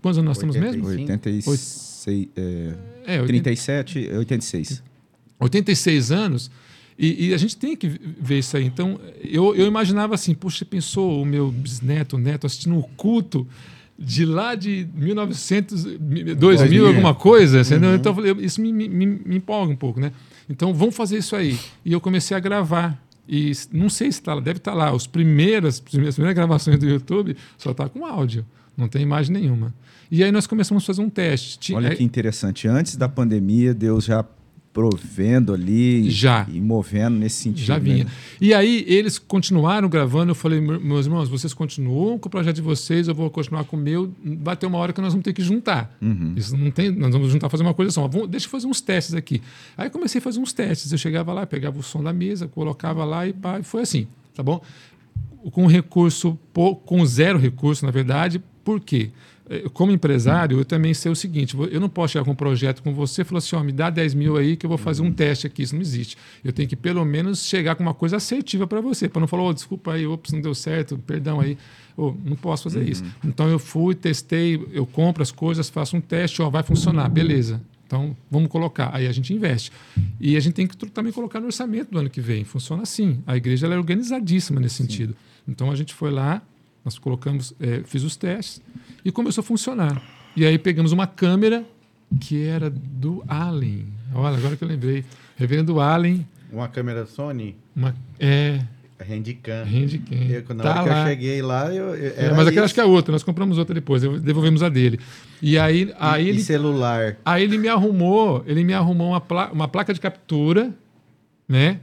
quantos 0.00 0.18
anos 0.18 0.28
nós 0.28 0.36
estamos 0.36 0.56
mesmo? 0.56 0.86
86, 0.86 2.06
é, 2.36 2.74
É, 3.06 3.20
80 3.20 3.26
37, 3.26 3.98
86. 4.12 4.82
86 5.40 6.12
anos, 6.12 6.50
e, 6.98 7.28
e 7.28 7.34
a 7.34 7.36
gente 7.36 7.56
tem 7.56 7.76
que 7.76 7.88
ver 8.20 8.38
isso 8.38 8.56
aí. 8.56 8.64
Então, 8.64 9.00
eu, 9.22 9.54
eu 9.56 9.66
imaginava 9.66 10.14
assim, 10.14 10.32
puxa, 10.34 10.58
você 10.58 10.64
pensou 10.64 11.22
o 11.22 11.26
meu 11.26 11.50
bisneto, 11.50 12.16
neto, 12.16 12.46
assistindo 12.46 12.78
o 12.78 12.82
culto 12.96 13.46
de 13.98 14.24
lá 14.24 14.54
de 14.54 14.86
1900, 14.94 15.82
2000, 15.84 16.36
2000. 16.36 16.86
alguma 16.86 17.14
coisa, 17.14 17.60
entendeu? 17.60 17.94
Então, 17.94 18.12
eu 18.12 18.16
falei, 18.16 18.44
isso 18.44 18.60
me, 18.60 18.72
me, 18.72 18.88
me- 18.88 19.06
me 19.06 19.36
empolga 19.36 19.72
um 19.72 19.76
pouco, 19.76 19.98
né? 20.00 20.12
Então, 20.48 20.72
vamos 20.74 20.94
fazer 20.94 21.18
isso 21.18 21.34
aí. 21.34 21.58
E 21.84 21.92
eu 21.92 22.00
comecei 22.00 22.36
a 22.36 22.40
gravar. 22.40 23.00
E 23.28 23.52
não 23.72 23.88
sei 23.88 24.12
se 24.12 24.20
está 24.20 24.34
lá, 24.34 24.40
deve 24.40 24.58
estar 24.58 24.74
lá. 24.74 24.92
Os 24.92 25.06
primeiras, 25.06 25.76
as 25.76 26.14
primeiras 26.14 26.34
gravações 26.34 26.78
do 26.78 26.86
YouTube 26.86 27.36
só 27.56 27.70
está 27.70 27.88
com 27.88 28.04
áudio, 28.04 28.44
não 28.76 28.86
tem 28.88 29.02
imagem 29.02 29.32
nenhuma. 29.32 29.74
E 30.10 30.22
aí 30.22 30.30
nós 30.30 30.46
começamos 30.46 30.82
a 30.84 30.86
fazer 30.86 31.02
um 31.02 31.08
teste. 31.10 31.74
Olha 31.74 31.90
aí- 31.90 31.96
que 31.96 32.04
interessante. 32.04 32.68
Antes 32.68 32.96
da 32.96 33.08
pandemia, 33.08 33.72
Deus 33.72 34.04
já 34.04 34.24
provendo 34.74 35.54
ali 35.54 36.10
Já. 36.10 36.46
e 36.52 36.60
movendo 36.60 37.16
nesse 37.16 37.36
sentido. 37.36 37.64
Já 37.64 37.78
vinha. 37.78 38.04
né? 38.04 38.10
E 38.40 38.52
aí 38.52 38.84
eles 38.88 39.18
continuaram 39.20 39.88
gravando. 39.88 40.32
Eu 40.32 40.34
falei, 40.34 40.60
"Meu- 40.60 40.80
meus 40.80 41.06
irmãos, 41.06 41.28
vocês 41.28 41.54
continuam 41.54 42.18
com 42.18 42.26
o 42.26 42.30
projeto 42.30 42.56
de 42.56 42.60
vocês, 42.62 43.06
eu 43.06 43.14
vou 43.14 43.30
continuar 43.30 43.64
com 43.64 43.76
o 43.76 43.80
meu. 43.80 44.12
Vai 44.42 44.56
ter 44.56 44.66
uma 44.66 44.76
hora 44.78 44.92
que 44.92 45.00
nós 45.00 45.12
vamos 45.12 45.24
ter 45.24 45.32
que 45.32 45.42
juntar. 45.42 45.96
Isso 46.36 46.56
não 46.56 46.72
tem, 46.72 46.90
nós 46.90 47.12
vamos 47.12 47.30
juntar 47.30 47.48
fazer 47.48 47.62
uma 47.62 47.72
coisa 47.72 47.92
só. 47.92 48.06
Vamos, 48.08 48.28
deixa 48.28 48.46
eu 48.46 48.50
fazer 48.50 48.66
uns 48.66 48.80
testes 48.80 49.14
aqui. 49.14 49.40
Aí 49.78 49.88
comecei 49.88 50.18
a 50.18 50.22
fazer 50.22 50.40
uns 50.40 50.52
testes. 50.52 50.90
Eu 50.90 50.98
chegava 50.98 51.32
lá, 51.32 51.46
pegava 51.46 51.78
o 51.78 51.82
som 51.82 52.02
da 52.02 52.12
mesa, 52.12 52.48
colocava 52.48 53.04
lá 53.04 53.26
e 53.28 53.32
pá, 53.32 53.62
foi 53.62 53.82
assim, 53.82 54.08
tá 54.34 54.42
bom? 54.42 54.60
com 55.52 55.66
recurso, 55.66 56.38
com 56.86 57.04
zero 57.06 57.38
recurso, 57.38 57.84
na 57.84 57.92
verdade. 57.92 58.42
Por 58.64 58.80
quê? 58.80 59.10
Eh, 59.48 59.64
Como 59.72 59.92
empresário, 59.92 60.58
eu 60.58 60.64
também 60.64 60.94
sei 60.94 61.10
o 61.12 61.16
seguinte: 61.16 61.56
eu 61.70 61.80
não 61.80 61.88
posso 61.88 62.12
chegar 62.12 62.24
com 62.24 62.30
um 62.32 62.34
projeto 62.34 62.82
com 62.82 62.94
você 62.94 63.22
e 63.22 63.24
falar 63.24 63.38
assim, 63.38 63.56
ó, 63.56 63.62
me 63.62 63.72
dá 63.72 63.90
10 63.90 64.14
mil 64.14 64.36
aí 64.36 64.56
que 64.56 64.64
eu 64.64 64.68
vou 64.68 64.78
fazer 64.78 65.02
um 65.02 65.12
teste 65.12 65.46
aqui. 65.46 65.62
Isso 65.62 65.74
não 65.74 65.82
existe. 65.82 66.16
Eu 66.44 66.52
tenho 66.52 66.68
que, 66.68 66.76
pelo 66.76 67.04
menos, 67.04 67.44
chegar 67.46 67.74
com 67.74 67.82
uma 67.82 67.94
coisa 67.94 68.16
assertiva 68.16 68.66
para 68.66 68.80
você, 68.80 69.08
para 69.08 69.20
não 69.20 69.28
falar, 69.28 69.42
"Ô, 69.44 69.52
desculpa 69.52 69.92
aí, 69.92 70.06
ops, 70.06 70.32
não 70.32 70.40
deu 70.40 70.54
certo, 70.54 70.96
perdão 70.98 71.40
aí. 71.40 71.58
Ô, 71.96 72.14
não 72.24 72.36
posso 72.36 72.64
fazer 72.64 72.88
isso. 72.88 73.04
Então 73.24 73.48
eu 73.48 73.58
fui, 73.58 73.94
testei, 73.94 74.60
eu 74.72 74.84
compro 74.86 75.22
as 75.22 75.30
coisas, 75.30 75.68
faço 75.68 75.96
um 75.96 76.00
teste, 76.00 76.42
ó, 76.42 76.50
vai 76.50 76.62
funcionar, 76.62 77.08
beleza. 77.08 77.60
Então, 77.86 78.16
vamos 78.30 78.48
colocar. 78.48 78.90
Aí 78.94 79.06
a 79.06 79.12
gente 79.12 79.32
investe. 79.32 79.70
E 80.18 80.36
a 80.36 80.40
gente 80.40 80.54
tem 80.54 80.66
que 80.66 80.74
também 80.86 81.12
colocar 81.12 81.38
no 81.38 81.46
orçamento 81.46 81.90
do 81.92 81.98
ano 81.98 82.08
que 82.10 82.20
vem. 82.20 82.42
Funciona 82.42 82.82
assim. 82.82 83.22
A 83.26 83.36
igreja 83.36 83.66
é 83.68 83.76
organizadíssima 83.76 84.58
nesse 84.58 84.76
sentido. 84.76 85.14
Então, 85.46 85.70
a 85.70 85.76
gente 85.76 85.92
foi 85.94 86.10
lá, 86.10 86.42
nós 86.84 86.98
colocamos, 86.98 87.54
eh, 87.60 87.82
fiz 87.84 88.02
os 88.02 88.16
testes 88.16 88.60
e 89.04 89.10
começou 89.10 89.40
a 89.42 89.44
funcionar. 89.44 90.02
E 90.36 90.44
aí 90.44 90.58
pegamos 90.58 90.92
uma 90.92 91.06
câmera 91.06 91.64
que 92.20 92.42
era 92.44 92.68
do 92.70 93.24
Allen. 93.26 93.86
Olha, 94.14 94.36
agora 94.36 94.56
que 94.56 94.62
eu 94.64 94.68
lembrei. 94.68 95.04
Reverendo 95.36 95.80
Allen, 95.80 96.26
Uma 96.52 96.68
câmera 96.68 97.06
Sony, 97.06 97.56
uma, 97.74 97.94
é, 98.20 98.60
Handicam. 99.10 99.64
Handicam. 99.64 100.16
Eu, 100.18 100.54
na 100.54 100.62
Tá 100.62 100.70
hora 100.70 100.82
que 100.84 100.88
lá. 100.90 101.00
eu 101.02 101.06
cheguei 101.08 101.42
lá, 101.42 101.74
eu, 101.74 101.94
eu- 101.96 102.12
É, 102.16 102.32
mas 102.34 102.46
aquela 102.46 102.64
acho 102.64 102.72
que 102.74 102.80
é 102.80 102.84
outra. 102.84 103.10
Nós 103.12 103.22
compramos 103.24 103.58
outra 103.58 103.74
depois. 103.74 104.00
Devolvemos 104.02 104.62
a 104.62 104.68
dele. 104.68 104.98
E 105.42 105.58
aí, 105.58 105.92
aí 105.98 106.24
E 106.26 106.28
ele 106.28 106.40
celular. 106.40 107.16
Aí 107.24 107.42
ele 107.42 107.58
me 107.58 107.66
arrumou, 107.68 108.44
ele 108.46 108.62
me 108.64 108.72
arrumou 108.72 109.08
uma, 109.10 109.20
pla- 109.20 109.50
uma 109.52 109.66
placa 109.68 109.92
de 109.92 110.00
captura, 110.00 110.72
né? 111.48 111.80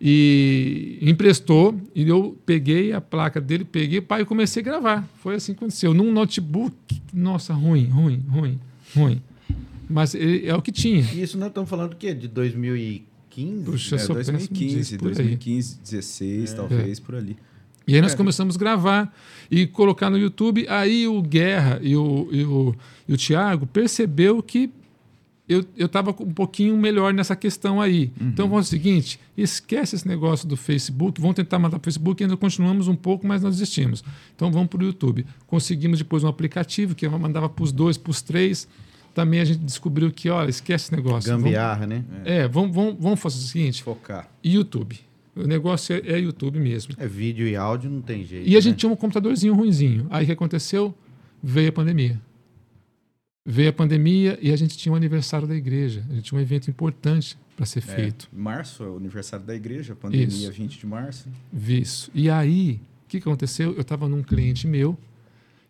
E 0.00 0.98
emprestou, 1.02 1.78
e 1.94 2.08
eu 2.08 2.34
peguei 2.46 2.92
a 2.92 3.00
placa 3.02 3.38
dele, 3.40 3.64
peguei, 3.64 4.00
pai, 4.00 4.22
e 4.22 4.24
comecei 4.24 4.62
a 4.62 4.64
gravar. 4.64 5.06
Foi 5.22 5.34
assim 5.34 5.52
que 5.52 5.58
aconteceu. 5.58 5.92
Num 5.92 6.10
notebook, 6.10 6.74
nossa, 7.12 7.52
ruim, 7.52 7.84
ruim, 7.86 8.24
ruim, 8.28 8.58
ruim. 8.96 9.22
Mas 9.88 10.14
ele- 10.14 10.46
é 10.46 10.54
o 10.54 10.62
que 10.62 10.72
tinha. 10.72 11.02
E 11.12 11.22
isso 11.22 11.36
nós 11.36 11.48
estamos 11.48 11.68
falando 11.68 11.90
do 11.90 11.96
quê? 11.96 12.14
De 12.14 12.28
2015? 12.28 13.64
Puxa, 13.64 13.96
É, 13.96 13.98
só 13.98 14.14
penso 14.14 14.32
2015, 14.32 14.76
nisso 14.76 14.96
por 14.98 15.08
aí. 15.08 15.14
2015, 15.16 15.78
16, 15.82 16.54
talvez, 16.54 16.98
por 16.98 17.14
ali. 17.14 17.36
E 17.86 17.94
aí 17.94 18.00
nós 18.00 18.14
começamos 18.14 18.54
a 18.56 18.58
gravar 18.58 19.14
e 19.50 19.66
colocar 19.66 20.08
no 20.08 20.16
YouTube. 20.16 20.64
Aí 20.68 21.08
o 21.08 21.20
Guerra 21.20 21.78
e 21.82 21.94
o, 21.96 22.28
e 22.30 22.44
o, 22.44 22.74
e 23.08 23.12
o 23.12 23.16
Thiago 23.16 23.66
percebeu 23.66 24.40
que 24.42 24.70
eu 25.76 25.86
estava 25.86 26.10
um 26.10 26.32
pouquinho 26.32 26.76
melhor 26.76 27.12
nessa 27.12 27.34
questão 27.34 27.80
aí. 27.80 28.12
Então 28.20 28.48
vamos 28.48 28.66
fazer 28.66 28.76
o 28.76 28.82
seguinte: 28.82 29.18
esquece 29.36 29.96
esse 29.96 30.06
negócio 30.06 30.46
do 30.46 30.56
Facebook, 30.56 31.20
vamos 31.20 31.34
tentar 31.34 31.58
mandar 31.58 31.78
para 31.78 31.88
o 31.88 31.92
Facebook, 31.92 32.22
ainda 32.22 32.36
continuamos 32.36 32.86
um 32.86 32.94
pouco, 32.94 33.26
mas 33.26 33.42
nós 33.42 33.54
desistimos. 33.56 34.04
Então 34.36 34.52
vamos 34.52 34.68
para 34.68 34.80
o 34.80 34.84
YouTube. 34.84 35.26
Conseguimos 35.46 35.98
depois 35.98 36.22
um 36.22 36.28
aplicativo 36.28 36.94
que 36.94 37.08
mandava 37.08 37.48
para 37.48 37.64
os 37.64 37.72
dois, 37.72 37.96
para 37.98 38.10
os 38.10 38.22
três. 38.22 38.68
Também 39.12 39.40
a 39.40 39.44
gente 39.44 39.58
descobriu 39.58 40.12
que, 40.12 40.30
olha, 40.30 40.48
esquece 40.48 40.84
esse 40.84 40.94
negócio. 40.94 41.28
Vamos- 41.28 41.44
Gambiarra, 41.44 41.84
né? 41.84 42.04
é, 42.24 42.46
vamos, 42.46 42.72
vamos, 42.72 42.96
vamos 43.00 43.18
fazer 43.20 43.38
o 43.38 43.40
seguinte: 43.40 43.82
Focar. 43.82 44.30
YouTube. 44.44 45.00
O 45.34 45.46
negócio 45.46 45.94
é, 45.96 46.12
é 46.12 46.18
YouTube 46.20 46.60
mesmo. 46.60 46.94
É 46.98 47.06
vídeo 47.06 47.46
e 47.46 47.56
áudio, 47.56 47.90
não 47.90 48.02
tem 48.02 48.24
jeito. 48.24 48.48
E 48.48 48.56
a 48.56 48.60
gente 48.60 48.72
né? 48.74 48.78
tinha 48.78 48.92
um 48.92 48.96
computadorzinho 48.96 49.54
ruinzinho. 49.54 50.06
Aí 50.10 50.22
o 50.24 50.26
que 50.26 50.32
aconteceu? 50.32 50.94
Veio 51.42 51.70
a 51.70 51.72
pandemia. 51.72 52.20
Veio 53.50 53.70
a 53.70 53.72
pandemia 53.72 54.38
e 54.40 54.52
a 54.52 54.56
gente 54.56 54.78
tinha 54.78 54.92
um 54.92 54.96
aniversário 54.96 55.46
da 55.48 55.56
igreja. 55.56 56.04
A 56.08 56.14
gente 56.14 56.22
tinha 56.26 56.38
um 56.38 56.40
evento 56.42 56.70
importante 56.70 57.36
para 57.56 57.66
ser 57.66 57.80
feito. 57.80 58.28
Março 58.32 58.84
é 58.84 58.88
o 58.88 58.96
aniversário 58.96 59.44
da 59.44 59.54
igreja, 59.56 59.96
pandemia 59.96 60.26
Isso. 60.26 60.52
20 60.52 60.78
de 60.78 60.86
março. 60.86 61.28
Isso. 61.52 62.10
E 62.14 62.30
aí, 62.30 62.80
o 63.04 63.08
que 63.08 63.16
aconteceu? 63.16 63.72
Eu 63.74 63.80
estava 63.80 64.08
num 64.08 64.22
cliente 64.22 64.68
meu 64.68 64.96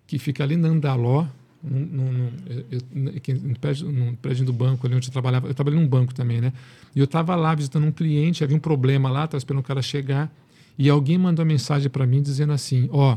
que 0.07 0.19
fica 0.19 0.44
ali 0.44 0.57
na 0.57 0.69
Andaló, 0.69 1.27
num, 1.62 1.78
num, 1.81 2.12
num- 2.12 2.31
eu- 2.48 2.65
eu- 2.70 3.16
aqui 3.16 3.32
no 3.32 3.59
prédio, 3.59 3.90
num 3.90 4.15
prédio 4.15 4.44
do 4.44 4.52
banco, 4.52 4.86
ali 4.86 4.94
onde 4.94 5.09
eu 5.09 5.12
trabalhava. 5.12 5.48
Eu 5.48 5.55
trabalhei 5.55 5.81
num 5.81 5.89
banco 5.89 6.12
também, 6.12 6.39
né? 6.39 6.52
E 6.94 6.98
eu 6.98 7.05
estava 7.07 7.35
lá 7.35 7.55
visitando 7.55 7.86
um 7.86 7.93
cliente, 7.93 8.44
havia 8.44 8.57
um 8.57 8.61
problema 8.61 9.11
lá, 9.11 9.24
estava 9.24 9.39
esperando 9.39 9.61
o 9.61 9.65
cara 9.66 9.81
chegar. 9.81 10.31
E 10.78 10.90
alguém 10.90 11.16
mandou 11.16 11.43
uma 11.44 11.48
mensagem 11.51 11.89
para 11.89 12.07
mim 12.07 12.20
dizendo 12.20 12.52
assim: 12.52 12.89
Ó, 12.93 13.16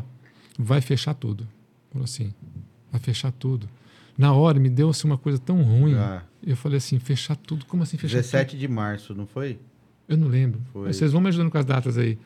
vai 0.57 0.79
fechar 0.79 1.13
tudo. 1.13 1.45
Falou 1.91 2.05
assim: 2.05 2.33
vai 2.91 3.01
fechar 3.01 3.31
tudo. 3.33 3.67
Na 4.17 4.33
hora 4.33 4.59
me 4.59 4.69
deu 4.69 4.89
assim, 4.89 5.07
uma 5.07 5.17
coisa 5.17 5.39
tão 5.39 5.61
ruim. 5.61 5.95
Ah, 5.95 6.23
Eu 6.45 6.55
falei 6.55 6.77
assim, 6.77 6.99
fechar 6.99 7.35
tudo. 7.35 7.65
Como 7.65 7.83
assim 7.83 7.97
fechar 7.97 8.17
17 8.17 8.57
de 8.57 8.67
março, 8.67 9.15
não 9.15 9.25
foi? 9.25 9.53
tudo? 9.53 9.65
Eu 10.07 10.17
não 10.17 10.27
lembro. 10.27 10.61
Foi. 10.71 10.87
Mas 10.87 10.97
Vocês 10.97 11.11
vão 11.11 11.21
me 11.21 11.29
ajudando 11.29 11.49
com 11.49 11.57
as 11.57 11.65
datas 11.65 11.97
aí. 11.97 12.17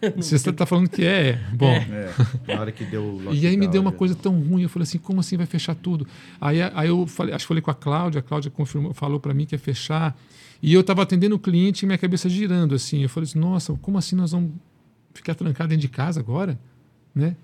Você 0.16 0.36
está 0.36 0.64
falando 0.64 0.88
que 0.88 1.04
é. 1.04 1.40
Bom, 1.52 1.72
É. 1.72 2.12
Na 2.46 2.60
hora 2.60 2.72
que 2.72 2.84
deu 2.84 3.02
o 3.02 3.30
e 3.34 3.46
aí 3.46 3.56
me 3.56 3.66
deu 3.66 3.80
uma 3.80 3.92
coisa 3.92 4.14
tão 4.14 4.38
ruim. 4.40 4.62
Eu 4.62 4.68
falei 4.68 4.84
assim, 4.84 4.98
como 4.98 5.20
assim 5.20 5.36
vai 5.36 5.46
fechar 5.46 5.74
tudo? 5.74 6.06
Aí, 6.40 6.60
aí 6.62 6.88
eu 6.88 7.06
falei, 7.06 7.34
acho 7.34 7.44
que 7.44 7.48
falei 7.48 7.60
com 7.62 7.70
a 7.70 7.74
Cláudia, 7.74 8.20
a 8.20 8.22
Cláudia 8.22 8.50
confirmou, 8.50 8.94
falou 8.94 9.18
para 9.20 9.34
mim 9.34 9.44
que 9.44 9.54
ia 9.54 9.58
fechar. 9.58 10.16
E 10.62 10.72
eu 10.72 10.80
estava 10.80 11.02
atendendo 11.02 11.34
o 11.36 11.38
cliente 11.38 11.84
e 11.84 11.86
minha 11.86 11.98
cabeça 11.98 12.28
girando 12.28 12.74
assim. 12.74 13.02
Eu 13.02 13.08
falei 13.08 13.28
assim, 13.28 13.38
nossa, 13.38 13.72
como 13.74 13.98
assim 13.98 14.16
nós 14.16 14.32
vamos 14.32 14.52
ficar 15.14 15.34
trancados 15.34 15.70
dentro 15.70 15.82
de 15.82 15.88
casa 15.88 16.20
agora? 16.20 16.58
Né? 17.14 17.36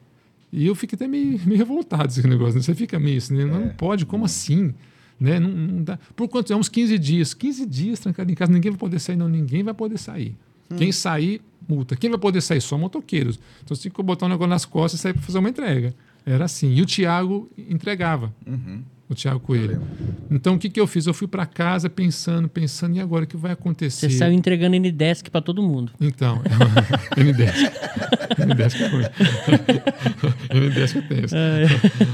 E 0.57 0.67
eu 0.67 0.75
fiquei 0.77 0.95
até 0.95 1.09
meio, 1.09 1.41
meio 1.45 1.59
revoltado 1.59 2.05
com 2.05 2.21
esse 2.21 2.29
negócio. 2.29 2.55
Né? 2.55 2.63
Você 2.63 2.75
fica 2.75 2.99
meio 2.99 3.19
assim, 3.19 3.35
né? 3.35 3.45
não 3.45 3.69
pode, 3.71 4.07
como 4.07 4.25
assim? 4.25 4.73
Né? 5.19 5.41
Não, 5.41 5.51
não 5.51 5.83
dá. 5.83 5.99
Por 6.15 6.29
quanto? 6.29 6.53
É 6.53 6.57
uns 6.57 6.69
15 6.69 6.97
dias. 6.99 7.35
15 7.35 7.67
dias 7.67 7.99
trancado 7.99 8.31
em 8.31 8.35
casa, 8.37 8.53
ninguém 8.53 8.71
vai 8.71 8.79
poder 8.79 9.01
sair, 9.01 9.17
não. 9.17 9.29
Ninguém 9.29 9.65
vai 9.65 9.75
poder 9.75 9.99
sair. 9.99 10.37
Quem 10.77 10.93
sair, 10.93 11.41
multa. 11.69 11.95
Quem 11.97 12.11
vai 12.11 12.19
poder 12.19 12.41
sair? 12.41 12.61
Só 12.61 12.79
motoqueiros. 12.79 13.39
Então 13.63 13.77
você 13.77 13.85
tem 13.85 13.93
que 13.93 14.03
botar 14.03 14.27
um 14.27 14.29
negócio 14.29 14.49
nas 14.49 14.65
costas 14.65 15.01
e 15.01 15.03
sair 15.03 15.13
para 15.13 15.23
fazer 15.23 15.39
uma 15.39 15.49
entrega. 15.49 15.95
Era 16.25 16.45
assim. 16.45 16.73
E 16.73 16.81
o 16.81 16.87
Tiago 16.87 17.51
entregava. 17.57 18.33
O 19.09 19.15
Tiago 19.15 19.39
Coelho. 19.39 19.83
Então 20.31 20.55
o 20.55 20.59
que, 20.59 20.71
que 20.71 20.81
eu 20.81 20.87
fiz? 20.87 21.07
Eu 21.07 21.13
fui 21.13 21.29
para 21.29 21.45
casa 21.45 21.91
pensando, 21.91 22.49
pensando, 22.49 22.97
e 22.97 23.01
agora 23.01 23.25
o 23.25 23.27
que 23.27 23.37
vai 23.37 23.53
acontecer? 23.53 24.11
Você 24.11 24.17
saiu 24.17 24.33
entregando 24.33 24.77
N-Desk 24.77 25.29
pra 25.31 25.43
todo 25.43 25.63
mundo. 25.63 25.93
Então, 26.01 26.43
N10. 27.17 27.53
N10 28.39 28.77
que 28.77 28.83
é 28.83 28.89
ruim. 28.89 29.05
N10 30.49 30.93
que 30.93 30.99
é 30.99 31.03
tenso. 31.03 31.35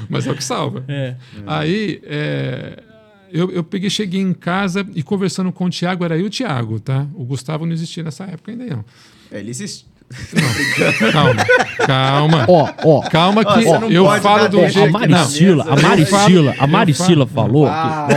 Mas 0.08 0.26
é 0.26 0.32
o 0.32 0.34
que 0.34 0.42
salva. 0.42 0.84
É. 0.88 1.14
Aí, 1.46 2.00
é, 2.04 2.82
eu, 3.32 3.50
eu 3.50 3.62
peguei, 3.62 3.88
cheguei 3.88 4.20
em 4.20 4.32
casa 4.32 4.86
e 4.94 5.02
conversando 5.02 5.52
com 5.52 5.66
o 5.66 5.70
Tiago, 5.70 6.04
era 6.04 6.16
eu 6.16 6.22
e 6.22 6.26
o 6.26 6.30
Tiago, 6.30 6.80
tá? 6.80 7.06
O 7.14 7.24
Gustavo 7.24 7.64
não 7.64 7.72
existia 7.72 8.02
nessa 8.02 8.24
época 8.24 8.50
ainda 8.50 8.66
não. 8.66 8.84
É, 9.30 9.38
ele 9.38 9.50
existe. 9.50 9.86
Calma, 11.12 11.44
calma. 11.86 12.44
Ó, 12.48 12.68
ó. 12.84 13.00
Calma 13.02 13.44
que 13.44 13.50
Ó, 13.50 13.54
você 13.60 13.78
não 13.78 13.90
eu 13.90 14.04
pode 14.04 14.22
falo 14.22 14.38
dar 14.42 14.48
do 14.48 14.56
dez. 14.58 14.72
jeito... 14.72 14.96
a 14.96 15.00
Não, 15.06 15.08
Maricila, 15.08 15.64
a 15.68 15.76
Maricila, 15.76 16.54
a 16.58 16.66
Maricila 16.66 17.26
falo- 17.26 17.46
falou 17.48 17.66
Ah, 17.68 18.08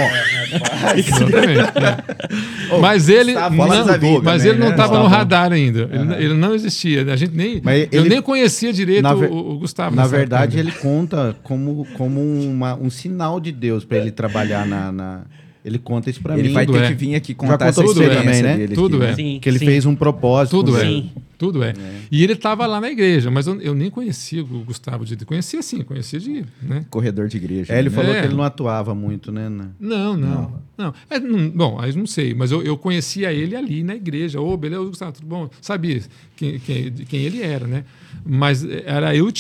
que, 0.94 1.00
Exatamente. 1.00 1.60
é. 1.60 2.78
Mas 2.80 3.10
ele, 3.10 3.34
Gustavo, 3.34 3.56
não, 3.56 4.22
mas 4.24 4.46
ele 4.46 4.58
não 4.60 4.66
né? 4.68 4.72
estava 4.72 4.94
no 4.96 5.02
Gustavo. 5.04 5.16
radar 5.16 5.52
ainda. 5.52 5.90
Ele, 5.92 6.26
ele 6.26 6.34
não 6.34 6.54
existia. 6.56 7.04
A 7.12 7.16
gente 7.16 7.36
nem, 7.36 7.62
Mas 7.64 7.88
eu 7.92 8.02
ele- 8.02 8.10
nem 8.10 8.22
conhecia 8.22 8.74
direito 8.74 9.04
Na 9.04 9.14
ver- 9.14 9.30
o, 9.32 9.52
o 9.54 9.60
Gustavo. 9.60 9.96
Na 9.96 10.04
nessa 10.04 10.16
verdade, 10.18 10.60
época. 10.60 10.60
ele 10.60 10.72
conta 10.80 11.36
como, 11.44 11.86
como 11.96 12.20
uma- 12.22 12.76
um 12.76 12.90
sinal 12.90 13.40
de 13.40 13.52
Deus 13.52 13.86
para 13.86 13.98
ele 14.00 14.12
trabalhar 14.12 14.66
na, 14.66 14.92
na- 14.92 15.22
Ele 15.64 15.78
conta 15.80 16.10
isso 16.10 16.20
para 16.22 16.38
Ele 16.38 16.50
mim. 16.50 16.54
vai 16.54 16.66
Tudo 16.66 16.78
ter 16.78 16.84
é. 16.84 16.88
que 16.90 16.94
vir 16.94 17.16
aqui 17.16 17.34
contar 17.34 17.68
essa 17.68 17.82
tudo 17.82 18.02
também, 18.02 18.42
né? 18.44 18.58
dele. 18.58 18.76
Tudo 18.76 18.98
aqui, 18.98 19.06
é. 19.06 19.08
né? 19.08 19.16
sim, 19.16 19.40
Que 19.42 19.50
ele 19.50 19.60
sim. 19.60 19.66
fez 19.66 19.86
um 19.86 19.96
propósito. 19.96 20.58
Tudo 20.58 20.74
com 20.74 20.78
é. 20.78 20.82
Sim. 20.82 21.10
Tudo 21.38 21.64
é. 21.64 21.74
E 22.12 22.24
ele 22.24 22.34
estava 22.34 22.66
lá 22.66 22.80
na 22.80 22.90
igreja, 22.90 23.30
mas 23.32 23.48
eu, 23.48 23.60
eu 23.60 23.74
nem 23.74 23.90
conhecia 23.90 24.42
o 24.42 24.46
Gustavo 24.64 25.04
de 25.06 25.16
Conhecia 25.26 25.62
sim, 25.62 25.82
conhecia 25.82 26.20
de. 26.20 26.46
Né? 26.62 26.86
Corredor 26.90 27.28
de 27.28 27.38
igreja. 27.38 27.74
É, 27.74 27.80
ele 27.80 27.90
né? 27.90 27.96
falou 27.96 28.14
É. 28.14 28.20
que 28.22 28.28
ele 28.28 28.36
não 28.36 28.44
atuava 28.44 28.94
muito, 28.94 29.32
né? 29.32 29.50
na- 29.50 29.70
Não, 29.80 30.16
não. 30.16 30.54
não. 30.78 30.94
É, 31.10 31.20
não- 31.20 31.50
bom, 31.50 31.78
aí 31.80 31.94
não 31.96 32.06
sei, 32.06 32.34
mas 32.34 32.52
eu, 32.52 32.62
eu 32.62 32.78
conhecia 32.78 33.32
ele 33.34 33.56
ali 33.56 33.84
na 33.84 33.96
igreja. 33.96 34.40
Ô, 34.40 34.56
beleza, 34.56 34.84
Gustavo, 34.84 35.12
tudo 35.14 35.28
bom? 35.28 35.50
Sabia 35.62 36.02
quem, 36.36 36.60
quem, 36.60 36.92
de 36.92 37.06
quem 37.06 37.22
ele 37.22 37.42
era, 37.42 37.68
né? 37.68 37.84
Mas 38.26 38.64
era 38.86 39.14
eu 39.16 39.26
e 39.26 39.30
o 39.30 39.32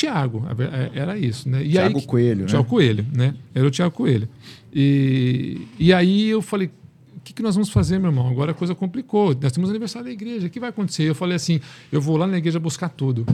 ver- 0.54 0.70
é, 0.74 0.92
era 0.96 1.18
isso, 1.18 1.48
né? 1.48 1.64
E 1.64 1.70
Thiago 1.72 2.00
aí, 2.00 2.06
Coelho, 2.06 2.42
né? 2.42 2.48
Thiago 2.48 2.66
Coelho, 2.66 3.06
né? 3.16 3.34
Era 3.56 3.68
o 3.68 3.72
Thiago 3.72 3.94
Coelho. 3.94 4.28
E, 4.74 5.68
e 5.78 5.94
aí 5.94 6.30
eu 6.30 6.42
falei, 6.42 6.72
o 7.16 7.22
que, 7.24 7.34
que 7.34 7.44
nós 7.44 7.56
vamos 7.56 7.70
fazer, 7.70 8.00
meu 8.00 8.10
irmão? 8.10 8.28
Agora 8.28 8.52
a 8.52 8.56
coisa 8.56 8.74
complicou. 8.74 9.38
Nós 9.40 9.52
temos 9.52 9.70
aniversário 9.70 10.08
da 10.08 10.12
igreja, 10.12 10.48
o 10.48 10.50
que 10.50 10.60
vai 10.60 10.70
acontecer? 10.70 11.04
Eu 11.04 11.16
falei 11.16 11.36
assim, 11.36 11.62
eu 11.92 12.02
vou 12.02 12.18
lá 12.18 12.26
na 12.26 12.38
igreja 12.38 12.60
buscar 12.60 12.90
tudo. 12.90 13.26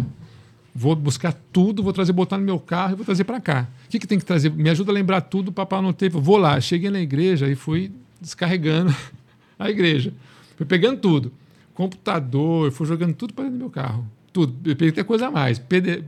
Vou 0.76 0.95
buscar 0.95 1.34
tudo, 1.52 1.82
vou 1.82 1.91
trazer, 1.94 2.14
botar 2.14 2.38
no 2.38 2.44
meu 2.44 2.60
carro 2.60 2.94
e 2.94 2.95
vou 2.95 3.06
trazer 3.06 3.24
para 3.24 3.40
cá. 3.40 3.68
O 3.86 3.90
que, 3.90 3.99
que 3.99 4.07
tem 4.07 4.20
que 4.20 4.26
trazer? 4.26 4.52
Me 4.52 4.70
ajuda 4.70 4.91
a 4.91 4.94
lembrar 4.94 5.22
tudo, 5.22 5.52
papai 5.52 5.82
não 5.82 5.94
teve. 5.94 6.20
Vou 6.20 6.38
lá, 6.38 6.60
cheguei 6.61 6.90
na 6.90 6.99
igreja 6.99 7.48
e 7.48 7.56
fui 7.56 7.91
descarregando 8.22 8.94
a 9.57 9.70
igreja. 9.70 10.14
Fui 10.57 10.66
pegando 10.66 10.99
tudo. 10.99 11.32
Computador, 11.74 12.72
fui 12.72 12.86
jogando 12.86 13.14
tudo 13.14 13.34
para 13.34 13.45
dentro 13.45 13.57
do 13.57 13.61
meu 13.61 13.70
carro. 13.70 14.06
Tudo. 14.32 14.53
Eu 14.70 14.76
peguei 14.76 14.90
até 14.90 15.03
coisa 15.03 15.28
a 15.28 15.32
mais. 15.32 15.60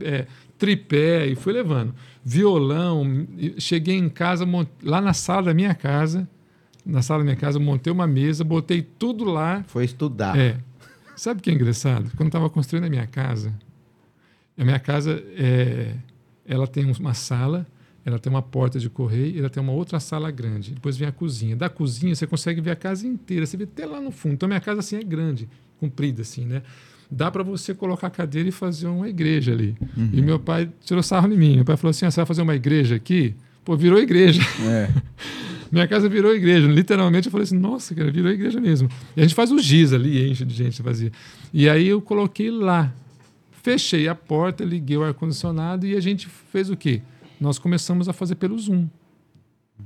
É, 0.02 0.26
tripé 0.58 1.26
e 1.26 1.34
fui 1.34 1.52
levando. 1.52 1.94
Violão. 2.24 3.26
Cheguei 3.58 3.96
em 3.96 4.08
casa, 4.08 4.46
mont- 4.46 4.68
lá 4.82 5.00
na 5.00 5.12
sala 5.12 5.44
da 5.46 5.54
minha 5.54 5.74
casa. 5.74 6.28
Na 6.84 7.00
sala 7.02 7.20
da 7.20 7.24
minha 7.24 7.36
casa, 7.36 7.58
montei 7.60 7.92
uma 7.92 8.06
mesa, 8.06 8.42
botei 8.42 8.82
tudo 8.82 9.24
lá. 9.24 9.64
Foi 9.68 9.84
estudar. 9.84 10.36
É. 10.38 10.58
Sabe 11.16 11.40
o 11.40 11.42
que 11.42 11.50
é 11.50 11.52
engraçado? 11.52 12.10
Quando 12.16 12.28
estava 12.28 12.48
construindo 12.50 12.84
a 12.84 12.90
minha 12.90 13.06
casa, 13.06 13.52
a 14.58 14.64
minha 14.64 14.78
casa 14.80 15.22
é, 15.36 15.94
ela 16.44 16.66
tem 16.66 16.84
uma 16.84 17.14
sala, 17.14 17.66
ela 18.04 18.18
tem 18.18 18.30
uma 18.32 18.42
porta 18.42 18.80
de 18.80 18.90
correio, 18.90 19.36
e 19.36 19.38
ela 19.38 19.50
tem 19.50 19.62
uma 19.62 19.72
outra 19.72 20.00
sala 20.00 20.30
grande. 20.30 20.72
Depois 20.72 20.96
vem 20.96 21.06
a 21.06 21.12
cozinha. 21.12 21.54
Da 21.54 21.68
cozinha 21.68 22.14
você 22.14 22.26
consegue 22.26 22.60
ver 22.60 22.72
a 22.72 22.76
casa 22.76 23.06
inteira, 23.06 23.46
você 23.46 23.56
vê 23.56 23.64
até 23.64 23.86
lá 23.86 24.00
no 24.00 24.10
fundo. 24.10 24.32
Então 24.34 24.48
minha 24.48 24.60
casa 24.60 24.80
assim 24.80 24.96
é 24.96 25.02
grande, 25.04 25.48
comprida 25.78 26.22
assim, 26.22 26.44
né? 26.46 26.62
Dá 27.14 27.30
para 27.30 27.42
você 27.42 27.74
colocar 27.74 28.06
a 28.06 28.10
cadeira 28.10 28.48
e 28.48 28.52
fazer 28.52 28.86
uma 28.86 29.06
igreja 29.06 29.52
ali. 29.52 29.76
E 30.14 30.22
meu 30.22 30.38
pai 30.38 30.70
tirou 30.82 31.02
sarro 31.02 31.30
em 31.30 31.36
mim. 31.36 31.56
Meu 31.56 31.64
pai 31.64 31.76
falou 31.76 31.90
assim: 31.90 32.06
ah, 32.06 32.10
você 32.10 32.16
vai 32.16 32.26
fazer 32.26 32.40
uma 32.40 32.54
igreja 32.54 32.94
aqui? 32.94 33.34
Pô, 33.62 33.76
virou 33.76 33.98
igreja. 33.98 34.40
É. 34.62 34.88
Minha 35.70 35.86
casa 35.86 36.08
virou 36.08 36.34
igreja. 36.34 36.66
Literalmente, 36.66 37.28
eu 37.28 37.32
falei 37.32 37.44
assim, 37.44 37.58
nossa, 37.58 37.94
cara, 37.94 38.10
virou 38.10 38.30
igreja 38.32 38.60
mesmo. 38.60 38.88
E 39.14 39.20
a 39.20 39.22
gente 39.22 39.34
faz 39.34 39.52
os 39.52 39.62
giz 39.62 39.92
ali, 39.92 40.30
enche 40.30 40.44
de 40.44 40.54
gente 40.54 40.80
vazia. 40.80 41.12
E 41.52 41.68
aí 41.68 41.88
eu 41.88 42.00
coloquei 42.00 42.50
lá. 42.50 42.92
Fechei 43.62 44.08
a 44.08 44.14
porta, 44.14 44.64
liguei 44.64 44.96
o 44.96 45.04
ar-condicionado 45.04 45.86
e 45.86 45.94
a 45.94 46.00
gente 46.00 46.28
fez 46.28 46.70
o 46.70 46.76
quê? 46.76 47.02
Nós 47.38 47.58
começamos 47.58 48.08
a 48.08 48.12
fazer 48.12 48.36
pelo 48.36 48.58
Zoom. 48.58 48.88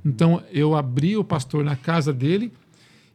Então, 0.05 0.43
eu 0.53 0.75
abri 0.75 1.17
o 1.17 1.25
pastor 1.25 1.65
na 1.65 1.77
casa 1.77 2.13
dele 2.13 2.53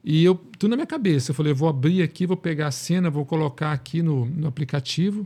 e 0.04 0.24
eu, 0.24 0.36
tudo 0.58 0.72
na 0.72 0.76
minha 0.76 0.88
cabeça. 0.88 1.32
Eu 1.32 1.36
falei, 1.36 1.52
eu 1.52 1.56
vou 1.56 1.70
abrir 1.70 2.02
aqui, 2.02 2.26
vou 2.26 2.38
pegar 2.38 2.68
a 2.68 2.72
cena, 2.72 3.10
vou 3.10 3.26
colocar 3.26 3.72
aqui 3.72 4.02
no, 4.02 4.26
no 4.26 4.48
aplicativo, 4.48 5.26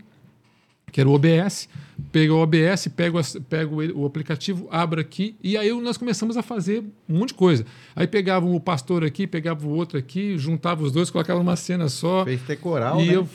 que 0.91 0.99
era 1.01 1.09
o 1.09 1.13
OBS. 1.13 1.67
Pego 2.11 2.33
o 2.35 2.37
OBS, 2.41 2.87
pego, 2.95 3.17
pego 3.49 3.81
o 3.97 4.05
aplicativo, 4.05 4.67
abro 4.69 4.99
aqui, 4.99 5.35
e 5.41 5.55
aí 5.57 5.71
nós 5.81 5.95
começamos 5.97 6.35
a 6.35 6.41
fazer 6.41 6.83
um 7.07 7.19
monte 7.19 7.29
de 7.29 7.35
coisa. 7.35 7.65
Aí 7.95 8.05
pegava 8.05 8.45
o 8.45 8.59
pastor 8.59 9.03
aqui, 9.05 9.25
pegava 9.25 9.65
o 9.65 9.69
outro 9.69 9.97
aqui, 9.97 10.37
juntava 10.37 10.83
os 10.83 10.91
dois, 10.91 11.09
colocava 11.09 11.39
numa 11.39 11.55
cena 11.55 11.87
só. 11.87 12.25
Fez 12.25 12.41
ter 12.41 12.57
coral, 12.57 12.99
E 13.01 13.07
né? 13.07 13.15
eu 13.15 13.25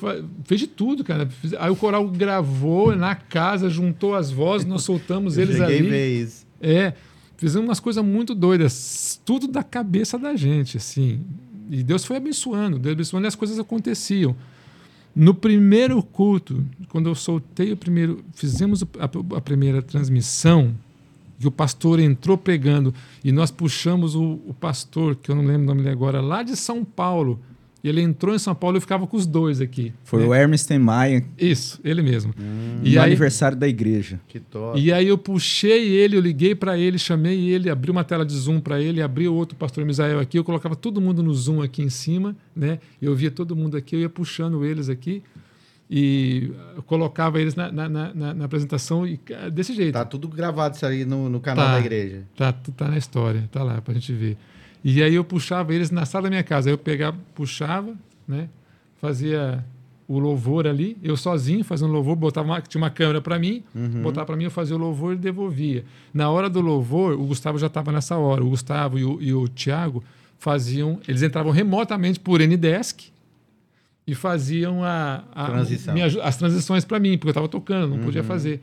fez 0.45 0.61
de 0.61 0.67
tudo, 0.67 1.03
cara. 1.03 1.27
Fiz- 1.27 1.55
Aí 1.55 1.71
o 1.71 1.77
coral 1.77 2.07
gravou 2.09 2.95
na 2.95 3.15
casa, 3.15 3.71
juntou 3.71 4.15
as 4.15 4.31
vozes, 4.31 4.67
nós 4.67 4.83
soltamos 4.83 5.39
eles 5.39 5.57
cheguei 5.57 5.79
ali. 5.79 6.23
isso. 6.23 6.47
É, 6.61 6.93
fizemos 7.41 7.69
umas 7.69 7.81
coisas 7.81 8.05
muito 8.05 8.35
doidas, 8.35 9.19
tudo 9.25 9.49
da 9.49 9.65
cabeça 9.65 10.19
da 10.19 10.37
gente, 10.37 10.77
assim. 10.77 11.23
E 11.71 11.83
Deus 11.83 12.05
foi 12.05 12.19
abençoando, 12.19 12.79
Deus 12.79 12.93
abençoando 12.93 13.27
e 13.27 13.29
as 13.29 13.35
coisas 13.35 13.59
aconteciam. 13.59 14.37
No 15.17 15.33
primeiro 15.33 16.03
culto, 16.03 16.63
quando 16.91 17.09
eu 17.09 17.15
soltei 17.15 17.73
o 17.73 17.77
primeiro, 17.79 18.23
fizemos 18.35 18.83
a, 18.83 19.37
a 19.37 19.41
primeira 19.41 19.81
transmissão, 19.81 20.75
que 21.39 21.49
o 21.49 21.51
pastor 21.51 21.99
entrou 21.99 22.37
pregando 22.37 22.93
e 23.25 23.33
nós 23.33 23.51
puxamos 23.51 24.15
o, 24.15 24.39
o 24.47 24.55
pastor, 24.61 25.17
que 25.17 25.31
eu 25.31 25.35
não 25.35 25.43
lembro 25.43 25.63
o 25.63 25.67
nome 25.67 25.81
dele 25.81 25.95
agora, 25.95 26.21
lá 26.21 26.43
de 26.43 26.55
São 26.55 26.85
Paulo. 26.85 27.41
E 27.83 27.89
ele 27.89 28.03
entrou 28.03 28.35
em 28.35 28.39
São 28.39 28.55
Paulo 28.55 28.77
e 28.77 28.79
eu 28.79 28.81
ficava 28.83 29.07
com 29.07 29.17
os 29.17 29.25
dois 29.27 29.59
aqui. 29.61 29.93
Foi 30.05 30.21
né? 30.21 30.27
o 30.29 30.35
Hermes 30.35 30.69
Maia 30.79 31.25
Isso, 31.39 31.81
ele 31.83 32.03
mesmo. 32.03 32.35
e 32.83 32.91
E 32.91 32.95
no 32.95 33.01
aí, 33.01 33.07
aniversário 33.07 33.57
da 33.57 33.67
igreja. 33.67 34.21
Que 34.29 34.39
top. 34.39 34.79
e 34.79 34.93
aí 34.93 35.09
eu 35.09 35.17
puxei 35.17 35.89
ele, 35.89 36.15
eu 36.17 36.21
liguei 36.21 36.55
para 36.55 36.77
ele, 36.77 36.99
chamei 36.99 37.49
ele, 37.49 37.71
abri 37.71 37.91
uma 37.91 38.05
tela 38.05 38.25
de 38.27 38.35
Zoom 38.35 38.61
para 38.61 38.79
ele, 38.81 39.01
abri 39.01 39.27
o 39.27 39.33
outro 39.35 39.57
pastor 39.57 39.85
Misael 39.87 40.19
aqui, 40.21 40.39
eu 40.39 40.45
colocava 40.45 40.77
todo 40.77 41.01
mundo 41.01 41.23
no 41.23 41.33
Zoom 41.35 41.63
aqui 41.63 41.83
em 41.83 41.89
cima, 41.89 42.37
né? 42.55 42.79
Eu 43.01 43.15
via 43.17 43.31
todo 43.31 43.57
mundo 43.57 43.77
aqui, 43.79 43.97
eu 43.97 44.01
ia 44.01 44.11
puxando 44.11 44.63
eles 44.65 44.91
aqui 44.91 45.23
e 45.93 46.53
colocava 46.87 47.41
eles 47.41 47.55
na, 47.55 47.73
na, 47.73 47.89
na- 47.89 48.15
na- 48.15 48.35
na 48.35 48.45
apresentação 48.45 49.07
e 49.07 49.17
ca- 49.17 49.49
desse 49.49 49.75
jeito. 49.75 49.93
Tá 49.95 50.05
tudo 50.05 50.29
gravado 50.29 50.77
isso 50.77 50.87
aí 50.87 51.05
no, 51.05 51.29
no 51.29 51.41
canal 51.41 51.67
Tá. 51.67 51.73
da 51.73 51.81
igreja. 51.81 52.23
Tá, 52.37 52.53
tá 52.53 52.89
na 52.89 52.99
história, 52.99 53.49
tá 53.51 53.63
lá 53.63 53.81
pra 53.81 53.95
gente 53.95 54.13
ver. 54.13 54.37
E 54.83 55.03
aí 55.03 55.15
eu 55.15 55.25
puxava 55.25 55.75
eles 55.75 55.91
na 55.91 56.05
sala 56.07 56.25
da 56.25 56.31
minha 56.31 56.43
casa. 56.43 56.69
Aí 56.71 56.75
eu 56.75 56.79
pegava, 56.79 57.17
puxava, 57.35 57.95
né? 58.27 58.49
Fazia 58.97 59.65
o 60.09 60.19
louvor 60.19 60.67
ali, 60.67 60.97
eu 61.03 61.17
sozinho 61.17 61.63
fazendo 61.63 61.93
louvor, 61.93 62.17
botava 62.17 62.47
uma, 62.49 62.61
tinha 62.61 62.83
uma 62.83 62.91
câmera 62.91 63.21
para 63.21 63.39
mim, 63.39 63.63
botava 64.03 64.27
para 64.27 64.37
mim, 64.37 64.45
eu 64.45 64.51
fazia 64.51 64.75
o 64.75 64.79
louvor 64.79 65.13
e 65.15 65.17
devolvia. 65.17 65.85
Na 66.13 66.29
hora 66.31 66.51
do 66.51 66.61
louvor, 66.61 67.13
o 67.13 67.25
Gustavo 67.27 67.59
já 67.59 67.69
estava 67.69 67.93
nessa 67.93 68.17
hora. 68.17 68.43
O 68.45 68.51
Gustavo 68.51 68.99
e 68.99 69.05
o, 69.05 69.23
e 69.23 69.33
o 69.33 69.47
Thiago 69.49 70.03
faziam, 70.37 70.99
eles 71.07 71.23
entravam 71.23 71.53
remotamente 71.53 72.19
por 72.19 72.41
Ndesk 72.41 73.03
e 74.07 74.15
faziam 74.15 74.83
a, 74.83 75.23
a- 75.33 75.47
Transição. 75.95 75.95
as 76.25 76.37
transições 76.37 76.85
para 76.85 76.99
mim, 76.99 77.17
porque 77.17 77.29
eu 77.29 77.33
estava 77.33 77.49
tocando, 77.49 77.89
não 77.89 77.99
podia 78.01 78.23
fazer. 78.25 78.61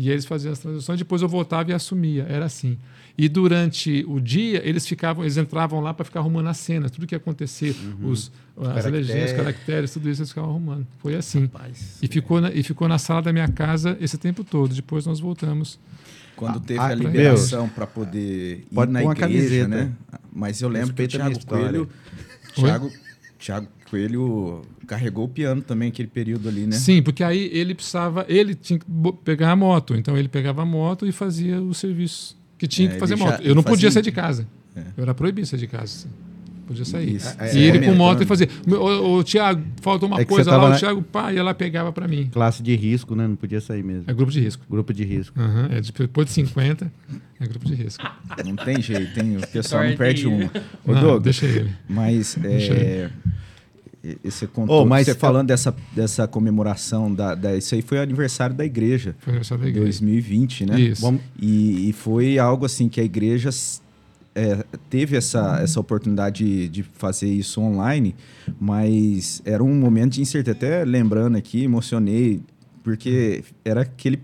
E 0.00 0.10
eles 0.10 0.24
faziam 0.24 0.52
as 0.52 0.60
transições, 0.60 0.96
depois 0.96 1.22
eu 1.22 1.28
voltava 1.28 1.72
e 1.72 1.74
assumia. 1.74 2.24
Era 2.28 2.44
assim. 2.44 2.78
E 3.18 3.28
durante 3.28 4.04
o 4.06 4.20
dia, 4.20 4.62
eles 4.64 4.86
ficavam, 4.86 5.24
eles 5.24 5.36
entravam 5.36 5.80
lá 5.80 5.92
para 5.92 6.04
ficar 6.04 6.20
arrumando 6.20 6.46
as 6.46 6.56
cenas, 6.58 6.92
tudo 6.92 7.04
que 7.04 7.16
ia 7.16 7.18
acontecer, 7.18 7.74
os, 8.00 8.30
as 8.56 8.84
legendas, 8.84 9.32
os 9.32 9.36
caracteres, 9.36 9.92
tudo 9.92 10.08
isso 10.08 10.20
eles 10.22 10.28
ficavam 10.28 10.50
arrumando. 10.50 10.86
Foi 11.00 11.16
assim. 11.16 11.46
Rapaz. 11.46 11.98
E 12.00 12.06
ficou, 12.06 12.40
na, 12.40 12.52
e 12.52 12.62
ficou 12.62 12.86
na 12.86 12.96
sala 12.96 13.20
da 13.20 13.32
minha 13.32 13.48
casa 13.48 13.98
esse 14.00 14.16
tempo 14.16 14.44
todo. 14.44 14.72
Depois 14.72 15.04
nós 15.04 15.18
voltamos. 15.18 15.80
Quando 16.36 16.60
teve 16.60 16.78
ah, 16.78 16.86
a 16.86 16.94
liberação 16.94 17.68
para 17.68 17.84
poder 17.84 18.58
ir 18.58 18.66
pode 18.72 18.92
na 18.92 19.00
pôr 19.00 19.06
uma 19.06 19.12
igreja, 19.14 19.32
camiseta. 19.32 19.68
né? 19.68 19.92
Mas 20.32 20.62
eu 20.62 20.68
lembro 20.68 20.94
que 20.94 21.02
o 21.02 21.08
Thiago. 21.08 21.44
Coelho, 21.44 21.88
Thiago, 22.54 22.92
Thiago 23.36 23.68
Coelho 23.90 24.62
carregou 24.86 25.24
o 25.24 25.28
piano 25.28 25.60
também 25.62 25.88
aquele 25.88 26.08
período 26.08 26.48
ali, 26.48 26.66
né? 26.66 26.72
Sim, 26.72 27.02
porque 27.02 27.22
aí 27.24 27.48
ele 27.52 27.74
precisava, 27.74 28.24
ele 28.28 28.54
tinha 28.54 28.78
que 28.78 28.86
pegar 29.24 29.50
a 29.52 29.56
moto. 29.56 29.94
Então 29.96 30.16
ele 30.16 30.28
pegava 30.28 30.62
a 30.62 30.66
moto 30.66 31.06
e 31.06 31.12
fazia 31.12 31.60
os 31.60 31.78
serviços 31.78 32.36
que 32.56 32.66
tinha 32.66 32.88
É, 32.88 32.92
que 32.94 32.98
fazer 32.98 33.14
ele 33.14 33.22
moto. 33.24 33.40
Eu 33.42 33.54
não 33.54 33.62
fazia- 33.62 33.76
podia 33.76 33.90
sair 33.90 34.02
de 34.02 34.12
casa. 34.12 34.46
É. 34.76 34.80
Eu 34.96 35.02
era 35.04 35.14
proibido 35.14 35.42
de 35.44 35.48
sair 35.48 35.60
de 35.60 35.66
casa. 35.66 36.06
Podia 36.66 36.84
sair. 36.84 37.14
Isso. 37.16 37.34
E 37.40 37.44
É, 37.44 37.56
ele 37.56 37.70
com 37.70 37.72
comentando. 37.86 37.96
moto 37.96 38.22
e 38.22 38.26
fazia. 38.26 38.46
O, 38.66 39.16
o 39.16 39.24
Tiago, 39.24 39.62
faltou 39.80 40.06
uma 40.06 40.20
É 40.20 40.24
coisa 40.26 40.54
lá, 40.54 40.68
na- 40.68 40.74
o 40.76 40.78
Tiago, 40.78 41.00
pá, 41.02 41.32
ia 41.32 41.42
lá 41.42 41.54
pegava 41.54 41.90
para 41.92 42.06
mim. 42.06 42.28
Classe 42.30 42.62
de 42.62 42.76
risco, 42.76 43.14
né? 43.14 43.26
Não 43.26 43.36
podia 43.36 43.58
sair 43.60 43.82
mesmo. 43.82 44.04
É 44.06 44.12
grupo 44.12 44.30
de 44.30 44.38
risco. 44.40 44.62
Grupo 44.68 44.92
de 44.92 45.02
risco. 45.02 45.40
Aham, 45.40 45.68
é 45.70 45.80
depois 45.80 46.26
de 46.26 46.32
50, 46.34 46.92
é 47.40 47.46
grupo 47.46 47.64
de 47.64 47.74
risco. 47.74 48.04
Não 48.44 48.54
tem 48.56 48.82
jeito, 48.82 49.18
hein? 49.18 49.38
O 49.38 49.46
pessoal 49.46 49.82
não 49.84 49.96
perde 49.96 50.26
uma. 50.26 50.50
Ô, 50.84 50.92
Não, 50.92 51.00
Doug, 51.00 51.22
deixa 51.22 51.46
ele. 51.46 51.70
mas 51.88 52.34
Deixa 52.38 52.74
é, 52.74 53.10
e- 54.04 54.18
e 54.24 54.30
você 54.30 54.46
contou, 54.46 54.82
Ô, 54.82 54.86
mas 54.86 55.06
você 55.06 55.14
falando 55.14 55.48
dessa, 55.48 55.74
dessa 55.94 56.26
comemoração, 56.28 57.12
da, 57.12 57.34
da, 57.34 57.56
isso 57.56 57.74
aí 57.74 57.82
foi 57.82 57.98
o 57.98 58.02
aniversário 58.02 58.54
da 58.54 58.64
igreja, 58.64 59.16
Foi 59.20 59.32
aniversário 59.32 59.62
da 59.64 59.68
igreja. 59.70 59.84
2020, 59.84 60.66
né? 60.66 60.80
Isso. 60.80 61.02
Vamos- 61.02 61.20
E, 61.40 61.88
e 61.88 61.92
foi 61.92 62.38
algo 62.38 62.64
assim 62.66 62.88
que 62.88 63.00
a 63.00 63.04
igreja 63.04 63.50
é, 64.34 64.64
teve 64.88 65.16
essa, 65.16 65.58
essa 65.60 65.80
oportunidade 65.80 66.44
de, 66.44 66.68
de 66.68 66.82
fazer 66.84 67.28
isso 67.28 67.60
online, 67.60 68.14
mas 68.60 69.42
era 69.44 69.62
um 69.64 69.74
momento 69.74 70.12
de 70.14 70.20
incerteza. 70.20 70.56
Até 70.56 70.84
lembrando 70.84 71.36
aqui, 71.36 71.64
emocionei, 71.64 72.40
porque 72.84 73.42
era 73.64 73.80
aquele. 73.82 74.16
O 74.16 74.20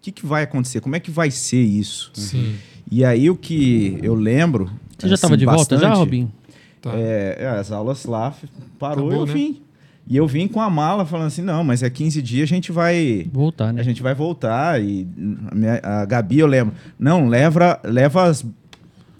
que, 0.00 0.12
que 0.12 0.24
vai 0.24 0.44
acontecer? 0.44 0.80
Como 0.80 0.96
é 0.96 1.00
que 1.00 1.10
vai 1.10 1.30
ser 1.30 1.60
isso? 1.62 2.10
Sim. 2.14 2.54
E 2.90 3.04
aí 3.04 3.28
o 3.28 3.36
que 3.36 3.98
eu 4.02 4.14
lembro. 4.14 4.70
Você 4.98 5.08
já 5.08 5.14
estava 5.16 5.34
assim, 5.34 5.38
de 5.40 5.44
volta 5.44 5.76
já, 5.76 5.88
bastante, 5.90 5.98
Robin? 5.98 6.32
Tá. 6.80 6.92
É, 6.94 7.36
é, 7.40 7.48
as 7.48 7.70
aulas 7.72 8.04
lá 8.04 8.34
parou 8.78 9.08
Acabou, 9.08 9.22
eu 9.22 9.26
né? 9.26 9.32
vim. 9.32 9.62
E 10.10 10.16
eu 10.16 10.26
vim 10.26 10.48
com 10.48 10.60
a 10.60 10.70
mala 10.70 11.04
falando 11.04 11.26
assim: 11.26 11.42
não, 11.42 11.62
mas 11.62 11.82
é 11.82 11.90
15 11.90 12.22
dias 12.22 12.44
a 12.44 12.54
gente 12.54 12.72
vai. 12.72 13.26
Voltar, 13.32 13.72
né? 13.72 13.80
A 13.80 13.84
gente 13.84 14.02
vai 14.02 14.14
voltar 14.14 14.80
e 14.82 15.06
a, 15.50 15.54
minha- 15.54 15.80
a 15.82 16.04
Gabi, 16.06 16.38
eu 16.38 16.46
lembro, 16.46 16.74
não, 16.98 17.28
leva, 17.28 17.78
leva 17.84 18.24
as 18.24 18.44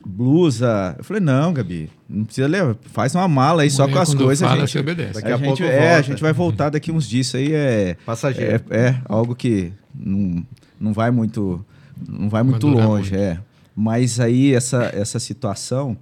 blusas. 0.05 0.95
Eu 0.97 1.05
falei, 1.05 1.21
não, 1.23 1.53
Gabi, 1.53 1.91
não 2.09 2.25
precisa 2.25 2.47
levar, 2.47 2.77
faz 2.87 3.15
uma 3.15 3.29
mala 3.29 3.63
aí 3.63 3.71
só 3.71 3.87
com 3.89 3.99
as 3.99 4.15
coisas. 4.15 4.49
fala, 4.49 4.63
a 4.63 4.67
gente, 4.67 4.79
obedece. 4.79 5.13
Daqui 5.15 5.29
a, 5.31 5.35
a 5.35 5.39
gente, 5.39 5.47
pouco 5.47 5.63
é, 5.65 5.77
a 5.79 5.93
volta. 5.93 6.03
gente 6.05 6.23
vai 6.23 6.33
voltar 6.33 6.71
daqui 6.71 6.91
uns 6.93 7.07
dias. 7.09 7.27
Isso 7.27 7.37
aí 7.37 7.53
é, 7.53 7.97
Passageiro. 8.07 8.65
é, 8.71 8.79
é 8.89 9.01
algo 9.07 9.35
que 9.35 9.73
não, 9.95 10.43
não 10.81 10.93
vai 10.93 11.11
muito, 11.11 11.65
não 12.09 12.29
vai 12.29 12.43
muito 12.43 12.67
longe, 12.67 13.11
muito. 13.11 13.23
é. 13.23 13.39
Mas 13.77 14.19
aí 14.19 14.55
essa, 14.55 14.91
essa 14.95 15.19
situação 15.21 15.97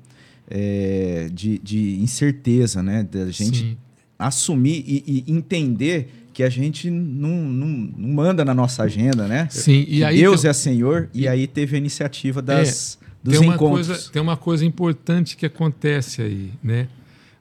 é, 0.49 1.29
de, 1.33 1.59
de 1.59 1.99
incerteza, 2.01 2.83
né? 2.83 3.03
Da 3.03 3.31
gente 3.31 3.59
Sim. 3.59 3.77
assumir 4.19 4.85
e, 4.87 5.25
e 5.27 5.33
entender 5.33 6.09
que 6.33 6.43
a 6.43 6.51
gente 6.51 6.91
não, 6.91 7.31
não, 7.31 7.67
não 7.67 8.09
manda 8.11 8.45
na 8.45 8.53
nossa 8.55 8.83
agenda, 8.83 9.27
né? 9.27 9.49
Sim, 9.51 9.87
e 9.89 10.05
aí 10.05 10.19
Deus 10.19 10.43
tem- 10.43 10.51
é 10.51 10.53
Senhor 10.53 11.09
e 11.15 11.27
aí 11.27 11.47
teve 11.47 11.77
a 11.77 11.79
iniciativa 11.79 12.43
das, 12.43 12.99
dos 13.25 13.39
tem 13.39 13.49
uma 13.49 13.55
encontros. 13.55 13.87
Coisa, 13.87 14.11
tem 14.13 14.21
uma 14.21 14.37
coisa 14.37 14.63
importante 14.65 15.35
que 15.37 15.47
acontece 15.47 16.21
aí, 16.21 16.53
né? 16.63 16.89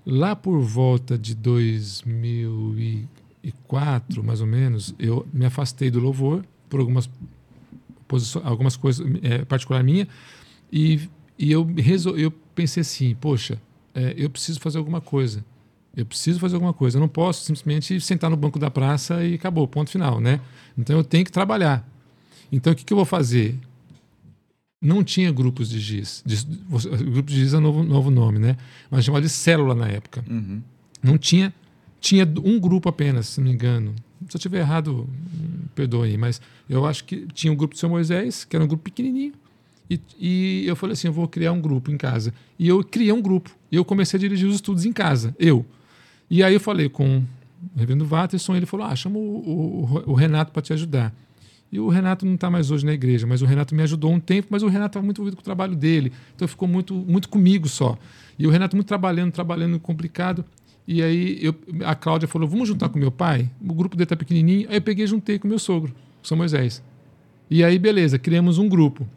Lá 0.06 0.34
por 0.36 0.62
volta 0.62 1.18
de 1.18 1.36
2004, 1.36 4.24
mais 4.24 4.40
ou 4.40 4.48
menos, 4.48 4.96
eu 4.98 5.28
me 5.34 5.46
afastei 5.46 5.92
do 5.92 6.00
louvor 6.00 6.46
por 6.70 6.80
algumas 6.80 7.10
posições, 8.08 8.46
algumas 8.46 8.78
coisas 8.78 9.06
é, 9.24 9.44
particular 9.46 9.84
minha 9.84 10.08
e, 10.72 11.02
e 11.38 11.52
eu 11.52 11.66
resol, 11.66 12.18
eu 12.18 12.32
pensei 12.56 12.82
assim, 12.82 13.16
poxa, 13.16 13.62
é, 13.94 14.14
eu 14.18 14.30
preciso 14.30 14.60
fazer 14.60 14.78
alguma 14.78 15.02
coisa. 15.02 15.44
Eu 15.96 16.06
preciso 16.06 16.40
fazer 16.40 16.56
alguma 16.56 16.74
coisa. 16.74 16.98
Eu 16.98 17.02
não 17.02 17.08
posso 17.08 17.44
simplesmente 17.44 18.00
sentar 18.02 18.30
no 18.30 18.36
banco 18.36 18.60
da 18.60 18.70
praça 18.72 19.24
e 19.24 19.36
acabou, 19.36 19.68
ponto 19.68 19.90
final, 19.90 20.20
né? 20.20 20.42
Então 20.78 20.98
eu 20.98 21.04
tenho 21.04 21.24
que 21.24 21.32
trabalhar. 21.32 21.88
Então 22.52 22.74
o 22.74 22.76
que, 22.76 22.84
que 22.84 22.92
eu 22.92 22.98
vou 22.98 23.06
fazer? 23.06 23.58
não 24.86 25.04
tinha 25.04 25.32
grupos 25.32 25.70
de 25.70 25.80
giz. 25.80 26.22
De, 26.26 26.46
grupo 26.46 27.30
de 27.30 27.36
giz 27.36 27.54
é 27.54 27.58
um 27.58 27.62
novo, 27.62 27.84
novo 27.84 28.12
nome, 28.12 28.38
né? 28.38 28.56
Mas 28.90 29.04
chamava 29.04 29.22
de 29.22 29.30
célula 29.30 29.74
na 29.74 29.88
época. 29.88 30.24
Uhum. 30.30 30.62
Não 31.02 31.18
tinha. 31.18 31.54
Tinha 32.00 32.24
um 32.44 32.60
grupo 32.60 32.88
apenas, 32.88 33.28
se 33.28 33.42
não 33.42 33.48
me 33.48 33.54
engano. 33.54 33.96
Se 34.30 34.36
eu 34.36 34.38
estiver 34.38 34.60
errado, 34.60 35.10
perdoe, 35.74 36.18
mas 36.18 36.40
eu 36.70 36.86
acho 36.86 37.04
que 37.04 37.26
tinha 37.34 37.52
um 37.52 37.56
grupo 37.56 37.74
do 37.74 37.80
seu 37.80 37.90
Moisés, 37.90 38.46
que 38.46 38.56
era 38.56 38.64
um 38.64 38.68
grupo 38.68 38.84
pequenininho. 38.84 39.34
E, 39.90 40.00
e 40.20 40.64
eu 40.68 40.76
falei 40.76 40.94
assim: 40.94 41.08
eu 41.08 41.14
vou 41.14 41.28
criar 41.28 41.52
um 41.52 41.62
grupo 41.62 41.92
em 41.92 41.98
casa. 41.98 42.34
E 42.58 42.68
eu 42.68 42.84
criei 42.84 43.12
um 43.12 43.22
grupo. 43.22 43.52
E 43.72 43.76
eu 43.76 43.86
comecei 43.86 44.18
a 44.18 44.20
dirigir 44.20 44.48
os 44.48 44.56
estudos 44.56 44.86
em 44.86 44.94
casa, 44.94 45.36
eu. 45.40 45.66
E 46.30 46.44
aí 46.44 46.54
eu 46.54 46.60
falei 46.60 46.90
com 46.90 47.20
o 47.20 47.24
reverendo 47.80 48.06
Watterson, 48.06 48.56
ele 48.56 48.66
falou: 48.66 48.88
ah, 48.88 48.96
chama 48.96 49.18
o, 49.18 49.22
o, 49.22 50.12
o 50.12 50.14
Renato 50.14 50.52
para 50.52 50.62
te 50.62 50.74
ajudar. 50.74 51.14
E 51.72 51.80
o 51.80 51.90
Renato 51.90 52.26
não 52.26 52.36
está 52.36 52.50
mais 52.50 52.72
hoje 52.72 52.86
na 52.86 52.94
igreja, 52.94 53.28
mas 53.28 53.42
o 53.42 53.46
Renato 53.46 53.76
me 53.76 53.84
ajudou 53.84 54.12
um 54.12 54.20
tempo, 54.20 54.48
mas 54.50 54.64
o 54.64 54.68
Renato 54.68 54.92
estava 54.92 55.04
muito 55.04 55.18
envolvido 55.18 55.36
com 55.36 55.42
o 55.42 55.44
trabalho 55.44 55.76
dele, 55.76 56.12
então 56.36 56.48
ficou 56.48 56.68
muito, 56.68 56.94
muito 56.94 57.28
comigo 57.28 57.68
só. 57.68 57.98
E 58.38 58.48
o 58.48 58.50
Renato 58.50 58.76
muito 58.76 58.88
trabalhando, 58.88 59.32
trabalhando 59.32 59.80
complicado. 59.80 60.46
E 60.88 61.02
aí 61.02 61.40
eu, 61.42 61.56
a 61.84 61.96
Cláudia 61.96 62.28
falou: 62.28 62.48
vamos 62.48 62.68
juntar 62.68 62.90
com 62.90 63.00
meu 63.00 63.12
pai? 63.12 63.50
O 63.62 63.74
grupo 63.74 63.96
dele 63.96 64.06
está 64.06 64.16
pequenininho. 64.16 64.70
Aí 64.70 64.78
eu 64.78 64.82
peguei 64.82 65.06
e 65.06 65.08
juntei 65.08 65.40
com 65.40 65.48
meu 65.48 65.60
sogro, 65.60 65.94
São 66.24 66.38
Moisés. 66.38 66.84
E 67.50 67.64
aí, 67.64 67.78
beleza, 67.78 68.18
criamos 68.18 68.58
um 68.58 68.68
grupo. 68.68 69.08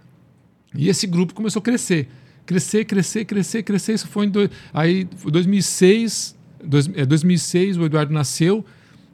E 0.74 0.88
esse 0.88 1.06
grupo 1.06 1.34
começou 1.34 1.60
a 1.60 1.62
crescer. 1.62 2.08
Crescer, 2.46 2.84
crescer, 2.84 3.24
crescer, 3.24 3.62
crescer. 3.62 3.92
Isso 3.94 4.08
foi 4.08 4.26
em 4.26 4.30
do... 4.30 4.50
aí, 4.72 5.06
foi 5.16 5.30
2006, 5.30 6.36
dois, 6.64 6.90
é, 6.94 7.04
2006, 7.04 7.76
o 7.76 7.84
Eduardo 7.84 8.12
nasceu. 8.12 8.64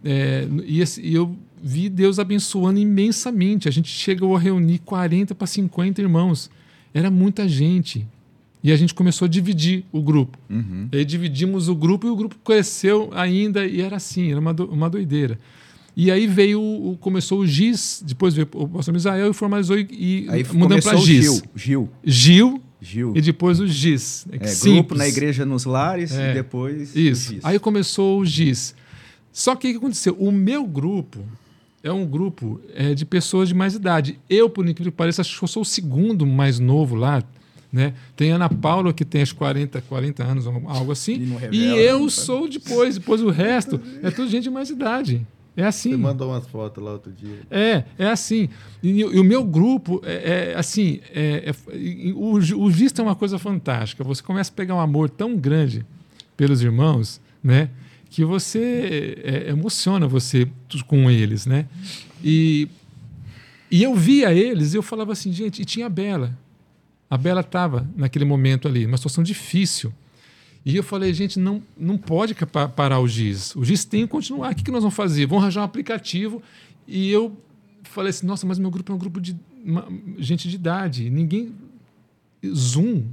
É, 0.04 0.46
e, 0.64 0.80
esse, 0.80 1.00
e 1.00 1.14
eu 1.14 1.36
vi 1.62 1.88
Deus 1.88 2.18
abençoando 2.18 2.78
imensamente. 2.78 3.68
A 3.68 3.72
gente 3.72 3.88
chegou 3.88 4.36
a 4.36 4.38
reunir 4.38 4.78
40 4.80 5.34
para 5.34 5.46
50 5.46 6.00
irmãos. 6.00 6.50
Era 6.92 7.10
muita 7.10 7.48
gente. 7.48 8.06
E 8.62 8.72
a 8.72 8.76
gente 8.76 8.94
começou 8.94 9.26
a 9.26 9.28
dividir 9.28 9.84
o 9.92 10.00
grupo. 10.00 10.38
Uhum. 10.48 10.88
E 10.90 10.96
aí 10.96 11.04
dividimos 11.04 11.68
o 11.68 11.74
grupo 11.74 12.06
e 12.06 12.10
o 12.10 12.16
grupo 12.16 12.36
cresceu 12.44 13.10
ainda 13.12 13.66
e 13.66 13.80
era 13.80 13.96
assim, 13.96 14.30
era 14.30 14.40
uma, 14.40 14.54
do, 14.54 14.64
uma 14.66 14.88
doideira. 14.88 15.38
E 15.96 16.10
aí 16.10 16.26
veio, 16.26 16.96
começou 17.00 17.40
o 17.40 17.46
GIS, 17.46 18.02
depois 18.04 18.34
veio 18.34 18.48
o 18.54 18.68
pastor 18.68 18.92
Misael 18.92 19.30
e 19.30 19.34
formalizou 19.34 19.78
e, 19.78 20.26
Aí 20.28 20.42
para 20.44 20.96
GIS. 20.96 21.24
Gil. 21.24 21.42
Gil. 21.54 21.88
Gil 22.04 22.62
Gil. 22.80 23.12
e 23.14 23.20
depois 23.20 23.60
o 23.60 23.66
GIS. 23.66 24.26
É, 24.32 24.46
Simples. 24.48 24.74
grupo 24.74 24.94
na 24.96 25.06
igreja 25.08 25.46
nos 25.46 25.64
lares 25.64 26.12
É. 26.12 26.32
e 26.32 26.34
depois. 26.34 26.94
Isso. 26.96 27.36
Aí 27.44 27.58
começou 27.58 28.18
o 28.20 28.24
GIS. 28.24 28.74
Só 29.32 29.54
que 29.54 29.68
o 29.68 29.70
que 29.72 29.76
aconteceu? 29.78 30.16
O 30.18 30.32
meu 30.32 30.66
grupo 30.66 31.20
é 31.82 31.92
um 31.92 32.04
grupo 32.06 32.60
é, 32.74 32.92
de 32.94 33.04
pessoas 33.04 33.48
de 33.48 33.54
mais 33.54 33.74
idade. 33.74 34.18
Eu, 34.28 34.50
por 34.50 34.68
incrível 34.68 34.90
que 34.92 34.96
pareça, 34.96 35.20
acho 35.22 35.38
que 35.38 35.44
eu 35.44 35.48
sou 35.48 35.62
o 35.62 35.66
segundo 35.66 36.26
mais 36.26 36.58
novo 36.58 36.94
lá. 36.96 37.22
Né? 37.72 37.92
Tem 38.16 38.30
Ana 38.30 38.48
Paula, 38.48 38.92
que 38.92 39.04
tem 39.04 39.22
acho 39.22 39.34
40, 39.34 39.80
40 39.82 40.22
anos, 40.22 40.46
algo 40.46 40.92
assim. 40.92 41.14
E 41.14 41.18
não 41.26 41.36
E, 41.36 41.40
revela, 41.40 41.76
eu 41.80 42.02
né? 42.04 42.08
sou 42.08 42.48
depois. 42.48 42.96
Depois 42.98 43.20
o 43.20 43.30
resto 43.30 43.80
é 44.02 44.10
tudo 44.10 44.28
gente 44.28 44.44
de 44.44 44.50
mais 44.50 44.70
idade. 44.70 45.26
É 45.56 45.64
assim. 45.64 45.90
Você 45.90 45.96
mandou 45.96 46.30
umas 46.30 46.46
fotos 46.46 46.82
lá 46.82 46.92
outro 46.92 47.12
dia. 47.12 47.40
É, 47.50 47.84
é 47.98 48.08
assim. 48.08 48.48
E, 48.82 49.00
e 49.00 49.04
o 49.04 49.22
meu 49.24 49.44
grupo 49.44 50.00
é, 50.04 50.52
é 50.52 50.58
assim. 50.58 51.00
É, 51.14 51.50
é- 51.50 52.12
o, 52.14 52.34
o 52.36 52.68
visto 52.70 53.00
é 53.00 53.04
uma 53.04 53.14
coisa 53.14 53.38
fantástica. 53.38 54.02
Você 54.02 54.22
começa 54.22 54.50
a 54.50 54.54
pegar 54.54 54.74
um 54.74 54.80
amor 54.80 55.08
tão 55.08 55.36
grande 55.36 55.86
pelos 56.36 56.62
irmãos, 56.62 57.20
né? 57.42 57.70
Que 58.10 58.24
você 58.24 59.16
é, 59.22 59.50
emociona 59.50 60.06
você 60.08 60.48
com 60.86 61.10
eles, 61.10 61.46
né? 61.46 61.66
E, 62.22 62.68
e 63.70 63.82
eu 63.82 63.94
via 63.94 64.32
eles 64.32 64.74
e 64.74 64.76
eu 64.76 64.82
falava 64.82 65.12
assim, 65.12 65.32
gente, 65.32 65.62
e 65.62 65.64
tinha 65.64 65.86
a 65.86 65.90
Bela. 65.90 66.36
A 67.08 67.16
Bela 67.16 67.42
estava 67.42 67.88
naquele 67.96 68.24
momento 68.24 68.66
ali, 68.66 68.86
uma 68.86 68.96
situação 68.96 69.22
difícil. 69.22 69.92
E 70.64 70.76
eu 70.76 70.82
falei, 70.82 71.12
gente, 71.12 71.38
não, 71.38 71.62
não 71.76 71.98
pode 71.98 72.34
parar 72.74 72.98
o 72.98 73.06
GIS. 73.06 73.54
O 73.54 73.64
GIS 73.64 73.84
tem 73.84 74.02
que 74.02 74.08
continuar. 74.08 74.52
O 74.52 74.54
que, 74.54 74.64
que 74.64 74.70
nós 74.70 74.82
vamos 74.82 74.96
fazer? 74.96 75.26
Vamos 75.26 75.42
arranjar 75.44 75.60
um 75.60 75.64
aplicativo. 75.64 76.42
E 76.88 77.10
eu 77.10 77.36
falei 77.82 78.10
assim, 78.10 78.26
nossa, 78.26 78.46
mas 78.46 78.58
meu 78.58 78.70
grupo 78.70 78.90
é 78.90 78.94
um 78.94 78.98
grupo 78.98 79.20
de 79.20 79.36
uma- 79.62 79.86
gente 80.18 80.48
de 80.48 80.56
idade. 80.56 81.10
Ninguém... 81.10 81.52
Zoom. 82.46 83.04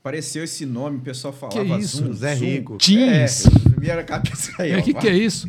Apareceu 0.00 0.44
esse 0.44 0.64
nome, 0.64 0.98
o 0.98 1.00
pessoal 1.00 1.32
Que 1.32 1.40
falava 1.40 1.80
isso? 1.80 1.96
Zoom, 1.96 2.12
Zé 2.12 2.36
Zoom. 2.36 2.46
Rico. 2.46 2.76
Teams. 2.78 3.46
É, 3.82 4.02
cabeça 4.02 4.52
aí. 4.58 4.74
O 4.74 4.78
ó, 4.78 4.82
que, 4.82 4.94
que 4.94 5.08
é 5.08 5.16
isso? 5.16 5.48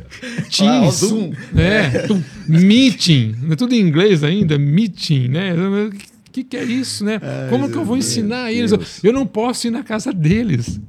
Teams. 0.49 0.95
Zoom. 0.95 1.31
É, 1.55 2.07
meeting. 2.47 3.35
É 3.51 3.55
tudo 3.55 3.75
em 3.75 3.79
inglês 3.79 4.23
ainda, 4.23 4.57
meeting, 4.57 5.27
né? 5.27 5.53
O 5.53 6.31
que, 6.31 6.43
que 6.43 6.57
é 6.57 6.63
isso, 6.63 7.05
né? 7.05 7.19
Como 7.49 7.69
que 7.69 7.77
eu 7.77 7.85
vou 7.85 7.97
ensinar 7.97 8.51
eles? 8.51 8.71
Deus. 8.71 9.03
Eu 9.03 9.13
não 9.13 9.27
posso 9.27 9.67
ir 9.67 9.71
na 9.71 9.83
casa 9.83 10.11
deles. 10.11 10.79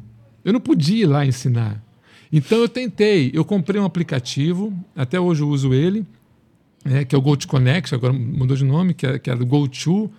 Eu 0.48 0.54
não 0.54 0.60
podia 0.60 1.02
ir 1.02 1.06
lá 1.06 1.26
ensinar. 1.26 1.78
Então 2.32 2.56
eu 2.56 2.70
tentei. 2.70 3.30
Eu 3.34 3.44
comprei 3.44 3.78
um 3.78 3.84
aplicativo, 3.84 4.72
até 4.96 5.20
hoje 5.20 5.42
eu 5.42 5.48
uso 5.50 5.74
ele, 5.74 6.06
né, 6.82 7.04
que 7.04 7.14
é 7.14 7.18
o 7.18 7.20
GoToConnect, 7.20 7.94
agora 7.94 8.14
mudou 8.14 8.56
de 8.56 8.64
nome, 8.64 8.94
que 8.94 9.06
é, 9.06 9.18
que 9.18 9.28
é 9.28 9.36
do 9.36 9.44
GoTo. 9.44 10.10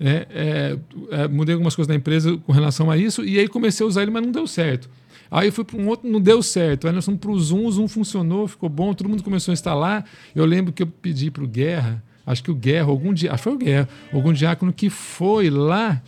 É, 0.00 0.26
é, 0.28 0.78
é, 1.22 1.28
mudei 1.28 1.54
algumas 1.54 1.76
coisas 1.76 1.88
na 1.88 1.94
empresa 1.94 2.36
com 2.36 2.50
relação 2.50 2.90
a 2.90 2.96
isso, 2.96 3.24
e 3.24 3.38
aí 3.38 3.46
comecei 3.46 3.84
a 3.84 3.88
usar 3.88 4.02
ele, 4.02 4.10
mas 4.10 4.24
não 4.24 4.32
deu 4.32 4.44
certo. 4.48 4.90
Aí 5.30 5.46
eu 5.46 5.52
fui 5.52 5.62
para 5.62 5.76
um 5.78 5.86
outro, 5.86 6.10
não 6.10 6.20
deu 6.20 6.42
certo. 6.42 6.88
Aí 6.88 6.92
nós 6.92 7.04
fomos 7.04 7.20
para 7.20 7.30
o 7.30 7.38
Zoom, 7.38 7.66
o 7.66 7.70
Zoom 7.70 7.86
funcionou, 7.86 8.48
ficou 8.48 8.68
bom, 8.68 8.92
todo 8.92 9.08
mundo 9.08 9.22
começou 9.22 9.52
a 9.52 9.54
instalar. 9.54 10.04
Eu 10.34 10.44
lembro 10.44 10.72
que 10.72 10.82
eu 10.82 10.88
pedi 10.88 11.30
para 11.30 11.44
o 11.44 11.46
Guerra, 11.46 12.02
acho 12.26 12.42
que 12.42 12.50
o 12.50 12.56
Guerra, 12.56 12.90
algum 12.90 13.14
dia, 13.14 13.30
acho 13.30 13.38
que 13.38 13.44
foi 13.44 13.54
o 13.54 13.58
Guerra, 13.58 13.88
algum 14.12 14.32
diácono 14.32 14.72
que 14.72 14.90
foi 14.90 15.48
lá, 15.48 16.02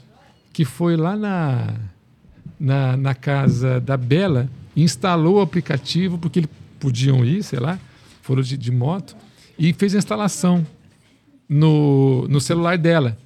que 0.53 0.65
foi 0.65 0.97
lá 0.97 1.17
na, 1.17 1.75
na, 2.59 2.97
na 2.97 3.15
casa 3.15 3.81
da 3.81 3.97
Bela, 3.97 4.49
instalou 4.77 5.37
o 5.37 5.41
aplicativo, 5.41 6.19
porque 6.19 6.41
eles 6.41 6.51
podiam 6.79 7.25
ir, 7.25 7.43
sei 7.43 7.59
lá, 7.59 7.79
foram 8.23 8.43
de, 8.43 8.57
de 8.57 8.71
moto, 8.71 9.17
e 9.59 9.73
fez 9.73 9.95
a 9.95 9.99
instalação 9.99 10.67
no, 11.49 12.27
no 12.29 12.41
celular 12.41 12.77
dela. 12.77 13.17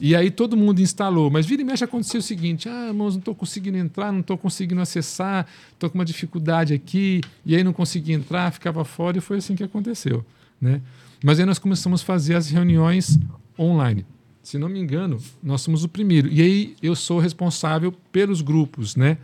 E 0.00 0.14
aí 0.14 0.30
todo 0.30 0.56
mundo 0.56 0.80
instalou. 0.80 1.30
Mas 1.30 1.46
vira 1.46 1.62
e 1.62 1.64
mexe 1.64 1.84
aconteceu 1.84 2.18
o 2.18 2.22
seguinte: 2.22 2.68
ah, 2.68 2.88
irmãos, 2.88 3.14
não 3.14 3.20
estou 3.20 3.34
conseguindo 3.34 3.78
entrar, 3.78 4.12
não 4.12 4.20
estou 4.20 4.36
conseguindo 4.36 4.80
acessar, 4.80 5.46
estou 5.72 5.88
com 5.88 5.96
uma 5.96 6.04
dificuldade 6.04 6.74
aqui, 6.74 7.20
e 7.46 7.54
aí 7.54 7.62
não 7.62 7.72
consegui 7.72 8.12
entrar, 8.12 8.52
ficava 8.52 8.84
fora, 8.84 9.18
e 9.18 9.20
foi 9.20 9.38
assim 9.38 9.54
que 9.54 9.62
aconteceu. 9.62 10.24
Né? 10.60 10.80
Mas 11.22 11.38
aí 11.38 11.46
nós 11.46 11.58
começamos 11.58 12.02
a 12.02 12.04
fazer 12.04 12.34
as 12.34 12.50
reuniões 12.50 13.18
online. 13.58 14.04
Se 14.44 14.58
não 14.58 14.68
me 14.68 14.78
engano, 14.78 15.18
nós 15.42 15.62
somos 15.62 15.82
o 15.84 15.88
primeiro. 15.88 16.28
E 16.30 16.40
aí 16.42 16.76
eu 16.82 16.94
sou 16.94 17.18
responsável 17.18 17.92
pelos 18.12 18.42
grupos, 18.42 18.94
né? 18.94 19.16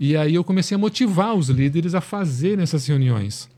E 0.00 0.16
aí 0.16 0.36
eu 0.36 0.44
comecei 0.44 0.76
a 0.76 0.78
motivar 0.78 1.34
os 1.34 1.48
líderes 1.48 1.92
a 1.92 2.00
fazerem 2.00 2.62
essas 2.62 2.86
reuniões. 2.86 3.48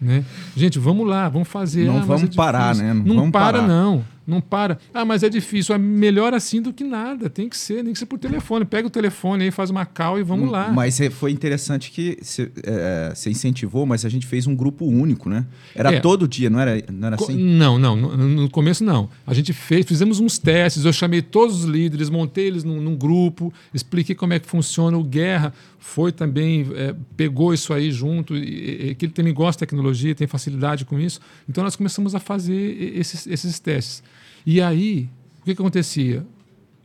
Né? 0.00 0.24
Gente, 0.56 0.78
vamos 0.78 1.06
lá, 1.06 1.28
vamos 1.28 1.46
fazer. 1.46 1.84
Não 1.84 1.98
Ah, 1.98 2.00
vamos 2.00 2.22
é 2.30 2.34
parar, 2.34 2.74
né? 2.74 2.94
Não 2.94 3.04
Não, 3.04 3.14
vamos 3.16 3.30
para, 3.32 3.58
parar. 3.58 3.68
não. 3.68 4.02
Não 4.26 4.40
para. 4.40 4.78
Ah, 4.94 5.04
mas 5.04 5.22
é 5.22 5.28
difícil. 5.28 5.74
É 5.74 5.78
melhor 5.78 6.32
assim 6.34 6.62
do 6.62 6.72
que 6.72 6.84
nada. 6.84 7.28
Tem 7.28 7.48
que 7.48 7.56
ser, 7.56 7.82
tem 7.82 7.92
que 7.92 7.98
ser 7.98 8.06
por 8.06 8.18
telefone. 8.18 8.64
Pega 8.64 8.86
o 8.86 8.90
telefone 8.90 9.44
aí, 9.44 9.50
faz 9.50 9.70
uma 9.70 9.84
call 9.84 10.18
e 10.20 10.22
vamos 10.22 10.50
lá. 10.50 10.70
Mas 10.70 11.00
é- 11.00 11.10
foi 11.10 11.32
interessante 11.32 11.90
que 11.90 12.16
você 12.22 12.50
é, 12.64 13.12
incentivou, 13.28 13.84
mas 13.86 14.04
a 14.04 14.08
gente 14.08 14.26
fez 14.26 14.46
um 14.46 14.54
grupo 14.54 14.84
único, 14.84 15.28
né? 15.28 15.46
Era 15.74 15.92
É. 15.94 16.00
todo 16.00 16.28
dia, 16.28 16.48
não 16.48 16.60
era, 16.60 16.80
não 16.92 17.08
era 17.08 17.16
Co- 17.16 17.24
assim? 17.24 17.36
Não, 17.36 17.78
não, 17.78 17.96
no, 17.96 18.16
no 18.16 18.50
começo 18.50 18.84
não. 18.84 19.08
A 19.26 19.34
gente 19.34 19.52
fez, 19.52 19.84
fizemos 19.86 20.20
uns 20.20 20.38
testes, 20.38 20.84
eu 20.84 20.92
chamei 20.92 21.22
todos 21.22 21.64
os 21.64 21.64
líderes, 21.64 22.08
montei 22.08 22.46
eles 22.46 22.62
num, 22.62 22.80
num 22.80 22.96
grupo, 22.96 23.52
expliquei 23.74 24.14
como 24.14 24.32
é 24.32 24.38
que 24.38 24.46
funciona. 24.46 24.96
O 24.96 25.02
Guerra 25.02 25.52
foi 25.78 26.12
também, 26.12 26.66
é, 26.74 26.94
pegou 27.16 27.52
isso 27.54 27.72
aí 27.72 27.90
junto, 27.90 28.36
e, 28.36 28.90
e- 28.90 28.94
que 28.94 29.06
ele 29.06 29.12
também 29.12 29.32
gosta 29.34 29.52
de 29.64 29.68
tecnologia, 29.70 30.14
tem 30.14 30.26
facilidade 30.26 30.84
com 30.84 31.00
isso. 31.00 31.18
Então 31.48 31.64
nós 31.64 31.74
começamos 31.74 32.14
a 32.14 32.20
fazer 32.20 32.92
esses, 32.96 33.26
esses 33.26 33.58
testes. 33.58 34.02
E 34.44 34.60
aí, 34.60 35.08
o 35.40 35.44
que, 35.44 35.54
que 35.54 35.60
acontecia? 35.60 36.26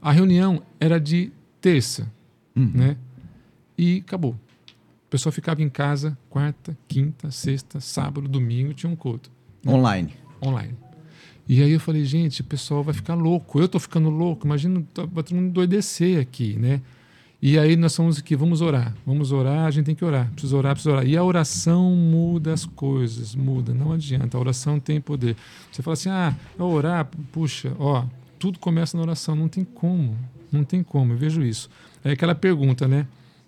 A 0.01 0.11
reunião 0.11 0.61
era 0.79 0.99
de 0.99 1.31
terça, 1.61 2.11
né? 2.55 2.97
E 3.77 4.03
acabou. 4.05 4.31
O 4.31 5.09
pessoal 5.09 5.31
ficava 5.33 5.61
em 5.61 5.69
casa 5.69 6.17
quarta, 6.29 6.77
quinta, 6.87 7.31
sexta, 7.31 7.79
sábado, 7.79 8.27
domingo, 8.27 8.73
tinha 8.73 8.89
um 8.91 8.95
culto 8.95 9.31
Online. 9.67 10.13
online. 10.41 10.75
E 11.47 11.61
aí 11.61 11.71
eu 11.71 11.79
falei, 11.79 12.03
gente, 12.05 12.41
o 12.41 12.43
pessoal 12.43 12.83
vai 12.83 12.93
ficar 12.93 13.13
louco. 13.15 13.59
Eu 13.59 13.67
tô 13.67 13.79
ficando 13.79 14.09
louco. 14.09 14.45
Imagina, 14.47 14.83
tá- 14.93 15.05
vai 15.05 15.23
todo 15.23 15.35
mundo 15.35 15.47
endoidecer 15.49 16.19
aqui, 16.19 16.57
né? 16.57 16.81
E 17.47 17.59
aí 17.59 17.75
nós 17.75 17.95
fomos 17.95 18.17
aqui, 18.17 18.35
vamos 18.35 18.59
orar. 18.59 18.91
Vamos 19.05 19.31
orar, 19.31 19.67
a 19.67 19.69
gente 19.69 19.85
tem 19.85 19.93
que 19.93 20.03
orar. 20.03 20.31
Precisa 20.31 20.57
orar, 20.57 20.73
precisa 20.73 20.95
orar. 20.95 21.05
E 21.05 21.15
a 21.15 21.23
oração 21.23 21.91
muda 21.91 22.51
as 22.51 22.65
coisas, 22.65 23.35
muda. 23.35 23.71
Não 23.71 23.91
adianta, 23.91 24.35
a 24.35 24.39
oração 24.39 24.79
tem 24.79 24.99
poder. 24.99 25.37
Você 25.71 25.83
fala 25.83 25.93
assim, 25.93 26.09
ah, 26.09 26.35
orar, 26.57 27.07
puxa, 27.31 27.71
ó, 27.77 28.03
tudo 28.39 28.57
começa 28.57 28.97
na 28.97 29.03
oração. 29.03 29.35
Não 29.35 29.47
tem 29.47 29.63
como, 29.63 30.17
não 30.51 30.63
tem 30.63 30.81
como, 30.81 31.13
eu 31.13 31.17
vejo 31.17 31.43
isso. 31.43 31.69
É 32.03 32.13
aquela 32.13 32.33
pergunta, 32.33 32.87
né? 32.87 33.05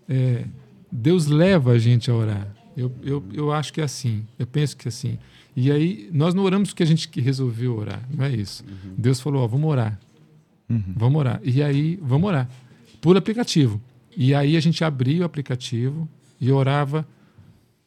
É, 0.07 0.45
Deus 0.91 1.25
leva 1.25 1.71
a 1.71 1.79
gente 1.79 2.11
a 2.11 2.13
orar. 2.13 2.47
Eu, 2.77 2.93
eu, 3.01 3.23
eu 3.33 3.51
acho 3.51 3.73
que 3.73 3.81
é 3.81 3.83
assim, 3.83 4.27
eu 4.37 4.45
penso 4.45 4.77
que 4.77 4.87
é 4.87 4.89
assim. 4.89 5.17
E 5.55 5.71
aí, 5.71 6.07
nós 6.13 6.35
não 6.35 6.43
oramos 6.43 6.69
porque 6.69 6.83
a 6.83 6.85
gente 6.85 7.09
que 7.09 7.19
resolveu 7.19 7.75
orar, 7.75 8.07
não 8.15 8.23
é 8.23 8.29
isso. 8.29 8.63
Deus 8.95 9.19
falou, 9.19 9.43
ó, 9.43 9.47
vamos 9.47 9.67
orar. 9.67 9.99
Vamos 10.95 11.19
orar. 11.19 11.41
E 11.43 11.63
aí, 11.63 11.97
vamos 11.99 12.27
orar. 12.27 12.47
Por 13.01 13.17
aplicativo. 13.17 13.81
E 14.19 14.33
aí 14.33 14.57
a 14.57 14.59
gente 14.59 14.83
abria 14.83 15.21
o 15.21 15.25
aplicativo 15.25 16.09
e 16.41 16.51
orava. 16.51 17.07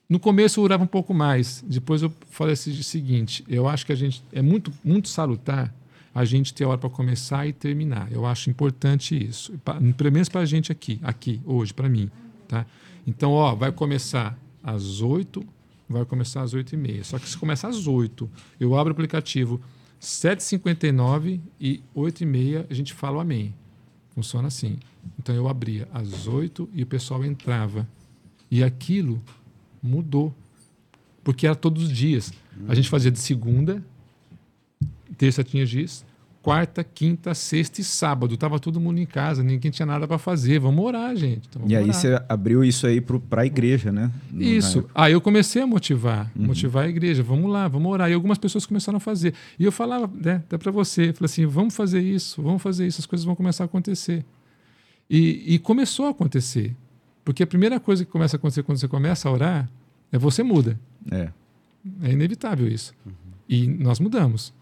No 0.08 0.20
começo 0.20 0.60
eu 0.60 0.64
orava 0.64 0.84
um 0.84 0.86
pouco 0.86 1.12
mais. 1.12 1.64
Depois 1.66 2.02
eu 2.02 2.12
falei 2.30 2.52
assim, 2.52 2.70
o 2.70 2.84
seguinte: 2.84 3.44
eu 3.48 3.68
acho 3.68 3.84
que 3.84 3.90
a 3.90 3.96
gente 3.96 4.22
é 4.32 4.40
muito, 4.40 4.72
muito 4.84 5.08
salutar 5.08 5.74
a 6.14 6.24
gente 6.24 6.54
ter 6.54 6.64
hora 6.64 6.78
para 6.78 6.88
começar 6.88 7.48
e 7.48 7.52
terminar. 7.52 8.10
Eu 8.12 8.24
acho 8.24 8.48
importante 8.48 9.16
isso. 9.16 9.58
Pelo 9.96 10.12
menos 10.12 10.28
para 10.28 10.42
a 10.42 10.44
gente 10.44 10.70
aqui, 10.70 11.00
aqui, 11.02 11.40
hoje, 11.44 11.74
para 11.74 11.88
mim. 11.88 12.08
Tá? 12.46 12.64
Então, 13.04 13.32
ó, 13.32 13.52
vai 13.56 13.72
começar 13.72 14.38
às 14.62 15.00
8, 15.00 15.44
vai 15.88 16.04
começar 16.04 16.42
às 16.42 16.54
8 16.54 16.74
e 16.74 16.76
meia. 16.76 17.02
Só 17.02 17.18
que 17.18 17.28
se 17.28 17.36
começar 17.36 17.68
às 17.68 17.88
8, 17.88 18.30
eu 18.60 18.76
abro 18.76 18.92
o 18.92 18.94
aplicativo 18.94 19.60
7h59 20.00 21.40
e 21.60 21.82
8 21.92 22.22
e 22.22 22.26
meia 22.26 22.66
a 22.70 22.74
gente 22.74 22.94
fala 22.94 23.18
o 23.18 23.20
amém. 23.20 23.52
Funciona 24.14 24.46
assim. 24.46 24.78
Então 25.20 25.34
eu 25.34 25.46
abria 25.48 25.86
às 25.92 26.26
8 26.26 26.68
e 26.74 26.82
o 26.82 26.86
pessoal 26.86 27.22
entrava. 27.24 27.86
E 28.50 28.64
aquilo 28.64 29.20
mudou. 29.82 30.34
Porque 31.22 31.46
era 31.46 31.54
todos 31.54 31.84
os 31.84 31.90
dias. 31.92 32.32
A 32.66 32.74
gente 32.74 32.88
fazia 32.88 33.10
de 33.10 33.18
segunda, 33.18 33.82
terça 35.16 35.44
tinha 35.44 35.64
giz, 35.66 36.04
quarta, 36.42 36.82
quinta, 36.82 37.34
sexta 37.34 37.80
e 37.82 37.84
sábado. 37.84 38.34
Tava 38.36 38.58
todo 38.58 38.80
mundo 38.80 38.98
em 38.98 39.04
casa, 39.06 39.42
ninguém 39.42 39.70
tinha 39.70 39.84
nada 39.86 40.08
para 40.08 40.16
fazer. 40.18 40.58
Vamos 40.58 40.82
orar, 40.84 41.14
gente. 41.14 41.46
Então, 41.48 41.60
vamos 41.60 41.70
E 41.72 41.76
aí 41.76 41.84
orar. 41.84 41.94
você 41.94 42.22
abriu 42.28 42.64
isso 42.64 42.86
aí 42.86 43.00
para 43.00 43.42
a 43.42 43.46
igreja, 43.46 43.92
né? 43.92 44.10
No- 44.30 44.42
Isso. 44.42 44.86
Aí 44.94 45.12
eu 45.12 45.20
comecei 45.20 45.60
a 45.62 45.66
motivar, 45.66 46.30
motivar 46.34 46.84
a 46.86 46.88
igreja. 46.88 47.22
Vamos 47.22 47.50
lá, 47.50 47.68
vamos 47.68 47.92
orar. 47.92 48.10
E 48.10 48.14
algumas 48.14 48.38
pessoas 48.38 48.64
começaram 48.64 48.96
a 48.96 49.00
fazer. 49.00 49.34
E 49.58 49.64
eu 49.64 49.70
falava, 49.72 50.10
né, 50.14 50.36
até 50.36 50.56
para 50.56 50.72
você, 50.72 51.12
falei 51.12 51.26
assim, 51.26 51.44
vamos 51.46 51.76
fazer 51.76 52.00
isso, 52.00 52.42
vamos 52.42 52.62
fazer 52.62 52.86
isso, 52.86 53.00
as 53.00 53.06
coisas 53.06 53.24
vão 53.24 53.36
começar 53.36 53.64
a 53.64 53.66
acontecer. 53.66 54.24
E, 55.10 55.54
e 55.54 55.58
começou 55.58 56.06
a 56.06 56.10
acontecer. 56.10 56.74
Porque 57.24 57.42
a 57.42 57.46
primeira 57.46 57.80
coisa 57.80 58.04
que 58.04 58.10
começa 58.10 58.36
a 58.36 58.38
acontecer 58.38 58.62
quando 58.62 58.78
você 58.78 58.86
começa 58.88 59.28
a 59.28 59.32
orar 59.32 59.70
é 60.12 60.18
você 60.18 60.42
muda. 60.42 60.78
É. 61.10 61.30
É 62.02 62.12
inevitável 62.12 62.68
isso. 62.68 62.94
E 63.48 63.66
nós 63.66 63.98
mudamos. 63.98 64.52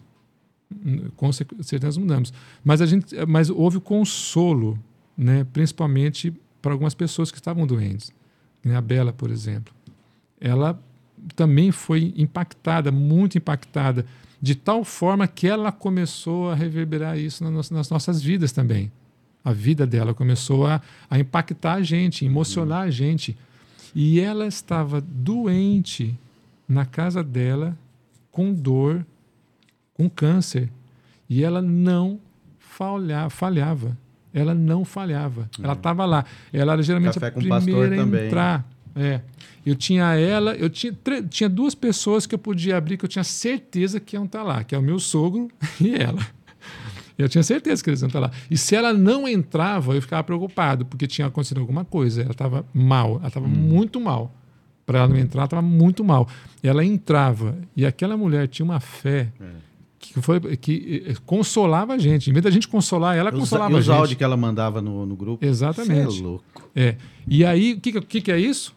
Com 1.17 1.31
cer- 1.33 1.47
certeza 1.63 2.01
mudamos. 2.01 2.33
Mas, 2.65 2.81
a 2.81 2.87
gente, 2.87 3.15
mas 3.27 3.51
houve 3.51 3.79
consolo, 3.81 4.79
né? 5.17 5.45
principalmente 5.53 6.33
para 6.63 6.73
algumas 6.73 6.95
pessoas 6.95 7.31
que 7.31 7.39
estavam 7.39 7.67
doentes. 7.67 8.13
Né? 8.65 8.75
A 8.77 8.81
Bela, 8.81 9.13
por 9.13 9.31
exemplo. 9.31 9.75
Ela 10.41 10.81
também 11.35 11.71
foi 11.73 12.15
impactada, 12.17 12.91
muito 12.93 13.37
impactada, 13.37 14.07
de 14.41 14.55
tal 14.55 14.85
forma 14.85 15.27
que 15.27 15.47
ela 15.47 15.73
começou 15.73 16.51
a 16.51 16.55
reverberar 16.55 17.19
isso 17.19 17.43
nas 17.51 17.91
nossas 17.91 18.23
vidas 18.23 18.53
também. 18.53 18.91
A 19.45 19.53
vida 19.53 19.87
dela 19.87 20.13
começou 20.13 20.67
a, 20.67 20.81
a 21.09 21.19
impactar 21.19 21.75
a 21.75 21.83
gente, 21.83 22.25
emocionar 22.25 22.83
a 22.83 22.91
gente. 22.91 23.37
E 23.95 24.21
ela 24.21 24.47
estava 24.47 25.01
doente 25.01 26.19
na 26.69 26.85
casa 26.85 27.23
dela, 27.23 27.77
com 28.31 28.53
dor, 28.53 29.05
com 29.95 30.09
câncer. 30.09 30.71
E 31.29 31.43
ela 31.43 31.63
não 31.63 32.21
falha, 32.59 33.29
falhava. 33.31 33.97
Ela 34.33 34.55
não 34.55 34.85
falhava. 34.85 35.49
Ela 35.63 35.73
estava 35.73 36.05
lá. 36.05 36.25
Ela 36.53 36.75
era 36.75 36.83
geralmente 36.83 37.15
Café 37.15 37.29
a 37.29 37.33
primeira 37.33 37.95
a 37.95 37.99
também. 37.99 38.27
entrar. 38.27 38.69
É. 38.95 39.21
Eu 39.65 39.75
tinha 39.75 40.15
ela, 40.15 40.55
eu 40.55 40.71
tinha, 40.71 40.97
tinha 41.29 41.49
duas 41.49 41.75
pessoas 41.75 42.27
que 42.27 42.35
eu 42.35 42.39
podia 42.39 42.77
abrir 42.77 42.97
que 42.97 43.05
eu 43.05 43.09
tinha 43.09 43.25
certeza 43.25 44.01
que 44.01 44.17
iam 44.17 44.25
estar 44.25 44.43
lá, 44.43 44.65
que 44.65 44.75
é 44.75 44.79
o 44.79 44.83
meu 44.83 44.99
sogro 44.99 45.49
e 45.81 45.95
ela. 45.95 46.25
Eu 47.19 47.29
tinha 47.29 47.43
certeza 47.43 47.83
que 47.83 47.91
eles 47.91 48.01
iam 48.01 48.07
estar 48.07 48.21
lá. 48.21 48.31
E 48.49 48.57
se 48.57 48.77
ela 48.77 48.93
não 48.93 49.27
entrava, 49.27 49.93
eu 49.95 50.01
ficava 50.01 50.23
preocupado, 50.23 50.87
porque 50.87 51.07
tinha 51.07 51.27
acontecido 51.27 51.61
alguma 51.61 51.85
coisa. 51.85 52.23
Ela 52.23 52.31
estava 52.31 52.65
mal, 52.73 53.17
ela 53.17 53.27
estava 53.29 53.49
muito 53.49 54.01
mal. 54.01 54.33
Para 54.87 55.01
ela 55.01 55.09
não 55.09 55.19
entrar, 55.19 55.45
estava 55.45 55.61
muito 55.61 56.03
mal. 56.05 56.29
Ela 56.63 56.85
entrava, 56.85 57.59
e 57.77 57.85
aquela 57.85 58.17
mulher 58.17 58.47
tinha 58.49 58.65
uma 58.65 58.81
fé 58.81 59.31
que 59.99 60.23
foi 60.23 60.41
que 60.57 61.05
eh, 61.09 61.15
consolava 61.27 61.93
a 61.95 61.99
gente. 61.99 62.31
Em 62.31 62.33
vez 62.33 62.43
da 62.45 62.51
gente 62.51 62.67
consolar, 62.69 63.17
ela 63.17 63.31
Os, 63.31 63.39
consolava 63.41 63.75
a 63.75 63.79
os 63.79 63.85
gente. 63.85 63.95
áudios 63.95 64.17
que 64.17 64.25
ela 64.25 64.37
mandava 64.37 64.81
no, 64.81 65.05
no 65.05 65.17
grupo. 65.17 65.45
Exatamente. 65.45 66.13
Cê 66.15 66.21
é 66.21 66.23
louco. 66.23 66.45
É. 66.75 66.97
E 67.27 67.45
aí, 67.45 67.75
o 67.75 67.81
que, 67.81 67.93
que- 67.93 68.01
que, 68.01 68.21
que 68.23 68.33
é 68.33 68.39
isso? 68.39 68.75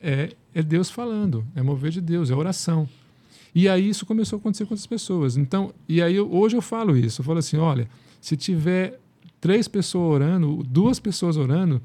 É, 0.00 0.28
é 0.54 0.62
Deus 0.62 0.88
falando, 0.90 1.44
é 1.56 1.62
mover 1.62 1.90
de 1.90 2.00
Deus, 2.00 2.30
é 2.30 2.34
oração. 2.34 2.86
E 3.54 3.68
aí 3.68 3.88
isso 3.88 4.06
começou 4.06 4.36
a 4.36 4.40
acontecer 4.40 4.64
com 4.64 4.74
outras 4.74 4.86
pessoas. 4.86 5.36
Então, 5.36 5.72
e 5.88 6.00
aí 6.00 6.14
eu- 6.16 6.32
hoje 6.32 6.56
eu 6.56 6.62
falo 6.62 6.96
isso, 6.96 7.20
eu 7.20 7.24
falo 7.24 7.38
assim, 7.38 7.56
olha, 7.56 7.88
se 8.20 8.36
tiver 8.36 8.98
três 9.40 9.66
pessoas 9.66 10.14
orando, 10.22 10.62
duas 10.68 11.00
pessoas 11.00 11.36
orando, 11.36 11.80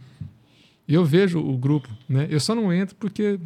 eu 0.87 1.03
vejo 1.03 1.39
o 1.39 1.57
grupo, 1.57 1.89
né? 2.07 2.27
Eu 2.29 2.39
só 2.39 2.53
não 2.53 2.71
entro 2.71 2.95
porque 2.99 3.39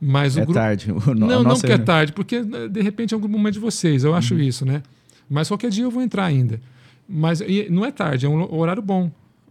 mas 0.00 0.36
o 0.36 0.40
É 0.40 0.42
grupo 0.42 0.54
tarde. 0.54 0.90
O, 0.92 1.14
não, 1.14 1.26
a 1.26 1.30
não 1.30 1.42
nossa 1.42 1.60
porque 1.66 1.72
é 1.72 1.78
tarde, 1.78 2.12
porque 2.12 2.40
né, 2.42 2.68
de 2.68 2.80
repente 2.82 3.14
é 3.14 3.16
um 3.16 3.20
momento 3.28 3.54
de 3.54 3.60
vocês, 3.60 4.04
eu 4.04 4.14
acho 4.14 4.38
isso, 4.38 4.64
né? 4.64 4.82
Mas 5.28 5.48
qualquer 5.48 5.70
dia 5.70 5.84
eu 5.84 5.90
vou 5.90 6.02
entrar 6.02 6.24
ainda. 6.24 6.60
Mas 7.08 7.40
e 7.40 7.68
não 7.70 7.84
é 7.84 7.90
tarde, 7.90 8.26
é 8.26 8.28
um 8.28 8.54
horário 8.58 8.82
bom. 8.82 9.10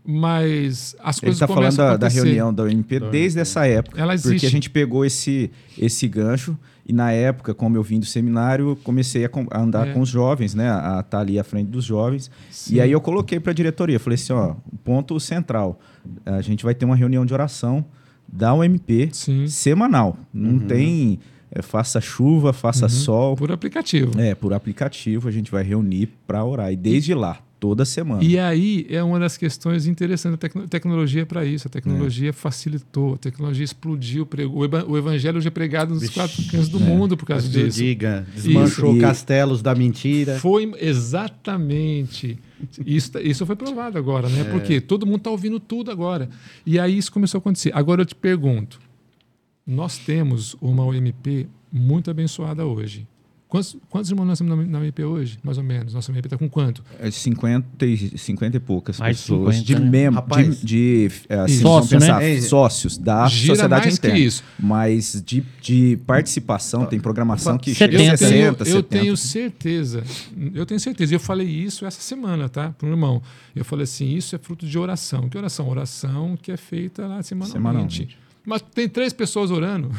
Mas 0.09 0.95
as 0.99 1.17
Ele 1.17 1.21
coisas 1.25 1.35
está 1.35 1.47
falando 1.47 1.63
começam 1.63 1.85
a 1.85 1.89
da, 1.91 1.97
da 1.97 2.07
reunião 2.07 2.53
da 2.53 2.63
OMP 2.63 2.97
desde 3.11 3.39
essa 3.41 3.67
época. 3.67 3.99
Ela 3.99 4.13
Porque 4.15 4.27
existe. 4.29 4.45
a 4.45 4.49
gente 4.49 4.69
pegou 4.69 5.03
esse, 5.03 5.51
esse 5.77 6.07
gancho 6.07 6.57
e 6.87 6.93
na 6.93 7.11
época, 7.11 7.53
como 7.53 7.75
eu 7.75 7.83
vim 7.83 7.99
do 7.99 8.05
seminário, 8.05 8.77
comecei 8.83 9.25
a, 9.25 9.29
com- 9.29 9.45
a 9.51 9.59
andar 9.61 9.89
É. 9.89 9.93
com 9.93 9.99
os 9.99 10.07
jovens, 10.09 10.55
né? 10.55 10.69
A 10.71 11.01
estar 11.01 11.19
ali 11.19 11.37
à 11.37 11.43
frente 11.43 11.67
dos 11.69 11.83
jovens. 11.83 12.31
Sim. 12.49 12.75
E 12.75 12.81
aí 12.81 12.91
eu 12.91 13.01
coloquei 13.01 13.39
para 13.39 13.51
a 13.51 13.55
diretoria, 13.55 13.99
falei 13.99 14.15
assim, 14.15 14.31
ó, 14.33 14.55
o 14.71 14.77
ponto 14.77 15.19
central, 15.19 15.79
a 16.25 16.41
gente 16.41 16.63
vai 16.63 16.73
ter 16.73 16.85
uma 16.85 16.95
reunião 16.95 17.25
de 17.25 17.33
oração 17.33 17.83
da 18.31 18.53
UMP 18.53 19.09
Sim. 19.11 19.47
semanal. 19.47 20.17
Não 20.33 20.59
tem 20.59 21.19
é, 21.51 21.61
faça 21.61 21.99
chuva, 22.01 22.51
faça 22.53 22.85
Uhum. 22.85 22.89
sol. 22.89 23.35
Por 23.37 23.51
aplicativo. 23.51 24.19
É, 24.19 24.35
por 24.35 24.53
aplicativo 24.53 25.27
a 25.29 25.31
gente 25.31 25.49
vai 25.51 25.63
reunir 25.63 26.07
para 26.27 26.43
orar. 26.43 26.71
E 26.71 26.75
desde 26.75 27.13
lá, 27.13 27.37
toda 27.59 27.83
semana. 27.85 28.23
E 28.23 28.37
aí 28.37 28.85
é 28.89 29.01
uma 29.03 29.19
das 29.19 29.35
questões 29.37 29.87
interessantes 29.87 30.37
da 30.39 30.47
tecno- 30.47 30.67
tecnologia 30.67 31.25
para 31.25 31.43
isso. 31.45 31.67
A 31.67 31.71
tecnologia 31.71 32.31
facilitou, 32.31 33.15
a 33.15 33.17
tecnologia 33.17 33.63
explodiu, 33.65 34.27
o 34.27 34.91
o 34.91 34.97
evangelho 34.97 35.37
hoje 35.37 35.47
é 35.47 35.51
pregado 35.51 35.93
nos 35.93 36.01
Vixe, 36.03 36.13
quatro 36.13 36.43
cantos 36.45 36.69
do 36.69 36.79
mundo 36.79 37.17
por 37.17 37.25
causa 37.25 37.45
Pastor 37.47 37.63
disso. 37.65 37.77
Diga, 37.79 38.27
desmanchou 38.35 38.91
Isso. 38.93 39.01
Castelos 39.01 39.61
da 39.61 39.73
mentira. 39.75 40.37
Foi 40.39 40.71
exatamente. 40.79 42.37
Isso, 42.85 43.11
tá- 43.11 43.21
isso 43.21 43.45
foi 43.45 43.55
provado 43.55 43.97
agora, 43.97 44.29
né? 44.29 44.43
Porque 44.45 44.81
todo 44.81 45.05
mundo 45.05 45.17
está 45.19 45.29
ouvindo 45.29 45.59
tudo 45.59 45.91
agora. 45.91 46.29
E 46.65 46.79
aí 46.79 46.97
isso 46.97 47.11
começou 47.11 47.37
a 47.37 47.39
acontecer. 47.39 47.71
Agora 47.73 48.01
eu 48.01 48.05
te 48.05 48.15
pergunto: 48.15 48.79
nós 49.65 49.97
temos 49.97 50.55
uma 50.61 50.83
OMP 50.83 51.47
muito 51.71 52.09
abençoada 52.09 52.65
hoje. 52.65 53.07
Quantos, 53.47 53.77
quantos 53.89 54.09
irmãos 54.11 54.25
nós 54.25 54.37
temos 54.37 54.57
na, 54.57 54.63
na 54.65 54.79
OMP 54.79 55.03
hoje? 55.05 55.39
Mais 55.41 55.57
ou 55.57 55.63
menos. 55.63 55.93
Nossa 55.93 56.11
OMP 56.11 56.27
está 56.27 56.37
com 56.37 56.49
quanto? 56.49 56.83
É 56.99 57.09
50 57.09 57.85
e, 57.85 58.17
50 58.17 58.57
e 58.57 58.59
poucas 58.59 58.99
Mais 58.99 59.21
pessoas 59.21 59.55
50, 59.55 59.65
de 59.65 59.75
né? 59.85 59.89
membros, 59.89 60.15
Rapaz, 60.15 60.59
de, 60.61 60.65
de 61.07 61.11
é, 61.29 61.35
assim, 61.39 61.61
Sócio, 61.61 61.99
né? 61.99 62.41
sócios 62.41 62.97
da 62.97 63.25
Gira 63.27 63.55
sociedade 63.55 63.85
mais 63.85 63.97
que 63.99 64.07
interna. 64.07 64.25
isso. 64.25 64.43
Mas 64.59 65.23
de, 65.25 65.45
de 65.61 65.97
participação, 66.05 66.85
tem 66.85 66.99
programação 66.99 67.57
que 67.57 67.73
70. 67.73 67.97
chega 67.97 67.97
a 67.97 68.13
eu 68.13 68.17
60, 68.17 68.29
tenho, 68.33 68.55
70. 68.55 68.69
eu 68.69 68.83
tenho 68.83 69.17
certeza, 69.17 70.03
eu 70.53 70.65
tenho 70.65 70.79
certeza. 70.79 71.13
E 71.13 71.15
eu 71.15 71.19
falei 71.19 71.47
isso 71.47 71.85
essa 71.85 72.01
semana, 72.01 72.49
tá? 72.49 72.71
Para 72.77 72.85
um 72.85 72.91
irmão. 72.91 73.21
Eu 73.55 73.63
falei 73.63 73.85
assim: 73.85 74.13
isso 74.13 74.35
é 74.35 74.39
fruto 74.39 74.65
de 74.67 74.77
oração. 74.77 75.29
Que 75.29 75.37
oração? 75.37 75.69
Oração 75.69 76.37
que 76.41 76.51
é 76.51 76.57
feita 76.57 77.07
lá 77.07 77.23
semanalmente. 77.23 77.53
Semanalmente. 77.53 78.26
Mas 78.49 78.61
tem 78.61 78.87
três 78.87 79.11
pessoas 79.11 79.51
orando. 79.51 79.91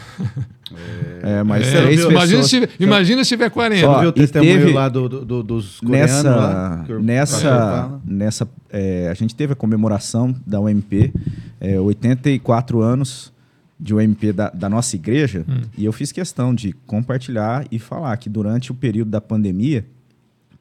É, 1.22 1.42
mas 1.42 1.66
É, 1.66 1.82
três 1.82 2.00
imagina, 2.00 2.20
pessoas... 2.42 2.46
se 2.50 2.60
tiver, 2.60 2.70
imagina 2.80 3.22
se 3.24 3.28
tiver 3.28 3.50
40. 3.50 3.86
Ó, 3.88 4.00
viu 4.00 4.08
o 4.08 4.10
e 4.10 4.14
testemunho 4.14 4.58
teve- 4.60 4.72
lá 4.72 4.88
do, 4.88 5.06
do- 5.08 5.24
do- 5.24 5.42
dos 5.42 5.80
coreanos 5.80 6.12
nessa, 6.14 6.34
lá? 6.36 6.84
nessa, 6.98 8.00
nessa 8.06 8.48
é, 8.70 9.08
a 9.10 9.14
gente 9.14 9.34
teve 9.34 9.52
a 9.52 9.56
comemoração 9.56 10.34
da 10.46 10.58
UMP, 10.60 11.12
é, 11.60 11.78
84 11.78 12.80
anos 12.80 13.32
de 13.78 13.94
UMP 13.94 14.32
da, 14.32 14.48
da 14.50 14.68
nossa 14.68 14.96
igreja, 14.96 15.44
Hum. 15.48 15.60
e 15.76 15.84
eu 15.84 15.92
fiz 15.92 16.10
questão 16.10 16.54
de 16.54 16.72
compartilhar 16.86 17.66
e 17.70 17.78
falar 17.78 18.16
que 18.16 18.28
durante 18.30 18.72
o 18.72 18.74
período 18.74 19.10
da 19.10 19.20
pandemia, 19.20 19.84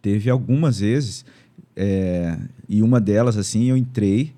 teve 0.01 0.29
algumas 0.29 0.79
vezes, 0.81 1.25
é, 1.75 2.37
e 2.67 2.81
uma 2.83 2.99
delas, 2.99 3.37
assim, 3.37 3.69
eu 3.69 3.77
entrei, 3.77 4.33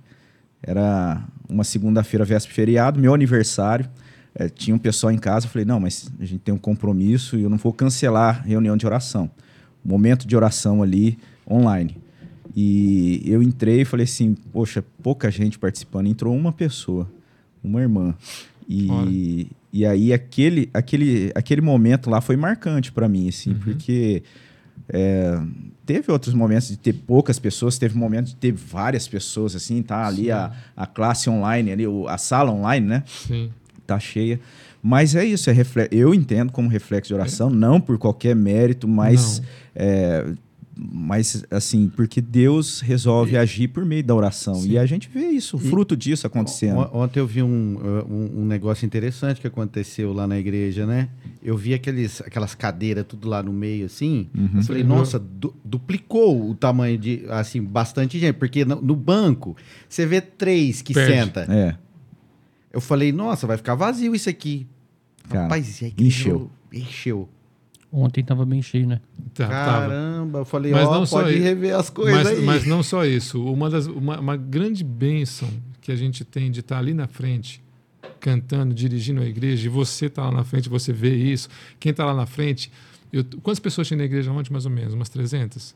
era 0.61 1.21
uma 1.49 1.63
segunda-feira, 1.63 2.23
véspera 2.23 2.53
feriado, 2.53 2.99
meu 2.99 3.13
aniversário, 3.13 3.89
é, 4.35 4.47
tinha 4.47 4.76
um 4.76 4.80
pessoal 4.80 5.11
em 5.11 5.17
casa, 5.17 5.47
eu 5.47 5.49
falei, 5.49 5.65
não, 5.65 5.80
mas 5.80 6.11
a 6.19 6.26
gente 6.26 6.41
tem 6.41 6.53
um 6.53 6.57
compromisso 6.57 7.38
e 7.38 7.43
eu 7.43 7.49
não 7.49 7.57
vou 7.57 7.73
cancelar 7.73 8.39
a 8.39 8.41
reunião 8.43 8.77
de 8.77 8.85
oração. 8.85 9.30
Momento 9.84 10.27
de 10.27 10.35
oração 10.35 10.84
ali, 10.84 11.17
online. 11.49 11.97
E 12.55 13.21
eu 13.26 13.41
entrei 13.41 13.81
e 13.81 13.85
falei 13.85 14.03
assim, 14.03 14.35
poxa, 14.51 14.84
pouca 15.01 15.31
gente 15.31 15.57
participando. 15.57 16.07
Entrou 16.07 16.35
uma 16.35 16.51
pessoa, 16.51 17.09
uma 17.63 17.81
irmã. 17.81 18.15
Olha. 18.89 19.09
E, 19.09 19.47
e 19.73 19.85
aí 19.85 20.13
aquele, 20.13 20.69
aquele, 20.73 21.31
aquele 21.34 21.61
momento 21.61 22.09
lá 22.09 22.21
foi 22.21 22.35
marcante 22.35 22.91
para 22.91 23.07
mim, 23.09 23.30
assim, 23.30 23.53
porque 23.55 24.23
é, 24.89 25.41
teve 25.91 26.11
outros 26.11 26.36
momentos 26.36 26.68
de 26.68 26.78
ter 26.78 26.94
poucas 26.94 27.40
pessoas, 27.40 27.80
teve 27.80 27.98
momentos 27.98 28.32
de 28.32 28.38
ter 28.38 28.52
várias 28.52 29.07
pessoas, 29.07 29.56
assim, 29.56 29.82
tá 29.82 30.06
ali 30.06 30.30
a, 30.30 30.52
a 30.78 30.86
classe 30.86 31.28
online, 31.32 31.72
ali, 31.72 31.84
a 32.07 32.16
sala 32.16 32.52
online, 32.52 32.86
né? 32.86 33.03
Sim. 33.07 33.49
tá 33.88 33.99
cheia. 33.99 34.40
Mas 34.84 35.16
é 35.16 35.26
isso, 35.26 35.49
é 35.49 35.53
refle- 35.53 35.88
eu 35.91 36.14
entendo 36.14 36.52
como 36.52 36.70
reflexo 36.70 37.07
de 37.07 37.16
oração, 37.16 37.49
não 37.49 37.82
por 37.82 37.98
qualquer 37.98 38.36
mérito, 38.36 38.88
mas, 38.88 39.41
é, 39.76 40.26
mas 40.81 41.43
assim, 41.51 41.89
porque 41.93 42.22
Deus 42.22 42.80
resolve 42.80 43.35
agir 43.38 43.68
por 43.68 43.84
meio 43.84 44.03
da 44.03 44.15
oração. 44.15 44.56
Sim. 44.56 44.72
E 44.72 44.77
a 44.77 44.85
gente 44.85 45.10
vê 45.10 45.27
isso, 45.27 45.57
o 45.57 45.60
fruto 45.60 45.97
disso 45.97 46.26
acontecendo. 46.26 46.77
On- 46.80 47.01
Ontem 47.03 47.19
eu 47.19 47.27
vi 47.27 47.43
um, 47.43 47.76
uh, 47.76 48.06
um, 48.14 48.41
um 48.41 48.45
negócio 48.45 48.85
interessante 48.85 49.41
que 49.41 49.47
aconteceu 49.47 50.14
lá 50.14 50.26
na 50.26 50.38
igreja, 50.39 50.85
né? 50.85 51.10
Eu 51.43 51.57
vi 51.57 51.73
aqueles, 51.73 52.22
aquelas 52.22 52.56
cadeiras 52.56 53.06
tudo 53.07 53.27
lá 53.27 53.43
no 53.43 53.51
meio, 53.51 53.85
assim. 53.88 54.30
Eu 54.56 54.61
falei, 54.64 54.84
Uhum. 54.84 54.89
nossa, 54.89 55.19
du- 55.19 55.53
duplicou 55.65 56.49
o 56.49 56.56
tamanho 56.56 56.97
de, 56.97 57.26
assim, 57.30 57.61
bastante 57.61 58.18
gente. 58.19 58.35
Porque 58.35 58.64
no, 58.64 58.81
no 58.81 58.95
banco, 58.95 59.57
você 59.88 60.06
vê 60.06 60.22
três 60.22 60.81
que 60.81 60.93
Perde. 60.93 61.11
senta. 61.14 61.41
É, 61.49 61.76
Eu 62.72 62.80
falei, 62.80 63.11
nossa, 63.11 63.45
vai 63.47 63.57
ficar 63.57 63.76
vazio 63.76 64.14
isso 64.15 64.30
aqui. 64.30 64.68
Cara, 65.27 65.43
Rapaz, 65.43 65.81
e 65.81 65.85
a 65.85 65.88
igreja 65.88 66.07
encheu. 66.07 66.51
Encheu. 66.72 67.30
Ontem 67.91 68.24
tava 68.24 68.45
bem 68.45 68.61
cheio, 68.61 68.88
né? 68.88 69.02
Tá, 69.34 69.48
tava. 69.48 69.64
Caramba, 69.88 70.40
eu 70.40 70.45
falei, 70.45 70.72
Mas 70.72 70.88
ó, 70.88 70.94
não 70.99 71.06
só 71.07 71.22
pode 71.22 71.34
aí- 71.34 71.40
rever 71.40 71.76
as 71.76 71.90
coisas 71.90 72.24
Mas, 72.24 72.28
aí. 72.28 72.45
mas 72.45 72.66
não 72.66 72.84
só 72.84 73.03
isso. 73.03 73.44
Uma, 73.44 73.68
das, 73.70 73.88
uma, 73.88 74.20
uma 74.20 74.38
grande 74.38 74.84
bênção 74.84 75.49
que 75.82 75.91
a 75.91 75.95
gente 75.95 76.24
tem 76.24 76.52
de 76.52 76.60
estar 76.60 76.78
ali 76.78 76.94
na 76.94 77.07
frente, 77.07 77.64
cantando, 78.20 78.76
dirigindo 78.76 79.22
a 79.22 79.26
igreja, 79.26 79.66
e 79.66 79.70
você 79.70 80.06
está 80.06 80.26
lá 80.26 80.32
na 80.32 80.44
frente, 80.44 80.70
você 80.70 80.94
vê 80.94 81.16
isso. 81.16 81.49
Quem 81.80 81.90
está 81.90 82.06
lá 82.06 82.14
na 82.14 82.28
frente. 82.28 82.72
Eu, 83.11 83.24
quantas 83.41 83.60
pessoas 83.60 83.88
tinha 83.88 83.98
na 83.98 84.03
igreja 84.03 84.32
ontem, 84.32 84.52
mais 84.53 84.66
ou 84.66 84.72
menos? 84.72 84.94
Umas 84.94 85.10
300? 85.10 85.76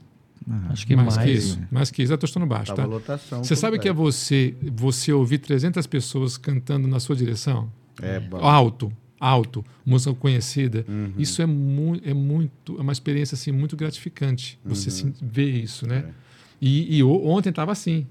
Acho 0.70 0.86
que 0.86 0.96
mais, 0.96 1.16
mais. 1.16 1.26
que 1.30 1.36
isso. 1.36 1.60
Mais 1.72 1.90
que 1.90 2.04
isso. 2.04 2.12
Eu 2.12 2.16
estou 2.16 2.28
chutando 2.28 2.46
baixo, 2.46 2.76
Tava 2.76 2.82
tá? 2.88 2.94
lotação. 2.94 3.44
Você 3.44 3.56
sabe 3.56 3.80
que 3.80 3.88
é 3.90 3.94
você, 3.94 4.54
você 4.76 5.12
ouvir 5.14 5.40
300 5.40 5.88
pessoas 5.88 6.38
cantando 6.38 6.88
na 6.88 7.00
sua 7.00 7.16
direção? 7.16 7.72
É 8.02 8.20
bom. 8.20 8.38
Alto, 8.38 8.92
alto, 9.24 9.64
música 9.86 10.14
conhecida. 10.14 10.86
Uhum. 10.88 11.14
Isso 11.18 11.42
é, 11.42 11.46
mu 11.46 12.00
é 12.04 12.14
muito, 12.14 12.78
é 12.78 12.82
uma 12.82 12.92
experiência 12.92 13.36
assim 13.36 13.52
muito 13.52 13.76
gratificante. 13.78 14.60
Você 14.66 15.04
Uhum. 15.06 15.14
vê 15.22 15.50
isso, 15.50 15.88
né? 15.88 16.06
É. 16.08 16.12
E, 16.62 16.98
e 16.98 17.04
ontem 17.04 17.50
estava 17.50 17.72
assim. 17.72 18.06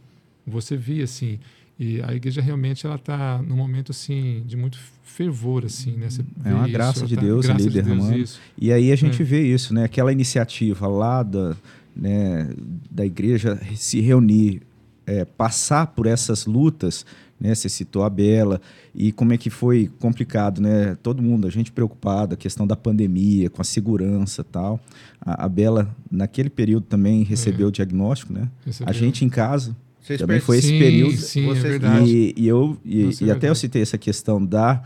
Você 0.46 0.76
via 0.76 1.04
assim. 1.04 1.38
E 1.78 2.00
a 2.02 2.14
igreja 2.14 2.40
realmente 2.40 2.86
ela 2.86 2.96
está 2.96 3.40
num 3.42 3.56
momento 3.56 3.90
assim 3.92 4.42
de 4.46 4.56
muito 4.56 4.78
fervor 5.04 5.64
assim, 5.64 5.92
né? 5.92 6.08
Você 6.10 6.22
É 6.44 6.54
uma 6.54 6.64
isso, 6.64 6.72
graça 6.72 6.98
ela 7.00 7.08
de 7.08 7.14
tá- 7.16 7.20
Deus 7.22 7.46
graça 7.46 7.60
ali 7.60 7.68
de 7.68 7.74
Deus, 7.82 7.86
derramando. 7.86 8.18
isso. 8.18 8.40
E 8.58 8.72
aí 8.72 8.92
a 8.92 8.96
gente 8.96 9.20
É. 9.22 9.24
vê 9.24 9.42
isso, 9.46 9.74
né? 9.74 9.84
Aquela 9.84 10.12
iniciativa 10.12 10.86
lá 10.86 11.22
da, 11.22 11.56
né, 11.94 12.50
da 12.90 13.04
igreja 13.04 13.60
se 13.74 14.00
reunir, 14.00 14.62
é, 15.06 15.24
passar 15.24 15.88
por 15.88 16.06
essas 16.06 16.46
lutas, 16.46 17.04
né? 17.42 17.52
Você 17.56 17.68
citou 17.68 18.04
a 18.04 18.08
Bela 18.10 18.60
e 18.94 19.10
como 19.10 19.32
é 19.32 19.36
que 19.36 19.50
foi 19.50 19.90
complicado, 19.98 20.60
né? 20.62 20.96
Todo 21.02 21.20
mundo, 21.20 21.44
a 21.44 21.50
gente 21.50 21.72
preocupado, 21.72 22.34
a 22.34 22.36
questão 22.36 22.64
da 22.68 22.76
pandemia, 22.76 23.50
com 23.50 23.60
a 23.60 23.64
segurança, 23.64 24.42
e 24.42 24.44
tal. 24.44 24.78
A, 25.20 25.46
a 25.46 25.48
Bela 25.48 25.92
naquele 26.08 26.48
período 26.48 26.86
também 26.86 27.24
recebeu 27.24 27.66
o 27.66 27.72
diagnóstico, 27.72 28.32
né? 28.32 28.48
Recebeu. 28.64 28.88
A 28.88 28.92
gente 28.92 29.24
em 29.24 29.28
casa 29.28 29.76
Vocês 30.00 30.20
também 30.20 30.38
foi 30.38 30.58
esse 30.58 30.68
Sim, 30.68 30.78
período. 30.78 31.16
Sim, 31.16 31.42
é 31.42 31.46
Vocês- 31.48 31.62
verdade. 31.64 32.08
E, 32.08 32.34
e 32.36 32.46
eu 32.46 32.78
e, 32.84 33.06
é 33.06 33.24
e 33.24 33.30
até 33.32 33.48
eu 33.48 33.54
citei 33.56 33.82
essa 33.82 33.98
questão 33.98 34.44
da 34.44 34.80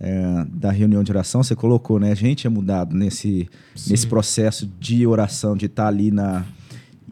é, 0.00 0.44
da 0.52 0.72
reunião 0.72 1.04
de 1.04 1.12
oração. 1.12 1.40
Você 1.42 1.54
colocou, 1.54 2.00
né? 2.00 2.10
A 2.10 2.16
gente 2.16 2.48
é 2.48 2.50
mudado 2.50 2.96
nesse 2.96 3.48
Sim. 3.76 3.90
nesse 3.92 4.08
processo 4.08 4.68
de 4.80 5.06
oração, 5.06 5.56
de 5.56 5.66
estar 5.66 5.86
ali 5.86 6.10
na 6.10 6.44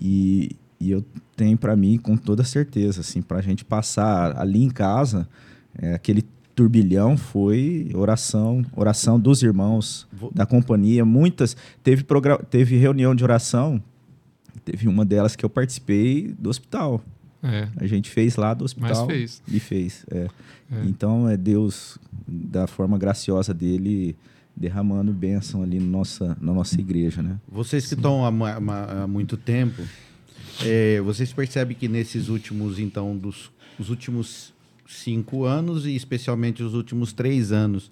e, 0.01 0.57
e 0.81 0.91
eu 0.91 1.05
tenho 1.41 1.57
para 1.57 1.75
mim 1.75 1.97
com 1.97 2.17
toda 2.17 2.45
certeza, 2.45 3.01
assim, 3.01 3.23
para 3.23 3.39
a 3.39 3.43
gente 3.43 3.65
passar 3.65 4.39
ali 4.39 4.63
em 4.63 4.69
casa 4.69 5.27
é, 5.79 5.95
aquele 5.95 6.25
turbilhão 6.55 7.17
foi 7.17 7.91
oração, 7.95 8.65
oração 8.77 9.19
dos 9.19 9.43
irmãos 9.43 10.07
da 10.35 10.45
companhia. 10.45 11.05
Muitas 11.05 11.57
teve 11.83 12.05
teve 12.51 12.77
reunião 12.77 13.15
de 13.15 13.25
oração. 13.25 13.83
Teve 14.65 14.89
uma 14.89 15.05
delas 15.05 15.35
que 15.35 15.45
eu 15.45 15.49
participei 15.49 16.35
do 16.39 16.51
hospital. 16.51 17.03
É. 17.43 17.69
A 17.77 17.87
gente 17.87 18.11
fez 18.11 18.37
lá 18.37 18.53
do 18.53 18.65
hospital. 18.65 19.07
Mas 19.07 19.17
fez. 19.17 19.43
E 19.49 19.59
fez. 19.59 20.05
É. 20.11 20.29
É. 20.71 20.85
Então 20.85 21.29
é 21.29 21.37
Deus, 21.37 21.97
da 22.29 22.67
forma 22.67 22.99
graciosa 22.99 23.55
dele, 23.55 24.15
derramando 24.55 25.13
bênção 25.13 25.63
ali 25.63 25.81
no 25.81 25.87
nossa, 25.87 26.37
na 26.41 26.53
nossa 26.53 26.79
igreja. 26.79 27.23
Né? 27.23 27.39
Vocês 27.49 27.87
que 27.87 27.95
estão 27.95 28.27
há, 28.27 28.29
há, 29.03 29.07
muito 29.07 29.39
tempo, 29.39 29.83
é, 30.65 31.01
vocês 31.01 31.33
percebem 31.33 31.77
que 31.77 31.89
nesses 31.89 32.29
últimos, 32.29 32.79
então, 32.79 33.17
dos 33.17 33.51
os 33.79 33.89
últimos 33.89 34.53
cinco 34.87 35.45
anos 35.45 35.87
e 35.87 35.95
especialmente 35.95 36.63
os 36.63 36.75
últimos 36.75 37.13
três 37.13 37.51
anos, 37.51 37.91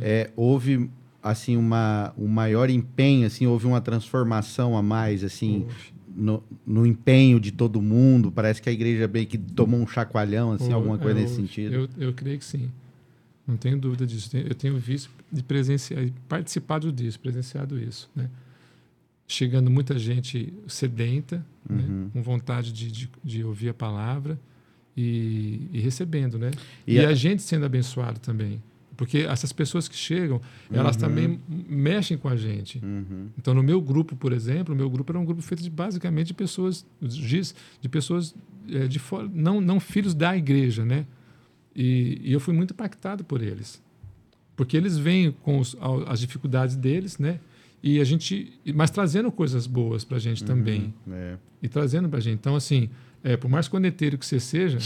é, 0.00 0.30
houve 0.36 0.90
assim 1.22 1.56
uma 1.56 2.12
um 2.18 2.26
maior 2.26 2.68
empenho, 2.68 3.26
assim 3.26 3.46
houve 3.46 3.66
uma 3.66 3.80
transformação 3.80 4.76
a 4.76 4.82
mais, 4.82 5.24
assim 5.24 5.66
no, 6.14 6.42
no, 6.66 6.86
empenho 6.86 7.40
de 7.40 7.52
todo 7.52 7.80
mundo. 7.80 8.30
Parece 8.30 8.60
que 8.60 8.68
a 8.68 8.72
igreja 8.72 9.06
bem 9.08 9.24
que 9.24 9.38
tomou 9.38 9.80
um 9.80 9.86
chacoalhão, 9.86 10.52
assim, 10.52 10.72
alguma 10.72 10.98
coisa 10.98 11.18
é, 11.18 11.22
nesse 11.22 11.36
sentido. 11.36 11.74
Eu, 11.74 11.88
eu 11.96 12.12
creio 12.12 12.38
que 12.38 12.44
sim. 12.44 12.70
Não 13.46 13.56
tenho 13.56 13.78
dúvida 13.78 14.06
disso. 14.06 14.36
Eu 14.36 14.54
tenho 14.54 14.76
visto 14.78 15.10
de 15.32 15.42
presenciar, 15.42 16.04
participado 16.28 16.92
disso, 16.92 17.18
presenciado 17.18 17.78
isso, 17.78 18.10
né? 18.14 18.28
Chegando 19.32 19.70
muita 19.70 19.96
gente 19.96 20.52
sedenta, 20.66 21.36
né? 21.68 21.84
uhum. 21.84 22.04
né? 22.04 22.10
com 22.12 22.20
vontade 22.20 22.72
de, 22.72 22.90
de, 22.90 23.10
de, 23.22 23.44
ouvir 23.44 23.68
a 23.68 23.74
palavra 23.74 24.36
e, 24.96 25.68
e 25.72 25.78
recebendo, 25.78 26.36
né? 26.36 26.50
E, 26.84 26.94
e 26.94 26.98
a... 26.98 27.10
a 27.10 27.14
gente 27.14 27.40
sendo 27.40 27.64
abençoado 27.64 28.18
também. 28.18 28.60
Porque 28.96 29.18
essas 29.18 29.52
pessoas 29.52 29.86
que 29.86 29.96
chegam, 29.96 30.40
elas 30.70 30.96
uhum. 30.96 31.00
também 31.00 31.40
mexem 31.48 32.18
com 32.18 32.28
a 32.28 32.34
gente. 32.34 32.80
Uhum. 32.84 33.28
Então, 33.38 33.54
no 33.54 33.62
meu 33.62 33.80
grupo, 33.80 34.16
por 34.16 34.32
exemplo, 34.32 34.74
o 34.74 34.76
meu 34.76 34.90
grupo 34.90 35.12
era 35.12 35.18
um 35.18 35.24
grupo 35.24 35.40
feito 35.40 35.62
de, 35.62 35.70
basicamente 35.70 36.26
de 36.26 36.34
pessoas, 36.34 36.84
de 37.00 37.88
pessoas 37.88 38.34
é, 38.68 38.88
de 38.88 38.98
fora, 38.98 39.30
não, 39.32 39.60
não 39.60 39.78
filhos 39.78 40.12
da 40.12 40.36
igreja, 40.36 40.84
né? 40.84 41.06
E, 41.74 42.20
e, 42.24 42.32
eu 42.32 42.40
fui 42.40 42.52
muito 42.52 42.72
impactado 42.72 43.22
por 43.22 43.40
eles. 43.40 43.80
Porque 44.56 44.76
eles 44.76 44.98
vêm 44.98 45.30
com 45.30 45.60
os, 45.60 45.76
as 46.08 46.18
dificuldades 46.18 46.74
deles, 46.74 47.16
né? 47.16 47.38
E 47.82 48.00
a 48.00 48.04
gente, 48.04 48.52
mas 48.74 48.90
trazendo 48.90 49.32
coisas 49.32 49.66
boas 49.66 50.04
para 50.04 50.18
a 50.18 50.20
gente 50.20 50.42
uhum. 50.42 50.48
também. 50.48 50.94
É. 51.10 51.36
E 51.62 51.68
trazendo 51.68 52.08
para 52.08 52.18
a 52.18 52.22
gente. 52.22 52.38
Então, 52.38 52.54
assim, 52.54 52.90
é, 53.24 53.36
por 53.36 53.50
mais 53.50 53.68
corneteiro 53.68 54.18
que 54.18 54.26
você 54.26 54.38
seja, 54.38 54.78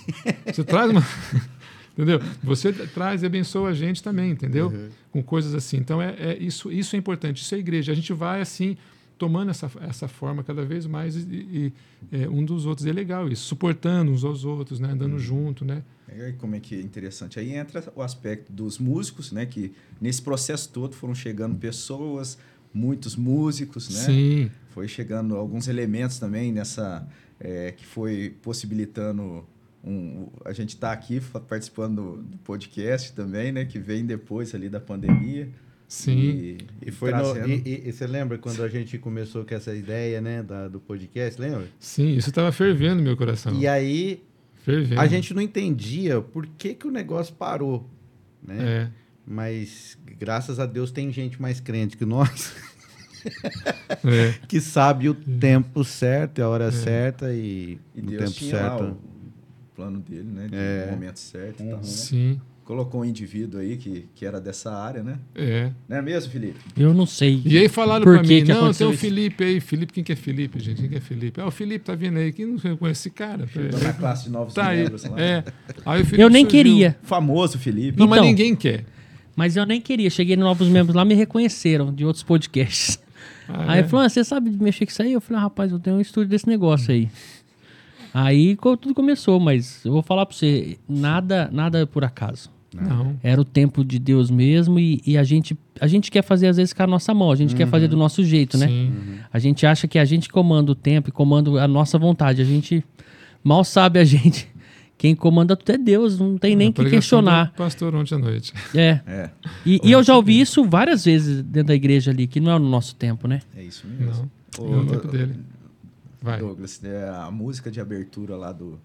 você 0.46 0.64
traz 0.64 0.90
uma. 0.90 1.02
entendeu? 1.92 2.20
Você 2.42 2.72
traz 2.72 3.22
e 3.22 3.26
abençoa 3.26 3.70
a 3.70 3.74
gente 3.74 4.02
também, 4.02 4.30
entendeu? 4.30 4.68
Uhum. 4.68 4.88
Com 5.12 5.22
coisas 5.22 5.54
assim. 5.54 5.76
Então, 5.76 6.00
é, 6.00 6.14
é, 6.18 6.38
isso, 6.38 6.72
isso 6.72 6.96
é 6.96 6.98
importante. 6.98 7.42
Isso 7.42 7.54
é 7.54 7.58
igreja. 7.58 7.92
A 7.92 7.94
gente 7.94 8.12
vai, 8.12 8.40
assim, 8.40 8.76
tomando 9.18 9.50
essa, 9.50 9.70
essa 9.80 10.06
forma 10.08 10.42
cada 10.44 10.64
vez 10.64 10.86
mais 10.86 11.16
e, 11.16 11.20
e 11.30 11.72
é, 12.12 12.28
um 12.28 12.44
dos 12.44 12.64
outros. 12.64 12.86
E 12.86 12.90
é 12.90 12.92
legal 12.92 13.28
isso. 13.28 13.44
Suportando 13.44 14.12
uns 14.12 14.24
aos 14.24 14.44
outros, 14.44 14.78
né? 14.78 14.90
Andando 14.92 15.12
uhum. 15.12 15.18
junto, 15.18 15.64
né? 15.64 15.82
É, 16.08 16.32
como 16.38 16.54
é 16.54 16.60
que 16.60 16.76
é 16.76 16.80
interessante. 16.80 17.38
Aí 17.38 17.52
entra 17.52 17.92
o 17.94 18.00
aspecto 18.00 18.52
dos 18.52 18.78
músicos, 18.78 19.32
né? 19.32 19.44
Que 19.44 19.74
nesse 20.00 20.22
processo 20.22 20.70
todo 20.70 20.94
foram 20.94 21.14
chegando 21.14 21.56
pessoas, 21.56 22.38
muitos 22.72 23.16
músicos, 23.16 23.88
né? 23.90 24.00
Sim. 24.00 24.50
Foi 24.70 24.86
chegando 24.86 25.36
alguns 25.36 25.68
elementos 25.68 26.18
também 26.18 26.52
nessa... 26.52 27.06
É, 27.40 27.70
que 27.70 27.86
foi 27.86 28.34
possibilitando 28.42 29.46
um, 29.84 30.26
a 30.44 30.52
gente 30.52 30.70
está 30.70 30.90
aqui 30.90 31.20
participando 31.48 32.16
do, 32.16 32.22
do, 32.22 32.38
podcast 32.38 33.12
também, 33.12 33.52
né? 33.52 33.64
Que 33.64 33.78
vem 33.78 34.04
depois 34.04 34.54
ali 34.54 34.68
da 34.68 34.80
pandemia. 34.80 35.48
Sim. 35.88 36.18
E, 36.18 36.58
e 36.86 36.90
foi 36.90 37.10
no, 37.12 37.48
e, 37.48 37.88
e, 37.88 37.92
você 37.92 38.06
lembra 38.06 38.36
quando 38.36 38.62
a 38.62 38.68
gente 38.68 38.98
começou 38.98 39.44
com 39.44 39.54
essa 39.54 39.74
ideia, 39.74 40.20
né, 40.20 40.42
da, 40.42 40.68
do 40.68 40.78
podcast, 40.78 41.40
lembra? 41.40 41.66
Sim, 41.80 42.14
isso 42.14 42.28
estava 42.28 42.52
fervendo 42.52 42.96
no 42.96 43.02
meu 43.02 43.16
coração. 43.16 43.58
E 43.58 43.66
aí 43.66 44.22
fervendo. 44.62 45.00
a 45.00 45.06
gente 45.06 45.32
não 45.32 45.40
entendia 45.40 46.20
por 46.20 46.46
que, 46.46 46.74
que 46.74 46.86
o 46.86 46.90
negócio 46.90 47.34
parou, 47.34 47.88
né? 48.46 48.56
É. 48.60 48.90
Mas 49.26 49.98
graças 50.18 50.60
a 50.60 50.66
Deus 50.66 50.90
tem 50.90 51.10
gente 51.10 51.40
mais 51.40 51.58
crente 51.58 51.96
que 51.96 52.04
nós. 52.04 52.54
é. 54.04 54.34
que 54.46 54.60
sabe 54.60 55.08
o 55.08 55.14
tempo 55.14 55.82
certo, 55.84 56.42
a 56.42 56.48
hora 56.48 56.66
é. 56.66 56.70
certa 56.70 57.32
e, 57.32 57.78
e 57.94 58.00
o 58.00 58.06
Deus 58.06 58.34
tempo 58.34 58.50
certo 58.50 58.96
plano 59.78 60.00
dele, 60.00 60.24
né? 60.24 60.48
De 60.48 60.56
é. 60.56 60.90
momento 60.90 61.20
certo. 61.20 61.62
Uhum. 61.62 61.82
Sim. 61.84 62.40
Colocou 62.68 63.00
um 63.00 63.04
indivíduo 63.06 63.62
aí 63.62 63.78
que, 63.78 64.04
que 64.14 64.26
era 64.26 64.38
dessa 64.38 64.70
área, 64.70 65.02
né? 65.02 65.18
É. 65.34 65.70
Não 65.88 65.96
é 65.96 66.02
mesmo, 66.02 66.30
Felipe? 66.30 66.58
Eu 66.76 66.92
não 66.92 67.06
sei. 67.06 67.40
E 67.42 67.56
aí 67.56 67.66
falaram 67.66 68.04
para 68.04 68.20
mim, 68.22 68.44
que 68.44 68.52
não, 68.52 68.74
tem 68.74 68.86
o 68.86 68.92
Felipe 68.92 69.42
aí. 69.42 69.58
Felipe, 69.58 69.90
quem 69.90 70.04
que 70.04 70.12
é 70.12 70.14
Felipe, 70.14 70.60
gente? 70.60 70.82
Quem 70.82 70.90
que 70.90 70.96
é 70.96 71.00
Felipe? 71.00 71.40
Ah, 71.40 71.46
o 71.46 71.50
Felipe 71.50 71.82
tá 71.82 71.94
vindo 71.94 72.18
aí. 72.18 72.30
Quem 72.30 72.44
não 72.44 72.58
conhece 72.76 73.00
esse 73.00 73.10
cara? 73.10 73.46
Tá 73.46 73.78
na 73.78 73.94
classe 73.94 74.24
de 74.24 74.30
novos 74.30 74.52
tá 74.52 74.68
membros 74.68 75.02
aí. 75.06 75.10
lá. 75.10 75.18
É. 75.18 75.44
Aí 75.86 76.02
eu 76.18 76.28
nem 76.28 76.44
surgiu. 76.44 76.46
queria. 76.46 76.98
Famoso 77.04 77.58
Felipe. 77.58 77.98
Não, 77.98 78.04
então, 78.04 78.18
mas 78.18 78.20
ninguém 78.20 78.54
quer. 78.54 78.84
Mas 79.34 79.56
eu 79.56 79.64
nem 79.64 79.80
queria. 79.80 80.10
Cheguei 80.10 80.36
no 80.36 80.44
novos 80.44 80.68
membros 80.68 80.94
lá, 80.94 81.06
me 81.06 81.14
reconheceram 81.14 81.90
de 81.90 82.04
outros 82.04 82.22
podcasts. 82.22 83.00
Ah, 83.48 83.72
aí 83.72 83.80
é? 83.80 83.84
falou, 83.84 84.04
ah, 84.04 84.10
você 84.10 84.22
sabe 84.22 84.50
mexer 84.50 84.84
com 84.84 84.92
isso 84.92 85.02
aí? 85.02 85.14
Eu 85.14 85.22
falei, 85.22 85.40
ah, 85.40 85.44
rapaz, 85.44 85.72
eu 85.72 85.78
tenho 85.78 85.96
um 85.96 86.02
estúdio 86.02 86.28
desse 86.28 86.46
negócio 86.46 86.92
aí. 86.92 87.08
Aí 88.12 88.56
tudo 88.56 88.92
começou, 88.92 89.40
mas 89.40 89.82
eu 89.86 89.92
vou 89.92 90.02
falar 90.02 90.26
para 90.26 90.36
você, 90.36 90.78
nada, 90.86 91.48
nada 91.50 91.86
por 91.86 92.04
acaso. 92.04 92.57
Não. 92.74 93.16
Era 93.22 93.40
o 93.40 93.44
tempo 93.44 93.84
de 93.84 93.98
Deus 93.98 94.30
mesmo 94.30 94.78
e, 94.78 95.00
e, 95.06 95.16
a, 95.16 95.24
gente, 95.24 95.58
a 95.80 95.86
gente 95.86 96.10
quer 96.10 96.22
fazer 96.22 96.48
às 96.48 96.56
vezes 96.58 96.72
com 96.72 96.82
a 96.82 96.86
nossa 96.86 97.14
mão, 97.14 97.30
a 97.30 97.36
gente 97.36 97.52
uhum. 97.52 97.56
quer 97.56 97.66
fazer 97.66 97.88
do 97.88 97.96
nosso 97.96 98.22
jeito, 98.22 98.58
né? 98.58 98.66
Uhum. 98.66 99.18
A 99.32 99.38
gente 99.38 99.64
acha 99.66 99.88
que 99.88 99.98
a 99.98 100.04
gente 100.04 100.28
comanda 100.28 100.72
o 100.72 100.74
tempo 100.74 101.08
e 101.08 101.12
comanda 101.12 101.62
a 101.62 101.66
nossa 101.66 101.98
vontade. 101.98 102.42
A 102.42 102.44
gente 102.44 102.84
mal 103.42 103.64
sabe 103.64 103.98
a 103.98 104.04
gente. 104.04 104.48
Quem 104.98 105.14
comanda 105.14 105.54
tudo 105.54 105.70
é 105.70 105.78
Deus, 105.78 106.18
não 106.18 106.36
tem 106.36 106.56
nem 106.56 106.72
que 106.72 106.84
questionar. 106.90 107.52
pastor 107.52 107.94
ontem 107.94 108.16
à 108.16 108.18
noite. 108.18 108.52
É. 108.74 109.00
é. 109.06 109.30
E, 109.64 109.80
e, 109.84 109.92
eu 109.92 110.02
já 110.02 110.16
ouvi 110.16 110.40
isso 110.40 110.64
várias 110.64 111.04
vezes 111.04 111.40
dentro 111.40 111.68
da 111.68 111.74
igreja 111.74 112.10
ali, 112.10 112.26
que 112.26 112.40
não 112.40 112.50
é 112.50 112.58
no 112.58 112.68
nosso 112.68 112.96
tempo, 112.96 113.28
né? 113.28 113.40
É 113.56 113.62
isso 113.62 113.86
mesmo. 113.86 114.28
Não, 114.58 114.66
o, 114.66 114.74
é 114.74 114.76
o 114.78 114.86
tempo 114.86 115.08
dele. 115.08 115.36
Vai. 116.20 116.40
Douglas, 116.40 116.82
é 116.82 117.08
a 117.08 117.30
música 117.30 117.70
de 117.70 117.80
abertura 117.80 118.36
lá 118.36 118.50
do. 118.50 118.80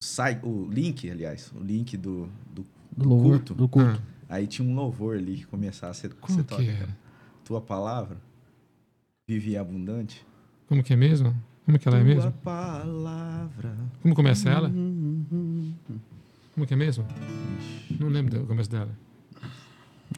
site, 0.04 0.46
o 0.46 0.68
link, 0.70 1.10
aliás, 1.10 1.52
o 1.56 1.64
link 1.64 1.96
do, 1.98 2.30
do, 2.54 2.66
do, 2.92 3.04
do 3.04 3.10
culto. 3.10 3.54
Do 3.54 3.68
culto. 3.68 4.02
Ah. 4.30 4.36
Aí 4.36 4.48
tinha 4.48 4.68
um 4.68 4.76
louvor 4.76 5.18
ali 5.18 5.38
que 5.38 5.46
começasse. 5.46 6.08
Você, 6.08 6.16
você 6.22 6.44
toca, 6.44 6.64
é? 6.64 6.88
Tua 7.44 7.62
palavra, 7.62 8.18
vive 9.28 9.58
abundante. 9.58 10.26
Como 10.68 10.84
que 10.84 10.94
é 10.94 10.96
mesmo? 10.96 11.36
Como 11.66 11.80
que 11.80 11.88
ela 11.88 12.00
é 12.00 12.04
mesmo? 12.04 12.32
palavra. 12.44 13.76
Como 14.02 14.14
começa 14.14 14.50
ela? 14.50 14.70
Como 14.70 16.68
que 16.68 16.74
é 16.74 16.78
mesmo? 16.78 17.06
Não 18.00 18.10
lembro 18.10 18.40
do 18.40 18.46
começo 18.46 18.70
dela. 18.70 18.90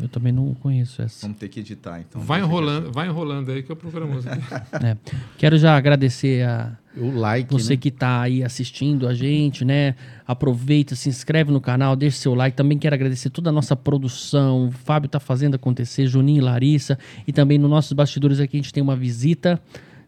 Eu 0.01 0.09
também 0.09 0.33
não 0.33 0.53
conheço 0.55 1.01
essa. 1.01 1.21
Vamos 1.21 1.37
ter 1.37 1.47
que 1.47 1.59
editar, 1.59 1.99
então. 1.99 2.21
Vai 2.21 2.41
enrolando, 2.41 2.91
vai 2.91 3.07
enrolando 3.07 3.51
aí 3.51 3.63
que 3.63 3.71
eu 3.71 3.75
procuro 3.75 4.05
a 4.05 4.07
música. 4.07 4.35
é. 4.83 4.97
Quero 5.37 5.57
já 5.57 5.77
agradecer 5.77 6.45
a 6.45 6.77
o 6.97 7.11
like, 7.11 7.51
você 7.51 7.73
né? 7.73 7.77
que 7.77 7.89
está 7.89 8.21
aí 8.21 8.43
assistindo 8.43 9.07
a 9.07 9.13
gente, 9.13 9.65
né? 9.65 9.95
Aproveita, 10.25 10.95
se 10.95 11.09
inscreve 11.09 11.51
no 11.51 11.59
canal, 11.59 11.95
deixa 11.95 12.17
seu 12.17 12.33
like. 12.33 12.55
Também 12.55 12.77
quero 12.77 12.95
agradecer 12.95 13.29
toda 13.29 13.49
a 13.49 13.53
nossa 13.53 13.75
produção. 13.75 14.67
O 14.67 14.71
Fábio 14.71 15.07
está 15.07 15.19
fazendo 15.19 15.55
acontecer, 15.55 16.07
Juninho 16.07 16.37
e 16.37 16.41
Larissa. 16.41 16.97
E 17.27 17.33
também 17.33 17.57
nos 17.57 17.69
nossos 17.69 17.93
bastidores 17.93 18.39
aqui 18.39 18.57
a 18.57 18.61
gente 18.61 18.73
tem 18.73 18.81
uma 18.81 18.95
visita. 18.95 19.61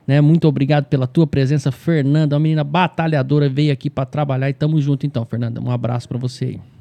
Né? 0.07 0.21
Muito 0.21 0.47
obrigado 0.47 0.85
pela 0.85 1.05
tua 1.05 1.27
presença, 1.27 1.71
Fernanda, 1.71 2.35
uma 2.35 2.39
menina 2.39 2.63
batalhadora, 2.63 3.49
veio 3.49 3.73
aqui 3.73 3.89
para 3.89 4.05
trabalhar 4.05 4.49
e 4.49 4.53
tamo 4.53 4.79
junto 4.79 5.05
então, 5.05 5.25
Fernanda. 5.25 5.59
Um 5.59 5.69
abraço 5.69 6.07
para 6.07 6.17
você 6.17 6.45
aí. 6.45 6.76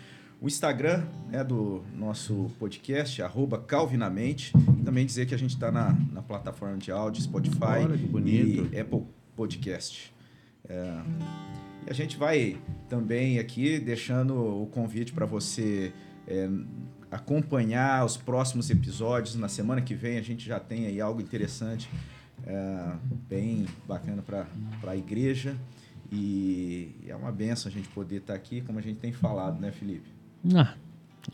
O 0.41 0.49
Instagram 0.49 1.05
né, 1.31 1.45
do 1.45 1.85
nosso 1.95 2.51
podcast, 2.59 3.21
arroba 3.21 3.59
Calvinamente. 3.59 4.55
E 4.79 4.83
também 4.83 5.05
dizer 5.05 5.27
que 5.27 5.35
a 5.35 5.39
gente 5.39 5.53
está 5.53 5.71
na, 5.71 5.95
na 6.11 6.23
plataforma 6.23 6.79
de 6.79 6.91
áudio, 6.91 7.23
Spotify 7.23 7.85
e 8.25 8.63
Apple 8.81 9.03
Podcast. 9.37 10.11
É, 10.67 11.03
e 11.87 11.91
a 11.91 11.93
gente 11.93 12.17
vai 12.17 12.57
também 12.89 13.39
aqui 13.39 13.79
deixando 13.79 14.63
o 14.63 14.67
convite 14.69 15.13
para 15.13 15.27
você 15.27 15.93
é, 16.31 16.49
acompanhar 17.11 18.05
os 18.05 18.17
próximos 18.17 18.71
episódios. 18.71 19.35
Na 19.35 19.49
semana 19.49 19.83
que 19.83 19.95
vem 19.95 20.17
a 20.17 20.23
gente 20.23 20.47
já 20.47 20.61
tem 20.61 20.87
aí 20.87 21.01
algo 21.01 21.21
interessante, 21.21 21.91
é, 22.47 22.93
bem 23.29 23.67
bacana 23.87 24.23
para 24.23 24.47
a 24.87 24.97
igreja. 24.97 25.57
E 26.13 26.93
é 27.07 27.15
uma 27.15 27.31
benção 27.31 27.71
a 27.71 27.73
gente 27.73 27.89
poder 27.89 28.17
estar 28.17 28.35
aqui, 28.35 28.61
como 28.63 28.79
a 28.79 28.83
gente 28.83 28.99
tem 28.99 29.13
falado, 29.13 29.61
né, 29.61 29.71
Felipe? 29.71 30.09
Ah, 30.55 30.75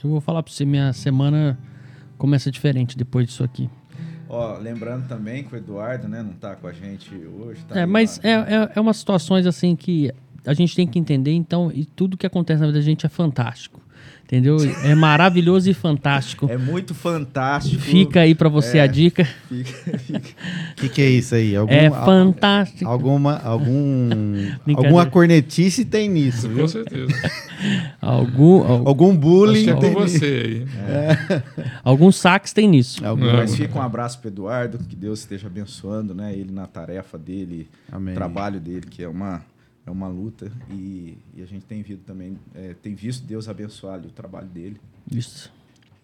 eu 0.02 0.10
vou 0.10 0.20
falar 0.20 0.43
para 0.43 0.52
você, 0.52 0.64
minha 0.64 0.93
semana 0.93 1.59
começa 2.18 2.51
diferente 2.51 2.97
depois 2.97 3.27
disso 3.27 3.43
aqui. 3.44 3.70
Ó, 4.28 4.59
lembrando 4.59 5.06
também 5.06 5.44
que 5.44 5.55
o 5.55 5.56
Eduardo, 5.56 6.09
né, 6.09 6.23
não 6.23 6.32
está 6.32 6.56
com 6.56 6.66
a 6.66 6.73
gente 6.73 7.14
hoje. 7.14 7.64
Tá 7.64 7.81
é, 7.81 7.86
mas 7.86 8.20
é, 8.23 8.32
é, 8.32 8.73
é 8.74 8.81
umas 8.81 8.98
situações 8.98 9.47
assim 9.47 9.74
que 9.77 10.12
a 10.44 10.52
gente 10.52 10.77
tem 10.77 10.86
que 10.86 10.98
entender, 10.98 11.32
então, 11.32 11.73
e 11.73 11.85
tudo 11.85 12.16
que 12.16 12.27
acontece 12.27 12.60
na 12.60 12.66
vida 12.66 12.78
da 12.78 12.85
gente 12.85 13.06
é 13.06 13.09
fantástico. 13.09 13.81
Entendeu? 14.27 14.57
É 14.82 14.93
maravilhoso 14.93 15.70
e 15.70 15.74
fantástico. 15.74 16.51
É 16.51 16.59
muito 16.59 16.97
fantástico. 16.97 17.81
Fica 17.81 18.23
aí 18.23 18.35
para 18.35 18.48
você 18.48 18.78
é, 18.78 18.81
a 18.81 18.86
dica. 18.89 19.24
Fica, 19.24 19.98
fica. 19.98 20.28
O 20.73 20.74
que, 20.74 20.89
que 20.89 21.01
é 21.01 21.11
isso 21.11 21.36
aí? 21.36 21.55
Algum, 21.55 21.73
é 21.73 21.89
fantástico. 21.89 22.90
Alguma, 22.90 23.39
algum, 23.39 24.11
alguma 24.74 25.07
cornetice 25.07 25.85
tem 25.85 26.09
nisso, 26.09 26.48
viu? 26.48 26.62
Com 26.62 26.69
certeza. 26.69 27.12
algum, 28.03 28.89
algum 28.89 29.16
bullying. 29.16 29.70
Acho 29.70 29.78
que 29.78 29.86
é 29.86 29.90
com 29.94 30.01
você 30.01 30.24
aí. 30.24 30.66
É. 30.89 31.43
Alguns 31.85 32.16
saques 32.16 32.53
tem 32.53 32.66
nisso. 32.66 33.07
Algum, 33.07 33.32
mas 33.32 33.55
fica 33.55 33.78
um 33.78 33.82
abraço 33.82 34.19
pro 34.19 34.27
Eduardo, 34.27 34.78
que 34.78 34.97
Deus 34.97 35.20
esteja 35.20 35.47
abençoando, 35.47 36.12
né? 36.12 36.32
Ele 36.32 36.51
na 36.51 36.66
tarefa 36.66 37.16
dele, 37.16 37.69
Amém. 37.93 38.12
trabalho 38.12 38.59
dele, 38.59 38.89
que 38.90 39.05
é 39.05 39.09
uma 39.09 39.40
é 39.87 39.91
uma 39.91 40.09
luta 40.09 40.51
e, 40.69 41.17
e 41.35 41.43
a 41.43 41.47
gente 41.47 41.65
tem 41.65 41.81
visto 41.81 42.03
também, 42.03 42.37
é, 42.55 42.75
tem 42.83 42.95
visto 42.95 43.25
Deus 43.25 43.49
abençoar 43.49 44.01
o 44.01 44.11
trabalho 44.11 44.49
dele. 44.49 44.81
Isso. 45.11 45.51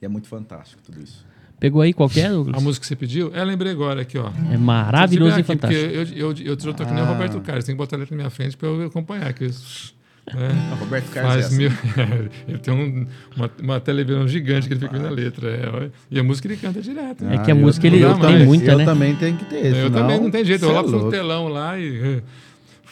E 0.01 0.07
é 0.07 0.09
muito 0.09 0.29
fantástico 0.29 0.81
tudo 0.85 1.03
isso. 1.03 1.27
Pegou 1.59 1.81
aí 1.81 1.93
qualquer, 1.93 2.31
Douglas? 2.31 2.57
A 2.57 2.61
música 2.61 2.83
que 2.83 2.89
você 2.89 2.97
pediu? 2.97 3.33
É, 3.35 3.45
lembrei 3.45 3.73
agora 3.73 4.03
aqui, 4.03 4.19
ó. 4.19 4.31
É 4.53 4.57
maravilhoso 4.57 5.39
e 5.39 5.43
fantástico. 5.43 5.81
eu, 5.81 6.03
eu, 6.03 6.33
eu, 6.33 6.47
eu 6.47 6.57
tô 6.57 6.71
aqui 6.71 6.93
ah. 6.93 7.05
o 7.05 7.07
Roberto 7.07 7.41
Carlos, 7.41 7.65
tem 7.65 7.75
que 7.75 7.79
botar 7.79 7.97
ele 7.97 8.07
na 8.11 8.17
minha 8.17 8.31
frente 8.31 8.57
para 8.57 8.69
eu 8.69 8.87
acompanhar. 8.87 9.33
Que 9.33 9.45
isso, 9.45 9.95
né? 10.33 10.75
Roberto 10.79 11.11
Carlos 11.11 11.33
Faz 11.35 11.53
é 11.53 11.57
mil... 11.57 11.71
ele 12.49 12.59
tem 12.59 12.75
um, 12.75 13.07
uma, 13.37 13.51
uma 13.61 13.81
televisão 13.81 14.27
gigante 14.27 14.67
que 14.67 14.75
ele 14.75 14.81
fica 14.81 14.93
vendo 14.93 15.07
a 15.07 15.11
letra. 15.11 15.51
É, 15.51 15.91
e 16.11 16.19
a 16.19 16.25
música 16.25 16.49
ele 16.49 16.57
canta 16.57 16.81
direto. 16.81 17.25
É 17.27 17.39
que 17.39 17.51
a 17.51 17.55
música 17.55 17.87
ele 17.87 17.99
tem 18.01 18.45
muita, 18.45 18.73
eu 18.73 18.79
né? 18.79 18.83
Eu 18.83 18.87
também 18.87 19.15
tenho 19.15 19.37
que 19.37 19.45
ter. 19.45 19.77
Eu 19.77 19.91
também 19.91 20.21
não 20.21 20.31
tem 20.31 20.45
jeito. 20.45 20.65
Eu 20.65 20.73
lá 20.73 20.83
pro 20.83 21.11
telão 21.11 21.47
lá 21.47 21.79
e... 21.79 22.23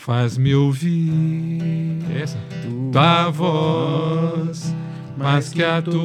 Faz-me 0.03 0.55
ouvir 0.55 1.99
essa. 2.19 2.39
Tua 2.91 3.29
voz, 3.29 4.75
mais 5.15 5.51
que 5.51 5.63
a 5.63 5.83
tua 5.83 6.01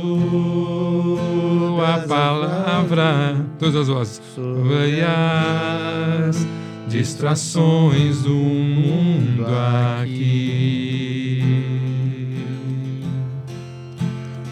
palavra, 2.05 3.37
todas 3.57 3.73
as 3.73 3.87
vozes, 3.87 4.21
sobre 4.35 5.01
as 5.01 6.45
distrações 6.89 8.23
do 8.23 8.35
mundo 8.35 9.45
aqui. 10.01 11.41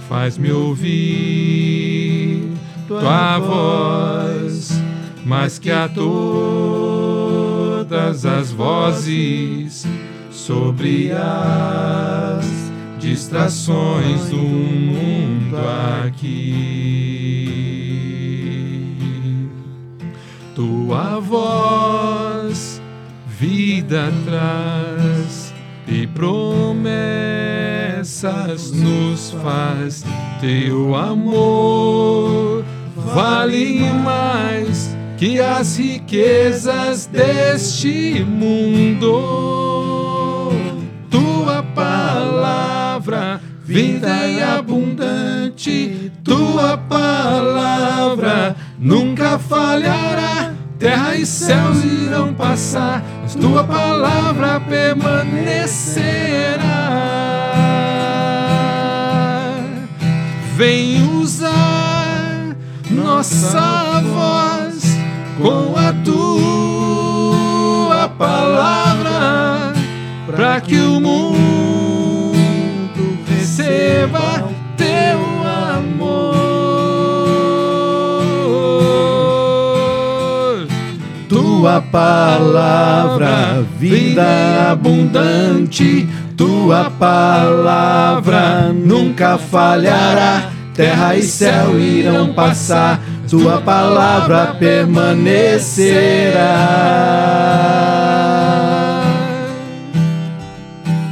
Faz-me 0.07 0.53
ouvir 0.53 2.48
tua 2.88 3.40
voz, 3.40 4.82
mais 5.26 5.60
que 5.60 5.70
a 5.70 5.90
tua 5.90 7.03
todas 7.84 8.26
as 8.26 8.52
vozes 8.52 9.86
sobre 10.32 11.12
as 11.12 12.46
distrações 12.98 14.30
do 14.30 14.38
mundo 14.38 15.58
aqui. 16.06 16.64
Tua 20.56 21.20
voz, 21.20 22.82
vida 23.28 24.14
traz 24.26 25.54
e 25.86 26.08
promessas 26.08 26.72
nos 28.72 29.32
faz. 29.44 30.06
Teu 30.40 30.96
amor 30.96 32.64
vale 32.96 33.82
mais 34.06 35.03
que 35.24 35.40
as 35.40 35.78
riquezas 35.78 37.06
deste 37.06 38.26
mundo, 38.28 39.22
tua 41.10 41.64
palavra, 41.74 43.40
vida 43.64 44.28
e 44.28 44.44
abundante, 44.44 46.12
tua 46.26 46.78
palavra 46.78 48.54
nunca 48.78 49.40
falhará. 49.40 50.52
Terra 50.78 51.16
e 51.16 51.26
céus 51.26 51.82
irão 51.86 52.34
passar, 52.34 53.02
mas 53.22 53.34
tua 53.34 53.64
palavra 53.64 54.60
permanecerá. 54.60 55.54
Vem 60.58 61.02
usar 61.18 62.58
nossa 62.91 64.02
voz 64.02 64.53
com 65.42 65.74
a 65.78 65.94
tua 66.04 68.10
palavra, 68.10 69.74
para 70.26 70.60
que 70.62 70.78
o 70.78 71.00
mundo 71.00 72.34
receba 73.28 74.50
teu 74.78 75.20
amor. 75.76 76.34
Tua 81.28 81.82
palavra, 81.82 83.66
vida 83.80 84.72
abundante, 84.72 86.08
tua 86.38 86.92
palavra 86.92 88.72
nunca 88.74 89.38
falhará. 89.38 90.52
Terra 90.74 91.16
e 91.16 91.22
céu 91.22 91.80
irão 91.80 92.34
passar 92.34 93.00
tua 93.34 93.60
palavra 93.62 94.54
permanecerá. 94.60 96.44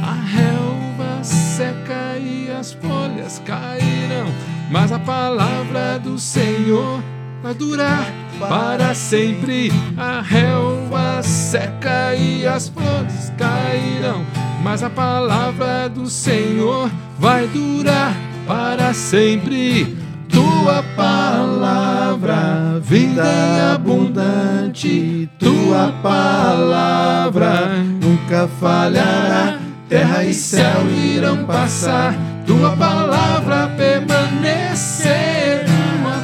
A 0.00 0.14
relva 0.24 1.24
seca 1.24 2.16
e 2.20 2.48
as 2.48 2.74
folhas 2.74 3.42
cairão, 3.44 4.32
mas 4.70 4.92
a 4.92 5.00
palavra 5.00 5.98
do 5.98 6.16
Senhor 6.16 7.02
vai 7.42 7.54
durar 7.54 8.06
para 8.38 8.94
sempre. 8.94 9.72
A 9.96 10.20
relva 10.20 11.20
seca 11.24 12.14
e 12.14 12.46
as 12.46 12.68
flores 12.68 13.32
cairão, 13.36 14.24
mas 14.62 14.84
a 14.84 14.90
palavra 14.90 15.88
do 15.88 16.08
Senhor 16.08 16.88
vai 17.18 17.48
durar 17.48 18.14
para 18.46 18.94
sempre 18.94 20.11
tua 20.32 20.82
palavra, 20.96 22.80
vida 22.80 23.74
abundante, 23.74 25.28
tua 25.38 25.92
palavra 26.02 27.68
nunca 28.00 28.48
falhará. 28.58 29.58
Terra 29.88 30.24
e 30.24 30.32
céu 30.32 30.88
irão 30.90 31.44
passar, 31.44 32.14
tua 32.46 32.74
palavra 32.74 33.70
permanecer. 33.76 35.66
Tua 35.66 36.18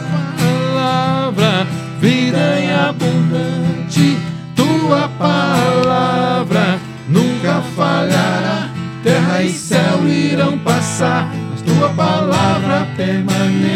palavra, 0.74 1.66
vida 2.00 2.58
e 2.58 2.72
abundante, 2.72 4.18
tua 4.56 5.08
palavra 5.18 6.78
nunca 7.06 7.62
falhará. 7.76 8.70
Terra 9.04 9.42
e 9.42 9.50
céu 9.50 10.08
irão 10.08 10.58
passar 10.58 11.30
tua 11.68 11.90
palavra 11.90 12.88
permanecerá. 12.96 13.67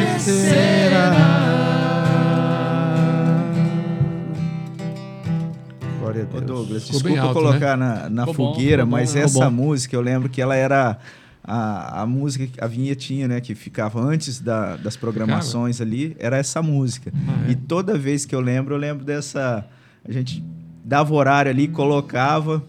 Douglas, 6.63 6.89
desculpa 6.89 7.21
alto, 7.21 7.35
colocar 7.35 7.77
né? 7.77 8.09
na, 8.09 8.27
na 8.27 8.27
fogueira, 8.33 8.85
bom, 8.85 8.93
mas 8.93 9.15
bom, 9.15 9.21
essa 9.21 9.51
música 9.51 9.97
eu 9.97 10.01
lembro 10.01 10.29
que 10.29 10.41
ela 10.41 10.55
era 10.55 10.99
a, 11.43 12.03
a 12.03 12.07
música, 12.07 12.65
a 12.65 12.67
vinhetinha, 12.67 13.27
né, 13.27 13.41
que 13.41 13.55
ficava 13.55 14.01
antes 14.01 14.41
da, 14.41 14.77
das 14.77 14.97
programações 14.97 15.79
ficava. 15.79 15.91
ali, 15.91 16.17
era 16.19 16.37
essa 16.37 16.63
música. 16.63 17.13
Ah, 17.29 17.49
é? 17.49 17.53
E 17.53 17.55
toda 17.57 17.99
vez 17.99 18.25
que 18.25 18.35
eu 18.35 18.41
lembro, 18.41 18.75
eu 18.75 18.79
lembro 18.79 19.05
dessa. 19.05 19.67
A 20.05 20.13
gente 20.13 20.43
dava 20.85 21.15
horário 21.15 21.51
ali, 21.51 21.69
colocava 21.69 22.63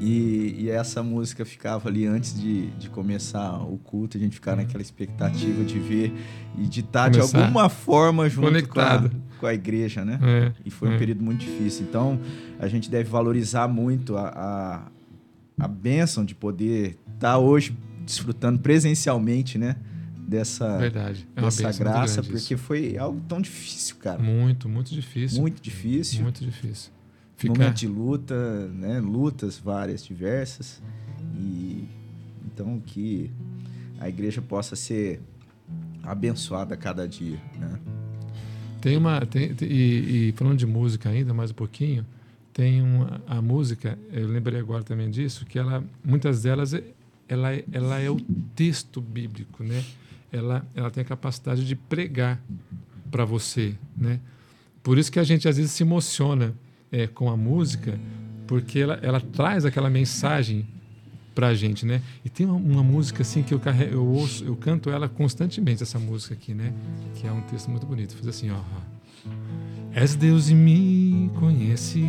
e, 0.00 0.54
e, 0.58 0.70
essa 0.70 1.02
música 1.02 1.44
ficava 1.44 1.88
ali 1.88 2.06
antes 2.06 2.38
de, 2.40 2.66
de 2.70 2.88
começar 2.88 3.58
o 3.62 3.78
culto, 3.78 4.16
a 4.16 4.20
gente 4.20 4.34
ficava 4.34 4.58
naquela 4.58 4.82
expectativa 4.82 5.64
de 5.64 5.78
ver 5.80 6.12
e 6.56 6.66
de 6.66 6.80
estar 6.80 7.08
de 7.08 7.18
alguma 7.18 7.68
forma 7.68 8.28
junto 8.28 8.68
com 8.68 8.80
a, 8.80 9.10
com 9.38 9.46
a, 9.46 9.54
igreja, 9.54 10.04
né? 10.04 10.18
É, 10.22 10.52
e 10.64 10.70
foi 10.70 10.90
é. 10.90 10.94
um 10.94 10.98
período 10.98 11.22
muito 11.22 11.40
difícil. 11.40 11.86
Então, 11.88 12.20
a 12.58 12.68
gente 12.68 12.90
deve 12.90 13.08
valorizar 13.08 13.68
muito 13.68 14.16
a, 14.16 14.28
a, 14.28 15.64
a 15.64 15.68
bênção 15.68 16.24
de 16.24 16.34
poder 16.34 16.98
estar 17.14 17.38
hoje 17.38 17.76
desfrutando 18.04 18.58
presencialmente, 18.58 19.58
né? 19.58 19.76
Dessa, 20.16 20.76
Verdade. 20.76 21.26
É 21.34 21.40
dessa 21.40 21.72
graça, 21.72 22.22
porque 22.22 22.56
foi 22.56 22.98
algo 22.98 23.20
tão 23.26 23.40
difícil, 23.40 23.96
cara. 23.96 24.22
Muito, 24.22 24.68
muito 24.68 24.92
difícil. 24.92 25.40
Muito 25.40 25.62
difícil. 25.62 26.22
Muito 26.22 26.44
difícil. 26.44 26.92
Ficar- 27.36 27.54
momento 27.54 27.76
de 27.76 27.86
luta, 27.86 28.68
né? 28.68 29.00
Lutas 29.00 29.58
várias, 29.58 30.04
diversas. 30.04 30.82
E 31.34 31.88
então 32.44 32.80
que 32.84 33.30
a 34.00 34.08
igreja 34.08 34.42
possa 34.42 34.76
ser 34.76 35.20
abençoada 36.02 36.74
a 36.74 36.76
cada 36.76 37.06
dia, 37.06 37.40
né? 37.58 37.78
Tem 38.80 38.96
uma. 38.96 39.24
tem- 39.26 39.54
e, 39.62 40.28
e 40.28 40.32
falando 40.36 40.56
de 40.58 40.66
música 40.66 41.08
ainda, 41.08 41.34
mais 41.34 41.50
um 41.50 41.54
pouquinho, 41.54 42.06
tem 42.52 42.82
uma, 42.82 43.20
a 43.26 43.40
música, 43.42 43.98
eu 44.12 44.26
lembrei 44.28 44.58
agora 44.60 44.82
também 44.82 45.10
disso, 45.10 45.44
que 45.46 45.58
ela, 45.58 45.84
muitas 46.04 46.42
delas, 46.42 46.72
ela, 47.28 47.48
ela 47.72 47.98
é 48.00 48.10
o 48.10 48.16
texto 48.54 49.00
bíblico, 49.00 49.62
né? 49.62 49.84
Ela, 50.32 50.66
ela 50.74 50.90
tem 50.90 51.02
a 51.02 51.04
capacidade 51.04 51.66
de 51.66 51.74
pregar 51.74 52.40
para 53.10 53.24
você, 53.24 53.74
né? 53.96 54.20
Por 54.82 54.98
isso 54.98 55.10
que 55.10 55.18
a 55.18 55.24
gente 55.24 55.48
às 55.48 55.56
vezes 55.56 55.72
se 55.72 55.82
emociona 55.82 56.54
é, 56.90 57.06
com 57.06 57.30
a 57.30 57.36
música, 57.36 57.98
porque 58.46 58.78
ela, 58.78 58.98
ela 59.02 59.20
traz 59.20 59.64
aquela 59.64 59.90
mensagem 59.90 60.66
pra 61.38 61.54
gente, 61.54 61.86
né? 61.86 62.02
E 62.24 62.28
tem 62.28 62.44
uma, 62.44 62.56
uma 62.56 62.82
música 62.82 63.22
assim 63.22 63.44
que 63.44 63.54
eu 63.54 63.60
eu 63.92 64.04
ouço, 64.04 64.44
eu 64.44 64.56
canto 64.56 64.90
ela 64.90 65.08
constantemente 65.08 65.84
essa 65.84 65.96
música 65.96 66.34
aqui, 66.34 66.52
né? 66.52 66.72
Que 67.14 67.28
é 67.28 67.32
um 67.32 67.42
texto 67.42 67.70
muito 67.70 67.86
bonito. 67.86 68.16
Faz 68.16 68.26
assim, 68.26 68.50
ó. 68.50 68.58
És 69.94 70.16
Deus 70.16 70.50
e 70.50 70.54
me 70.56 71.30
conheces 71.36 72.02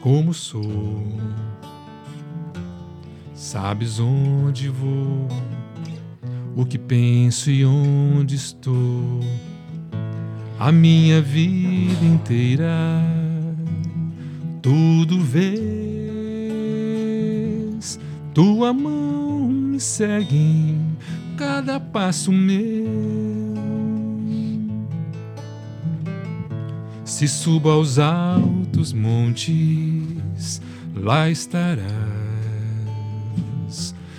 como 0.00 0.32
sou. 0.32 1.06
Sabes 3.34 4.00
onde 4.00 4.70
vou, 4.70 5.28
o 6.56 6.64
que 6.64 6.78
penso 6.78 7.50
e 7.50 7.62
onde 7.62 8.36
estou. 8.36 9.20
A 10.58 10.72
minha 10.72 11.20
vida 11.20 12.06
inteira 12.06 13.02
tudo 14.62 15.20
vês, 15.20 15.87
tua 18.34 18.72
mão 18.72 19.48
me 19.48 19.80
segue 19.80 20.36
em 20.36 20.96
cada 21.36 21.78
passo 21.78 22.32
meu. 22.32 23.58
Se 27.04 27.26
subo 27.26 27.70
aos 27.70 27.98
altos 27.98 28.92
montes, 28.92 30.60
lá 30.94 31.30
estarás. 31.30 31.88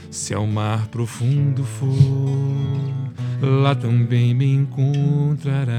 Se 0.09 0.33
ao 0.33 0.45
mar 0.47 0.87
profundo 0.87 1.63
for, 1.63 1.87
lá 3.41 3.75
também 3.75 4.33
me 4.33 4.53
encontrarás. 4.53 5.69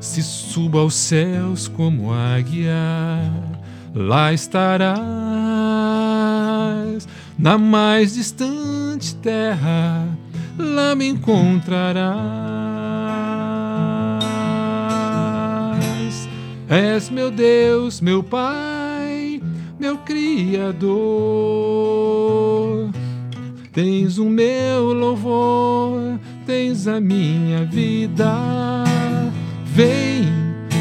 Se 0.00 0.22
subo 0.22 0.78
aos 0.78 0.94
céus 0.94 1.68
como 1.68 2.12
águia, 2.12 2.74
lá 3.98 4.32
estarás. 4.32 4.98
Na 7.36 7.58
mais 7.58 8.14
distante 8.14 9.14
terra, 9.16 10.08
lá 10.56 10.94
me 10.94 11.08
encontrarás. 11.08 12.08
És 16.68 17.10
meu 17.10 17.30
Deus, 17.30 18.00
meu 18.00 18.22
Pai, 18.22 19.42
meu 19.78 19.98
Criador. 19.98 20.88
Tens 23.72 24.18
o 24.18 24.24
meu 24.24 24.92
louvor, 24.92 26.18
tens 26.46 26.86
a 26.88 27.00
minha 27.00 27.64
vida. 27.64 28.34
Vem 29.64 30.24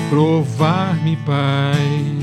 provar-me, 0.10 1.15
Pai. 1.18 2.16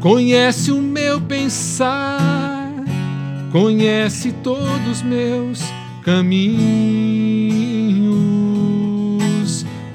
Conhece 0.00 0.70
o 0.70 0.80
meu 0.80 1.20
pensar, 1.20 2.72
conhece 3.50 4.30
todos 4.30 5.02
meus 5.02 5.60
caminhos. 6.04 6.46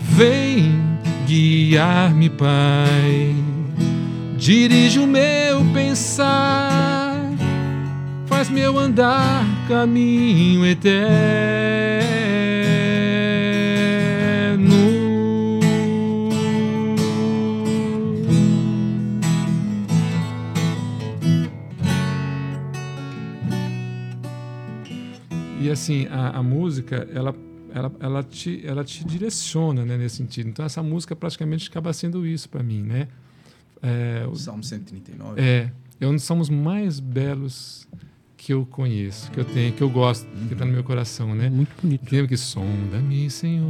Vem 0.02 0.78
guiar-me, 1.26 2.30
Pai. 2.30 3.34
Dirige 4.38 5.00
o 5.00 5.08
meu 5.08 5.64
pensar, 5.74 7.16
faz 8.26 8.50
meu 8.50 8.78
andar 8.78 9.46
caminho 9.70 10.66
eterno. 10.66 12.03
Assim, 25.74 26.08
a, 26.08 26.38
a 26.38 26.44
música, 26.44 27.08
ela, 27.14 27.36
ela, 27.74 27.92
ela, 28.00 28.24
te, 28.24 28.62
ela 28.66 28.84
te 28.84 29.04
direciona 29.04 29.86
né, 29.86 29.98
nesse 29.98 30.18
sentido. 30.18 30.50
Então, 30.50 30.64
essa 30.66 30.82
música 30.84 31.16
praticamente 31.16 31.70
acaba 31.70 31.92
sendo 31.94 32.26
isso 32.26 32.48
para 32.50 32.64
mim, 32.64 32.82
né? 32.84 33.08
É, 33.82 34.26
o- 34.30 34.36
Salmo 34.36 34.64
139. 34.64 35.42
é, 35.42 35.72
é 36.00 36.08
um 36.08 36.14
dos 36.14 36.24
salmos 36.24 36.50
mais 36.50 37.00
belos 37.00 37.88
que 38.38 38.52
eu 38.54 38.66
conheço, 38.66 39.32
que 39.32 39.40
eu 39.40 39.46
tenho, 39.46 39.72
que 39.74 39.82
eu 39.82 39.90
gosto, 39.90 40.28
que 40.48 40.54
está 40.54 40.66
no 40.66 40.72
meu 40.74 40.84
coração, 40.84 41.34
né? 41.34 41.50
Muito 41.50 41.70
bonito. 41.82 42.12
Lembra 42.12 42.28
que 42.28 42.36
sonda-me, 42.38 43.30
Senhor, 43.30 43.66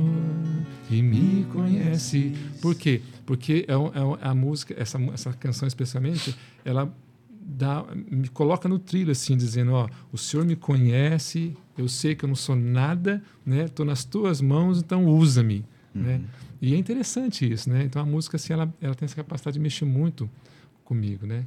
e 0.89 1.01
me 1.01 1.45
conhece. 1.53 2.33
Por 2.61 2.73
quê? 2.75 3.01
Porque 3.25 3.65
é, 3.67 3.73
é 3.73 4.27
a 4.27 4.33
música, 4.33 4.73
essa, 4.77 4.97
essa 5.13 5.31
canção 5.33 5.67
especialmente, 5.67 6.35
ela 6.65 6.91
dá, 7.29 7.85
me 8.09 8.27
coloca 8.29 8.67
no 8.67 8.79
trilho 8.79 9.11
assim, 9.11 9.37
dizendo, 9.37 9.73
ó, 9.73 9.87
o 10.11 10.17
Senhor 10.17 10.43
me 10.45 10.55
conhece, 10.55 11.55
eu 11.77 11.87
sei 11.87 12.15
que 12.15 12.23
eu 12.25 12.27
não 12.27 12.35
sou 12.35 12.55
nada, 12.55 13.21
né? 13.45 13.65
Estou 13.65 13.85
nas 13.85 14.03
tuas 14.03 14.41
mãos, 14.41 14.79
então 14.79 15.05
usa-me, 15.05 15.65
né? 15.93 16.21
E 16.61 16.73
é 16.73 16.77
interessante 16.77 17.51
isso, 17.51 17.69
né? 17.69 17.83
Então 17.83 18.01
a 18.01 18.05
música 18.05 18.37
assim, 18.37 18.53
ela, 18.53 18.73
ela 18.81 18.95
tem 18.95 19.05
essa 19.05 19.15
capacidade 19.15 19.55
de 19.55 19.59
mexer 19.59 19.85
muito 19.85 20.29
comigo, 20.85 21.25
né? 21.25 21.43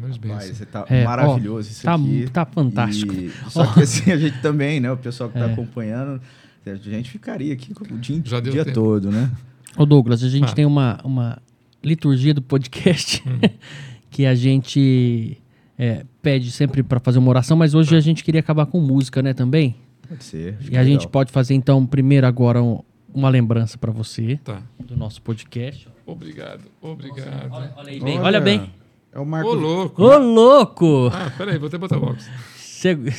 Mas 0.00 0.16
bem, 0.16 0.30
Pai, 0.32 0.44
assim. 0.44 0.54
você 0.54 0.66
tá 0.66 0.84
É, 0.88 1.02
ó, 1.02 1.04
maravilhoso 1.04 1.70
isso 1.70 1.82
tá- 1.84 1.94
aqui. 1.94 2.28
tá 2.32 2.44
fantástico. 2.46 3.12
E- 3.14 3.30
só 3.50 3.66
que 3.72 3.80
assim, 3.82 4.10
a 4.10 4.16
gente 4.16 4.40
também, 4.40 4.80
né? 4.80 4.90
O 4.90 4.96
pessoal 4.96 5.28
que 5.30 5.38
tá 5.38 5.46
É. 5.48 5.52
acompanhando, 5.52 6.20
a 6.66 6.74
gente 6.76 7.10
ficaria 7.10 7.52
aqui 7.52 7.72
o 7.90 7.98
dia, 7.98 8.20
Já 8.24 8.40
deu 8.40 8.52
dia 8.52 8.64
tempo. 8.64 8.74
todo, 8.74 9.10
né? 9.10 9.30
Ô 9.76 9.84
Douglas, 9.86 10.22
a 10.22 10.28
gente 10.28 10.50
Ah. 10.50 10.54
tem 10.54 10.64
uma, 10.64 10.98
uma 11.04 11.38
liturgia 11.82 12.34
do 12.34 12.42
podcast 12.42 13.22
Hum. 13.26 13.38
que 14.10 14.26
a 14.26 14.34
gente 14.34 15.38
é, 15.82 16.04
pede 16.20 16.50
sempre 16.50 16.82
para 16.82 17.00
fazer 17.00 17.18
uma 17.18 17.30
oração, 17.30 17.56
mas 17.56 17.74
hoje 17.74 17.96
a 17.96 18.00
gente 18.00 18.22
queria 18.22 18.40
acabar 18.40 18.66
com 18.66 18.78
música, 18.80 19.22
né, 19.22 19.32
também? 19.32 19.74
Pode 20.06 20.22
ser. 20.24 20.56
acho 20.60 20.70
E 20.72 20.76
a 20.76 20.80
é 20.82 20.84
gente 20.84 20.98
legal. 21.00 21.10
pode 21.10 21.32
fazer 21.32 21.54
então 21.54 21.86
primeiro 21.86 22.26
agora 22.26 22.62
um- 22.62 22.80
uma 23.14 23.28
lembrança 23.30 23.78
para 23.78 23.90
você 23.90 24.38
Tá. 24.44 24.60
do 24.78 24.96
nosso 24.96 25.22
podcast. 25.22 25.88
Obrigado, 26.04 26.62
obrado. 26.82 27.12
Olha, 27.50 27.72
olha 27.76 27.90
aí 27.90 28.00
bem, 28.00 28.20
olha 28.20 28.40
bem. 28.40 28.70
É 29.12 29.18
o 29.18 29.22
Ô, 29.22 29.24
Marcos. 29.24 29.54
louco! 29.60 30.02
Ô 30.02 30.18
louco! 30.18 31.10
Ah, 31.14 31.32
peraí, 31.36 31.58
vou 31.58 31.68
até 31.68 31.78
botar 31.78 31.96
o 31.96 32.02
óculos. 32.02 32.28
Chega- 32.58 33.12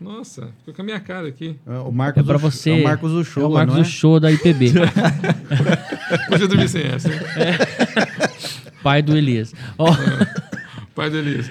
Nossa, 0.00 0.48
ficou 0.60 0.72
com 0.74 0.80
a 0.82 0.84
minha 0.84 1.00
cara 1.00 1.28
aqui. 1.28 1.56
É 1.66 1.78
o 1.78 1.90
Marcos 1.92 2.22
É 2.22 2.24
pra 2.26 2.36
Ucho- 2.36 2.50
você. 2.50 2.70
É 2.70 2.74
o 2.74 2.84
Marcos 2.84 3.12
Uchoa, 3.12 3.42
é 3.42 3.46
o 3.46 3.50
Marcos 3.50 3.74
não 3.74 3.82
é? 3.82 3.84
Uchoa 3.86 4.20
da 4.20 4.30
IPB, 4.32 4.72
Hoje 6.32 6.42
eu 6.44 6.48
dormi 6.48 6.68
sem 6.68 6.82
essa. 6.86 7.08
hein? 7.12 7.18
pai 8.82 9.02
do 9.02 9.16
Elias. 9.16 9.52
Ó, 9.76 9.90
Pai 10.94 11.10
do 11.10 11.18
Elias. 11.18 11.50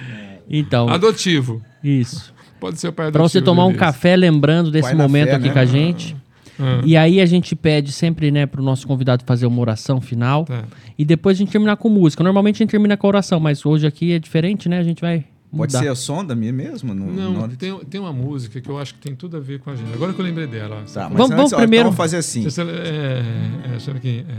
Então, 0.49 0.89
Adotivo. 0.89 1.61
isso. 1.84 2.34
Pode 2.59 2.80
ser 2.80 2.89
o 2.89 2.91
pai 2.93 3.05
adotivo. 3.07 3.23
Para 3.23 3.30
você 3.30 3.41
tomar 3.41 3.65
um 3.65 3.73
café 3.73 4.15
lembrando 4.17 4.69
desse 4.71 4.89
Pai 4.89 4.95
momento 4.97 5.30
fé, 5.30 5.35
aqui 5.35 5.47
né? 5.47 5.53
com 5.53 5.59
a 5.59 5.65
gente. 5.65 6.15
Ah, 6.59 6.81
E 6.84 6.97
aí 6.97 7.21
a 7.21 7.26
gente 7.26 7.55
pede 7.55 7.89
sempre, 7.93 8.31
né, 8.31 8.45
pro 8.45 8.61
nosso 8.61 8.85
convidado 8.85 9.23
fazer 9.26 9.45
uma 9.45 9.61
oração 9.61 10.01
final. 10.01 10.43
tá. 10.43 10.65
E 10.97 11.05
depois 11.05 11.38
a 11.38 11.39
gente 11.39 11.51
terminar 11.53 11.77
com 11.77 11.88
música. 11.88 12.21
Normalmente 12.21 12.55
a 12.57 12.59
gente 12.65 12.71
termina 12.71 12.97
com 12.97 13.07
a 13.07 13.09
oração, 13.09 13.39
mas 13.39 13.65
hoje 13.65 13.88
aqui 13.88 14.11
é 14.11 14.19
diferente, 14.19 14.67
né? 14.67 14.77
A 14.80 14.84
gente 14.84 14.99
vai 14.99 15.19
Pode 15.49 15.71
mudar. 15.73 15.80
ser 15.80 15.88
a 15.88 15.95
sonda 15.95 16.35
minha 16.35 16.51
mesmo? 16.51 16.93
No, 16.93 17.05
Não, 17.13 17.47
no- 17.47 17.47
tem, 17.55 17.73
tem 17.89 18.01
uma 18.01 18.11
música 18.11 18.59
que 18.59 18.67
eu 18.67 18.77
acho 18.77 18.93
que 18.95 18.99
tem 18.99 19.15
tudo 19.15 19.38
a 19.38 19.39
ver 19.39 19.59
com 19.61 19.69
a 19.69 19.76
gente. 19.77 19.93
Agora 19.93 20.11
que 20.11 20.19
eu 20.19 20.26
lembrei 20.26 20.47
dela. 20.47 20.84
Tá, 20.93 21.03
mas 21.07 21.13
Vamos- 21.17 21.21
antes, 21.21 21.35
vamos 21.38 21.53
ó, 21.53 21.57
primeiro- 21.57 21.88
Então 21.88 21.95
vamos 21.95 21.97
fazer 21.97 22.17
assim. 22.17 22.43
Eu- 22.43 22.69
é, 22.69 23.23
é, 23.77 23.91
aqui. 23.97 24.26
É, 24.27 24.34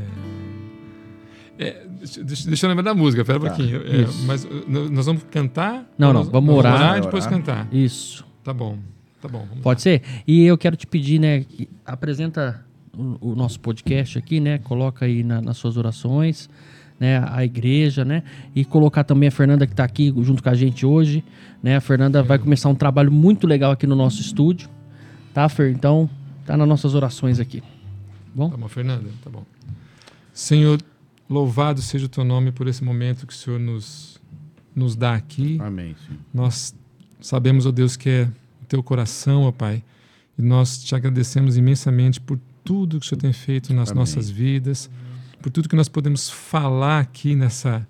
é, 1.65 1.87
deixa, 2.25 2.67
eu 2.67 2.69
lembrar 2.71 2.83
da 2.83 2.95
música, 2.95 3.25
pera 3.25 3.39
um 3.39 3.43
Tá, 3.43 3.49
pouquinho. 3.51 3.77
É, 3.83 4.07
mas 4.27 4.45
uh, 4.45 4.51
nós 4.91 5.07
vamos 5.07 5.23
cantar? 5.31 5.87
Não, 5.99 6.09
não, 6.13 6.21
nós- 6.21 6.29
vamos 6.29 6.49
nós 6.55 6.59
orar. 6.65 6.99
e 6.99 7.01
depois 7.03 7.27
Orar. 7.27 7.39
cantar. 7.39 7.69
Isso. 7.73 8.25
Tá 8.43 8.53
bom, 8.55 8.79
tá 9.21 9.29
bom. 9.29 9.45
vamos 9.49 9.63
Pode 9.63 9.83
ser? 9.83 10.03
E 10.27 10.45
eu 10.45 10.57
quero 10.57 10.77
te 10.77 10.87
pedir, 10.87 11.19
né, 11.19 11.41
que 11.41 11.69
apresenta 11.85 12.65
o, 12.97 13.33
o 13.33 13.35
nosso 13.37 13.61
podcast 13.61 14.19
aqui, 14.19 14.41
né? 14.41 14.59
Coloca 14.59 15.05
aí 15.05 15.23
na- 15.23 15.41
nas 15.43 15.57
suas 15.59 15.77
orações, 15.77 16.49
né, 16.99 17.23
a 17.31 17.45
igreja, 17.45 18.05
né? 18.05 18.23
E 18.55 18.65
colocar 18.65 19.05
também 19.05 19.29
a 19.29 19.33
Fernanda 19.33 19.67
que 19.67 19.73
está 19.73 19.85
aqui 19.85 20.13
junto 20.23 20.43
com 20.43 20.49
a 20.49 20.55
gente 20.55 20.85
hoje, 20.87 21.23
né? 21.63 21.77
A 21.77 21.81
Fernanda 21.81 22.23
vai 22.23 22.39
começar 22.39 22.69
um 22.69 22.75
trabalho 22.75 23.13
muito 23.13 23.47
legal 23.47 23.71
aqui 23.73 23.87
no 23.87 23.95
nosso 23.95 24.21
estúdio, 24.21 24.69
tá, 25.35 25.49
Fer? 25.49 25.71
Então, 25.71 26.09
tá 26.47 26.57
nas 26.57 26.67
nossas 26.69 26.95
orações 26.95 27.39
aqui. 27.39 27.63
Bom? 28.35 28.49
Tá 28.51 28.57
bom, 28.57 28.69
Fernanda? 28.69 29.09
Tá 29.23 29.29
bom. 29.31 29.45
Senhor 30.33 30.79
louvado 31.31 31.81
seja 31.81 32.07
o 32.07 32.09
teu 32.09 32.25
nome 32.25 32.51
por 32.51 32.67
esse 32.67 32.83
momento 32.83 33.25
que 33.25 33.33
o 33.33 33.37
Senhor 33.37 33.61
nos, 33.61 34.21
nos 34.75 34.97
dá 34.97 35.15
aqui. 35.15 35.59
Amém, 35.61 35.95
Senhor. 36.05 36.21
Nós 36.35 36.75
sabemos, 37.21 37.65
ó 37.67 37.71
Deus, 37.71 37.97
que 37.97 38.11
é 38.11 38.29
o 38.61 38.67
teu 38.67 38.83
coração, 38.83 39.45
ó 39.45 39.53
Pai, 39.53 39.83
e 40.37 40.43
nós 40.43 40.83
te 40.83 40.95
agradecemos 40.95 41.57
imensamente 41.57 42.21
por 42.21 42.39
tudo 42.65 42.99
que 42.99 43.07
o 43.07 43.09
Senhor 43.09 43.21
tem 43.21 43.33
feito 43.33 43.73
nas 43.73 43.91
Amém. 43.91 44.01
nossas 44.01 44.29
vidas, 44.29 44.91
por 45.41 45.51
tudo 45.51 45.69
que 45.69 45.77
nós 45.77 45.89
podemos 45.89 46.29
falar 46.29 47.01
aqui 47.01 47.37
nessa, 47.37 47.87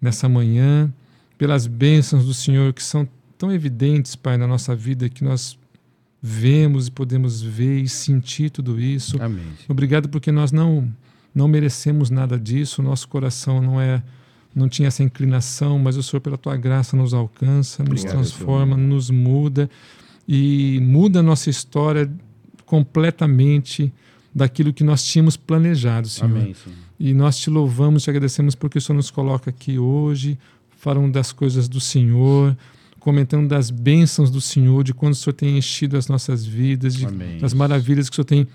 nessa 0.00 0.28
manhã, 0.28 0.92
pelas 1.36 1.66
bênçãos 1.66 2.24
do 2.24 2.34
Senhor 2.34 2.72
que 2.72 2.82
são 2.82 3.06
tão 3.36 3.52
evidentes, 3.52 4.16
Pai, 4.16 4.36
na 4.38 4.46
nossa 4.46 4.74
vida, 4.74 5.08
que 5.08 5.22
nós 5.22 5.58
vemos 6.20 6.88
e 6.88 6.90
podemos 6.90 7.40
ver 7.40 7.80
e 7.80 7.88
sentir 7.88 8.50
tudo 8.50 8.80
isso. 8.80 9.22
Amém. 9.22 9.44
Senhor. 9.44 9.56
Obrigado 9.68 10.08
porque 10.08 10.32
nós 10.32 10.50
não 10.50 10.92
não 11.34 11.48
merecemos 11.48 12.10
nada 12.10 12.38
disso, 12.38 12.82
nosso 12.82 13.08
coração 13.08 13.60
não 13.60 13.80
é 13.80 14.02
não 14.54 14.68
tinha 14.68 14.88
essa 14.88 15.02
inclinação, 15.02 15.78
mas 15.78 15.96
o 15.96 16.02
Senhor 16.02 16.20
pela 16.20 16.36
tua 16.36 16.56
graça 16.56 16.96
nos 16.96 17.14
alcança, 17.14 17.82
nos 17.82 18.00
Obrigado, 18.00 18.12
transforma, 18.12 18.76
nos 18.76 19.08
muda 19.08 19.70
e 20.26 20.80
muda 20.82 21.20
a 21.20 21.22
nossa 21.22 21.48
história 21.48 22.10
completamente 22.66 23.92
daquilo 24.34 24.72
que 24.72 24.84
nós 24.84 25.04
tínhamos 25.04 25.36
planejado, 25.36 26.08
Senhor. 26.08 26.30
Amém, 26.30 26.54
Senhor. 26.54 26.76
E 26.98 27.14
nós 27.14 27.38
te 27.38 27.48
louvamos, 27.48 28.02
te 28.02 28.10
agradecemos 28.10 28.54
porque 28.54 28.78
o 28.78 28.80
Senhor 28.80 28.96
nos 28.96 29.10
coloca 29.10 29.50
aqui 29.50 29.78
hoje, 29.78 30.38
falando 30.78 31.12
das 31.12 31.32
coisas 31.32 31.68
do 31.68 31.80
Senhor, 31.80 32.56
comentando 32.98 33.48
das 33.48 33.70
bênçãos 33.70 34.30
do 34.30 34.40
Senhor, 34.40 34.82
de 34.82 34.92
quando 34.92 35.12
o 35.12 35.16
Senhor 35.16 35.34
tem 35.34 35.56
enchido 35.56 35.96
as 35.96 36.08
nossas 36.08 36.44
vidas, 36.44 36.94
de, 36.94 37.06
das 37.40 37.54
maravilhas 37.54 38.10
que 38.10 38.14
o 38.14 38.16
Senhor 38.16 38.24
tem 38.26 38.48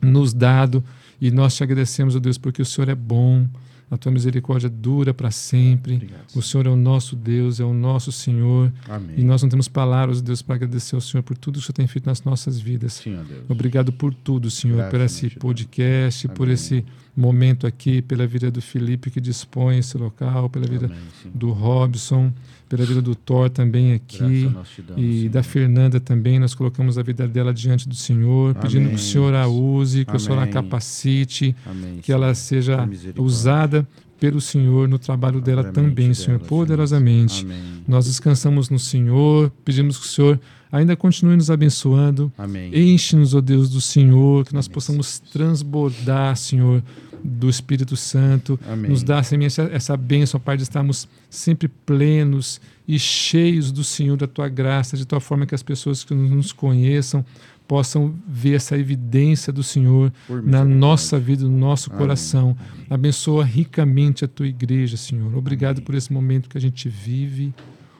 nos 0.00 0.32
dado. 0.32 0.82
E 1.20 1.30
nós 1.30 1.54
te 1.56 1.62
agradecemos, 1.62 2.14
ó 2.16 2.18
Deus, 2.18 2.38
porque 2.38 2.60
o 2.60 2.64
Senhor 2.64 2.88
é 2.88 2.94
bom, 2.94 3.46
a 3.90 3.96
tua 3.96 4.10
misericórdia 4.10 4.68
dura 4.68 5.14
para 5.14 5.30
sempre. 5.30 5.94
Obrigado. 5.94 6.24
O 6.34 6.42
Senhor 6.42 6.66
é 6.66 6.70
o 6.70 6.76
nosso 6.76 7.14
Deus, 7.14 7.60
é 7.60 7.64
o 7.64 7.72
nosso 7.72 8.10
Senhor. 8.10 8.72
Amém. 8.88 9.14
E 9.16 9.22
nós 9.24 9.42
não 9.42 9.48
temos 9.48 9.68
palavras, 9.68 10.20
Deus, 10.20 10.42
para 10.42 10.56
agradecer 10.56 10.94
ao 10.96 11.00
Senhor 11.00 11.22
por 11.22 11.36
tudo 11.38 11.54
que 11.54 11.60
o 11.60 11.62
Senhor 11.62 11.74
tem 11.74 11.86
feito 11.86 12.06
nas 12.06 12.22
nossas 12.22 12.58
vidas. 12.58 12.94
Sim. 12.94 13.16
Obrigado 13.48 13.92
por 13.92 14.12
tudo, 14.12 14.50
Senhor, 14.50 14.76
Graças, 14.76 14.90
por 14.90 15.00
esse 15.00 15.20
Deus. 15.28 15.34
podcast, 15.34 16.28
por 16.28 16.44
Amém. 16.44 16.54
esse 16.54 16.84
momento 17.16 17.66
aqui, 17.66 18.02
pela 18.02 18.26
vida 18.26 18.50
do 18.50 18.60
Felipe 18.60 19.10
que 19.10 19.20
dispõe 19.20 19.78
esse 19.78 19.96
local, 19.96 20.50
pela 20.50 20.66
vida 20.66 20.86
Amém, 20.86 20.98
do 21.34 21.50
Robson, 21.50 22.32
pela 22.68 22.84
vida 22.84 23.00
do 23.00 23.14
Thor 23.14 23.48
também 23.48 23.92
aqui. 23.94 24.18
Damos, 24.44 24.68
E 24.96 25.18
Senhor. 25.20 25.30
da 25.30 25.42
Fernanda 25.42 25.98
também, 26.00 26.38
nós 26.38 26.54
colocamos 26.54 26.98
a 26.98 27.02
vida 27.02 27.26
dela 27.26 27.54
diante 27.54 27.88
do 27.88 27.94
Senhor, 27.94 28.54
pedindo 28.56 28.82
Amém. 28.86 28.90
que 28.90 28.96
o 28.96 28.98
Senhor 28.98 29.34
a 29.34 29.46
use, 29.46 30.04
que 30.04 30.14
o 30.14 30.18
Senhor 30.20 30.38
a 30.38 30.42
Amém. 30.42 30.52
capacite, 30.52 31.56
Amém, 31.64 31.98
que 32.02 32.12
ela 32.12 32.34
seja 32.34 32.86
usada 33.16 33.86
pelo 34.18 34.40
Senhor 34.40 34.88
no 34.88 34.98
trabalho 34.98 35.40
dela 35.40 35.60
Amém, 35.60 35.72
também, 35.72 36.14
Senhor, 36.14 36.40
poderosamente. 36.40 37.44
Amém. 37.44 37.82
Nós 37.86 38.06
descansamos 38.06 38.70
no 38.70 38.78
Senhor, 38.78 39.50
pedimos 39.64 39.98
que 39.98 40.06
o 40.06 40.08
Senhor 40.08 40.40
ainda 40.72 40.96
continue 40.96 41.36
nos 41.36 41.50
abençoando, 41.50 42.32
Amém. 42.36 42.70
Enche-nos, 42.74 43.34
ó 43.34 43.40
Deus, 43.40 43.68
do 43.70 43.80
Senhor, 43.80 44.44
que 44.44 44.54
nós 44.54 44.66
Amém, 44.66 44.74
possamos 44.74 45.18
transbordar, 45.20 46.34
Senhor, 46.36 46.82
do 47.22 47.48
Espírito 47.48 47.96
Santo. 47.96 48.58
Amém. 48.68 48.90
Nos 48.90 49.02
dá 49.02 49.22
Senhor, 49.22 49.44
essa, 49.44 49.96
bênção, 49.96 50.38
Pai, 50.40 50.56
de 50.56 50.62
estarmos 50.62 51.08
sempre 51.28 51.68
plenos 51.68 52.60
e 52.86 52.98
cheios 52.98 53.72
do 53.72 53.82
Senhor, 53.82 54.16
da 54.16 54.26
Tua 54.26 54.48
graça, 54.48 54.96
de 54.96 55.06
tal 55.06 55.20
forma 55.20 55.46
que 55.46 55.54
as 55.54 55.62
pessoas 55.62 56.04
que 56.04 56.14
nos 56.14 56.52
conheçam 56.52 57.24
possam 57.66 58.14
ver 58.28 58.54
essa 58.54 58.78
evidência 58.78 59.52
do 59.52 59.62
Senhor 59.62 60.12
na 60.44 60.64
nossa 60.64 61.18
vida, 61.18 61.44
no 61.44 61.56
nosso 61.56 61.90
Amém. 61.90 61.98
coração. 61.98 62.56
Abençoa 62.88 63.44
ricamente 63.44 64.24
a 64.24 64.28
Tua 64.28 64.46
igreja, 64.46 64.96
Senhor. 64.96 65.34
Obrigado 65.34 65.78
Amém. 65.78 65.84
por 65.84 65.94
esse 65.94 66.12
momento 66.12 66.48
que 66.48 66.56
a 66.56 66.60
gente 66.60 66.88
vive. 66.88 67.52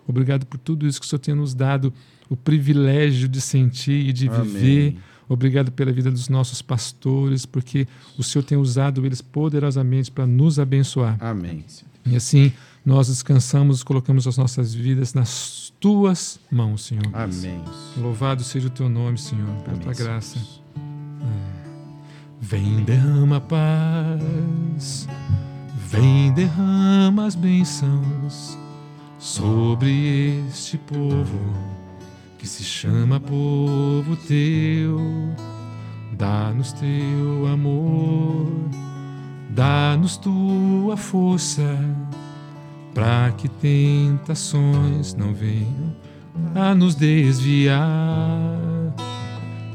Obrigado 0.06 0.46
por 0.46 0.58
tudo 0.58 0.86
isso 0.86 1.00
que 1.00 1.06
o 1.06 1.08
Senhor 1.08 1.20
tem 1.20 1.34
nos 1.34 1.52
dado 1.52 1.92
o 2.28 2.36
privilégio 2.36 3.28
de 3.28 3.40
sentir 3.40 4.08
e 4.08 4.12
de 4.12 4.28
Amém. 4.28 4.42
viver. 4.42 4.96
Obrigado 5.28 5.72
pela 5.72 5.92
vida 5.92 6.10
dos 6.10 6.28
nossos 6.28 6.62
pastores, 6.62 7.44
porque 7.44 7.86
o 8.16 8.22
Senhor 8.22 8.44
tem 8.44 8.56
usado 8.56 9.04
eles 9.04 9.20
poderosamente 9.20 10.10
para 10.10 10.26
nos 10.26 10.58
abençoar. 10.58 11.16
Amém. 11.20 11.64
E 12.04 12.14
assim 12.14 12.52
nós 12.84 13.08
descansamos, 13.08 13.82
colocamos 13.82 14.26
as 14.28 14.36
nossas 14.36 14.72
vidas 14.72 15.12
nas 15.12 15.72
tuas 15.80 16.38
mãos, 16.50 16.84
Senhor. 16.84 17.04
Amém. 17.12 17.60
Louvado 17.96 18.44
seja 18.44 18.68
o 18.68 18.70
teu 18.70 18.88
nome, 18.88 19.18
Senhor, 19.18 19.48
pela 19.62 19.72
Amém, 19.72 19.80
tua 19.80 19.94
Senhor. 19.94 20.08
graça. 20.08 20.38
Vem, 22.40 22.84
derrama 22.84 23.38
a 23.38 23.40
paz, 23.40 25.08
vem, 25.88 26.32
derrama 26.32 27.26
as 27.26 27.34
bênçãos 27.34 28.56
sobre 29.18 30.44
este 30.48 30.78
povo 30.78 31.75
que 32.46 32.50
se 32.50 32.62
chama 32.62 33.18
povo 33.18 34.16
teu. 34.28 35.00
Dá-nos 36.12 36.72
teu 36.72 37.44
amor, 37.52 38.46
dá-nos 39.50 40.16
tua 40.16 40.96
força, 40.96 41.76
para 42.94 43.32
que 43.32 43.48
tentações 43.48 45.12
não 45.14 45.34
venham 45.34 45.92
a 46.54 46.72
nos 46.72 46.94
desviar. 46.94 47.82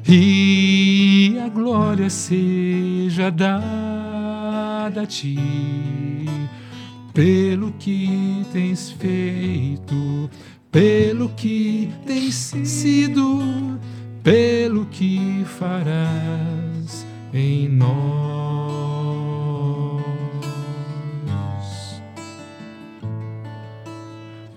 E 0.08 1.38
a 1.46 1.50
glória 1.50 2.10
seja 2.10 3.30
dada 3.30 5.02
a 5.02 5.06
ti 5.06 5.38
pelo 7.14 7.72
que 7.74 8.46
tens 8.54 8.92
feito, 8.92 10.30
pelo 10.72 11.30
que 11.30 11.92
tens 12.06 12.54
sido, 12.64 13.78
pelo 14.24 14.86
que 14.86 15.44
farás 15.60 17.06
em 17.34 17.68
nós. 17.68 18.02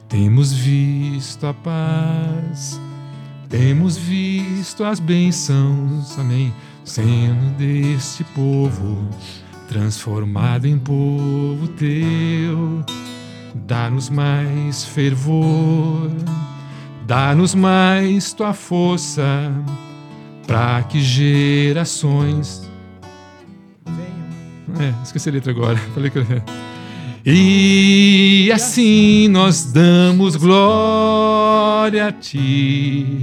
Temos 0.08 0.52
visto 0.52 1.44
a 1.48 1.52
paz, 1.52 2.80
temos 3.48 3.96
visto 3.96 4.84
as 4.84 5.00
bênçãos, 5.00 6.16
amém, 6.16 6.54
sendo 6.84 7.56
deste 7.56 8.22
povo 8.22 9.08
transformado 9.66 10.66
em 10.66 10.78
povo 10.78 11.66
teu. 11.76 12.84
Dá-nos 13.66 14.10
mais 14.10 14.84
fervor, 14.84 16.10
dá-nos 17.06 17.54
mais 17.54 18.34
tua 18.34 18.52
força, 18.52 19.24
para 20.46 20.82
que 20.82 21.00
gerações. 21.00 22.70
É, 24.78 24.92
esqueci 25.02 25.30
a 25.30 25.32
letra 25.32 25.50
agora. 25.50 25.78
Falei 25.94 26.10
que 26.10 26.18
E 27.24 28.50
assim 28.52 29.28
nós 29.28 29.72
damos 29.72 30.36
glória 30.36 32.08
a 32.08 32.12
ti, 32.12 33.22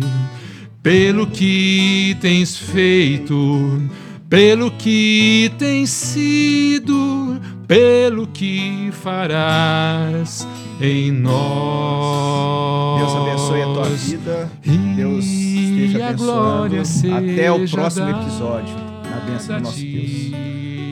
pelo 0.81 1.27
que 1.27 2.18
tens 2.19 2.57
feito, 2.57 3.80
pelo 4.27 4.72
que 4.72 5.51
tens 5.59 5.91
sido, 5.91 7.39
pelo 7.72 8.27
que 8.27 8.89
farás 8.91 10.45
em 10.81 11.10
nós. 11.10 12.99
Deus 12.99 13.15
abençoe 13.15 13.61
a 13.61 13.65
tua 13.65 13.85
vida. 13.85 14.52
Deus 14.98 15.23
E 15.26 15.85
esteja 15.85 16.10
abençoando. 16.10 16.76
Até 17.15 17.49
o 17.49 17.65
próximo 17.69 18.10
episódio. 18.10 18.76
Na 19.10 19.22
bênção 19.22 19.56
do 19.56 19.64
nosso 19.64 19.80
Deus. 19.80 20.34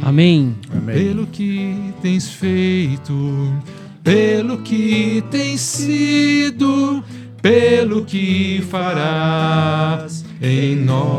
Amém. 0.03 0.55
Amém. 0.73 0.95
Pelo 0.95 1.27
que 1.27 1.93
tens 2.01 2.29
feito, 2.29 3.53
pelo 4.01 4.59
que 4.59 5.21
tens 5.29 5.59
sido, 5.59 7.03
pelo 7.41 8.05
que 8.05 8.63
farás 8.69 10.23
em 10.41 10.77
nós, 10.77 11.09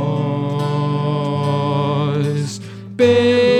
pelo 2.96 3.59